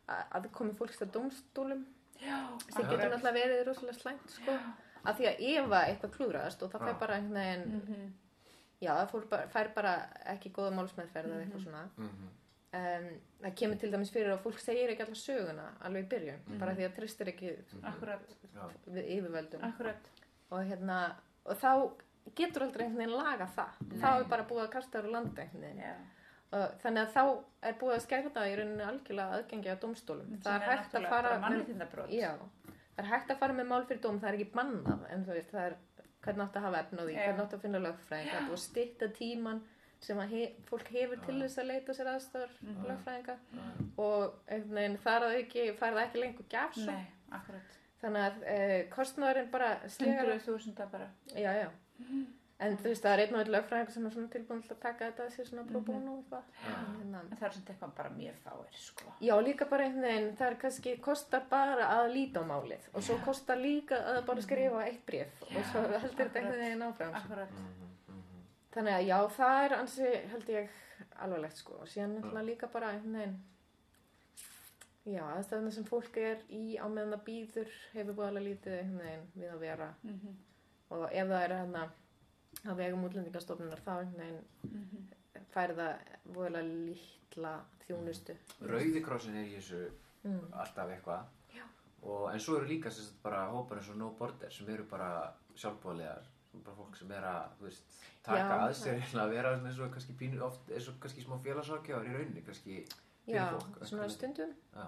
að 0.09 0.35
að 0.37 0.51
komi 0.53 0.75
fólks 0.77 1.03
að 1.03 1.13
dómstólum. 1.17 1.87
Já, 2.21 2.37
sem 2.73 2.85
getur 2.87 3.11
náttúrulega 3.11 3.33
verið 3.41 3.65
rosalega 3.67 3.99
slæmt 3.99 4.31
sko. 4.31 4.53
að 5.07 5.17
því 5.19 5.27
að 5.31 5.43
ef 5.49 5.67
að 5.71 5.89
eitthvað 5.89 6.15
klúðrast 6.17 6.63
og 6.63 6.71
það 6.73 6.87
fær 6.87 6.99
bara 7.01 7.17
einhvern 7.17 7.41
veginn 7.41 7.67
Mhm. 7.81 8.13
Já, 8.81 8.93
það 8.93 9.11
fór 9.13 9.29
bara, 9.31 9.47
fær 9.49 9.71
bara 9.75 9.93
ekki 10.35 10.51
góða 10.57 10.73
málsmeðferð 10.77 11.31
eða 11.33 11.45
eitthvað 11.47 11.63
svona 11.67 11.85
mhm, 11.97 12.27
um, 12.81 13.07
það 13.45 13.55
kemur 13.61 13.79
til 13.81 13.91
dæmis 13.95 14.11
fyrir 14.13 14.33
að 14.35 14.43
fólk 14.45 14.59
segir 14.61 14.91
ekki 14.93 15.05
alltaf 15.07 15.21
söguna 15.23 15.69
alveg 15.87 16.05
í 16.05 16.11
byrjun 16.15 16.43
Mhm. 16.47 16.59
bara 16.61 16.75
því 16.77 16.89
að 16.89 16.97
tristir 16.99 17.31
ekki 17.33 17.55
mhm. 17.57 18.19
Við 18.97 19.09
yfirvöldum 19.19 19.65
akkurat. 19.69 20.11
og 20.51 20.61
hérna 20.65 20.99
og 21.45 21.57
þá 21.57 21.73
getur 22.35 22.63
aldrei 22.67 22.85
einhvern 22.87 22.99
veginn 23.05 23.17
laga 23.17 23.47
það 23.57 23.81
Nei. 23.89 23.99
þá 24.03 24.09
er 24.21 24.25
bara 24.31 24.45
búið 24.51 24.65
að 24.67 24.71
kasta 24.77 24.99
úr 25.03 25.11
landi 25.13 25.41
einhvern 25.43 25.63
veginn 25.63 25.83
Já. 25.85 25.95
og 26.53 26.77
þannig 26.83 27.03
að 27.07 27.13
þá 27.17 27.25
er 27.71 27.75
búið 27.81 27.95
að 27.97 28.05
skerða 28.07 28.47
í 28.51 28.57
rauninni 28.59 28.87
algjörlega 28.87 29.37
aðgengi 29.41 29.71
að 29.73 29.81
dómstólum 29.85 30.39
það 30.43 30.55
er 30.57 30.69
hægt 30.71 30.95
að 30.95 31.09
fara 31.09 31.35
með, 31.39 32.11
já, 32.11 32.33
það 32.97 33.05
er 33.05 33.11
hægt 33.13 33.31
að 33.31 33.39
fara 33.39 33.53
með 33.61 33.67
mál 33.73 33.85
fyrir 33.87 34.03
dóm 34.03 34.21
það 34.21 34.29
er 34.29 34.39
ekki 34.41 34.51
bannað 34.57 35.07
en 35.13 35.25
þú 35.27 35.37
veist 35.37 35.51
það 35.55 35.67
er 35.71 35.77
hvernig 36.25 36.45
átt 36.47 36.57
að 36.57 36.63
hafa 36.67 36.79
efn 36.85 36.99
á 37.01 37.05
því, 37.07 37.15
hvernig 37.15 37.41
átt 37.45 37.55
að 37.57 37.61
finna 37.67 37.79
lögfræðinga 37.87 38.51
og 38.51 38.59
stýtta 38.59 39.09
tíman 39.19 39.61
sem 40.01 40.19
að 40.19 40.29
he, 40.35 40.43
fólk 40.69 40.89
hefur 40.93 41.21
til 41.27 41.41
þess 41.43 41.59
að 41.59 41.67
leita 41.71 41.93
sér 41.97 42.11
aðstæður 42.13 42.51
Mhm. 42.63 42.87
lögfræðinga. 42.91 43.37
Já, 43.57 43.63
og 43.99 44.35
einhvern 44.49 44.75
veginn 44.81 44.99
þar 45.05 45.23
að 45.27 45.37
auki 45.41 45.67
fær 45.79 45.93
það 45.97 46.05
ekki 46.07 46.21
lengur 46.21 46.45
akkurat. 47.33 47.77
þannig 48.03 48.23
að 48.27 48.43
e, 48.47 48.89
kostnæðurinn 48.91 49.51
bara 49.51 49.89
slegar 49.89 50.25
Hundruð 50.27 50.45
þúsunda 50.47 50.91
bara. 50.91 51.09
já, 51.35 51.53
já 51.63 51.71
en 52.59 52.77
þú 52.81 52.83
veist 52.89 53.03
það 53.05 53.13
er 53.13 53.21
einn 53.27 53.35
og 53.35 53.41
einn 53.43 53.51
lögfræðinga 53.53 53.91
sem 53.93 54.07
er 54.07 54.11
svona 54.15 54.29
tilbúin 54.33 54.63
til 54.65 54.73
að 54.77 54.79
taka 54.81 55.05
þetta 55.11 55.25
að 55.27 55.33
sér 55.37 55.47
svona 55.51 55.65
pro 55.69 55.81
Mhm. 55.81 56.09
og 56.09 56.19
eitthvað 56.19 56.43
já. 56.65 56.77
Hérna, 56.99 57.21
En 57.31 57.37
það 57.37 57.47
er 57.47 57.53
svona 57.57 57.71
eitthvað 57.73 57.95
bara 57.97 58.11
mjög 58.11 58.37
fáir, 58.45 58.73
sko. 58.73 59.13
Já, 59.21 59.35
líka 59.45 59.65
bara 59.71 59.85
einhvern 59.85 60.03
veginn, 60.03 60.37
það 60.37 60.51
er 60.51 60.57
kannski, 60.57 61.01
kostar 61.01 61.43
bara 61.51 61.85
að 61.97 62.13
líta 62.15 62.41
á 62.41 62.45
málið 62.49 62.89
og 62.95 63.03
svo 63.03 63.19
kostar 63.25 63.57
líka 63.59 63.97
að 64.15 64.25
bara 64.27 64.41
skrifa 64.43 64.85
eitt 64.87 65.05
bréf 65.07 65.43
og 65.43 65.65
svo 65.73 65.81
heldur 65.83 66.25
þetta 66.29 66.37
einhvern 66.41 66.61
veginn 66.65 66.83
áfram. 66.83 67.15
Akkurat. 67.15 67.51
mhm, 67.51 67.67
mhm. 68.09 68.43
Þannig 68.73 68.93
að 68.93 69.07
já, 69.07 69.19
það 69.37 69.65
er 69.65 69.77
ansi, 69.79 70.29
held 70.31 70.47
ég, 70.49 70.69
alvarlegt 71.21 71.57
sko 71.57 71.73
og 71.81 71.87
síðan 71.89 72.17
náttúrulega 72.21 72.47
líka 72.47 72.67
bara 72.73 72.87
einhvern 72.93 73.13
veginn, 73.21 73.39
já, 75.07 75.23
aðstæðuna 75.37 75.71
sem 75.73 75.85
fólk 75.85 76.17
er 76.17 76.39
í 76.51 76.77
á 76.81 76.87
meðan 76.89 77.13
það 77.15 77.25
býður 77.29 77.69
hefur 77.93 78.15
búið 78.15 78.29
alveg 78.31 78.47
lítið 78.49 78.79
einhvern 78.81 79.05
veginn 79.05 79.27
við 79.37 79.53
að 79.53 79.59
vera 79.61 79.95
Mhm. 80.03 80.37
og 80.91 81.09
ef 81.13 81.27
það 81.29 81.43
er 81.45 81.55
hérna 81.57 81.89
á 82.65 82.73
vegum 82.75 83.05
útlendingastofnunar 83.09 83.81
þá 83.85 83.93
einhvern 84.01 84.17
veginn 84.17 84.45
Mhm. 84.65 85.07
fær 85.53 85.75
það 85.77 85.99
voðalega 86.33 86.69
lítla 86.89 87.53
þjónustu. 87.87 88.37
Rauði 88.63 89.03
krossin 89.05 89.37
er 89.37 89.45
í 89.47 89.57
þessu 89.57 89.91
Mm. 90.25 90.53
alltaf 90.53 90.89
eitthvað 90.91 91.25
og, 92.03 92.31
en 92.33 92.39
svo 92.41 92.57
eru 92.57 92.67
líka 92.67 92.91
sagt, 92.91 93.23
bara 93.23 93.47
hópar 93.51 93.79
eins 93.79 93.89
og 93.91 93.97
No 93.97 94.11
Border 94.11 94.51
sem 94.51 94.69
eru 94.69 94.85
bara 94.85 95.33
sjálfbóðlegar 95.55 96.23
bara 96.65 96.77
fólk 96.77 96.97
sem 96.97 97.11
er 97.13 97.23
að 97.23 97.49
veist, 97.61 97.83
taka 98.23 98.39
Já. 98.39 98.69
að 98.69 98.75
sér 98.75 99.21
að 99.21 99.31
vera 99.31 99.57
eins 99.59 99.79
og 99.79 99.91
kannski 99.93 100.13
pínu 100.17 100.41
oft 100.43 100.69
eins 100.71 100.89
og 100.89 100.95
kannski 101.01 101.23
smá 101.25 101.39
félagsákjáður 101.45 102.09
í 102.09 102.15
rauninni 102.17 102.43
kannski 102.45 102.87
Já, 103.29 103.51
fólk 103.53 103.85
svona 103.87 104.03
veginn. 104.07 104.11
stundum. 104.11 104.55
Já, 104.75 104.87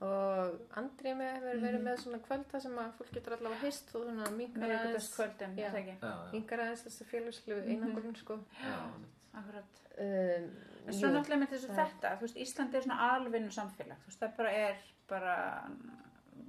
og 0.00 0.58
Andri 0.76 1.12
með 1.16 1.30
hefur 1.38 1.60
verið 1.62 1.80
Mhm. 1.80 1.84
með 1.88 2.00
svona 2.02 2.18
kvöld 2.20 2.44
þar 2.50 2.60
sem 2.62 2.72
að 2.78 2.92
fólk 2.98 3.12
getur 3.14 3.32
allavega 3.36 3.60
hist 3.64 3.94
og 3.94 4.02
svona 4.04 4.30
minkar 4.30 4.60
Með 4.68 4.78
aðeins. 4.78 5.10
það 5.16 6.32
minkar 6.32 6.58
aðeins 6.58 6.82
þessi 6.84 7.04
félagslegu 7.12 7.62
Mhm. 7.62 7.70
einangurinn 7.70 8.16
sko. 8.16 8.38
Já, 8.60 8.90
Akkurat. 9.34 9.64
um, 9.98 10.50
En 10.86 10.92
svo 10.94 11.08
náttúrulega 11.08 11.42
með 11.42 11.48
þessu 11.54 11.68
það- 11.68 11.90
þetta, 11.90 12.18
þú 12.18 12.20
veist, 12.20 12.36
Ísland 12.36 12.74
er 12.74 12.80
svona 12.82 13.00
alvinnu 13.16 13.48
samfélag, 13.50 13.96
þú 13.96 14.06
veist, 14.06 14.20
það 14.20 14.36
bara 14.36 14.50
er 14.52 14.76
bara 15.08 15.70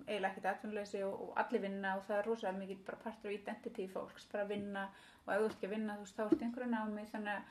eiginlega 0.08 0.32
ekkert 0.36 0.46
atvinnuleysi 0.46 1.04
og, 1.04 1.22
og 1.30 1.34
allir 1.38 1.62
vinna 1.62 1.96
og 1.98 2.04
það 2.08 2.20
er 2.20 2.24
rosalega 2.24 2.60
mikið 2.60 2.86
bara 2.86 2.98
partur 3.04 3.30
af 3.30 3.34
identity 3.34 3.88
fólks, 3.88 4.26
bara 4.32 4.46
vinna 4.46 4.88
og 5.28 5.34
ef 5.34 5.40
þú 5.42 5.46
ert 5.46 5.56
ekki 5.56 5.68
að 5.68 5.70
vinna, 5.76 5.96
þú 5.96 6.00
veist, 6.00 6.16
þá 6.18 6.32
ert 6.32 6.42
einhverju 6.42 6.70
námi. 6.70 7.06
Þannig 7.12 7.36
að 7.38 7.42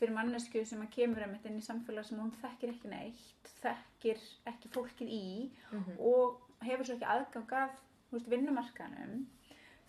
fyrir 0.00 0.16
mannesku 0.16 0.62
sem 0.66 0.80
að 0.80 0.94
kemur 0.96 1.26
einmitt 1.26 1.44
inn 1.48 1.60
í 1.60 1.64
samfélag 1.64 2.08
sem 2.08 2.20
hún 2.20 2.32
þekkir 2.40 2.72
ekki 2.72 2.90
neitt, 2.92 3.52
þekkir 3.60 4.22
ekki 4.48 4.72
fólkið 4.72 5.12
í 5.12 5.26
mhm, 5.70 6.00
og 6.00 6.40
hefur 6.64 6.88
svo 6.88 6.96
ekki 6.96 7.10
aðgang 7.14 7.54
að 7.60 7.78
þú 8.08 8.16
veist, 8.16 8.30
vinnumarkanum 8.32 9.16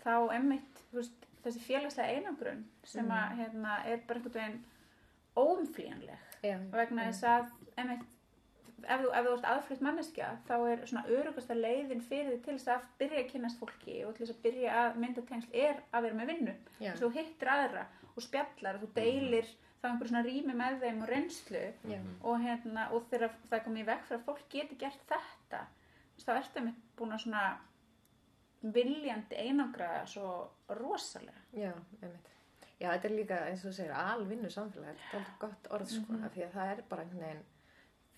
þá 0.04 0.14
emmitt 0.36 0.82
þessi 1.42 1.64
félagslega 1.64 2.18
einangrun 2.18 2.66
sem 2.88 3.08
að 3.14 3.38
hérna, 3.40 3.82
er 3.88 4.02
bara 4.08 4.22
einhvern 4.22 4.36
veginn 4.36 4.60
óumflýjanleg 5.38 6.44
já, 6.44 6.58
vegna 6.74 7.08
þess 7.08 7.28
að 7.32 7.80
emmitt, 7.82 8.04
ef, 8.84 9.02
þú, 9.02 9.10
ef 9.16 9.28
þú 9.28 9.34
ert 9.36 9.50
aðflutt 9.54 9.84
manneskja 9.88 10.30
þá 10.50 10.54
er 10.60 10.86
svona 10.90 11.18
örugasta 11.18 11.58
leiðin 11.58 12.04
fyrir 12.06 12.36
þig 12.36 12.46
til 12.46 12.58
þess 12.58 12.74
að 12.76 12.88
byrja 13.02 13.24
að 13.24 13.32
kynast 13.32 13.62
fólki 13.62 13.98
og 14.06 14.16
til 14.16 14.26
þess 14.26 14.36
að 14.36 14.46
byrja 14.46 14.78
að 14.84 15.02
mynda 15.06 15.26
tengsl 15.30 15.58
er 15.64 15.82
að 15.92 16.08
vera 16.08 16.20
með 16.20 16.32
vinnu. 16.34 16.56
Að 16.92 17.04
þú 17.04 17.12
hittir 17.18 17.54
aðra 17.56 17.86
og 18.12 18.26
spjallar 18.26 18.78
og 18.78 18.86
þú 18.86 18.92
deilir 18.98 19.54
þá 19.82 19.88
einhver 19.90 20.08
svona 20.12 20.24
rými 20.26 20.54
með 20.54 20.80
þeim 20.84 21.02
og 21.02 21.10
reynslu 21.10 21.62
já, 21.90 22.00
og, 22.22 22.40
hérna, 22.44 22.88
og 22.94 23.06
þegar 23.10 23.32
það 23.50 23.64
komið 23.66 23.82
í 23.82 23.86
veg 23.92 24.04
fyrir 24.08 24.20
að 24.20 24.26
fólk 24.30 24.44
geti 24.50 24.76
gert 24.84 25.06
þetta 25.10 25.62
þá 26.22 26.32
ertu 26.38 26.60
einmitt 26.62 26.82
búin 27.00 27.16
að 27.16 27.24
svona 27.24 27.46
viljandi 28.62 29.36
einangra 29.42 30.06
svo 30.06 30.28
rosalega. 30.78 31.40
Já, 31.58 31.72
einmitt. 32.02 32.28
Já, 32.82 32.92
þetta 32.94 33.08
er 33.10 33.16
líka 33.16 33.40
eins 33.48 33.64
og 33.66 33.72
þú 33.72 33.74
segir 33.78 33.94
alvinnu 33.98 34.50
samfélag. 34.54 35.00
Þetta 35.02 35.18
er 35.18 35.22
alveg 35.22 35.40
gott 35.42 35.68
orð 35.78 35.88
sko 35.96 36.14
Mhm. 36.14 36.24
af 36.26 36.34
því 36.36 36.44
að 36.46 36.52
það 36.56 36.72
er 36.76 36.82
bara 36.90 37.02
einhvern 37.02 37.26
veginn 37.26 37.44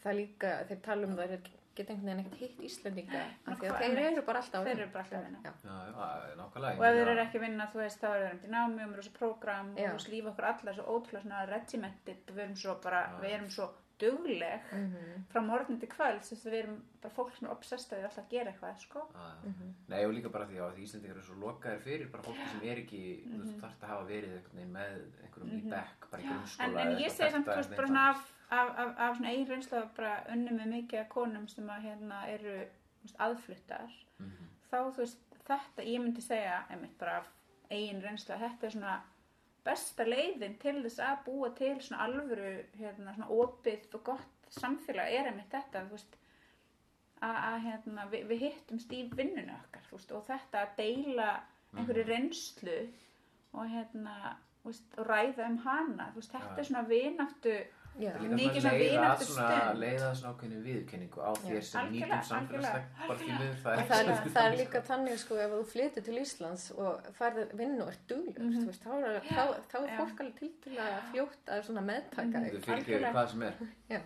það 0.03 0.15
líka, 0.19 0.51
þeir 0.67 0.81
tala 0.81 1.07
um 1.07 1.15
það 1.15 1.31
er 1.31 1.49
geta 1.75 1.93
einhvern 1.93 2.09
veginn 2.09 2.25
ekkert 2.25 2.39
hitt 2.43 2.59
Íslendinga 2.69 3.21
af 3.47 3.59
því 3.59 3.69
að 3.71 3.77
þeir 3.83 4.01
eru 4.11 4.21
bara 4.27 4.39
alltaf 4.43 4.63
Þeir 4.67 4.79
eru 4.79 4.89
bara 4.93 5.03
alltaf 5.03 5.19
að 5.19 5.25
vinna. 5.27 5.39
Já. 5.43 5.53
Já, 5.63 5.77
já, 6.29 6.35
nákvæmlega. 6.41 6.79
Og 6.79 6.85
ef 6.89 6.97
þeir 6.99 7.07
eru 7.13 7.21
ekki 7.25 7.37
að 7.39 7.45
vinna, 7.47 7.69
þú 7.73 7.81
veist, 7.83 8.01
þá 8.03 8.09
eru 8.15 8.25
þeir 8.25 8.33
um 8.33 8.41
til 8.43 8.51
námi 8.53 8.83
og 8.83 8.89
með 8.93 8.99
þessu 9.03 9.13
prógram 9.19 9.71
og 9.73 9.79
Já. 9.79 9.87
þú 9.89 9.93
veist, 9.99 10.11
lífa 10.13 10.29
okkur 10.33 10.49
allar 10.53 10.75
svo 10.77 10.83
ótrúlega 10.97 11.23
svona 11.25 11.45
regimented 11.49 12.29
og 12.29 12.35
við 12.37 12.43
erum 12.47 12.55
svo 12.63 12.75
bara, 12.83 13.01
Já. 13.09 13.17
við 13.23 13.33
erum 13.39 13.49
svo 13.49 13.69
dugleg 14.03 14.61
Mhm. 14.73 15.25
frá 15.31 15.39
morgun 15.45 15.79
til 15.79 15.87
kvöld, 15.87 16.19
þess 16.25 16.45
að 16.45 16.51
við 16.51 16.63
erum 16.63 16.79
bara 17.01 17.13
fólk 17.13 17.35
sem 17.37 17.47
er 17.47 17.51
obsessed 17.53 17.91
að 17.93 17.99
við 18.01 18.07
alltaf 18.09 18.29
gera 18.29 18.51
eitthvað, 18.51 18.79
sko. 18.81 18.99
Já, 19.13 19.27
já. 19.45 19.51
Nei, 19.87 20.05
og 20.05 20.13
líka 20.13 20.31
bara 20.31 20.45
því 20.45 20.57
að 20.59 20.73
því 20.75 20.81
Íslendingar 20.83 21.15
eru 21.17 21.21
svo 21.23 21.35
lokaðir 21.39 21.79
fyrir 21.85 22.11
bara 22.11 22.23
fólki 22.23 22.47
sem 22.51 22.61
er 22.69 22.77
ekki, 22.83 23.01
þú 23.29 23.37
veist, 23.43 23.59
þarft 23.61 23.81
að 23.83 23.87
hafa 23.93 24.05
verið 24.09 24.41
með 24.73 24.97
einhverjum 25.23 25.53
í 25.53 25.69
bekk, 25.69 26.09
bara 26.11 26.21
í 26.21 26.25
grunnskóla. 26.27 26.83
Af, 28.53 28.69
af, 28.77 28.89
af, 28.97 29.15
svona 29.17 29.29
eigin 29.31 29.47
reynslu 29.49 29.77
að 29.79 29.87
bara 29.97 30.13
unni 30.33 30.51
með 30.53 30.67
mikið 30.75 30.99
af 30.99 31.07
konum 31.09 31.47
sem 31.49 31.69
að 31.73 31.85
hérna 31.87 32.19
eru 32.33 32.55
veist, 33.03 33.15
aðfluttar, 33.25 33.93
Mhm. 34.19 34.49
þá 34.71 34.77
þú 34.77 34.97
veist, 35.01 35.23
þetta, 35.47 35.85
ég 35.87 36.01
myndi 36.03 36.21
segja, 36.21 36.59
einmitt 36.69 36.97
bara 36.99 37.17
af 37.21 37.29
eigin 37.71 38.01
reynslu 38.03 38.35
að 38.35 38.43
þetta 38.45 38.67
er 38.69 38.75
svona 38.75 38.97
besta 39.65 40.03
leiðin 40.05 40.57
til 40.59 40.75
þess 40.83 40.99
að 40.99 41.23
búa 41.25 41.49
til 41.55 41.75
svona 41.81 42.03
alvöru, 42.07 42.51
hérna, 42.79 43.13
svona 43.15 43.29
opið 43.31 43.95
og 43.95 44.03
gott 44.03 44.49
samfélag 44.53 45.11
er 45.17 45.31
einmitt 45.31 45.49
þetta, 45.51 45.85
þú 45.87 45.95
veist, 45.97 46.17
að, 47.21 47.37
að 47.49 47.59
hérna, 47.67 48.05
við, 48.11 48.25
við 48.27 48.39
hittumst 48.47 48.91
í 48.93 49.03
vinnunu 49.15 49.53
okkar, 49.63 49.85
veist, 49.91 50.11
og 50.11 50.25
þetta 50.27 50.61
að 50.65 50.75
deila 50.77 51.29
einhverju 51.73 52.03
reynslu 52.11 52.77
og 53.53 53.69
hérna, 53.71 54.35
veist, 54.65 54.97
og 54.99 55.07
ræða 55.09 55.47
um 55.49 55.57
hana, 55.65 56.11
veist, 56.15 56.31
þetta 56.35 56.59
er 56.59 56.67
svona 56.69 56.85
vináttu, 56.91 57.55
Já. 57.99 58.09
Það 58.17 58.23
líka 58.33 58.35
Mikið 58.39 58.61
svona 58.63 58.73
svona, 59.29 59.49
stund. 59.59 59.79
leiða 59.83 60.07
svona 60.17 60.31
ákveðinu 60.33 60.61
viðkenningu 60.65 61.19
á 61.21 61.31
þér 61.43 61.61
sem 61.61 61.91
nýtum 61.93 62.23
miður 63.37 63.57
það 63.63 63.73
er 63.73 63.83
ekki 64.17 64.33
líka 64.63 64.81
þannig 64.87 65.17
sko 65.21 65.35
ef 65.43 65.51
þú 65.53 65.59
flytur 65.73 66.03
til 66.07 66.17
Íslands 66.23 66.65
og 66.77 67.01
færðir 67.19 67.53
vinnu 67.59 67.81
og 67.85 67.93
Mhm. 68.39 68.65
er, 69.13 69.21
þá, 69.29 69.43
þá 69.69 69.77
er 69.83 69.97
fólk 69.99 70.19
alveg 70.23 70.35
til 70.39 70.51
til 70.63 70.73
að 71.53 71.61
svona 71.69 71.81
meðtaka 71.85 72.25
Mhm. 72.33 72.43
þig. 72.43 72.53
Þú 72.53 72.61
fylgir 72.65 72.97
Algjörlega. 72.97 73.13
hvað 73.13 73.29
sem 73.29 73.41
er 73.43 73.53
Já, 73.93 74.01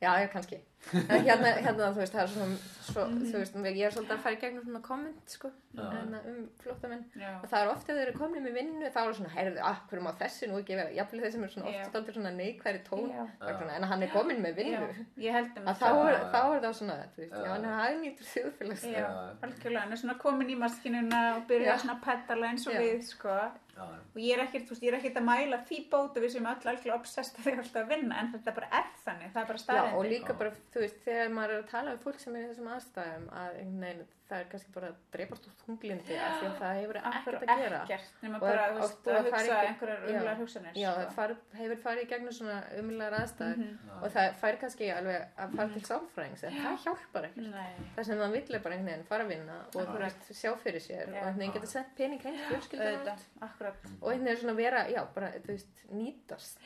já, 0.00 0.10
já, 0.24 0.28
kannski. 0.34 0.60
En 0.96 1.24
hérna, 1.26 1.50
hérna, 1.60 1.90
þú 1.92 2.00
veist, 2.00 2.14
það 2.14 2.22
er 2.22 2.30
svona, 2.32 2.54
svo, 2.86 3.02
þú 3.12 3.34
veist, 3.36 3.56
ég 3.68 3.82
er 3.84 3.92
svolítið 3.92 4.14
að 4.14 4.22
fara 4.24 4.36
í 4.36 4.38
gegnum 4.40 4.62
svona 4.64 4.80
komment, 4.82 5.18
sko, 5.28 5.50
Já. 5.76 5.82
hérna, 5.92 6.20
um 6.30 6.38
flóttamenn. 6.62 7.02
já, 7.20 7.34
Og 7.36 7.50
það 7.50 7.60
er 7.60 7.72
ofta 7.74 7.92
þegar 7.92 8.00
þeir 8.00 8.08
eru 8.08 8.18
komin 8.22 8.46
með 8.46 8.56
vinnu, 8.56 8.88
þá 8.94 9.00
er 9.02 9.12
svona, 9.18 9.32
heyrðu, 9.34 9.60
ah, 9.70 9.82
hverju 9.90 10.06
má 10.06 10.10
þessi 10.22 10.48
nú 10.48 10.56
ekki 10.62 10.78
vera, 10.80 10.94
jafnvel 10.96 11.20
þeir 11.20 11.34
sem 11.36 11.44
eru 11.44 11.54
svona 11.54 11.74
ofta 11.74 12.00
aldrei 12.00 12.16
svona 12.16 12.32
neikværi 12.38 12.82
tón, 12.88 13.12
svona, 13.12 13.76
en 13.76 13.86
að 13.86 13.92
hann 13.92 14.06
er 14.06 14.12
komin 14.16 14.42
með 14.46 14.56
vinnu, 14.62 14.88
já, 14.88 15.06
ég 15.26 15.36
held 15.36 15.60
um 15.60 15.70
að 15.70 15.84
þá 15.84 15.88
er, 15.92 16.18
það 16.32 16.74
svona, 16.80 16.96
þú 17.12 17.24
veist, 17.24 17.36
já, 17.36 17.48
hann 17.52 17.68
er 17.68 17.78
hagnýtur 17.84 18.30
þjóðfélags. 18.32 18.86
Já, 18.96 19.06
algjörlega, 19.44 19.84
hann 19.84 19.92
er 19.92 20.00
svona 20.00 20.18
komin 20.24 20.50
í 20.50 20.56
maskinuna 20.58 21.22
og 21.36 21.44
byrja 21.50 21.74
Já. 21.74 21.82
svona 21.84 21.98
að 21.98 22.04
peddala 22.08 22.50
eins 22.50 22.66
og 22.66 22.74
Já. 22.76 22.80
við, 22.86 23.04
sko. 23.12 23.36
Og 23.80 24.20
ég 24.20 24.34
er 24.34 24.42
ekkert, 24.44 24.66
þú 24.66 24.74
veist, 24.74 24.84
ég 24.84 24.92
er 24.92 24.98
ekkert 24.98 25.18
að 25.20 25.26
mæla 25.28 25.58
því 25.68 25.80
bótu 25.92 26.22
við 26.22 26.32
sem 26.34 26.48
öll 26.50 26.70
obsessed 26.94 27.38
að 27.38 27.46
þau 27.46 27.52
alltaf 27.62 27.82
að 27.82 27.92
vinna, 27.94 28.20
en 28.20 28.32
þetta 28.34 28.56
bara 28.56 28.70
er 28.80 28.88
þannig, 29.04 29.32
það 29.34 29.42
er 29.42 29.50
bara 29.52 29.62
staðið. 29.64 29.98
og 29.98 30.08
líka 30.14 30.38
bara, 30.40 30.54
þú 30.74 30.84
veist, 30.84 31.02
þegar 31.04 31.36
maður 31.36 31.54
er 31.54 31.62
að 31.62 31.70
tala 31.70 31.94
um 31.94 32.02
fólk 32.04 32.22
sem 32.22 32.36
er 32.36 32.42
í 32.42 32.50
þessum 32.50 32.72
aðstæðum, 32.74 33.28
að 33.42 33.60
veginn, 33.60 34.02
það 34.30 34.40
er 34.40 34.46
kannski 34.52 34.72
bara 34.74 34.88
að 34.92 34.98
drepast 35.14 35.46
úr 35.48 35.54
þunglindi 35.64 36.16
af 36.22 36.34
því 36.40 36.46
að 36.46 36.54
það 36.60 36.74
hefur 36.80 36.98
ekkert 37.00 37.40
að 37.40 37.60
gera. 37.60 37.80
Ekkert, 37.84 38.10
nema 38.22 38.38
bara, 38.40 38.66
að 38.70 38.78
hugsa 38.80 39.56
einhverjar 39.66 40.04
umlar 40.14 40.36
hugsanir, 40.40 40.76
Já, 40.78 40.90
það 40.94 41.02
sko. 41.04 41.14
far, 41.18 41.34
hefur 41.60 41.80
farið 41.84 42.02
í 42.04 42.08
gegnum 42.12 42.36
svona 42.38 42.58
umlegar 42.78 43.16
aðstæður 43.20 43.58
Mhm. 43.60 43.78
Já. 43.90 43.96
og 44.00 44.14
það 44.14 44.34
fær 44.44 44.58
kannski 44.60 44.90
alveg 44.94 45.26
að 45.44 45.56
fara 45.56 45.68
til 45.74 45.82
sálfræðings 45.90 46.44
en 46.44 46.52
það 46.60 46.78
hjálpar 46.84 47.24
ekkert. 47.30 47.50
Nei, 47.50 47.74
Það 47.96 48.04
sem 48.06 48.18
það 48.18 48.32
vill 48.38 48.54
er 48.54 48.60
bara 48.60 48.74
einhvern 48.74 48.90
veginn 48.92 49.06
fara 49.10 49.24
að 49.24 49.28
vinna 49.34 49.56
og 49.74 49.98
veist, 49.98 50.30
sjá 50.40 50.50
fyrir 50.56 50.80
sér 50.80 51.04
Já. 51.06 51.10
og 51.10 51.26
einhvern 51.26 51.38
veginn 51.38 51.52
geta 51.58 51.66
sett 51.66 51.94
pening 51.96 52.20
auðvitað, 52.22 53.20
akkurat. 53.42 53.74
og 54.00 54.08
einhvern 54.12 54.24
veginn 54.30 54.40
svona 54.44 54.56
vera, 54.56 54.84
já, 54.88 55.04
bara, 55.14 55.30
þú 55.32 55.46
veist, 55.46 55.84
nýtast. 55.90 56.58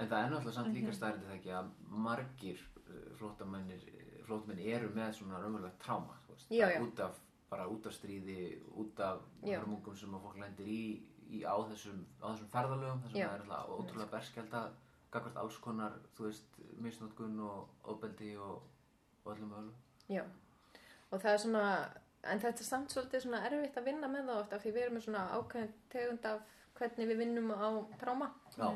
En 0.00 0.08
það 0.08 0.24
er 0.24 0.30
náttúrulega 0.30 0.52
samt 0.54 0.66
Mhm. 0.68 0.74
líka 0.74 0.92
það 0.98 1.34
ekki 1.36 1.50
að 1.52 1.70
margir 1.88 2.58
flótamennir 3.18 3.80
flótamenn 4.26 4.64
eru 4.74 4.90
með 4.96 5.14
svona 5.18 5.40
raunverulega 5.42 5.78
tráma 5.82 6.18
út 6.82 7.00
af 7.00 7.20
bara 7.52 7.68
út 7.68 7.86
af 7.86 7.92
stríði, 7.92 8.62
út 8.80 9.00
af 9.04 9.20
hörmungum 9.44 9.96
sem 9.96 10.14
að 10.16 10.22
fólk 10.24 10.38
lendir 10.40 10.68
í, 10.72 10.84
í 11.36 11.42
á 11.44 11.56
þessum, 11.68 11.98
á 12.24 12.32
þessum 12.32 12.52
ferðalögum 12.54 13.02
Já. 13.12 13.26
það 13.26 13.34
er 13.34 13.42
alltaf 13.44 13.74
ótrúlega 13.76 14.12
berskjálta 14.14 14.62
gagvart 15.12 15.40
alls 15.42 15.58
konar, 15.60 15.98
þú 16.16 16.30
veist 16.30 16.62
misnótkun 16.80 17.42
og 17.44 17.90
ofbeldi 17.92 18.30
og, 18.40 18.62
og 19.24 19.34
öllum 19.34 19.52
öllum 19.58 19.74
Já, 20.08 20.24
og 21.10 21.20
það 21.20 21.34
er 21.34 21.42
svona, 21.44 21.66
en 22.32 22.42
þetta 22.46 22.64
er 22.64 22.70
samt 22.70 22.94
svolítið 22.94 23.26
svona 23.26 23.42
erfitt 23.48 23.76
að 23.76 23.88
vinna 23.90 24.10
með 24.12 24.30
það 24.30 24.42
oft 24.46 24.56
af 24.56 24.64
því 24.64 24.72
við 24.72 24.86
erum 24.86 24.98
með 24.98 25.06
svona 25.08 25.26
ákveðin 25.36 25.76
tegund 25.92 26.28
af 26.32 26.58
hvernig 26.78 27.12
við 27.12 27.22
vinnum 27.26 27.52
á 27.52 27.68
tráma 28.00 28.32
Já, 28.56 28.68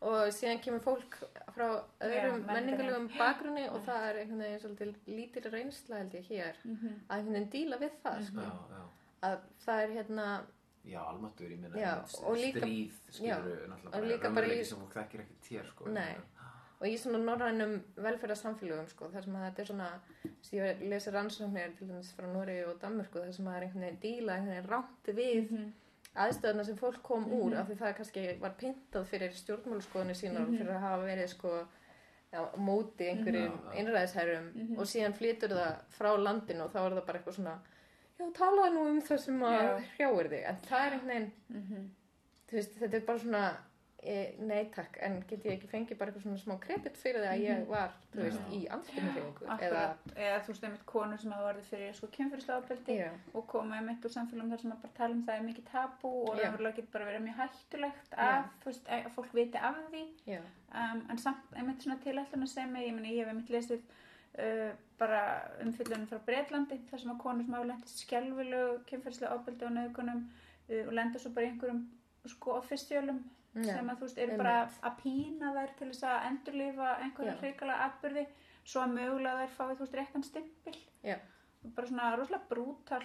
og 0.00 0.28
síðan 0.36 0.60
kemur 0.62 0.80
fólk 0.84 1.14
frá 1.54 1.68
öðrum 2.04 2.42
Já, 2.42 2.46
menningarlegum 2.52 3.06
bakgrunni 3.18 3.68
og 3.70 3.80
það 3.86 4.08
er 4.10 4.18
einhvern 4.20 4.42
veginn 4.44 4.60
svolítið 4.60 4.94
lítil 5.08 5.50
reynsla 5.52 5.96
held 6.02 6.12
ég 6.18 6.26
hér 6.30 6.56
Mhm. 6.64 6.92
að 7.08 7.16
einhvern 7.16 7.32
veginn 7.32 7.50
díla 7.50 7.78
við 7.80 7.90
það 8.04 8.22
sko. 8.26 8.40
já, 8.40 8.52
já 8.70 8.82
að 9.22 9.38
það 9.64 9.82
er 9.82 9.90
hérna 9.96 10.26
Já, 10.86 11.00
almatur, 11.08 11.48
ég 11.50 11.58
líka- 12.38 12.60
stríð, 12.60 12.92
skilur, 13.10 13.68
náttúrulega 13.68 14.22
raunveruleiki 14.22 14.64
sem 14.64 14.78
fólk 14.78 14.92
þekkir 14.94 15.20
ekkert 15.20 15.48
hér, 15.50 15.66
sko. 15.66 15.88
Nei. 15.88 16.14
og 16.78 16.86
í 16.86 16.98
svona 16.98 17.18
norrænum 17.24 17.82
velferðarsamfélögum 17.96 18.88
sko, 18.90 19.08
þar 19.08 19.24
sem 19.24 19.34
að 19.34 19.44
þetta 19.46 19.58
er 19.60 19.64
svona 19.64 19.88
að 19.88 20.52
ég 20.52 20.88
lesi 20.90 21.10
rannsóknir 21.10 21.76
til 21.78 21.88
dæmis 21.88 22.12
frá 22.12 22.26
Noregi 22.32 22.66
og 22.68 22.78
Danmörku 22.82 23.18
þar 23.24 23.32
sem 23.32 23.46
að 23.46 23.52
það 23.52 23.56
er 23.56 23.62
einhvern 23.66 23.80
veginn 23.80 24.00
díla 24.02 24.32
einhvern 24.36 24.54
veginn 24.54 24.70
rátti 24.70 25.12
við 25.16 25.50
Mhm. 25.50 25.72
Aðstöðuna 26.16 26.64
sem 26.64 26.76
fólk 26.80 27.02
kom 27.02 27.24
úr 27.32 27.54
af 27.60 27.68
því 27.68 27.76
það 27.80 27.94
kannski 28.00 28.24
var 28.40 28.54
pintað 28.60 29.04
fyrir 29.10 29.32
stjórnmáluskoðinu 29.36 30.14
sínar 30.16 30.46
og 30.46 30.54
fyrir 30.56 30.74
að 30.76 30.80
hafa 30.86 31.04
verið 31.06 31.28
sko 31.34 31.52
á 32.36 32.40
móti 32.58 33.08
einhverjum 33.10 33.52
Mhm. 33.52 33.62
Já, 33.64 33.72
já. 33.72 33.78
einræðisherrum 33.80 34.78
og 34.78 34.86
síðan 34.86 35.14
flytur 35.14 35.48
það 35.56 35.74
frá 35.98 36.10
landinu 36.18 36.64
og 36.64 36.72
þá 36.72 36.78
er 36.86 36.90
það 36.96 37.06
bara 37.06 37.18
eitthvað 37.18 37.34
svona 37.38 37.58
já, 38.18 38.24
talaðu 38.32 38.72
nú 38.74 38.86
um 38.90 39.00
það 39.00 39.18
sem 39.18 39.40
að 39.40 39.60
Já. 39.62 39.80
hrjáir 39.96 40.28
þig 40.32 40.44
en 40.48 40.56
það 40.68 40.86
er 40.86 40.92
einhvern 40.92 41.08
veginn 41.08 41.32
Mhm. 41.48 41.90
veist, 42.52 42.74
þetta 42.80 42.94
er 42.94 43.00
bara 43.06 43.18
svona 43.18 43.56
nei 44.46 44.68
takk, 44.74 44.96
en 45.02 45.16
get 45.28 45.44
ég 45.46 45.56
ekki 45.56 45.68
fengið 45.70 45.98
bara 45.98 46.12
eitthvað 46.12 46.26
svona 46.26 46.40
smá 46.42 46.54
kredit 46.62 46.98
fyrir 47.00 47.24
það 47.24 47.32
að 47.32 47.42
ég 47.42 47.64
var 47.70 47.94
þú 48.12 48.20
veist, 48.22 48.44
Já. 48.44 48.54
í 48.54 48.60
eða, 48.66 49.54
Akkurat, 49.54 50.04
eða 50.14 50.36
þú 50.44 50.52
veist 50.52 50.66
einmitt 50.68 50.86
konur 50.92 51.22
sem 51.22 51.34
hafa 51.34 51.48
orðið 51.50 51.70
fyrir 51.72 52.12
kynfyrirsláfbeldi 52.16 52.98
já, 53.00 53.08
og 53.32 53.46
koma 53.50 53.80
einmitt 53.80 54.06
úr 54.06 54.14
samfélagum 54.14 54.52
þar 54.54 54.62
sem 54.62 54.74
að 54.76 54.84
bara 54.84 54.96
tala 55.00 55.16
um 55.16 55.24
það 55.26 55.40
er 55.40 55.46
mikið 55.48 55.68
tabú 55.72 56.12
og 56.22 56.38
raunverulega 56.38 56.78
getur 56.78 56.94
bara 56.94 57.10
verið 57.10 57.26
mjög 57.26 57.40
hættulegt 57.42 58.14
Já. 58.14 58.22
að, 58.28 58.48
þú 58.62 58.72
veist, 58.72 58.90
að 58.96 59.10
fólk 59.18 59.36
viti 59.40 59.62
af 59.70 59.82
því. 59.90 60.04
Um, 60.76 61.04
en 61.10 61.22
samt 61.22 61.54
einmitt 61.56 61.82
svona 61.84 61.98
tilætlun 62.04 62.50
sem 62.50 62.80
ég, 62.82 62.94
meni, 62.94 63.14
ég 63.16 63.24
hef 63.24 63.34
einmitt 63.34 63.52
lesið 63.54 63.84
uh, 64.38 64.72
bara 65.00 65.22
umfyllunum 65.64 66.08
frá 66.10 66.22
Breitlandi 66.26 66.80
þar 66.90 67.02
sem 67.02 67.14
að 67.14 67.22
konur 67.22 67.46
sem 67.46 67.58
hafa 67.58 67.70
lendið 67.72 67.94
skjálfilegu 68.00 68.80
kynfyrirslega 68.90 69.38
ofbeldi 69.38 69.68
og 69.68 69.76
nöðgunum 69.76 70.26
uh, 70.26 70.82
og 70.86 70.92
lenda 70.98 71.22
svo 71.22 71.34
bara 71.36 71.50
einhverjum 71.50 71.86
sko 72.26 72.56
offisjölum 72.58 73.20
Já, 73.56 73.72
sem 73.76 73.90
að 73.92 74.00
þú 74.00 74.08
veist 74.08 74.18
eru 74.24 74.36
bara 74.40 74.56
að 74.82 74.96
pína 75.02 75.52
þær 75.56 75.70
til 75.78 75.88
þess 75.92 76.08
að 76.10 76.26
endurlifa 76.30 76.88
einhverja 77.04 77.32
Já. 77.32 77.38
hrikalega 77.42 77.86
atbyrði 77.86 78.26
svo 78.66 78.82
að 78.82 78.96
mögulega 78.98 79.44
þær 79.44 79.54
fáið 79.56 79.76
þú 79.78 79.86
veist 79.86 79.96
réttan 80.00 80.26
stimpil 80.26 80.76
Já. 81.06 81.16
bara 81.76 81.88
svona 81.90 82.10
rosalega 82.16 82.50
brútal 82.50 83.02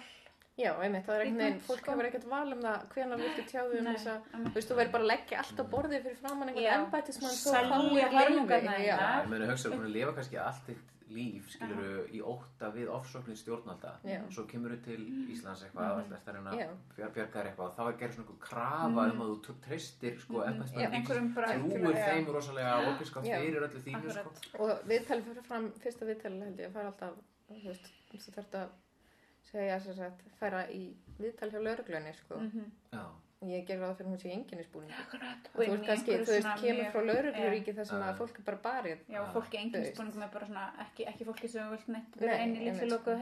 já, 0.60 0.72
einmitt, 0.84 1.06
það 1.06 1.14
er 1.16 1.22
einhvern 1.24 1.42
veginn, 1.42 1.60
fólk 1.64 1.80
sko. 1.80 1.92
hefur 1.94 2.08
ekkert 2.10 2.26
val 2.28 2.52
um 2.52 2.60
það 2.60 2.82
hvenar 2.92 3.22
viltu 3.22 3.44
tjáðu 3.48 3.78
um 3.80 3.86
þess 3.88 4.10
að 4.12 4.26
þú 4.32 4.52
veist, 4.58 4.68
þú 4.68 4.76
verður 4.80 4.92
bara 4.92 5.06
að 5.06 5.12
leggja 5.12 5.38
allt 5.42 5.62
á 5.62 5.64
borðið 5.72 6.02
fyrir 6.06 6.18
framann 6.20 6.50
einhvern 6.52 6.66
Já. 6.66 6.74
embættismann 6.76 7.36
svo 7.38 7.54
fáir 7.56 7.86
leyfi. 7.88 8.16
hörmungarnar 8.18 8.82
Já. 8.84 8.96
Ég 9.00 9.30
meina, 9.32 9.48
hugsaðu 9.48 9.78
búin 9.78 9.88
að 9.88 9.96
lifa 9.96 10.16
kannski 10.18 10.42
allt 10.42 10.68
þitt 10.68 10.92
líf, 11.14 11.48
skilur 11.54 12.08
í 12.12 12.20
ótta 12.24 12.70
við 12.74 12.90
ofsóknir 12.92 13.36
stjórnalda. 13.38 13.92
Já. 14.08 14.20
Svo 14.34 14.44
kemur 14.50 14.74
þú 14.74 14.78
til 14.86 15.00
Íslands 15.32 15.62
eitthvað, 15.66 16.04
mm 16.04 16.12
-hmm. 16.12 16.58
Já. 16.58 16.68
að 17.06 17.14
bjarga 17.14 17.38
þér 17.38 17.48
eitthvað. 17.50 17.74
Þá 17.76 17.82
er 17.88 17.98
gerð 18.00 18.14
svona 18.14 18.28
einhver 18.28 18.40
krafa 18.48 19.06
um 19.12 19.20
að 19.22 19.30
þú 19.32 19.40
tök 19.46 19.60
treystir, 19.66 20.18
sko, 20.20 20.34
Já, 20.34 20.46
embættismenn 20.50 20.94
einhverjum 20.94 21.34
bara 21.34 21.46
trúir 21.46 21.96
já. 21.96 22.06
þeim 22.08 22.32
rosalega 22.34 22.94
opinskátt 22.94 23.26
Já. 23.26 23.38
fyrir 23.40 23.62
öllu 23.62 23.80
þínu, 23.86 24.12
sko. 24.12 24.30
Og 24.58 24.70
viðtalið 24.90 25.24
fyrir 25.24 25.42
fram, 25.42 25.72
fyrsta 25.72 26.06
viðtalið 26.06 26.44
held 26.44 26.60
ég 26.60 26.68
að 26.68 26.72
fara 26.72 26.86
alltaf, 26.86 27.14
þú 27.48 27.66
veist, 27.66 27.92
þú 28.12 28.32
þarft 28.36 28.54
að 28.54 28.68
segja 29.42 29.80
þess 29.80 29.98
að 29.98 30.12
færa 30.40 30.66
í 30.70 30.96
viðtal 31.18 31.50
hjá 31.50 31.60
lauruglunni, 31.62 32.14
sko. 32.14 32.34
Mhm. 32.36 32.72
Já. 33.42 33.48
Ég 33.52 33.64
ger 33.66 33.78
ráð 33.82 33.96
fyrir 33.98 34.10
hún 34.12 34.18
sé 34.22 34.30
enginn 34.32 34.60
í 34.62 34.66
spúningu. 34.66 34.94
Akkurat. 35.02 35.48
Og 35.52 35.58
þú 35.58 35.68
veist 35.72 35.86
kannski, 35.88 36.18
þú 36.22 36.32
veist, 36.36 36.50
kemur 36.62 36.86
frá 36.94 37.00
laurugluríki 37.08 37.74
þar 37.78 37.86
sem 37.90 38.02
að 38.06 38.18
fólk 38.20 38.38
er 38.38 38.44
bara 38.48 38.60
barið. 38.68 38.98
Já, 39.10 39.18
og 39.22 39.28
fólki 39.34 39.50
Þú 39.50 39.58
veist. 39.58 39.64
einkennisbúningum 39.64 40.22
er 40.22 40.30
bara 40.36 40.46
svona, 40.46 40.66
ekki, 40.86 41.06
ekki 41.12 41.26
fólki 41.30 41.48
sem 41.50 41.66
þú 41.66 41.70
vilt 41.76 41.88
neitt 41.96 42.16
í 42.16 42.22
litlu 42.22 42.36
einmitt. 42.38 42.92
lokuðu. 42.92 43.18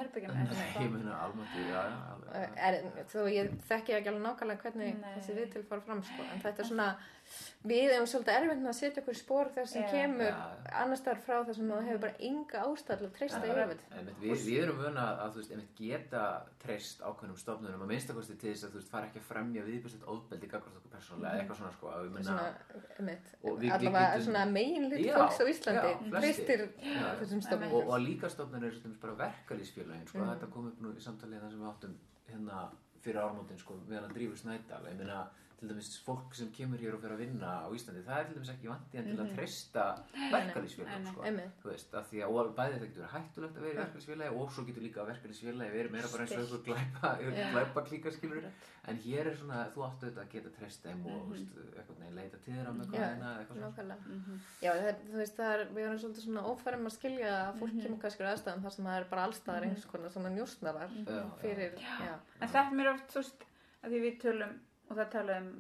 Er, 2.61 2.77
þó 3.11 3.21
ég 3.31 3.51
þekki 3.69 3.97
ekki 3.97 4.11
alveg 4.13 4.23
nákvæmlega 4.25 4.63
hvernig 4.65 5.01
þessi 5.17 5.37
viðtil 5.39 5.65
fór 5.71 5.81
fram, 5.87 6.03
sko. 6.07 6.27
En 6.35 6.43
þetta 6.45 6.63
er 6.65 6.69
svona, 6.69 6.89
við 7.71 7.91
hefum 7.93 8.07
svolítið 8.11 8.37
erfitt 8.41 8.61
með 8.63 8.71
að 8.71 8.77
setja 8.81 9.03
okkur 9.03 9.17
spór 9.21 9.51
þar 9.55 9.67
sem 9.71 9.83
Já. 9.83 9.91
kemur 9.93 10.27
Já. 10.31 10.39
annars 10.83 11.03
þar 11.05 11.19
frá 11.27 11.37
þar 11.47 11.55
sem 11.59 11.69
þú 11.71 11.81
hefur 11.87 12.01
bara 12.05 12.17
enga 12.29 12.63
ástæð 12.67 12.99
til 13.03 13.07
að 13.07 13.13
treysta 13.19 13.41
Já, 13.41 13.53
yfir. 13.53 13.83
einmitt, 13.99 14.17
við, 14.23 14.45
við 14.49 14.63
erum 14.65 14.79
vöna 14.81 15.05
að 15.25 15.31
þú 15.35 15.41
veist, 15.43 15.53
einmitt, 15.55 15.75
geta 15.79 16.23
treyst 16.65 17.01
ákveðnum 17.07 17.39
stofnunum 17.43 17.85
að 17.85 17.91
minnstakosti 17.93 18.37
til 18.41 18.51
þess 18.55 18.65
að 18.67 18.71
þú 18.75 18.81
veist, 18.81 18.91
fara 18.91 19.07
ekki 19.11 19.21
að 19.23 19.29
fremja 19.31 19.65
viðbjörnstætt 19.69 20.09
ofbeldi 20.15 20.51
gagvart 20.55 20.79
okkur 20.81 20.95
persónulega, 20.97 21.35
eitthvað 21.41 21.61
svona 21.61 21.73
sko 21.73 21.95
svona, 22.21 22.49
Og 23.43 23.59
allavega 23.61 24.05
getum- 24.11 24.25
svona 24.27 24.45
megin 24.51 24.89
hlut 24.91 25.01
Já, 25.05 25.15
fólks 25.21 25.41
á 25.41 25.45
Íslandi 25.55 26.11
treystir 26.21 26.67
þessum 26.81 27.37
og, 27.37 27.47
stofnum 27.47 27.73
og 27.81 28.01
líka 28.01 28.29
stofnunir 28.31 28.73
er 28.75 28.97
bara 29.01 29.15
verkalýsfélagin 29.27 30.09
sko, 30.09 30.19
Mhm. 30.19 30.31
þetta 30.35 30.51
kom 30.53 30.67
upp 30.69 30.81
nú 30.81 30.93
í 30.97 31.01
samtalið 31.01 31.41
þar 31.41 31.51
sem 31.51 31.61
við 31.61 31.71
áttum 31.73 31.95
hérna 32.31 32.71
fyrir 33.01 33.21
ármótin 33.23 33.59
sko, 33.59 33.75
meðan 33.89 34.11
að 34.11 34.15
drífu 34.15 34.37
snædal 34.37 34.85
ég 34.91 34.97
meina 34.99 35.27
til 35.61 35.69
dæmis 35.71 35.91
fólk 36.07 36.35
sem 36.39 36.49
kemur 36.57 36.81
hér 36.81 36.95
og 36.97 37.03
fyrir 37.03 37.15
að 37.17 37.23
vinna 37.25 37.51
á 37.65 37.69
Íslandi, 37.77 38.03
það 38.07 38.19
er 38.21 38.25
til 38.29 38.37
dæmis 38.39 38.53
ekki 38.55 38.71
vandi 38.71 39.01
en 39.01 39.07
til 39.11 39.21
að 39.21 39.29
treysta 39.37 39.83
verkalýsfélagin 40.33 41.05
nei, 41.05 41.13
sko. 41.13 41.21
þú 41.61 41.67
veist, 41.71 41.91
af 42.01 42.05
því 42.11 42.19
að 42.25 42.31
og 42.41 42.53
bæði 42.57 42.75
þetta 42.75 42.89
getur 42.89 43.13
hættulegt 43.15 43.55
að 43.57 43.63
vera 43.67 43.75
í 43.75 43.81
verkefnisfélagi 43.81 44.31
og 44.41 44.47
svo 44.55 44.63
getur 44.69 44.83
líka 44.87 44.99
verkefnisfélagi 45.11 45.71
verið 45.77 45.91
meira 45.95 46.09
bara 46.15 46.23
eins 46.25 46.33
og 46.33 46.41
einhver 46.41 46.63
glæpa, 46.69 47.09
Já. 47.21 47.29
glæpa 47.55 47.81
klíka 47.91 48.11
skilur 48.15 48.45
en 48.91 48.97
hér 49.05 49.25
er 49.29 49.37
svona, 49.37 49.59
þú 49.75 49.81
áttu 49.85 50.03
þetta 50.09 50.21
að 50.25 50.31
geta 50.33 50.51
treyst 50.57 50.81
þeim 50.87 51.01
og 51.05 51.11
þú 51.27 51.33
veist, 51.35 51.53
eitthvað 51.77 51.99
neginn 52.01 52.17
leita 52.17 52.37
til 52.41 52.53
þeirra 52.55 52.73
með 52.79 52.87
hvað 52.91 53.05
eða 53.11 53.31
eitthvað 53.43 53.57
svona. 53.57 53.69
nákvæmlega. 53.69 54.03
Já, 54.65 54.71
það, 54.81 54.95
þú 55.11 55.17
veist, 55.21 55.37
það 55.37 55.51
er, 55.53 55.61
við 55.77 55.85
erum 55.85 56.01
svolítið 56.01 56.25
svona 56.25 56.43
ófærum 56.49 56.89
að 56.89 56.97
skilja 56.97 57.31
að 57.45 57.53
fólk 57.61 57.75
kemur 57.77 58.01
kannski 58.01 58.25
það 64.91 64.97
og 64.97 65.01
það 65.01 65.13
tala 65.15 65.39
um, 65.41 65.53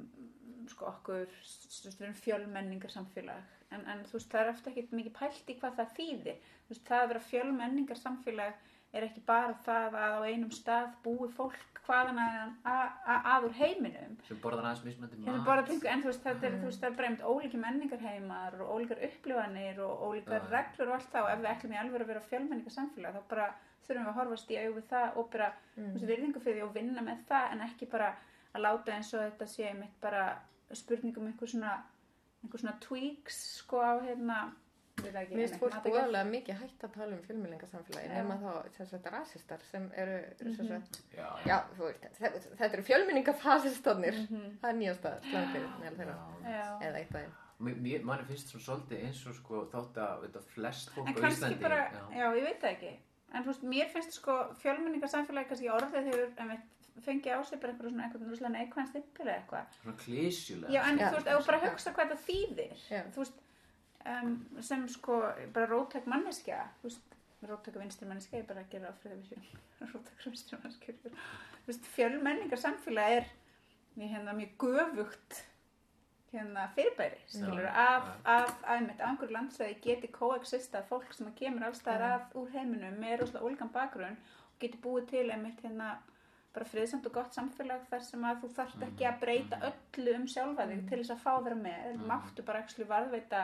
sko, 0.70 0.90
okkur, 0.90 1.38
þú 1.46 1.86
veist, 1.86 2.00
við 2.00 2.06
erum 2.06 2.18
fjölmenningar 2.24 2.94
samfélag, 2.94 3.54
en, 3.70 3.86
en 3.86 4.04
þú 4.08 4.18
veist, 4.18 4.30
það 4.32 4.42
er 4.42 4.52
ofta 4.54 4.72
ekkert 4.72 4.96
mikið 4.98 5.16
pælt 5.18 5.50
í 5.50 5.58
hvað 5.60 5.78
það 5.80 5.96
þýðir. 5.98 6.44
Þú 6.66 6.74
veist, 6.74 6.86
það 6.90 7.04
að 7.04 7.10
vera 7.12 7.26
fjölmenningar 7.30 8.00
samfélag 8.00 8.68
er 8.90 9.06
ekki 9.06 9.22
bara 9.26 9.54
það 9.64 9.96
að 10.00 10.16
á 10.18 10.20
einum 10.26 10.54
stað 10.54 10.94
búi 11.04 11.28
fólk 11.36 11.80
hvaðan 11.86 12.18
að, 12.22 12.50
að, 12.70 12.80
að, 13.12 13.28
að 13.32 13.46
úr 13.46 13.54
heiminum. 13.58 14.16
sem 14.26 14.40
borðar 14.42 14.68
aðeins 14.68 14.82
mismöndi 14.86 15.18
tengu, 15.70 15.88
en 15.92 16.02
þú 16.02 16.10
veist, 16.10 16.24
þetta 16.26 16.48
er, 16.48 16.56
það 16.66 16.86
er 16.88 16.96
breymt 16.98 17.24
ólíki 17.24 17.60
menningarheimar 17.62 18.56
og 18.60 18.72
ólíkar 18.74 19.02
upplifanir 19.06 19.80
og 19.86 20.04
ólíkar 20.08 20.44
Já. 20.44 20.50
reglur 20.54 20.90
og 20.90 20.98
allt 20.98 21.12
það 21.14 21.26
og 21.26 21.32
ef 21.32 21.42
við 21.42 21.50
ætlum 21.54 21.74
í 21.74 21.80
alveg 21.80 22.04
að 22.04 22.12
vera 22.12 22.24
fjölmenningar 22.26 22.76
samfélag 22.76 23.16
þá 23.16 23.22
bara 23.32 23.48
þurfum 23.86 24.02
við 24.02 24.12
að 24.12 24.18
horfast 24.20 24.50
í 24.50 24.58
auð 24.60 24.76
við 24.76 24.88
það 24.90 25.16
og 25.22 25.30
bara, 25.34 25.48
þú 25.76 25.86
veist, 25.86 26.08
virðingu 26.10 26.44
fyrir 26.44 26.60
því 26.60 26.66
og 26.66 26.74
vinna 26.76 27.06
með 27.06 27.24
það 27.30 27.54
en 27.54 27.64
ekki 27.66 27.90
bara 27.94 28.10
að 28.54 28.64
láta 28.66 28.96
eins 28.96 29.12
og 29.14 29.24
þetta 29.26 29.48
sé 29.50 29.68
einmitt 29.70 29.96
bara 30.02 30.24
spurningum 30.76 31.28
einhver 31.30 31.50
svona, 31.50 31.76
einhver 32.42 32.62
svona 32.62 32.76
tweaks 32.82 33.38
sko 33.60 33.82
á 33.82 33.92
hérna, 34.04 34.40
það 35.00 35.30
Mér 35.30 35.48
finnst 35.48 35.58
fólk 35.60 35.86
óalega 35.88 36.24
mikið 36.28 36.58
hægt 36.60 36.82
að 36.84 36.96
tala 36.96 37.16
um 37.16 37.20
fjölmjölingarsamfélagi 37.24 38.08
nema 38.12 38.36
þá 38.42 38.50
sem 38.76 38.88
sagt 38.90 39.06
rasistar 39.14 39.62
sem 39.70 39.86
eru 39.96 40.16
sem 40.40 40.66
sagt, 40.68 40.98
já, 41.16 41.28
já, 41.48 41.56
veist, 41.78 42.08
þetta, 42.18 42.42
þetta 42.58 42.70
eru 42.70 42.86
fjölmenningafasistofnir 42.88 44.18
það 44.28 44.66
er 44.72 44.80
nýjasta 44.80 45.14
Já. 46.44 46.66
eða 46.80 46.98
eitt 47.00 47.14
af 47.14 47.22
þeim. 47.22 47.38
Manni 47.60 48.26
finnst 48.28 48.52
svona 48.52 48.66
svolítið 48.66 49.06
eins 49.06 49.22
og 49.28 49.36
sko 49.36 49.62
þátt 49.72 49.98
að 50.00 50.26
veit, 50.26 50.36
að 50.40 50.52
flest 50.54 50.92
fólk 50.94 51.10
á 51.12 51.28
Íslandi 51.28 51.60
bara, 51.60 51.80
já, 51.92 52.04
já. 52.16 52.26
ég 52.38 52.46
veit 52.48 52.60
það 52.62 52.70
ekki. 52.74 52.92
En 53.30 53.46
veist, 53.46 53.66
mér 53.72 53.90
finnst 53.92 54.16
sko 54.16 54.36
fjölmenningarsamfélagi 54.62 55.50
kannski 55.52 55.72
orðið 55.72 56.08
hefur 56.10 56.30
fengið 57.04 57.36
á 57.36 57.40
sig 57.44 57.60
bara 57.60 57.72
einhverju 57.72 57.92
svona 57.92 58.06
einhvern 58.08 58.30
rúslega 58.30 58.52
neikvæðan 58.54 58.90
stimpil 58.90 59.26
eða 59.26 59.36
eitthvað. 59.36 59.76
Svona 59.80 59.96
klísjulega 60.04 60.74
Já, 60.74 60.80
en 60.88 60.98
Já. 60.98 61.06
þú 61.06 61.16
veist, 61.16 61.30
ef 61.30 61.38
þú 61.38 61.46
bara 61.50 61.62
hugsa 61.66 61.94
hvað 61.96 62.12
það 62.14 62.24
þýðir 62.28 62.84
Já. 62.90 63.02
þú 63.14 63.24
veist, 63.24 63.42
um, 64.14 64.62
sem 64.70 64.88
sko 64.88 65.20
bara 65.54 65.70
rótæk 65.70 66.08
manneskja 66.10 66.62
þú 66.80 66.88
veist, 66.88 67.18
rótæk 67.50 67.78
vinstri 67.80 68.08
manneskja 68.08 68.38
ég 68.38 68.44
er 68.44 68.48
bara 68.48 68.64
að 68.64 68.72
gera 68.74 68.94
áfrið 68.94 69.18
við 69.18 69.28
sér 69.30 69.92
rótæk 69.94 70.24
vinstri 70.26 70.58
manneskja 70.58 70.96
þú 71.04 71.14
veist, 71.68 71.92
fjölmenningar 71.94 72.60
samfélag 72.60 73.20
er 73.20 73.30
hérna 74.00 74.34
mjög 74.36 74.56
göfugt 74.58 75.44
hérna 76.32 76.68
fyrirbæri 76.74 77.18
skilur, 77.26 77.60
Já, 77.60 77.70
af, 77.74 78.02
af, 78.24 78.52
af 78.64 78.76
einhverju 78.78 79.34
landsæði 79.34 79.78
geti 79.82 80.10
koexistað 80.14 80.86
fólk 80.88 81.10
sem 81.14 81.26
að 81.26 81.40
kemur 81.42 81.66
allstaðar 81.66 82.04
að 82.06 82.36
úr 82.38 82.52
heiminum 82.54 83.00
með 83.02 83.24
rosalega 83.24 83.48
ólíkan 83.48 83.72
bakgrunn 83.74 84.20
og 84.52 84.60
geti 84.62 84.78
búið 84.84 85.08
til 85.10 85.26
einmitt 85.34 85.64
hérna 85.64 85.96
bara 86.54 86.66
friðsamt 86.66 87.06
og 87.06 87.14
gott 87.14 87.36
samfélag 87.36 87.82
þar 87.90 88.04
sem 88.06 88.24
að 88.26 88.40
þú 88.42 88.48
þarft 88.56 88.84
ekki 88.86 89.06
að 89.06 89.18
breyta 89.22 89.58
öllu 89.70 90.14
um 90.18 90.28
sjálfa 90.30 90.66
þig 90.70 90.86
til 90.88 90.98
þess 91.00 91.14
að 91.14 91.24
fá 91.24 91.32
að 91.36 91.44
vera 91.48 91.58
með. 91.60 91.82
Mm. 91.92 92.06
máttu 92.10 92.46
bara 92.46 92.62
ekki 92.64 92.86
varðveita 92.90 93.42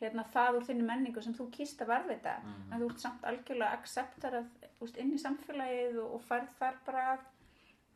hérna, 0.00 0.26
það 0.32 0.58
úr 0.58 0.66
þinni 0.68 0.86
menningu 0.90 1.22
sem 1.24 1.36
þú 1.36 1.46
kýst 1.54 1.80
að 1.80 1.92
varðveita. 1.94 2.34
En 2.70 2.82
þú 2.82 2.90
ert 2.90 3.04
samt 3.04 3.24
algjörlega 3.30 3.78
akceptarað 3.78 4.50
úst, 4.84 4.98
inn 5.00 5.14
í 5.16 5.20
samfélagið 5.22 6.00
og, 6.02 6.18
og 6.18 6.26
færð 6.28 6.52
þar 6.58 6.80
bara 6.88 7.04
að, 7.14 7.24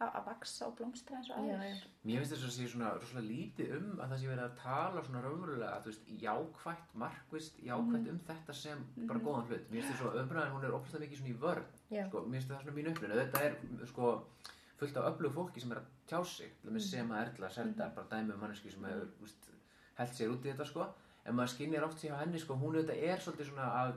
að, 0.00 0.18
vaksa 0.26 0.66
og 0.66 0.74
blómstra 0.78 1.16
eins 1.18 1.30
og 1.30 1.36
aðeins. 1.40 1.82
Mér 2.08 2.20
finnst 2.22 2.32
þess 2.34 2.46
að 2.48 2.54
sé 2.56 2.68
svona 2.72 2.90
rosalega 2.96 3.28
lítið 3.28 3.72
um 3.76 3.88
að 4.00 4.12
það 4.14 4.20
sé 4.22 4.28
verið 4.30 4.44
að 4.46 4.54
tala 4.62 5.02
svona 5.06 5.22
raunverulega 5.24 5.80
þú 5.84 5.90
veist, 5.90 6.06
jákvætt, 6.24 6.94
markvist, 7.02 7.58
jákvætt 7.66 8.06
Mhm. 8.06 8.10
um 8.14 8.20
þetta 8.30 8.54
sem 8.54 8.78
bara 9.08 9.20
góðan 9.20 9.46
hlut. 9.48 9.66
Mér 9.70 9.82
finnst 9.82 9.92
þess 9.92 10.06
að 10.08 10.20
umræðin 10.22 10.54
hún 10.54 10.64
er 10.64 10.76
ópresta 10.78 10.98
mikið 11.02 11.18
svona 11.20 11.34
í 11.34 11.38
vörn. 11.44 11.64
Já. 11.90 12.06
Sko, 12.08 12.20
mér 12.26 12.40
finnst 12.40 12.48
það 12.50 12.62
svona 12.62 12.76
mín 12.78 12.90
upplun. 12.90 13.10
Þetta 13.20 13.40
er 13.44 13.86
sko 13.86 14.24
fullt 14.78 14.96
af 14.96 15.04
öflug 15.12 15.32
fólki 15.34 15.60
sem 15.60 15.72
er 15.72 15.76
að 15.76 15.86
tjá 16.08 16.24
sig. 16.26 16.50
Dæmis 16.64 16.90
sem 16.90 17.08
að 17.10 17.34
Erla 17.34 17.50
Serdar, 17.50 17.90
bara 17.94 18.06
dæmi 18.10 18.32
um 18.34 18.40
manneski 18.40 18.70
sem 18.70 18.82
hefur 18.84 19.08
held 19.98 20.10
sér 20.16 20.30
út 20.32 20.44
í 20.44 20.52
þetta 20.54 20.66
sko. 20.66 20.86
En 21.26 21.34
maður 21.36 21.52
skinnir 21.54 21.84
oft 21.84 21.98
sér 22.00 22.14
á 22.16 22.20
henni 22.24 22.38
sko, 22.40 22.54
hún 22.56 22.74
auðvitað 22.74 23.02
er 23.04 23.18
svolítið 23.20 23.50
svona 23.52 23.68
að 23.84 23.94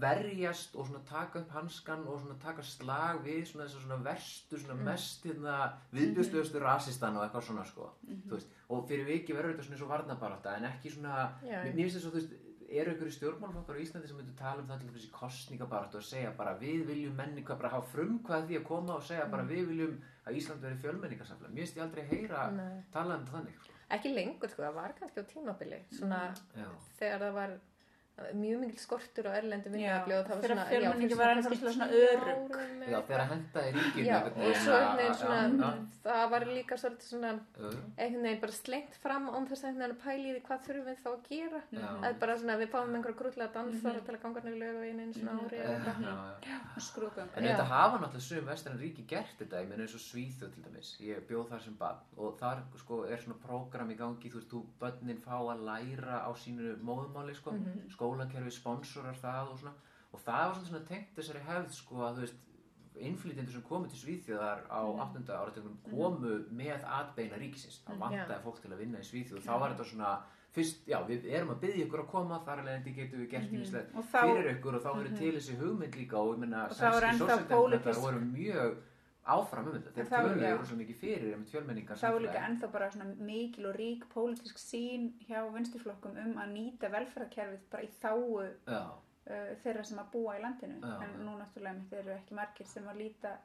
verjast 0.00 0.76
og 0.76 0.86
svona 0.88 1.02
taka 1.08 1.42
upp 1.42 1.50
hanskan 1.52 2.06
og 2.08 2.20
svona 2.22 2.38
taka 2.40 2.62
slag 2.64 3.20
við 3.26 3.42
svona 3.50 3.66
þessar 3.66 3.84
svona 3.86 3.98
verstu, 4.06 4.60
svona 4.60 4.86
mest 4.88 5.26
hérna 5.28 5.56
viðbjörsluðustu 5.92 6.62
rasistan 6.62 7.18
og 7.18 7.26
eitthvað 7.26 7.48
svona 7.48 7.66
sko, 7.68 7.90
þú 8.06 8.38
veist, 8.38 8.54
og 8.68 8.86
fyrir 8.88 9.08
viki 9.08 9.36
verður 9.36 9.54
þetta 9.54 9.66
svona 9.66 9.78
eins 9.78 9.84
og 9.86 9.92
varnabarátta 9.92 10.56
en 10.56 10.70
ekki 10.70 10.94
svona, 10.94 11.26
Já. 11.44 11.60
mér 11.66 11.76
finnst 11.82 11.98
þess 11.98 12.08
að 12.08 12.10
þú 12.10 12.20
veist, 12.20 12.38
eru 12.72 12.94
í 13.04 13.12
stjórnmálflokkar 13.12 13.76
á 13.76 13.82
Íslandi 13.84 14.08
sem 14.08 14.16
myndu 14.16 14.34
tala 14.38 14.62
um 14.62 14.68
það 14.70 14.84
til 14.84 14.92
þessi 14.94 15.10
kostningabarátta 15.12 15.98
og 16.00 16.06
segja 16.06 16.30
bara 16.38 16.54
við 16.60 16.86
viljum 16.88 17.18
menninga, 17.18 17.56
bara 17.60 17.72
hafa 17.74 17.90
frumkvæð 17.92 18.46
því 18.48 18.60
að 18.60 18.64
koma 18.70 18.96
og 18.96 19.04
segja 19.04 19.26
bara 19.32 19.44
við 19.48 19.66
viljum 19.72 19.98
að 20.24 20.38
Ísland 20.38 20.64
veri 20.64 20.78
fjölmenningarsamfélag, 20.80 21.52
mér 21.52 21.66
finnst 21.66 21.76
ég 21.76 21.84
aldrei 21.84 22.06
heyra 22.08 22.46
Nei. 22.54 22.80
tala 22.94 23.18
um 23.20 23.26
þannig, 23.28 23.58
sko. 23.60 23.76
ekki 23.98 24.14
lengur 24.14 24.52
sko, 24.52 24.64
það 24.64 24.78
var 24.78 24.96
kannski 25.00 25.20
á 25.20 25.24
tímabili 25.34 25.82
svona 25.92 26.22
Já. 26.56 26.68
þegar 27.00 27.26
það 27.26 27.36
var 27.40 27.54
mjög 28.36 28.58
mikil 28.60 28.78
skortur 28.78 29.24
á 29.24 29.32
erlendu 29.40 29.68
Já, 29.72 30.04
vinnuafli 30.04 30.14
og 30.14 30.26
það 30.28 30.36
var 30.36 30.42
svona 30.48 30.64
fjölmenningi 30.68 31.14
já, 31.14 31.18
var 31.18 31.30
ennþá 31.32 31.52
svona 31.58 31.86
eða 31.88 32.90
Já, 32.92 32.98
þegar 33.08 33.22
hentaði 33.32 33.70
ríkinu 33.72 34.08
og 34.12 34.22
svo 34.62 34.72
að- 34.72 34.82
einhvern 34.82 34.96
veginn 34.96 35.12
að- 35.12 35.20
svona, 35.22 35.72
það 36.04 36.30
var 36.30 36.42
líka 36.52 36.74
svolítið 36.82 37.06
svona 37.08 37.30
einhvern 37.98 38.22
veginn 38.26 38.40
bara 38.42 38.52
slengt 38.52 38.94
fram 39.02 39.24
án 39.32 39.46
þess 39.48 39.62
að 39.62 39.68
einhvern 39.68 39.82
veginn 39.82 39.96
að 39.96 40.02
pæli 40.04 40.26
í 40.28 40.34
því 40.36 40.42
hvað 40.48 40.60
þurfum 40.66 40.86
við 40.86 40.98
þá 41.02 41.10
að 41.12 41.22
gera. 41.28 41.60
Er 42.08 42.14
bara 42.20 42.36
svona, 42.38 42.56
við 42.62 42.68
fáum 42.74 42.94
einhverja 42.94 43.18
grútlega 43.22 43.52
dansara 43.56 44.00
til 44.06 44.14
að 44.14 44.22
ganga 44.22 44.40
niður 44.44 44.58
lög 44.62 44.74
og 44.76 44.84
einu 44.86 45.00
einu 45.02 45.14
svona 45.16 45.32
ári. 45.42 45.56
Já, 45.56 45.66
já. 46.42 46.56
skrúðgöng. 46.78 47.28
En 47.36 47.42
þetta 47.44 47.64
hafa 47.72 47.96
náttúrulega 47.98 48.20
sum 48.20 48.44
vestræn 48.46 48.78
ríki 48.78 49.02
gert 49.06 49.34
þetta, 49.38 49.56
ég 49.62 49.68
meina 49.68 49.82
eins 49.82 49.94
og 49.94 50.00
Svíþjóð 50.02 50.50
til 50.54 50.62
dæmis, 50.68 50.88
ég 51.00 51.16
bjóð 51.26 51.48
þar 51.48 51.60
skólakerfi 58.02 58.50
sponsorar 58.50 59.14
það 59.22 59.52
og 59.52 59.58
svona, 59.62 59.74
og 60.12 60.20
það 60.26 60.42
var 60.48 60.54
svona, 60.56 60.68
svona 60.72 60.88
tengt 60.88 61.14
þessari 61.16 61.44
hefð 61.46 61.70
sko 61.78 62.02
að 62.02 62.16
þú 62.18 62.26
veist, 62.26 62.48
innflytjendur 63.02 63.54
sem 63.56 63.62
komu 63.64 63.88
til 63.88 63.98
Svíþjóðar 64.02 64.66
á 64.68 64.80
8. 64.84 65.22
áratögnum 65.32 65.78
komu 65.88 66.34
með 66.52 66.82
atbeina 66.84 67.38
ríkisins, 67.40 67.78
það 67.86 68.02
vantaði 68.04 68.42
fólk 68.44 68.60
til 68.60 68.72
að 68.74 68.82
vinna 68.84 69.00
í 69.00 69.06
Svíþjóð 69.08 69.38
og 69.40 69.46
þá 69.46 69.54
var 69.62 69.72
þetta 69.72 69.86
svona 69.92 70.10
fyrst, 70.52 70.82
já, 70.86 70.98
við 71.08 71.24
erum 71.32 71.54
að 71.54 71.62
byggja 71.62 71.86
ykkur 71.86 72.02
að 72.02 72.10
koma 72.12 72.40
þar 72.44 72.60
alveg 72.60 72.74
en 72.90 72.96
getum 72.98 73.22
við 73.22 73.30
gert 73.32 73.52
ímislegt 73.56 73.94
Og 73.96 74.04
þá- 74.12 74.26
fyrir 74.28 74.50
ykkur 74.58 74.76
og 74.76 74.82
þá 74.84 74.90
verður 74.98 75.16
til 75.22 75.32
þessi 75.38 75.56
hugmynd 75.62 75.96
líka 75.96 76.18
og 76.20 76.34
ég 76.34 76.42
meina 76.42 76.66
Og 76.68 76.76
það 76.76 76.92
var 76.92 77.06
sænskir 77.06 77.12
ennþá 77.12 77.38
sósíaldemókratar 77.38 77.56
pólitísk- 77.56 78.02
voru 78.04 78.20
mjög 78.20 78.76
áfram 79.26 79.66
um 79.68 79.72
þetta. 79.76 79.92
Þeir 79.94 80.04
En 80.04 80.10
þá- 80.10 80.22
töluðu 80.22 80.42
já. 80.42 80.56
rosa 80.58 80.74
mikið 80.74 80.96
fyrir 80.98 81.34
um 81.36 81.44
fjölmenningar 81.44 81.96
þá 82.00 82.08
er 82.14 82.20
líka 82.24 82.40
ennþá 82.48 82.70
bara 82.72 82.90
svona 82.90 83.14
mikil 83.30 83.66
og 83.70 83.76
rík 83.76 84.04
pólitísk 84.14 84.58
sín 84.58 85.12
hjá 85.28 85.40
vinstiflokkum 85.54 86.16
um 86.24 86.34
að 86.42 86.52
nýta 86.56 86.90
velferðarkerfið 86.90 87.60
bara 87.70 87.82
í 87.82 87.90
þáu 88.02 88.42
uh, 88.42 89.54
þeirra 89.62 89.84
sem 89.84 89.98
að 90.02 90.10
búa 90.12 90.38
í 90.38 90.42
landinu. 90.42 90.80
Já, 90.82 90.96
en 91.04 91.12
já. 91.14 91.20
nú 91.22 91.36
náttúrulega 91.38 91.74
mitt 91.78 91.92
eru 91.92 92.10
ekki 92.16 92.34
margir 92.34 92.66
sem 92.66 92.88
að 92.88 92.96
líta 93.04 93.36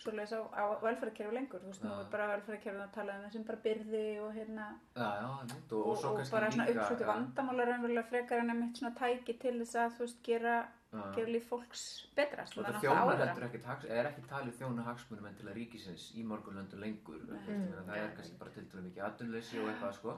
svoleiðis 0.00 0.32
á, 0.32 0.40
á 0.56 0.64
velferðarkerfi 0.82 1.34
lengur. 1.36 1.60
Þú 1.60 1.70
veist, 1.70 1.82
nú 1.84 1.92
er 2.00 2.10
bara 2.10 2.26
velferðarkerfið 2.32 2.82
að 2.86 2.92
tala 2.94 3.16
um 3.18 3.24
þessum 3.28 3.46
bara 3.46 3.58
byrði 3.66 4.04
og 4.24 4.30
hérna 4.34 4.66
já, 4.96 5.08
og, 5.28 5.54
og, 5.70 6.04
og 6.04 6.04
og 6.10 6.30
bara 6.32 6.50
svona 6.50 6.66
líka 6.66 6.80
uppsvöldu 6.80 7.04
já, 7.04 7.10
vandamála 7.12 7.64
raunverulega 7.68 8.08
frekar 8.08 8.38
en 8.42 8.50
einmitt 8.50 8.76
svona 8.80 8.94
tæki 8.96 9.38
til 9.38 9.58
þess 9.60 9.76
að 9.76 9.96
þú 9.98 10.06
veist 10.06 10.22
gera. 10.24 10.54
Gera 10.90 11.30
líf 11.30 11.46
fólks 11.46 11.84
betra 12.16 12.44
Og 12.48 12.66
það 12.66 12.80
þjónar 12.82 13.20
heldur 13.22 13.46
ekkert, 13.46 13.86
er 13.86 14.08
ekki 14.10 14.24
talið 14.30 14.56
þjóna 14.58 14.86
hagsmunum 14.88 15.28
en 15.30 15.38
til 15.38 15.46
að 15.46 15.58
ríkisins 15.60 16.08
í 16.18 16.24
morgunlöndu 16.26 16.80
lengur. 16.82 17.22
Ég 17.30 17.46
meina, 17.46 17.84
Það 17.86 18.02
er 18.02 18.12
kannski 18.16 18.40
bara 18.40 18.54
til 18.56 18.64
dæmis 18.66 18.86
mikið 18.88 19.06
atunleysi 19.08 19.60
og 19.62 19.70
eitthvað 19.70 19.96
sko. 20.00 20.16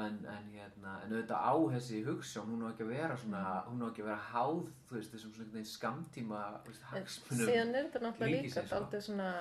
En, 0.00 0.20
en, 0.30 0.50
hérna, 0.54 0.92
en 1.02 1.14
auðvitað 1.16 1.46
á 1.50 1.54
þessi 1.72 2.02
hugssjón, 2.06 2.52
hún 2.52 2.62
á 2.62 2.70
ekki 2.70 2.84
að 2.84 2.92
vera 2.92 3.16
svona, 3.18 3.40
hún 3.66 3.80
á 3.82 3.86
ekki 3.88 4.04
að 4.04 4.10
vera 4.12 4.26
háð, 4.28 4.60
þú 4.86 4.96
veist, 4.98 5.16
þessum 5.16 5.32
svona 5.34 5.64
skamtíma 5.66 6.42
veist, 6.68 6.84
hagsmunum. 6.92 7.48
síðan 7.48 7.74
er 7.74 7.88
þetta 7.88 8.02
náttúrulega 8.04 8.44
líka 8.44 8.62
ríkisins, 8.62 8.70
sko. 8.70 9.00
svona 9.08 9.32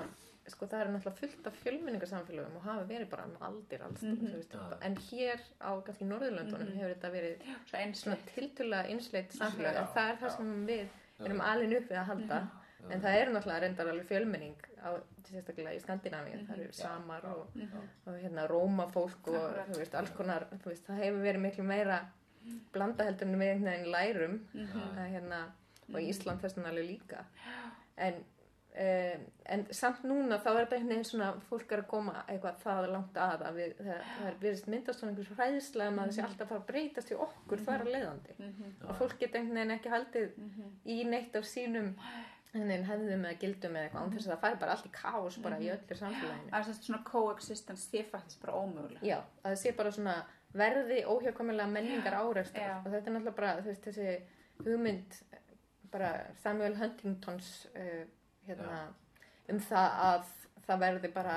sko 0.49 0.65
það 0.65 0.81
er 0.81 0.87
náttúrulega 0.93 1.19
fullt 1.19 1.47
af 1.47 1.57
fjölmenningarsamfélögum 1.63 2.55
og 2.55 2.61
hafa 2.63 2.85
verið 2.89 3.09
bara 3.09 3.25
um 3.25 3.35
aldir 3.41 3.81
alls 3.83 4.01
mm 4.03 4.15
Mhm. 4.15 4.33
veist, 4.35 4.51
Já. 4.53 4.77
en 4.81 4.95
hér 4.95 5.39
á 5.61 5.71
kannski 5.85 6.05
Norðurlöndunum 6.05 6.69
Mhm. 6.69 6.77
hefur 6.79 6.93
þetta 6.95 7.11
verið 7.11 7.35
Svo 7.65 7.77
eins 7.79 8.03
svona 8.03 8.17
tiltölulega 8.35 8.87
einsleitt 8.89 9.31
samfélag 9.33 9.73
Já. 9.73 9.79
en 9.81 9.87
það 9.95 10.09
er 10.11 10.17
það 10.21 10.37
sem 10.37 10.67
við 10.67 10.87
erum 11.25 11.37
Já. 11.37 11.43
alin 11.53 11.73
upp 11.77 11.89
við 11.89 11.97
að 11.97 12.05
halda 12.05 12.39
Já. 12.39 12.91
en 12.93 13.01
það 13.01 13.15
er 13.21 13.27
náttúrulega 13.33 13.61
reyndar 13.61 13.87
alveg 13.87 14.07
fjölmenning 14.07 14.55
á, 14.83 14.89
sérstaklega 15.29 15.75
í 15.75 15.81
Skandinavíu 15.81 16.47
það 16.47 16.53
eru 16.53 16.63
Mhm. 16.63 16.73
samar 16.73 17.25
og, 17.25 17.47
Mhm. 17.55 17.81
og 18.07 18.13
hérna 18.13 18.47
rómafólk 18.47 19.27
og 19.27 19.75
veist, 19.77 19.95
alls 19.95 20.11
konar 20.11 20.45
veist, 20.65 20.85
það 20.87 20.99
hefur 21.03 21.21
verið 21.23 21.41
miklu 21.41 21.63
meira 21.63 22.05
blanda 22.73 23.03
heldur 23.03 23.27
en 23.27 23.35
við 23.39 23.53
einhvern 23.53 23.63
veginn 23.63 23.91
lærum 23.91 24.39
Mhm. 24.53 24.97
að, 24.97 25.11
hérna, 25.13 25.51
og 25.93 25.99
Ísland 26.01 26.39
þess 26.41 26.55
vegna 26.55 26.69
alveg 26.69 26.87
líka 26.99 27.25
en, 27.97 28.13
um, 28.79 29.23
en 29.55 29.65
samt 29.75 30.03
núna 30.07 30.37
þá 30.39 30.49
er 30.51 30.57
þetta 30.61 30.75
einhvern 30.77 30.91
veginn 30.93 31.07
svona 31.09 31.29
fólk 31.49 31.71
er 31.75 31.81
að 31.83 31.87
koma 31.91 32.13
eitthvað 32.27 32.61
það 32.63 32.87
langt 32.93 33.17
að 33.25 33.43
að 33.49 33.59
við, 33.59 33.73
það, 33.79 34.01
það 34.15 34.27
er 34.31 34.37
verið 34.43 34.65
myndast 34.73 34.99
svona 35.01 35.11
einhvers 35.13 35.31
hræðslega 35.39 35.91
um 35.93 35.99
að 35.99 36.09
það 36.09 36.15
sé 36.17 36.25
alltaf 36.27 36.51
fara 36.53 36.61
að 36.63 36.67
breytast 36.71 37.11
í 37.13 37.19
okkur 37.27 37.63
þar 37.67 37.85
að 37.85 37.93
leiðandi. 37.95 38.35
Mhm. 38.39 38.73
og 38.87 38.95
fólk 39.01 39.17
geta 39.19 39.37
einhvern 39.39 39.59
veginn 39.61 39.77
ekki 39.77 39.93
haldið 39.95 40.29
Mhm. 40.37 40.73
í 40.85 40.97
neitt 41.09 41.35
af 41.35 41.43
sínum 41.49 41.93
hefðum 42.53 43.25
eða 43.29 43.37
gildum 43.39 43.75
eða 43.77 43.83
eitthvað 43.89 44.03
án 44.03 44.13
þess 44.15 44.27
að 44.27 44.31
það 44.33 44.41
fær 44.45 44.59
bara 44.59 44.71
allt 44.73 44.85
í 44.87 44.91
kaos 44.91 45.37
bara 45.37 45.57
í 45.59 45.67
öllu 45.69 45.95
samfélaginu. 45.99 46.49
Að 46.51 46.63
þess 46.69 46.85
svona 46.87 47.03
coexistence 47.05 47.83
sé 47.91 48.03
faktisk 48.09 48.41
bara 48.41 48.57
ómöguleg 48.57 49.03
Já, 49.05 49.19
að 49.43 49.51
það 49.51 49.59
sé 49.61 49.75
bara 49.77 49.91
svona 49.91 50.15
verði 50.53 51.03
óhjákvæmilega 51.05 51.69
menningar 51.69 52.15
áreistar 52.17 52.79
og 52.79 52.87
þetta 52.91 53.05
er 53.05 53.13
náttúrulega 53.13 53.35
bara, 53.35 53.61
þessi 53.61 54.21
hugmynd 54.65 55.19
bara 55.91 56.09
Samuel 56.41 56.75
Huntingtons 56.79 57.67
uh, 57.75 58.05
hérna, 58.49 58.81
um 59.53 59.61
það 59.69 59.97
að 60.09 60.27
það 60.69 60.81
verði 60.83 61.11
bara 61.13 61.35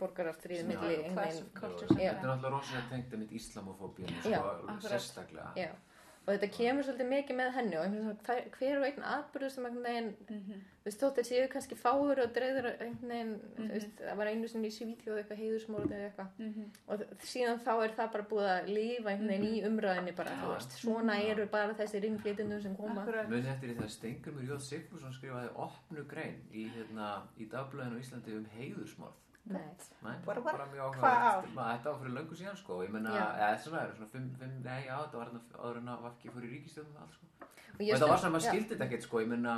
borgararstríð 0.00 0.60
Já, 0.62 0.66
milli 0.68 0.94
class 0.94 1.02
einhvern 1.04 1.18
of 1.18 1.24
veginn 1.24 1.50
cultures 1.58 1.90
Þetta 1.90 2.06
er 2.10 2.28
náttúrulega 2.28 2.52
rosalega 2.54 2.86
tengt 2.92 3.12
að 3.16 3.24
mitt 3.24 3.34
islamofóbíun, 3.40 4.14
Já, 4.24 4.38
sko, 4.40 4.78
sérstaklega. 4.88 5.68
Og 6.24 6.30
þetta 6.32 6.48
kemur 6.56 6.86
svolítið 6.86 7.08
mikið 7.10 7.36
með 7.36 7.50
henni 7.52 7.76
og 7.76 7.84
svona, 7.92 8.12
hver- 8.56 8.78
og 8.78 8.84
einn 8.86 9.02
atbyrður 9.04 9.50
sem 9.52 9.64
einhvern 9.66 9.84
veginn, 9.84 10.06
Mhm. 10.30 10.60
þú 10.80 10.84
veist, 10.88 11.00
þótt 11.02 11.18
að 11.20 11.28
séu 11.28 11.48
kannski 11.52 11.76
fáur 11.76 12.18
og 12.22 12.30
veginn, 13.10 13.34
Mhm. 13.34 13.66
þú 13.68 13.72
veist, 13.74 13.90
það 14.00 14.16
var 14.16 14.26
einu 14.26 14.48
sinni 14.48 14.68
í 14.68 14.72
Svíþjóð 14.72 15.18
eitthvað 15.20 15.40
heiðursmórið 15.42 15.92
eða 15.92 16.06
eitthvað 16.08 16.28
Mhm. 16.38 16.64
og 16.88 16.98
þ- 17.00 17.18
síðan 17.20 17.60
þá 17.60 17.84
er 17.84 17.88
það 17.98 18.12
bara 18.12 18.24
búið 18.24 18.48
að 18.54 18.68
veginn 19.28 19.44
í 19.44 19.62
umræðinni 19.68 20.16
bara, 20.16 20.30
þú 20.30 20.48
Já. 20.48 20.54
veist, 20.56 20.70
svona 20.80 21.14
eru 21.30 21.46
bara 21.46 21.74
þessir 21.74 22.04
innflytjendum 22.04 22.62
sem 22.62 22.76
koma. 22.76 23.04
Muni 23.28 23.46
eftir 23.48 23.68
því 23.68 23.76
það 23.76 23.90
Stengurmur 23.90 24.48
Jóð 24.48 24.62
Sigfússon 24.62 25.12
skrifaði 25.12 25.50
opnu 25.56 26.06
grein 26.08 26.40
í, 26.54 26.70
hérna, 26.70 27.22
í 27.38 27.46
dagblöðinu 27.50 28.00
Íslandi 28.00 28.32
um 28.36 28.46
heiðursmorð. 28.58 29.12
Nei. 29.44 29.60
Nei, 30.02 30.12
það 30.24 30.26
what- 30.26 30.44
bara 30.44 30.66
mjög. 30.72 30.94
Ma- 31.54 31.76
Þetta 31.76 31.90
var 31.92 31.98
fyrir 32.00 32.14
löngu 32.16 32.36
síðan 32.38 32.56
sko, 32.56 32.78
ég 32.84 32.90
menna, 32.90 33.10
eða 33.12 33.58
svona, 33.60 33.78
það 33.78 33.84
eru 33.88 33.96
svona 33.98 34.10
fimm, 34.14 34.30
fimm, 34.40 34.54
nei, 34.64 34.84
já, 34.86 34.94
þetta 35.04 35.18
var 35.20 35.26
hérna 35.26 35.40
áður 35.58 35.76
en 35.82 35.88
að 35.94 36.02
Vafki 36.06 36.30
fór 36.32 36.46
í 36.46 36.52
ríkistjóðum 36.54 36.94
og 36.96 37.02
allt 37.02 37.12
sko. 37.18 37.26
Og 37.44 37.80
Og 37.80 37.86
þetta 37.90 38.08
var 38.08 38.18
svona, 38.22 38.32
maður 38.38 38.48
skildi 38.48 38.68
þetta 38.74 38.86
ekkert 38.88 39.02
sko, 39.08 39.20
ég 39.20 39.28
menna, 39.28 39.54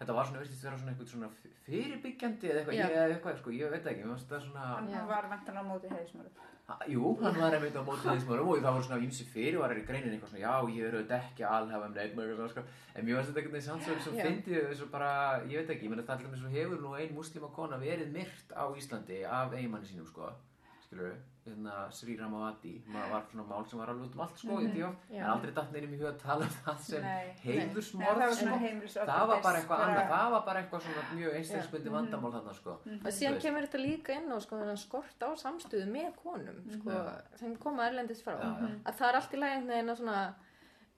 þetta 0.00 0.16
var 0.16 0.28
svona, 0.28 0.42
veistist, 0.42 0.64
vera 0.64 0.78
svona 0.80 0.92
eitthvað 0.92 1.12
svona 1.12 1.30
fyrirbyggjandi 1.66 2.50
eða 2.50 2.60
eitthvað, 2.62 2.76
ég, 2.80 3.14
eitthvað, 3.14 3.38
sko, 3.40 3.54
ég 3.56 3.72
veit 3.72 3.88
ekki, 3.92 4.04
mér 4.04 4.12
finnst 4.16 4.32
það 4.32 4.44
svona, 4.46 4.66
Hann 4.74 5.08
var 5.08 5.28
vantan 5.32 5.60
á 5.60 5.62
móti 5.66 5.90
heiðismöru. 5.92 6.32
Ha, 6.66 6.76
Jú, 6.90 7.12
hann 7.20 7.36
var 7.38 7.54
einmitt 7.54 7.76
á 7.78 7.82
móti 7.86 8.08
þeismarum 8.08 8.48
og 8.50 8.58
það 8.58 8.74
voru 8.74 8.86
svona 8.88 9.04
ímsi 9.06 9.24
fyrirvarar 9.30 9.78
í 9.78 9.84
greinin 9.86 10.16
eitthvað 10.16 10.32
svona, 10.32 10.42
já, 10.42 10.54
ég 10.74 10.88
er 10.88 11.12
ekki 11.20 11.44
að 11.46 11.54
alhafa 11.60 11.86
um 11.86 11.94
neitt 11.94 12.16
með 12.16 12.24
eitthvað 12.24 12.40
svona, 12.40 12.54
sko. 12.56 12.64
En 12.96 13.06
mér 13.06 13.20
finnst 13.20 13.30
þetta 13.30 13.42
einhvern 13.42 13.54
veginn 13.54 13.68
samt 13.68 13.86
svo, 13.86 13.98
svo 14.02 14.14
Já. 14.16 14.24
fyndið 14.26 14.66
þessu 14.72 14.88
bara, 14.90 15.12
ég 15.46 15.62
veit 15.62 15.70
ekki, 15.76 15.86
ég 15.86 15.92
meina 15.92 16.02
það 16.08 16.16
alltaf 16.16 16.40
svo 16.42 16.50
hefur 16.56 16.82
nú 16.82 16.96
ein 16.98 17.14
muslima 17.14 17.52
kona 17.54 17.78
verið 17.78 18.10
myrt 18.18 18.50
á 18.50 18.64
Íslandi 18.82 19.20
af 19.30 19.54
eiginmanni 19.54 19.92
sínum, 19.92 20.10
sko, 20.10 20.32
skilur 20.96 21.10
við, 21.10 21.16
hérna 21.46 21.74
Sri 21.94 22.16
Ramavati, 22.18 22.72
maður 22.90 23.12
var 23.12 23.26
svona 23.30 23.44
mál 23.46 23.66
sem 23.68 23.78
var 23.80 23.90
alveg 23.92 24.06
út 24.08 24.14
um 24.16 24.22
allt, 24.24 24.38
sko, 24.38 24.56
mm 24.56 24.66
-hmm. 24.66 24.94
Já. 25.10 25.18
en 25.18 25.30
aldrei 25.30 25.52
datt 25.54 25.72
neinum 25.72 25.92
í 25.94 25.98
huga 25.98 26.12
að 26.12 26.22
tala 26.22 26.44
um 26.44 26.54
það 26.64 26.78
sem 26.78 27.02
heiðursmorð, 27.44 28.18
það 28.20 28.34
sko. 28.34 29.04
Það 29.06 29.28
var 29.28 29.42
bara 29.42 29.58
eitthvað 29.58 29.80
annað, 29.84 30.08
það 30.08 30.30
var 30.30 30.44
bara 30.46 30.60
eitthvað 30.60 30.82
svona 30.82 31.02
mjög 31.14 31.34
einstakspundi 31.34 31.90
vandamál 31.90 32.32
þarna, 32.32 32.54
sko. 32.54 32.70
Og 32.70 33.12
síðan 33.12 33.30
Þú 33.30 33.36
veist. 33.36 33.42
kemur 33.42 33.62
þetta 33.62 33.78
líka 33.78 34.12
inn 34.12 34.32
á 34.32 34.38
sko, 34.40 34.56
þennan 34.56 34.76
skort 34.76 35.22
á 35.22 35.28
samstöðu 35.36 35.86
með 35.86 36.10
konum 36.22 36.58
sko, 36.72 36.90
Já. 36.90 37.22
sem 37.36 37.56
koma 37.56 37.86
erlendist 37.86 38.24
frá. 38.24 38.34
Já, 38.34 38.50
já. 38.60 38.68
Að 38.84 38.94
það 38.98 39.08
er 39.08 39.14
allt 39.14 39.34
í 39.34 39.40
veginn 39.40 39.90
að 39.90 39.96
svona, 39.96 40.34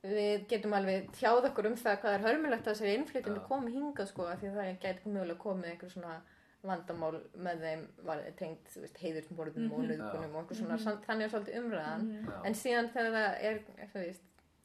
við 0.02 0.48
getum 0.48 0.72
alveg 0.72 1.10
tjáð 1.12 1.44
okkur 1.50 1.66
um 1.66 1.76
það 1.76 2.00
hvað 2.00 2.14
er 2.14 2.26
hörmulegt 2.26 2.66
að 2.66 2.74
þessari 2.74 2.96
innflytjandi 2.96 3.40
Já. 3.40 3.48
komi 3.48 3.70
hingað 3.72 4.06
sko, 4.06 4.22
því 4.22 4.46
að 4.48 4.56
það 4.56 4.78
gæti 4.80 5.08
mögulega 5.10 5.38
komið 5.38 5.70
einhver 5.70 5.90
svona 5.90 6.20
vandamál 6.64 7.20
með 7.38 7.60
þeim 7.62 7.82
var 8.04 8.22
tengt 8.36 8.64
þú 8.74 8.80
veist, 8.80 8.98
heiðursmorðum 8.98 9.72
og 9.72 9.78
Mhm. 9.78 9.88
nöðgunum 9.90 10.34
og 10.34 10.40
einhver 10.42 10.56
svona, 10.56 10.74
mm 10.78 11.02
þannig 11.06 11.22
er 11.24 11.28
svolítið 11.28 11.58
umræðan. 11.60 12.26
Já. 12.26 12.44
En 12.44 12.52
síðan 12.54 12.90
þegar 12.92 13.12
það 13.12 13.44
er, 13.44 13.60
veist, 14.06 14.22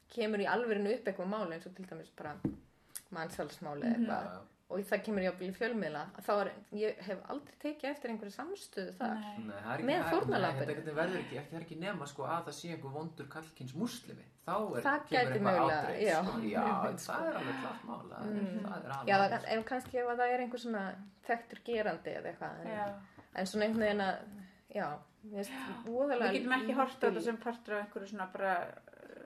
kemur 0.10 0.40
í 0.40 0.46
alverinu 0.48 0.94
upp 0.94 1.06
eitthvað 1.06 1.28
mál 1.30 1.52
eins 1.54 1.66
og 1.66 1.76
til 1.76 1.86
dæmis 1.86 2.10
bara 2.18 2.36
mannsalsmáli 3.12 3.84
Mhm. 3.84 3.94
eitthvað. 3.94 4.42
Og 4.70 4.80
það 4.90 5.02
kemur 5.06 5.22
jáfnvel 5.28 5.50
í 5.52 5.56
fjölmiðla 5.58 6.02
að 6.18 6.24
þá 6.26 6.32
er, 6.44 6.50
ég 6.80 7.02
hef 7.06 7.20
aldrei 7.30 7.56
tekið 7.62 7.90
eftir 7.92 8.10
einhverju 8.14 8.34
samstöðu 8.34 8.94
þar. 8.98 9.18
Nei. 9.20 9.44
Nei, 9.44 9.58
það 9.64 9.84
Með 9.84 10.04
það- 10.04 10.14
einhvern 10.14 10.68
veginn 10.68 10.96
verður 10.98 11.20
ekki, 11.20 11.38
ekki, 11.42 11.52
það 11.56 11.62
ekki 11.66 11.78
nema 11.84 12.08
sko 12.08 12.24
að 12.24 12.46
það 12.48 12.56
sé 12.60 12.72
einhver 12.74 12.94
vondur 12.96 13.28
kallkins 13.30 13.74
muslimi. 13.76 14.26
Þá 14.48 14.56
er, 14.78 14.82
Það 14.84 15.06
kemur 15.10 15.34
eitthvað 15.34 15.60
ádreitt, 15.64 16.02
já. 16.04 16.18
Sko. 16.24 16.40
Já, 16.54 16.64
en 16.90 16.98
það 17.04 17.28
er 17.28 17.38
alveg 17.42 17.60
klart 17.62 17.84
mál. 17.88 18.02
Það 18.10 18.24
er, 18.24 18.34
Mm. 18.34 18.64
það 18.66 18.86
er 18.86 18.92
alveg 18.98 19.08
Já, 19.08 19.18
mál, 19.18 19.30
það, 19.30 19.42
sko. 19.42 19.52
ef 19.60 19.66
kannski 19.66 19.98
ef 20.02 20.08
að 20.14 20.18
það 20.24 20.34
er 20.34 20.40
einhver 20.48 20.60
svona 20.60 20.86
þekktur 21.28 21.60
gerandi 21.64 22.12
eða 22.18 22.28
eitthvað. 22.34 22.66
En, 22.66 22.96
en 23.36 23.46
svona 23.46 23.64
einhvern 23.68 23.86
veginn 23.86 24.02
að, 24.02 24.18
já, 24.74 24.88
voðalega 25.86 26.32
Við 26.32 26.40
getum 26.40 26.56
ekki 26.58 26.74
hort 26.78 26.92
á 26.94 26.98
lítil- 26.98 27.12
þetta 27.14 27.22
sem 27.24 27.38
partur 27.38 27.74
af 27.78 27.86
einhverju 27.86 28.10
svona 28.10 28.28
bara 28.34 28.54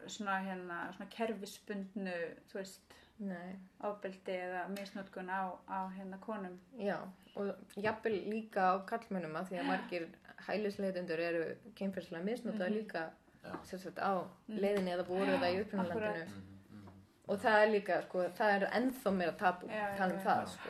svona 0.07 0.35
hérna, 0.43 0.77
svona 0.93 1.09
kerfisbundnu, 1.09 2.17
þú 2.51 2.53
veist, 2.61 2.79
Nei, 3.17 3.55
ábyldi 3.81 4.33
eða 4.37 4.67
misnótkun 4.69 5.29
á, 5.33 5.49
á 5.65 5.89
hérna 5.89 6.19
konum. 6.21 6.59
já, 6.77 6.97
og 7.35 7.55
jafnvel 7.75 8.17
líka 8.29 8.73
á 8.73 8.85
kallmönnum 8.85 9.39
að 9.39 9.47
því 9.49 9.61
að 9.61 9.69
margir 9.71 10.05
hælisleitundur 10.47 11.23
eru 11.29 11.47
kynferðslega 11.79 12.27
misnotað 12.27 12.75
líka 12.75 13.07
Já. 13.43 13.55
sem 13.63 13.79
sagt 13.79 13.99
á 13.99 14.21
leiðinni 14.47 14.93
eða 14.93 15.07
voru 15.07 15.39
það 15.39 15.55
í 15.55 15.59
upprunalandinu 15.63 16.09
Akkúrat. 16.09 16.29
Mhm, 16.29 16.77
mhm. 16.77 17.01
og 17.27 17.41
það 17.45 17.57
er 17.63 17.73
líka, 17.73 17.99
sko, 18.05 18.23
það 18.39 18.53
er 18.55 18.67
ennþá 18.79 19.13
meira 19.17 19.35
tabu, 19.41 19.67
já, 19.71 19.87
tala 19.97 20.13
um 20.13 20.19
já. 20.19 20.25
það, 20.27 20.45
sko, 20.53 20.69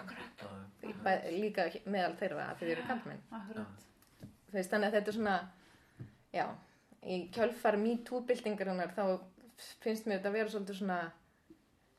líka 1.41 1.67
meðal 1.85 2.15
þeirra 2.21 2.49
að 2.51 2.61
þið 2.61 2.73
eru 2.75 2.87
kallmenn. 2.87 3.23
Veist, 4.53 4.71
þannig 4.71 4.87
að 4.87 4.97
þetta 4.97 5.11
er 5.11 5.17
svona, 5.19 5.37
já, 6.33 6.45
í 7.03 7.21
kjölfar 7.35 7.77
MeToo-byltingarinnar 7.81 8.93
þá 8.95 9.03
finnst 9.83 10.05
mér 10.07 10.19
þetta 10.19 10.29
að 10.29 10.37
vera 10.37 10.53
svolítið 10.53 10.79
svona 10.81 10.99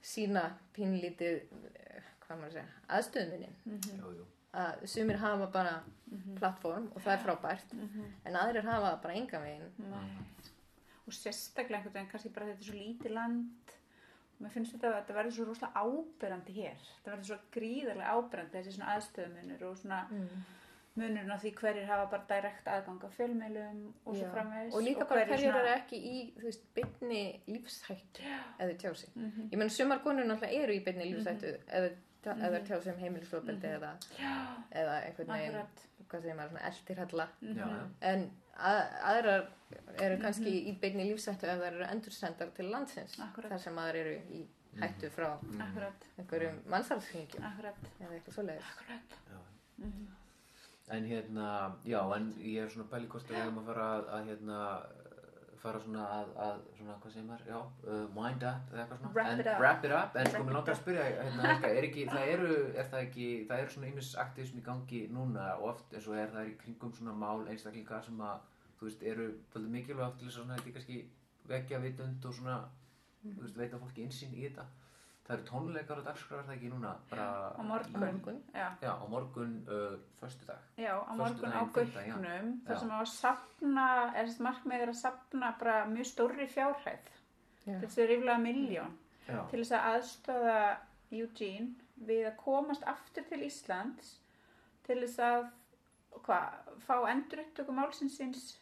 sína 0.08 0.44
pínlítið, 0.76 1.42
eh, 1.74 2.02
hvað 2.24 2.40
maður 2.40 2.48
að 2.50 2.56
segja, 2.58 2.82
aðstöðuminni. 2.98 3.50
Mhm. 3.66 4.00
Jú, 4.00 4.12
jú. 4.18 4.26
Að 4.58 4.86
sumir 4.88 5.18
hafa 5.20 5.46
bara 5.52 5.74
plattform 6.38 6.86
og 6.94 7.02
það 7.04 7.12
er 7.18 7.24
frábært, 7.26 7.72
Mhm. 7.76 8.04
en 8.24 8.34
aðrir 8.34 8.64
hafa 8.64 8.96
bara 9.02 9.14
enga 9.14 9.38
veginn. 9.42 9.70
Nei. 9.78 10.18
Og 11.06 11.12
sérstaklega 11.12 11.76
einhvern 11.82 11.92
veginn, 11.92 12.10
kannski 12.10 12.32
bara 12.34 12.46
þetta 12.46 12.60
er 12.60 12.70
svo 12.70 12.74
lítið 12.74 13.10
land. 13.14 13.50
Mér 14.40 14.50
finnst 14.54 14.72
þetta 14.72 14.88
að 14.92 14.96
þetta 15.06 15.14
verður 15.16 15.32
svo 15.36 15.44
rosalega 15.44 15.82
áberandi 15.82 16.52
hér. 16.54 16.76
Þetta 17.04 17.12
verður 17.12 17.24
svo 17.26 17.38
gríðarlega 17.52 18.12
áberandi 18.14 18.50
þessi 18.52 18.72
svona 18.76 18.92
aðstöðumunur 18.96 19.62
og 19.70 19.76
svona 19.76 20.08
Mm. 20.10 20.44
Munurinn 20.98 21.30
á 21.30 21.38
því 21.42 21.52
hverjir 21.60 21.86
hafa 21.88 22.06
bara 22.12 22.24
direkt 22.32 22.66
aðgang 22.74 22.98
á 23.04 23.08
fjölmeilum 23.16 23.78
og 24.04 24.14
svo 24.16 24.24
Já. 24.26 24.32
framvegis. 24.34 24.74
Og 24.74 24.82
líka 24.86 25.04
bara 25.08 25.24
hverjir 25.26 25.44
svona- 25.52 25.60
eru 25.62 25.72
ekki 25.76 26.00
í, 26.12 26.16
veist, 26.42 26.64
beinni 26.74 27.22
lífshættu 27.48 28.22
eða 28.58 28.74
tjá 28.82 28.94
sig. 28.96 29.10
Mhm. 29.16 29.48
Ég 29.52 29.58
menn 29.58 29.70
sumar 29.70 30.02
konur 30.04 30.24
náttúrulega 30.24 30.62
eru 30.64 30.72
í 30.72 30.84
beinni 30.84 31.08
lífshættu 31.12 31.54
eða, 31.68 31.90
eða 32.48 32.60
tjá 32.66 32.80
sig 32.82 32.92
um 32.94 33.00
heimilisflóbeldi 33.00 33.70
eða, 33.78 33.92
eða 34.72 34.98
einhvern 35.06 35.32
veginn, 35.32 35.66
hvað 36.08 36.22
segir 36.22 36.36
maður, 36.36 36.60
eldirhalla. 36.68 37.28
En 38.02 38.30
að, 38.58 38.78
aðrar 39.12 39.48
eru 40.02 40.16
kannski 40.22 40.52
í 40.68 40.72
beinni 40.80 41.04
lífshættu 41.12 41.44
ef 41.46 41.58
það 41.60 41.66
eru 41.72 41.84
endursendar 41.92 42.50
til 42.54 42.70
landsins. 42.72 43.18
Akkurat. 43.20 43.50
Þar 43.52 43.60
sem 43.60 43.76
aðrar 43.78 43.96
eru 44.04 44.16
í 44.34 44.46
hættu 44.80 45.10
frá 45.10 45.28
Akkurat, 45.60 46.04
einhverjum 46.18 46.58
mannsalsringjum 46.70 47.44
akkurat, 47.44 47.76
eða 48.00 48.12
eitthvað 48.18 48.34
svoleiðis. 48.38 48.70
akkurat. 48.74 49.18
En 50.90 51.04
hérna, 51.04 51.48
já, 51.84 51.98
en 52.16 52.30
ég 52.40 52.62
er 52.62 52.70
svona 52.72 52.88
pæli 52.88 53.08
hvort 53.12 53.28
að 53.28 53.34
við 53.36 53.42
hefum 53.42 53.58
að 53.60 53.66
fara 53.68 53.88
að, 53.96 54.06
að 54.16 54.28
hérna, 54.30 54.60
fara 55.58 55.80
svona 55.82 56.04
að, 56.14 56.28
að 56.46 56.60
svona, 56.78 56.94
hvað 57.02 57.12
segir 57.14 57.26
maður, 57.28 57.48
já, 57.50 57.58
uh, 57.92 58.04
wind 58.16 58.44
up 58.46 58.70
eða 58.72 58.82
eitthvað 58.84 59.00
svona, 59.02 59.12
Wrap 59.16 59.28
en, 59.32 59.40
it 59.42 59.50
up. 59.52 59.60
wrap 59.64 59.84
it 59.88 59.94
up. 59.98 60.16
En 60.22 60.30
sko 60.30 60.42
mér 60.46 60.56
langar 60.56 60.74
að 60.74 60.80
spyrja 60.80 61.06
hérna, 61.08 61.42
Helga, 61.50 61.72
er 61.80 61.88
ekki, 61.88 62.06
það 62.12 62.32
eru, 62.34 62.50
er 62.78 62.88
það 62.92 63.02
ekki 63.08 63.26
það 63.50 63.62
eru 63.64 63.74
svona 63.74 63.90
ýmis 63.90 64.10
aktivism 64.24 64.60
í 64.62 64.64
gangi 64.70 65.02
núna 65.18 65.48
og 65.58 65.66
oft 65.74 65.92
eins 65.98 66.08
og 66.08 66.16
er 66.22 66.32
það 66.32 66.42
er 66.44 66.52
í 66.52 66.56
kringum 66.62 66.94
svona 66.96 67.16
mál 67.24 67.44
einstaklinga 67.52 68.00
sem 68.06 68.22
að, 68.30 68.48
þú 68.78 68.88
veist, 68.88 69.04
eru 69.12 69.28
tólið 69.52 69.74
mikilvægt 69.76 70.20
til 70.22 70.28
þess 70.30 70.38
að 70.38 70.44
svona, 70.44 70.60
þetta 70.62 70.76
kannski 70.78 71.00
vekja 71.52 71.82
vitund 71.84 72.28
og 72.30 72.38
svona, 72.38 72.58
þú 73.26 73.40
veist, 73.42 73.58
veita 73.58 73.82
fólki 73.82 74.06
insýn 74.06 74.36
í 74.38 74.46
þetta 74.46 74.68
það 75.28 75.34
eru 75.36 75.46
tónleikar 75.50 76.00
og 76.00 76.06
dagskrafar 76.08 76.46
það 76.48 76.56
ekki 76.56 76.72
núna? 76.72 76.94
Bara 77.10 77.28
Á 77.52 77.62
morgun. 77.62 78.00
morgun. 78.00 78.40
Já, 78.54 78.68
já, 78.82 78.92
á 78.96 79.04
morgun, 79.12 79.54
uh, 79.68 79.98
föstudag. 80.20 80.66
Já, 80.80 80.94
á 81.04 81.12
morgun 81.12 81.52
á 81.52 81.62
Já. 81.68 82.64
þar 82.66 82.80
sem 82.80 82.90
á 82.90 82.98
að 82.98 83.12
safna, 83.12 83.86
er 84.16 84.26
þess 84.26 84.40
markmið 84.48 84.80
er 84.86 84.92
að 84.94 85.00
safna 85.04 85.54
bara 85.60 85.78
mjög 85.86 86.06
stórri 86.14 86.48
fjárhæð. 86.48 87.14
Já. 87.68 87.76
þessi 87.82 88.06
ríflega 88.08 88.38
miljón 88.40 88.94
já, 89.28 89.42
til 89.50 89.60
þess 89.60 89.74
að 89.76 89.88
aðstöða 89.92 90.60
Eugene 91.18 91.74
við 92.08 92.28
að 92.30 92.38
komast 92.40 92.86
aftur 92.88 93.26
til 93.28 93.42
Íslands 93.44 94.14
til 94.86 95.00
þess 95.02 95.18
að 95.24 95.50
hvað, 96.24 96.72
fá 96.86 96.94
endur 97.12 97.44
upptöku 97.44 97.76
málsinsins 97.76 98.54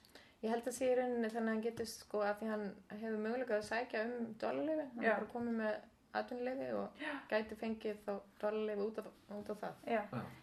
Ég 0.45 0.53
held 0.53 0.67
að 0.69 0.75
sé 0.77 0.89
í 0.93 0.97
rauninni 0.99 1.29
þannig 1.33 1.49
að 1.49 1.55
hann 1.55 1.63
getur 1.65 1.87
sko 1.89 2.21
að 2.23 2.35
því 2.41 2.49
hann 2.51 2.65
hefur 2.91 3.23
mögulega 3.25 3.57
að 3.57 3.63
sækja 3.71 4.03
um 4.05 4.27
dólarleifi, 4.39 4.85
hann 4.93 5.07
er 5.07 5.15
bara 5.17 5.31
komið 5.33 5.55
með 5.63 5.79
atvinnuleifi 6.21 6.69
og 6.77 7.03
gæti 7.31 7.59
fengið 7.61 7.99
þá 8.07 8.13
dólarleifi 8.43 8.87
út, 8.87 9.01
út 9.39 9.51
á 9.51 9.55
það. 9.63 9.75
já, 9.87 10.01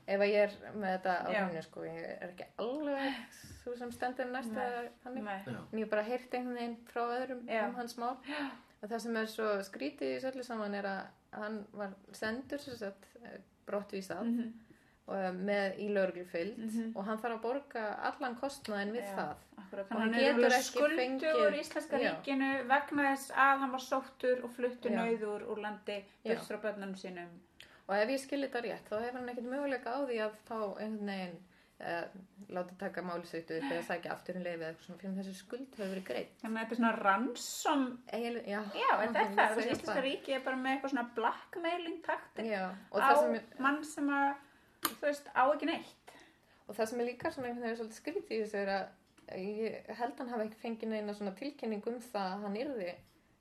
Ef 0.07 0.19
að 0.25 0.31
ég 0.33 0.43
er 0.43 0.75
með 0.75 0.93
þetta 0.97 1.13
á 1.13 1.29
hreinu 1.31 1.63
sko, 1.67 1.85
ég 1.87 2.03
er 2.09 2.27
ekki 2.29 2.47
alveg 2.65 3.39
svo 3.63 3.75
sem 3.79 3.91
stendur 3.95 4.31
næsta 4.33 4.67
þannig. 5.03 5.29
En 5.71 5.79
ég 5.79 5.89
bara 5.89 6.03
heyrt 6.03 6.33
einhvern 6.33 6.57
veginn 6.59 6.77
frá 6.91 7.01
öðrum 7.05 7.43
Já. 7.47 7.67
um 7.69 7.75
hans 7.79 7.97
mál. 7.97 8.17
Og 8.83 8.89
það 8.91 8.99
sem 8.99 9.15
er 9.21 9.29
svo 9.31 9.49
skrítið 9.63 10.09
í 10.09 10.15
þessu 10.17 10.31
öllu 10.33 10.43
saman 10.43 10.75
er 10.75 10.89
að 10.89 11.03
hann 11.39 11.61
var 11.73 11.93
sendur 12.11 12.59
eh, 12.83 13.37
brottvísað. 13.65 14.23
Mhm, 14.27 14.49
og 14.49 14.72
með 15.07 15.79
í 15.83 15.87
lauruglufylgd 15.93 16.57
Mhm. 16.63 16.91
og 16.95 17.05
hann 17.05 17.17
þarf 17.19 17.35
að 17.37 17.41
borga 17.41 17.81
allan 18.09 18.35
kostnaðin 18.39 18.93
við 18.95 19.03
Já. 19.03 19.15
það. 19.17 19.35
akkurat 19.63 19.91
Og 19.91 19.99
hann 19.99 20.13
hann 20.13 20.23
getur 20.23 20.51
ekki 20.51 20.63
skuldur 20.63 20.97
fengið- 20.97 21.39
úr 21.43 21.59
Íslenska 21.59 21.99
Já. 21.99 22.11
ríkinu 22.15 22.51
vegna 22.67 23.03
þess 23.15 23.31
að 23.31 23.57
hann 23.59 23.71
var 23.71 23.79
sóttur 23.79 24.43
og 24.43 24.49
fluttur 24.51 24.91
Já. 24.91 24.95
nauður 25.03 25.41
úr 25.49 25.59
landi 25.61 26.05
frá 26.25 26.57
börnunum 26.61 26.95
sínum 26.95 27.27
Og 27.89 27.95
ef 27.95 28.07
ég 28.09 28.19
skilji 28.19 28.47
þetta 28.47 28.61
rétt, 28.63 28.85
þá 28.89 28.95
hefur 29.01 29.17
hann 29.19 29.29
ekkert 29.29 29.49
möguleika 29.51 29.91
á 29.91 29.99
því 30.07 30.17
að 30.23 30.31
fá 30.47 30.79
einhvern 30.79 31.05
veginn 31.05 31.39
uh, 31.83 32.05
láta 32.49 32.77
taka 32.79 33.01
málisveitu 33.01 33.57
upp 33.59 33.71
eða 33.71 33.83
sækja 33.83 34.11
aftur 34.13 34.35
um 34.37 34.43
leifið 34.43 34.63
eitthvað 34.69 34.85
svona 34.85 34.99
fyrir 35.01 35.17
þessu 35.19 35.33
skuld 35.35 35.75
hefur 35.75 35.91
verið 35.91 36.05
greitt. 36.07 36.37
þannig 36.39 36.57
að 36.57 36.63
þetta 36.63 36.71
er 36.71 36.77
svona 36.77 37.03
ransom 37.03 37.99
Eiginlega, 38.13 38.47
já. 38.47 38.61
já, 38.73 38.91
þetta 39.01 39.19
er 39.19 39.27
ég 39.27 39.35
það, 39.35 39.55
segja 39.55 39.71
Íslenska 39.73 40.01
ríki 40.03 40.31
er 40.35 40.39
bara 40.45 40.55
með 40.55 40.71
eitthvað 40.77 40.89
svona 40.93 41.09
blackmailing 41.15 42.01
taktik 42.03 42.51
á 42.55 43.59
mann 43.59 43.83
sem 43.83 44.07
að 44.09 44.35
þú 44.87 45.05
veist, 45.07 45.27
á 45.35 45.43
ekki 45.53 45.69
neitt. 45.69 46.13
Og 46.67 46.75
það 46.77 46.89
sem 46.89 46.99
er 47.03 47.09
líka 47.11 47.31
svona 47.31 47.47
einhvern 47.49 47.65
veginn 47.67 47.79
svolítið 47.81 47.99
skrítið 48.01 48.35
í 48.37 48.43
þessu 48.43 48.59
er 48.63 48.71
að 48.77 48.85
ég 49.39 49.89
held 49.99 50.17
hann 50.19 50.29
hafi 50.33 50.45
ekki 50.47 50.61
fengið 50.61 50.89
neina 50.93 51.13
svona 51.17 51.33
tilkynning 51.39 51.87
um 51.87 51.99
það 52.11 52.29
að 52.33 52.41
hann 52.47 52.57
yrði 52.63 52.93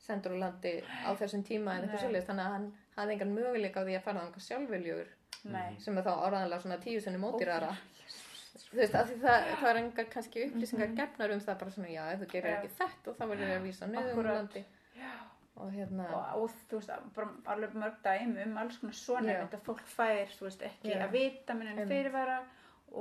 sendur 0.03 0.33
úr 0.35 0.41
landi 0.43 0.73
á 0.83 1.09
þessum 1.15 1.43
tíma 1.47 1.77
en 1.77 1.85
eitthvað 1.85 2.01
svolítið, 2.03 2.25
þannig 2.27 2.45
að 2.45 2.53
hann 2.57 2.67
hafði 2.97 3.13
engan 3.15 3.33
möguleika 3.37 3.83
á 3.83 3.85
því 3.87 3.95
að 3.97 4.03
fara 4.07 4.23
þangað 4.25 4.45
sjálfviljugur 4.47 5.11
nei, 5.53 5.75
sem 5.79 5.97
er 5.97 6.03
þá 6.07 6.11
orðanlega 6.27 6.61
svona 6.65 6.77
tíu 6.83 6.99
sinni 7.03 7.19
mótirara. 7.23 7.71
Þú 8.63 8.77
veist, 8.79 8.95
af 8.95 9.07
því 9.09 9.15
það, 9.23 9.47
það 9.61 9.69
er 9.69 9.79
engar 9.83 10.05
kannski 10.13 10.43
upplýsingar 10.47 10.91
gefnar 10.97 11.31
um 11.35 11.39
það 11.45 11.59
bara 11.63 11.71
svona, 11.75 11.89
já, 11.93 12.03
ef 12.13 12.19
þú 12.23 12.27
gerir 12.33 12.49
Mhm. 12.53 12.63
Ekki 12.63 12.77
þetta 12.79 13.11
og 13.11 13.17
þá 13.17 13.23
verður 13.31 13.49
ég 13.53 13.57
að 13.59 13.67
vísa 13.67 13.87
nöðum 13.87 14.19
úr 14.23 14.29
landi. 14.33 14.63
Og 15.61 15.69
hérna, 15.69 16.07
og, 16.09 16.41
og 16.41 16.53
þú 16.69 16.79
veist, 16.79 16.93
bara 17.13 17.27
alveg 17.53 17.75
mörg 17.77 17.97
dæmi 18.03 18.41
um 18.47 18.55
alls 18.57 18.79
konar 18.81 18.95
svona 18.97 19.35
þetta 19.43 19.59
fólk 19.67 19.83
fær, 19.85 20.31
þú 20.33 20.47
veist, 20.47 20.63
ekki 20.65 20.89
Já. 20.89 21.03
að 21.05 21.11
vita 21.13 21.53
minn 21.53 21.69
en 21.69 21.83
Einmitt. 21.83 21.91
fyrirvara 21.93 22.39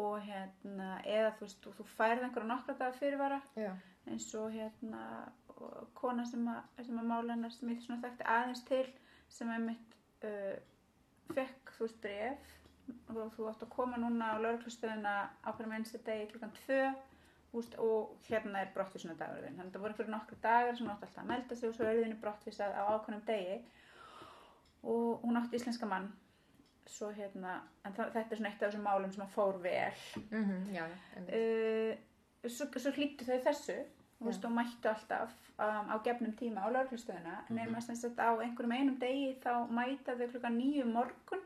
og 0.03 0.19
hérna, 0.27 0.91
eða 1.05 1.31
þú 1.39 1.47
veist, 1.47 1.69
þú, 1.79 1.87
færð 1.97 2.27
einhverja 2.27 2.49
nokkra 2.49 2.75
dagar 2.77 2.99
fyrirvara 2.99 3.41
já, 3.57 3.71
eins 4.09 4.29
og 4.37 4.53
hérna 4.53 5.03
kona 5.97 6.25
sem 6.29 6.45
að, 6.49 6.61
að 6.83 7.01
mála 7.01 7.35
hennar 7.35 7.55
sem 7.55 7.71
ég 7.73 7.83
svona 7.85 8.03
þekkti 8.05 8.29
aðeins 8.35 8.65
til 8.69 8.85
sem 9.33 9.53
að 9.53 9.67
mitt 9.71 9.97
uh, 10.29 10.57
fekk 11.33 11.75
þú 11.77 11.87
veist 11.87 12.01
bref 12.05 12.53
og 13.13 13.33
þú 13.37 13.49
átt 13.51 13.65
að 13.65 13.73
koma 13.77 14.01
núna 14.01 14.33
á 14.35 14.43
lauruklustöðuna 14.43 15.15
á 15.47 15.49
hverjum 15.55 15.75
einstu 15.77 16.01
degi 16.05 16.29
klukkan 16.33 16.55
tvö 16.63 16.81
úst, 17.53 17.75
og 17.79 18.17
hérna 18.29 18.61
er 18.63 18.71
brottvísuna 18.75 19.15
dagurinn 19.19 19.57
þannig 19.59 19.71
að 19.71 19.75
það 19.77 19.83
voru 19.85 19.95
fyrir 19.99 20.11
nokkru 20.15 20.37
dagar 20.43 20.77
sem 20.77 20.87
hún 20.87 20.93
átti 20.95 21.05
alltaf 21.07 21.23
að 21.23 21.29
melda 21.33 21.57
sig 21.57 21.69
og 21.69 21.75
svo 21.75 21.85
er 21.85 21.99
þinni 22.03 22.21
brottvísað 22.23 22.77
á 22.79 22.83
ákveðnum 22.97 23.25
degi. 23.27 23.57
Og 24.83 25.21
hún 25.23 25.37
átti 25.39 25.57
íslenska 25.61 25.87
mann. 25.87 26.09
Svo 26.91 27.11
hérna, 27.15 27.61
en 27.87 27.93
það, 27.95 28.09
þetta 28.17 28.35
er 28.35 28.39
svona 28.41 28.51
eitt 28.51 28.63
af 28.63 28.71
þessum 28.73 28.83
málum 28.87 29.13
sem 29.15 29.23
að 29.25 29.35
fór 29.37 29.59
vel. 29.63 30.01
Mhm, 30.31 30.65
já, 30.75 30.87
já, 30.89 31.23
uh, 31.23 32.49
svo, 32.51 32.67
svo 32.83 32.91
hlýttu 32.97 33.25
þau 33.29 33.39
þessu 33.47 33.77
Já. 34.23 34.47
og 34.47 34.53
mættu 34.55 34.89
alltaf 34.91 35.31
um, 35.59 35.89
á 35.91 35.97
gefnum 36.05 36.33
tíma 36.39 36.63
á 36.63 36.69
lauruglustöðuna 36.75 37.37
Mhm. 37.49 37.55
nema 37.57 37.81
sem 37.83 37.97
sagt 37.97 38.19
á 38.19 38.31
einhverjum 38.43 38.73
einum 38.75 38.99
degi 38.99 39.37
þá 39.43 39.67
mæta 39.71 40.15
þau 40.19 40.29
klukkan 40.31 40.59
nýju 40.59 40.85
morgun. 40.93 41.41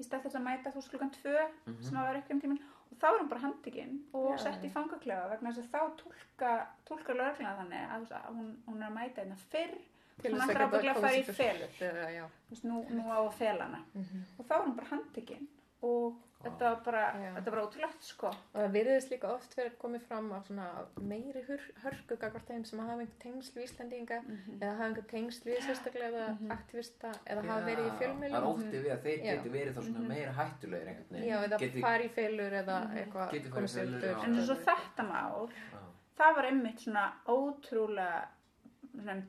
Í 0.00 0.04
stað 0.04 0.22
þess 0.24 0.36
að 0.36 0.44
mæta 0.46 0.72
þú 0.72 0.84
klukkan 0.90 1.10
tvö 1.16 1.48
Mhm. 1.66 1.82
sem 1.82 1.96
að 1.96 2.06
vera 2.08 2.18
ekki 2.22 2.32
um 2.34 2.40
tíman 2.40 2.58
og 2.60 2.79
þá 2.98 3.06
er 3.10 3.18
hún 3.20 3.28
bara 3.30 3.40
handikinn 3.40 3.94
og 4.12 4.30
Já. 4.32 4.38
sett 4.46 4.64
í 4.64 4.70
fangaklefa 4.74 5.28
vegna 5.30 5.52
þess 5.54 5.66
að 5.66 5.70
þá 5.70 5.80
tólka, 6.02 6.50
tólka 6.88 7.14
lauruglega 7.14 7.56
þannig 7.60 7.94
að, 7.96 8.26
hún, 8.34 8.50
hún 8.66 8.82
er 8.82 8.88
að 8.90 8.96
mæta 8.98 9.22
einna 9.22 9.36
fyrr 9.50 9.76
Til 10.20 10.32
hún 10.34 10.40
þess 10.40 10.50
að 10.50 10.50
ætlar 10.50 10.60
geta 10.60 10.66
ábyggilega 10.66 10.98
að 10.98 11.04
fara 11.04 11.16
í 11.16 11.22
já. 12.18 12.24
Þú 12.48 12.50
veist, 12.54 12.64
nú, 12.68 12.80
nú 12.90 13.04
á 13.08 13.18
að 13.20 13.32
fela 13.38 13.64
hana 13.64 13.80
Mhm. 13.94 14.24
og 14.38 14.44
þá 14.46 14.52
er 14.58 14.64
hún 14.66 14.76
bara 14.76 14.88
handikinn 14.90 15.48
og 15.82 16.16
þetta 16.42 16.58
var 16.70 16.76
bara, 16.84 17.00
þetta 17.20 17.44
var 17.44 17.54
bara 17.54 17.62
ótrúlegt 17.66 18.02
sko 18.04 18.26
Og 18.30 18.54
það 18.56 18.70
virðist 18.72 19.10
líka 19.12 19.28
oft 19.34 19.54
verið 19.58 19.74
komið 19.82 20.02
fram 20.08 20.30
á 20.32 20.38
svona 20.46 20.66
meiri 21.00 21.42
hör, 21.48 21.60
hörku 21.84 22.16
gagvart 22.16 22.46
þeim 22.48 22.64
sem 22.66 22.78
hafa 22.80 22.92
einhver 23.02 23.18
tengsl 23.20 23.52
við 23.58 23.64
Íslandinga 23.66 24.18
Mhm. 24.22 24.56
eða 24.60 24.70
hafa 24.78 24.84
einhver 24.88 25.06
tengsl 25.10 25.44
við 25.50 25.60
sérstaklega 25.66 26.24
Mhm. 26.30 26.50
aktivista 26.56 27.12
eða 27.26 27.44
hafa 27.44 27.66
verið 27.68 27.84
í 27.84 27.90
það 27.90 27.92
er 27.92 28.00
fjölmjölum 28.00 28.48
ótti 28.54 28.76
við 28.84 28.90
að 28.96 29.02
þeir 29.04 29.24
Já. 29.24 29.34
geti 29.36 29.50
verið 29.58 29.74
þá 29.74 29.80
svona 29.82 29.98
Mhm. 30.00 30.08
meira 30.08 30.32
hættulegir 30.32 30.88
einhvern 30.88 31.10
veginn 31.10 31.28
Já, 31.28 31.44
eða 31.46 31.58
Geti- 31.60 31.80
fara 31.80 32.02
í 32.02 32.10
felur 32.10 32.52
eða 32.62 32.80
Mhm. 32.80 32.96
eitthvað 32.96 33.30
Geti 33.30 33.48
farið 33.50 34.00
í 34.00 34.00
já. 34.00 34.24
En 34.24 34.34
eins 34.34 34.50
og 34.50 34.58
þetta 34.58 35.02
mál, 35.12 35.48
Já. 35.50 35.78
það 36.18 36.34
var 36.36 36.44
einmitt 36.44 36.78
svona 36.80 37.12
ótrúlega 37.26 38.24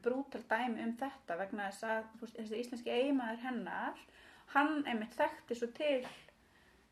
brútal 0.03 0.41
dæmi 0.49 0.81
um 0.83 0.97
þetta 0.97 1.37
vegna 1.37 1.69
þess 1.69 1.83
að 1.83 2.03
þessi 2.37 2.59
íslenski 2.63 2.89
eiginmaður 2.89 3.37
hennar, 3.45 3.93
hann 4.55 4.83
einmitt 4.85 5.13
þekkti 5.15 5.55
svo 5.55 5.67
til 5.73 6.05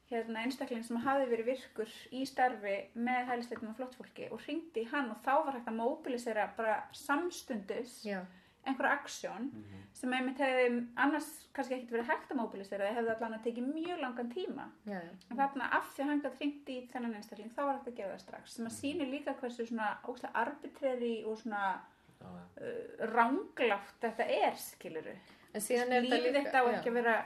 hérna 0.09 0.41
einstakling 0.45 0.83
sem 0.85 0.97
hafði 1.05 1.29
verið 1.29 1.45
virkur 1.53 1.91
í 2.17 2.23
starfi 2.25 2.75
með 2.95 3.27
hælisleitum 3.29 3.69
og 3.69 3.75
flottfólki 3.77 4.29
og 4.33 4.41
hringdi 4.45 4.83
í 4.85 4.89
hann 4.91 5.11
og 5.13 5.19
þá 5.25 5.33
var 5.45 5.53
hægt 5.59 5.67
að 5.69 5.77
mobilisera 5.81 6.47
bara 6.57 6.79
samstundis 6.97 7.99
Já, 8.05 8.21
einhverja 8.65 8.95
aksjón 8.99 9.49
Mhm. 9.53 9.83
sem 9.93 10.13
einmitt 10.13 10.37
hefði 10.39 10.87
annars 10.97 11.27
kannski 11.53 11.75
ekkert 11.75 11.91
verið 11.91 12.09
hægt 12.09 12.31
að 12.31 12.37
mobilisera, 12.39 12.87
það 12.89 12.95
hefði 12.99 13.13
allan 13.15 13.33
að 13.37 13.43
tekið 13.43 13.69
mjög 13.73 13.99
langan 14.01 14.29
tíma. 14.33 14.65
já. 14.87 14.99
En 15.31 15.37
þarna 15.37 15.69
af 15.73 15.93
því 15.95 16.01
að 16.03 16.09
hann 16.09 16.21
gætt 16.21 16.37
hringt 16.39 16.69
í 16.69 16.77
þennan 16.91 17.15
einstakling 17.15 17.51
þá 17.55 17.61
var 17.65 17.79
þetta 17.79 17.91
að 17.91 17.97
gera 17.97 18.13
það 18.13 18.19
strax 18.25 18.53
sem 18.55 18.65
að 18.65 18.77
sýnir 18.79 19.09
líka 19.11 19.33
hversu 19.41 19.65
svona 19.67 19.97
óslega 20.07 20.35
arbitrary 20.35 21.23
og 21.25 21.37
svona 21.37 21.79
uh, 22.21 23.05
ranglátt 23.13 23.99
þetta 24.01 24.25
er 24.27 24.55
skiluru. 24.55 25.13
Lífið 25.53 26.33
þetta 26.43 26.61
á 26.61 26.65
ekki 26.73 26.89
að 26.91 26.97
vera 26.99 27.17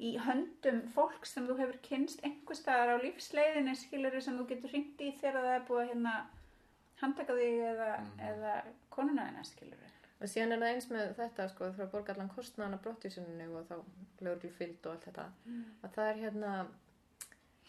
í 0.00 0.12
höndum 0.22 0.82
fólk 0.94 1.26
sem 1.26 1.46
þú 1.48 1.56
hefur 1.58 1.78
kynst 1.82 2.20
einhver 2.24 2.54
staðar 2.56 2.94
á 2.94 3.02
lífsleiðinni 3.02 3.74
skiluru 3.76 4.20
sem 4.22 4.38
þú 4.38 4.46
getur 4.52 4.70
hringt 4.70 5.00
í 5.02 5.12
þegar 5.20 5.42
það 5.42 5.54
er 5.56 5.64
búið 5.68 5.80
að 5.82 5.88
hérna 5.92 6.12
handtaka 7.00 7.34
þig 7.38 7.60
eða, 7.72 7.88
Mhm. 8.00 8.20
eða 8.30 8.52
konuna 8.90 9.26
þina 9.28 9.44
skiluru. 9.44 9.88
Og 10.20 10.26
síðan 10.28 10.52
er 10.52 10.58
það 10.58 10.74
eins 10.74 10.88
með 10.90 11.14
þetta 11.16 11.48
sko, 11.48 11.64
þurfa 11.64 11.82
að 11.86 11.90
borga 11.92 12.12
allan 12.14 12.28
kostnaðan 12.34 12.74
af 12.74 12.82
brottvísuninu 12.82 13.56
og 13.56 13.66
þá 13.68 13.76
lögreglu 14.20 14.50
fylgd 14.50 14.86
og 14.86 14.92
allt 14.92 15.04
þetta. 15.06 15.26
Mm. 15.46 15.64
Að 15.84 15.90
það 15.94 16.08
er 16.10 16.16
hérna, 16.22 16.66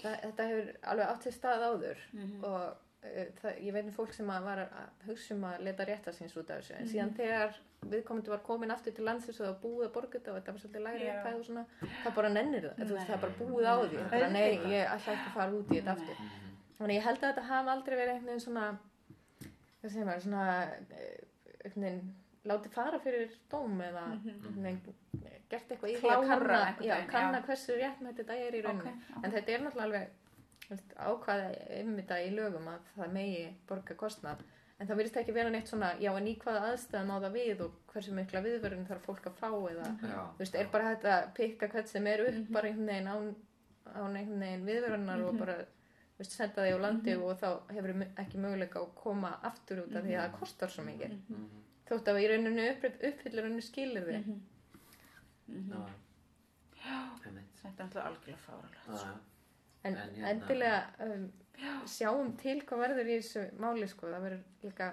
það, 0.02 0.16
þetta 0.24 0.48
hefur 0.50 0.72
alveg 0.84 1.08
átt 1.10 1.24
sér 1.28 1.36
stað 1.38 1.66
áður 1.70 1.98
Mhm. 2.14 2.44
og 2.44 2.62
uh, 2.62 2.76
það, 3.02 3.60
ég 3.64 3.74
veit 3.74 3.86
um 3.86 3.92
fólk 3.96 4.14
sem 4.14 4.28
að 4.30 4.44
var 4.44 4.60
að 4.66 5.06
hugsa 5.08 5.36
um 5.36 5.44
að 5.48 5.62
leta 5.64 5.86
rétta 5.88 6.12
síns 6.14 6.36
út 6.38 6.50
af 6.52 6.60
þessu. 6.60 6.74
En 6.76 6.84
Mhm. 6.84 6.92
síðan 6.94 7.14
þegar 7.16 7.56
viðkomandi 7.90 8.28
var 8.30 8.40
komin 8.44 8.72
aftur 8.72 8.92
til 8.96 9.06
landsins 9.06 9.40
og 9.40 9.46
það 9.46 9.54
var 9.54 9.62
búið 9.64 9.86
að 9.88 9.94
borga 9.94 10.20
þetta 10.20 10.32
og 10.32 10.38
þetta 10.40 10.52
var 10.52 10.60
svolítið 10.60 10.84
lægri 10.88 11.06
Já. 11.08 11.14
upphæð 11.16 11.40
og 11.40 11.46
svona, 11.46 11.66
það 12.04 12.16
bara 12.16 12.30
nennir 12.30 12.62
það. 12.62 12.78
Veist, 12.90 13.08
það 13.08 13.16
er 13.16 13.22
bara 13.24 13.34
búið 13.40 13.66
á 13.72 13.76
því. 13.80 13.98
Það 14.10 14.22
er 14.26 14.32
nei, 14.32 14.52
ég 14.76 14.86
ætla 14.88 15.14
ekki 15.16 15.30
að 15.30 15.34
fara 15.34 15.52
út 15.52 15.70
í 15.72 15.76
þetta 15.80 15.92
aftur. 15.96 16.16
Mhm. 16.20 16.30
Þannig 16.80 16.96
ég 17.00 17.04
held 17.04 17.18
að 17.24 17.30
þetta 17.34 17.44
hafa 17.44 17.72
aldrei 17.72 17.96
verið 17.98 18.14
einhvern 18.14 18.26
veginn 18.26 18.46
svona, 18.48 18.78
hvað 19.82 19.92
segir 19.94 20.06
maður, 20.06 20.24
svona, 20.28 20.44
eh, 20.92 21.18
einhvern 21.66 21.84
veginn 21.84 22.14
látið 22.46 22.72
fara 22.72 23.00
fyrir 23.00 23.30
dóm 23.52 23.82
eða 23.82 24.04
einhvern 24.12 24.64
veginn 24.64 24.96
gert 25.50 25.70
eitthvað 25.70 25.92
í 25.92 25.98
því 25.98 26.10
að 26.14 26.28
kanna, 26.28 26.76
já, 26.82 26.96
kanna 27.10 27.42
hversu 27.42 27.76
réttmætt 27.80 28.16
þetta 28.22 28.36
er 28.48 28.52
í 28.54 28.62
rauninni. 28.64 28.94
Ok, 29.16 29.24
En 29.26 29.32
þetta 29.32 29.50
er 29.50 29.60
náttúrulega 29.60 29.88
alveg 29.88 30.08
um 30.70 31.96
þetta 31.98 32.18
í 32.26 32.32
lögum 32.36 32.68
að 32.72 32.90
það 32.96 33.14
megi 33.14 33.44
borga 33.68 33.96
kostnað. 33.96 34.42
en 34.80 34.88
það 34.88 34.96
virðist 35.00 35.18
ekki 35.20 35.34
vera 35.36 35.50
neitt 35.52 35.68
svona, 35.68 35.90
já 36.00 36.10
en 36.16 36.28
í 36.28 36.36
hvaða 36.40 36.70
aðstæðum 36.72 37.10
á 37.12 37.18
það 37.20 37.34
við 37.34 37.62
og 37.66 37.72
hversu 37.92 38.14
mikla 38.16 38.42
viðverðin 38.46 38.86
þarf 38.88 39.02
fólk 39.10 39.26
að 39.28 39.34
fá 39.42 39.50
eða, 39.50 39.88
Já. 40.00 40.22
þú 40.38 40.40
veist, 40.40 40.56
er 40.56 40.70
bara 40.72 40.86
hægt 40.94 41.04
að 41.12 41.26
pikka 41.36 41.68
hvert 41.74 41.90
sem 41.92 42.08
er 42.08 42.24
upp 42.28 42.54
bara 42.56 42.70
einhvern 42.70 42.88
veginn 42.88 43.10
án, 43.12 43.28
án 43.92 44.16
einhvern 44.16 44.46
veginn 44.46 44.64
viðverðunar 44.70 45.26
og 45.28 45.40
bara, 45.42 45.58
þú 46.16 46.24
veist, 46.24 46.38
senda 46.38 46.64
þig 46.64 46.78
á 46.80 46.84
landi 46.86 47.16
og 47.20 47.34
þá 47.42 47.50
hefur 47.76 47.94
ekki 48.24 48.40
möguleika 48.46 48.80
að 48.80 48.94
koma 49.02 49.34
aftur 49.52 49.84
út 49.84 49.96
af 50.00 50.06
því 50.08 50.16
að 50.16 50.24
það 50.30 50.40
kostar 50.40 50.70
svo 50.72 50.84
mikið. 50.88 51.18
Mhm. 51.28 51.50
þótt 51.90 52.08
að 52.14 52.22
í 52.22 52.28
rauninu 52.30 52.66
uppfyllir 53.10 53.44
rauninu 53.44 53.62
skilur 53.66 54.06
þig 54.08 54.32
Já. 56.80 57.00
Þetta 57.60 57.84
er 57.84 57.84
alltaf 57.84 58.06
algjörlega 58.06 58.44
fáralegt. 58.46 59.20
Já, 59.84 59.90
já. 59.90 59.92
en, 59.92 59.98
En 59.98 60.16
hérna- 60.16 60.30
endilega 60.30 60.82
um, 61.00 61.28
sjáum 61.86 62.34
til 62.38 62.62
hvað 62.62 62.80
verður 62.88 63.08
í 63.14 63.20
þessu 63.22 63.46
máli 63.60 63.88
sko, 63.88 64.08
það 64.08 64.26
verður 64.30 64.44
líka 64.64 64.90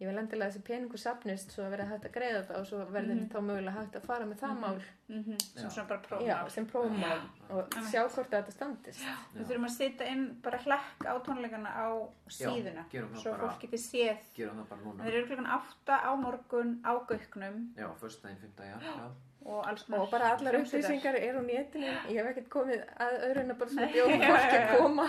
ég 0.00 0.08
vil 0.08 0.16
endilega 0.16 0.48
þessi 0.48 0.62
peningu 0.64 0.96
sapnist 0.96 1.50
svo 1.52 1.64
að 1.66 1.74
verða 1.74 1.86
hægt 1.90 2.04
að 2.08 2.12
greiða 2.14 2.38
það 2.48 2.58
og 2.62 2.66
svo 2.70 2.78
verður 2.88 3.18
þá 3.28 3.40
mögulega 3.44 3.74
hægt 3.76 3.96
að 3.98 4.06
fara 4.08 4.24
með 4.30 4.38
það 4.40 4.54
mál 4.62 4.78
Mm 5.10 5.36
Sem 5.40 5.64
Já. 5.64 5.70
svona 5.74 5.88
bara 5.88 6.00
prófum 6.06 6.26
já, 6.26 6.36
sem 6.54 6.66
prófumál 6.70 7.20
og 7.50 7.74
sjá 7.90 8.00
hvort 8.08 8.30
þetta 8.30 8.52
standist 8.54 9.02
Við 9.34 9.44
þurfum 9.50 9.66
að 9.68 9.74
setja 9.76 10.06
inn 10.14 10.22
bara 10.42 10.58
hlekk 10.64 11.04
á 11.04 11.14
tónleikana 11.26 11.70
á 11.74 11.88
síðuna. 12.30 12.84
það 12.92 13.16
Svo 13.20 13.32
bara. 13.32 13.48
fólk 13.48 13.60
geti 13.60 13.76
séð. 13.76 14.22
Það. 14.70 15.02
Þeir 15.04 15.14
eru 15.18 15.26
klukkan 15.26 15.50
átta 15.58 15.94
á 16.00 16.10
morgun 16.16 16.80
á 16.86 16.92
Gauknum 17.10 17.58
Já, 17.76 17.88
föstudaginn, 18.00 18.38
fimmtudaginn, 18.40 18.80
já. 18.80 19.10
Og 19.44 19.66
og 19.98 20.10
bara 20.10 20.32
allar 20.36 20.54
upplýsingar 20.60 21.14
er 21.16 21.36
á 21.36 21.42
netinu 21.42 21.86
ég 22.08 22.16
hef 22.20 22.30
ekkert 22.32 22.48
komið 22.52 22.82
að 23.00 23.18
öðru 23.28 23.40
en 23.44 23.50
að 23.54 23.58
bara 23.62 23.70
svona 23.70 23.90
bjóða 23.94 24.18
fólk 24.28 24.56
að 24.60 24.78
koma 24.78 25.06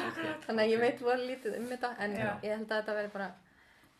þannig 0.47 0.61
að 0.65 0.71
ég 0.71 0.79
veit 0.85 1.01
voru 1.07 1.25
lítið 1.31 1.57
um 1.59 1.65
þetta 1.73 1.89
en 1.99 2.15
Já. 2.15 2.29
ég 2.43 2.53
held 2.57 2.71
að 2.71 2.77
þetta 2.81 2.95
verði 2.99 3.11
bara 3.17 3.31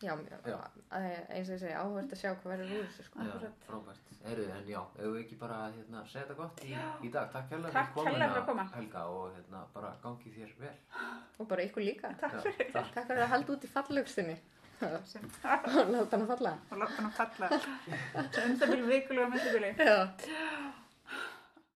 já, 0.02 0.14
Já. 0.48 0.56
að- 0.90 1.28
eins 1.30 1.48
og 1.48 1.54
ég 1.54 1.60
segi 1.62 1.74
áhvert 1.78 2.14
að 2.16 2.22
sjá 2.22 2.30
hvað 2.32 2.48
verður 2.56 2.72
úr 2.80 2.86
þessu 2.88 3.04
sko. 3.06 3.18
Já, 3.22 3.50
frábært. 3.68 4.08
Heyrðu, 4.22 4.44
en 4.54 4.66
já, 4.70 4.80
ef 4.98 5.06
við 5.12 5.20
ekki 5.20 5.36
bara 5.38 5.56
hérna, 5.74 6.00
segja 6.06 6.24
þetta 6.26 6.34
gott 6.38 6.60
í, 6.62 6.72
í 7.06 7.10
dag. 7.10 7.30
Takk 7.32 7.48
hérlega 7.50 7.72
Takk 7.74 7.94
kærlega 7.96 8.28
fyrir 8.28 8.40
að 8.42 8.46
koma. 8.46 8.64
Helga, 8.74 9.00
og 9.10 9.32
hérna, 9.36 9.62
bara 9.74 9.88
gangi 10.02 10.30
þér 10.36 10.52
vel. 10.60 10.74
og 11.38 11.48
bara 11.50 11.62
ykkur 11.66 11.82
líka 11.86 12.10
Takk 12.20 12.36
fyrir. 12.44 12.68
takk. 12.72 12.92
takk 12.94 13.06
fyrir 13.08 13.22
að 13.24 13.32
halda 13.34 13.52
út 13.56 13.64
í 13.66 13.70
fallaugstinni 13.72 14.36
Sem- 15.12 15.30
og 15.82 15.90
láta 15.94 16.16
hann 16.16 16.26
falla 16.32 16.52
Og 16.70 16.78
láta 16.82 16.96
hann 16.98 17.10
að 17.10 17.16
falla. 17.20 17.48
Svo 18.32 18.44
um 18.46 18.56
það 18.60 18.72
byrju 18.72 18.86
vikulega 18.92 19.28
millibili. 19.34 19.74
já 19.78 19.98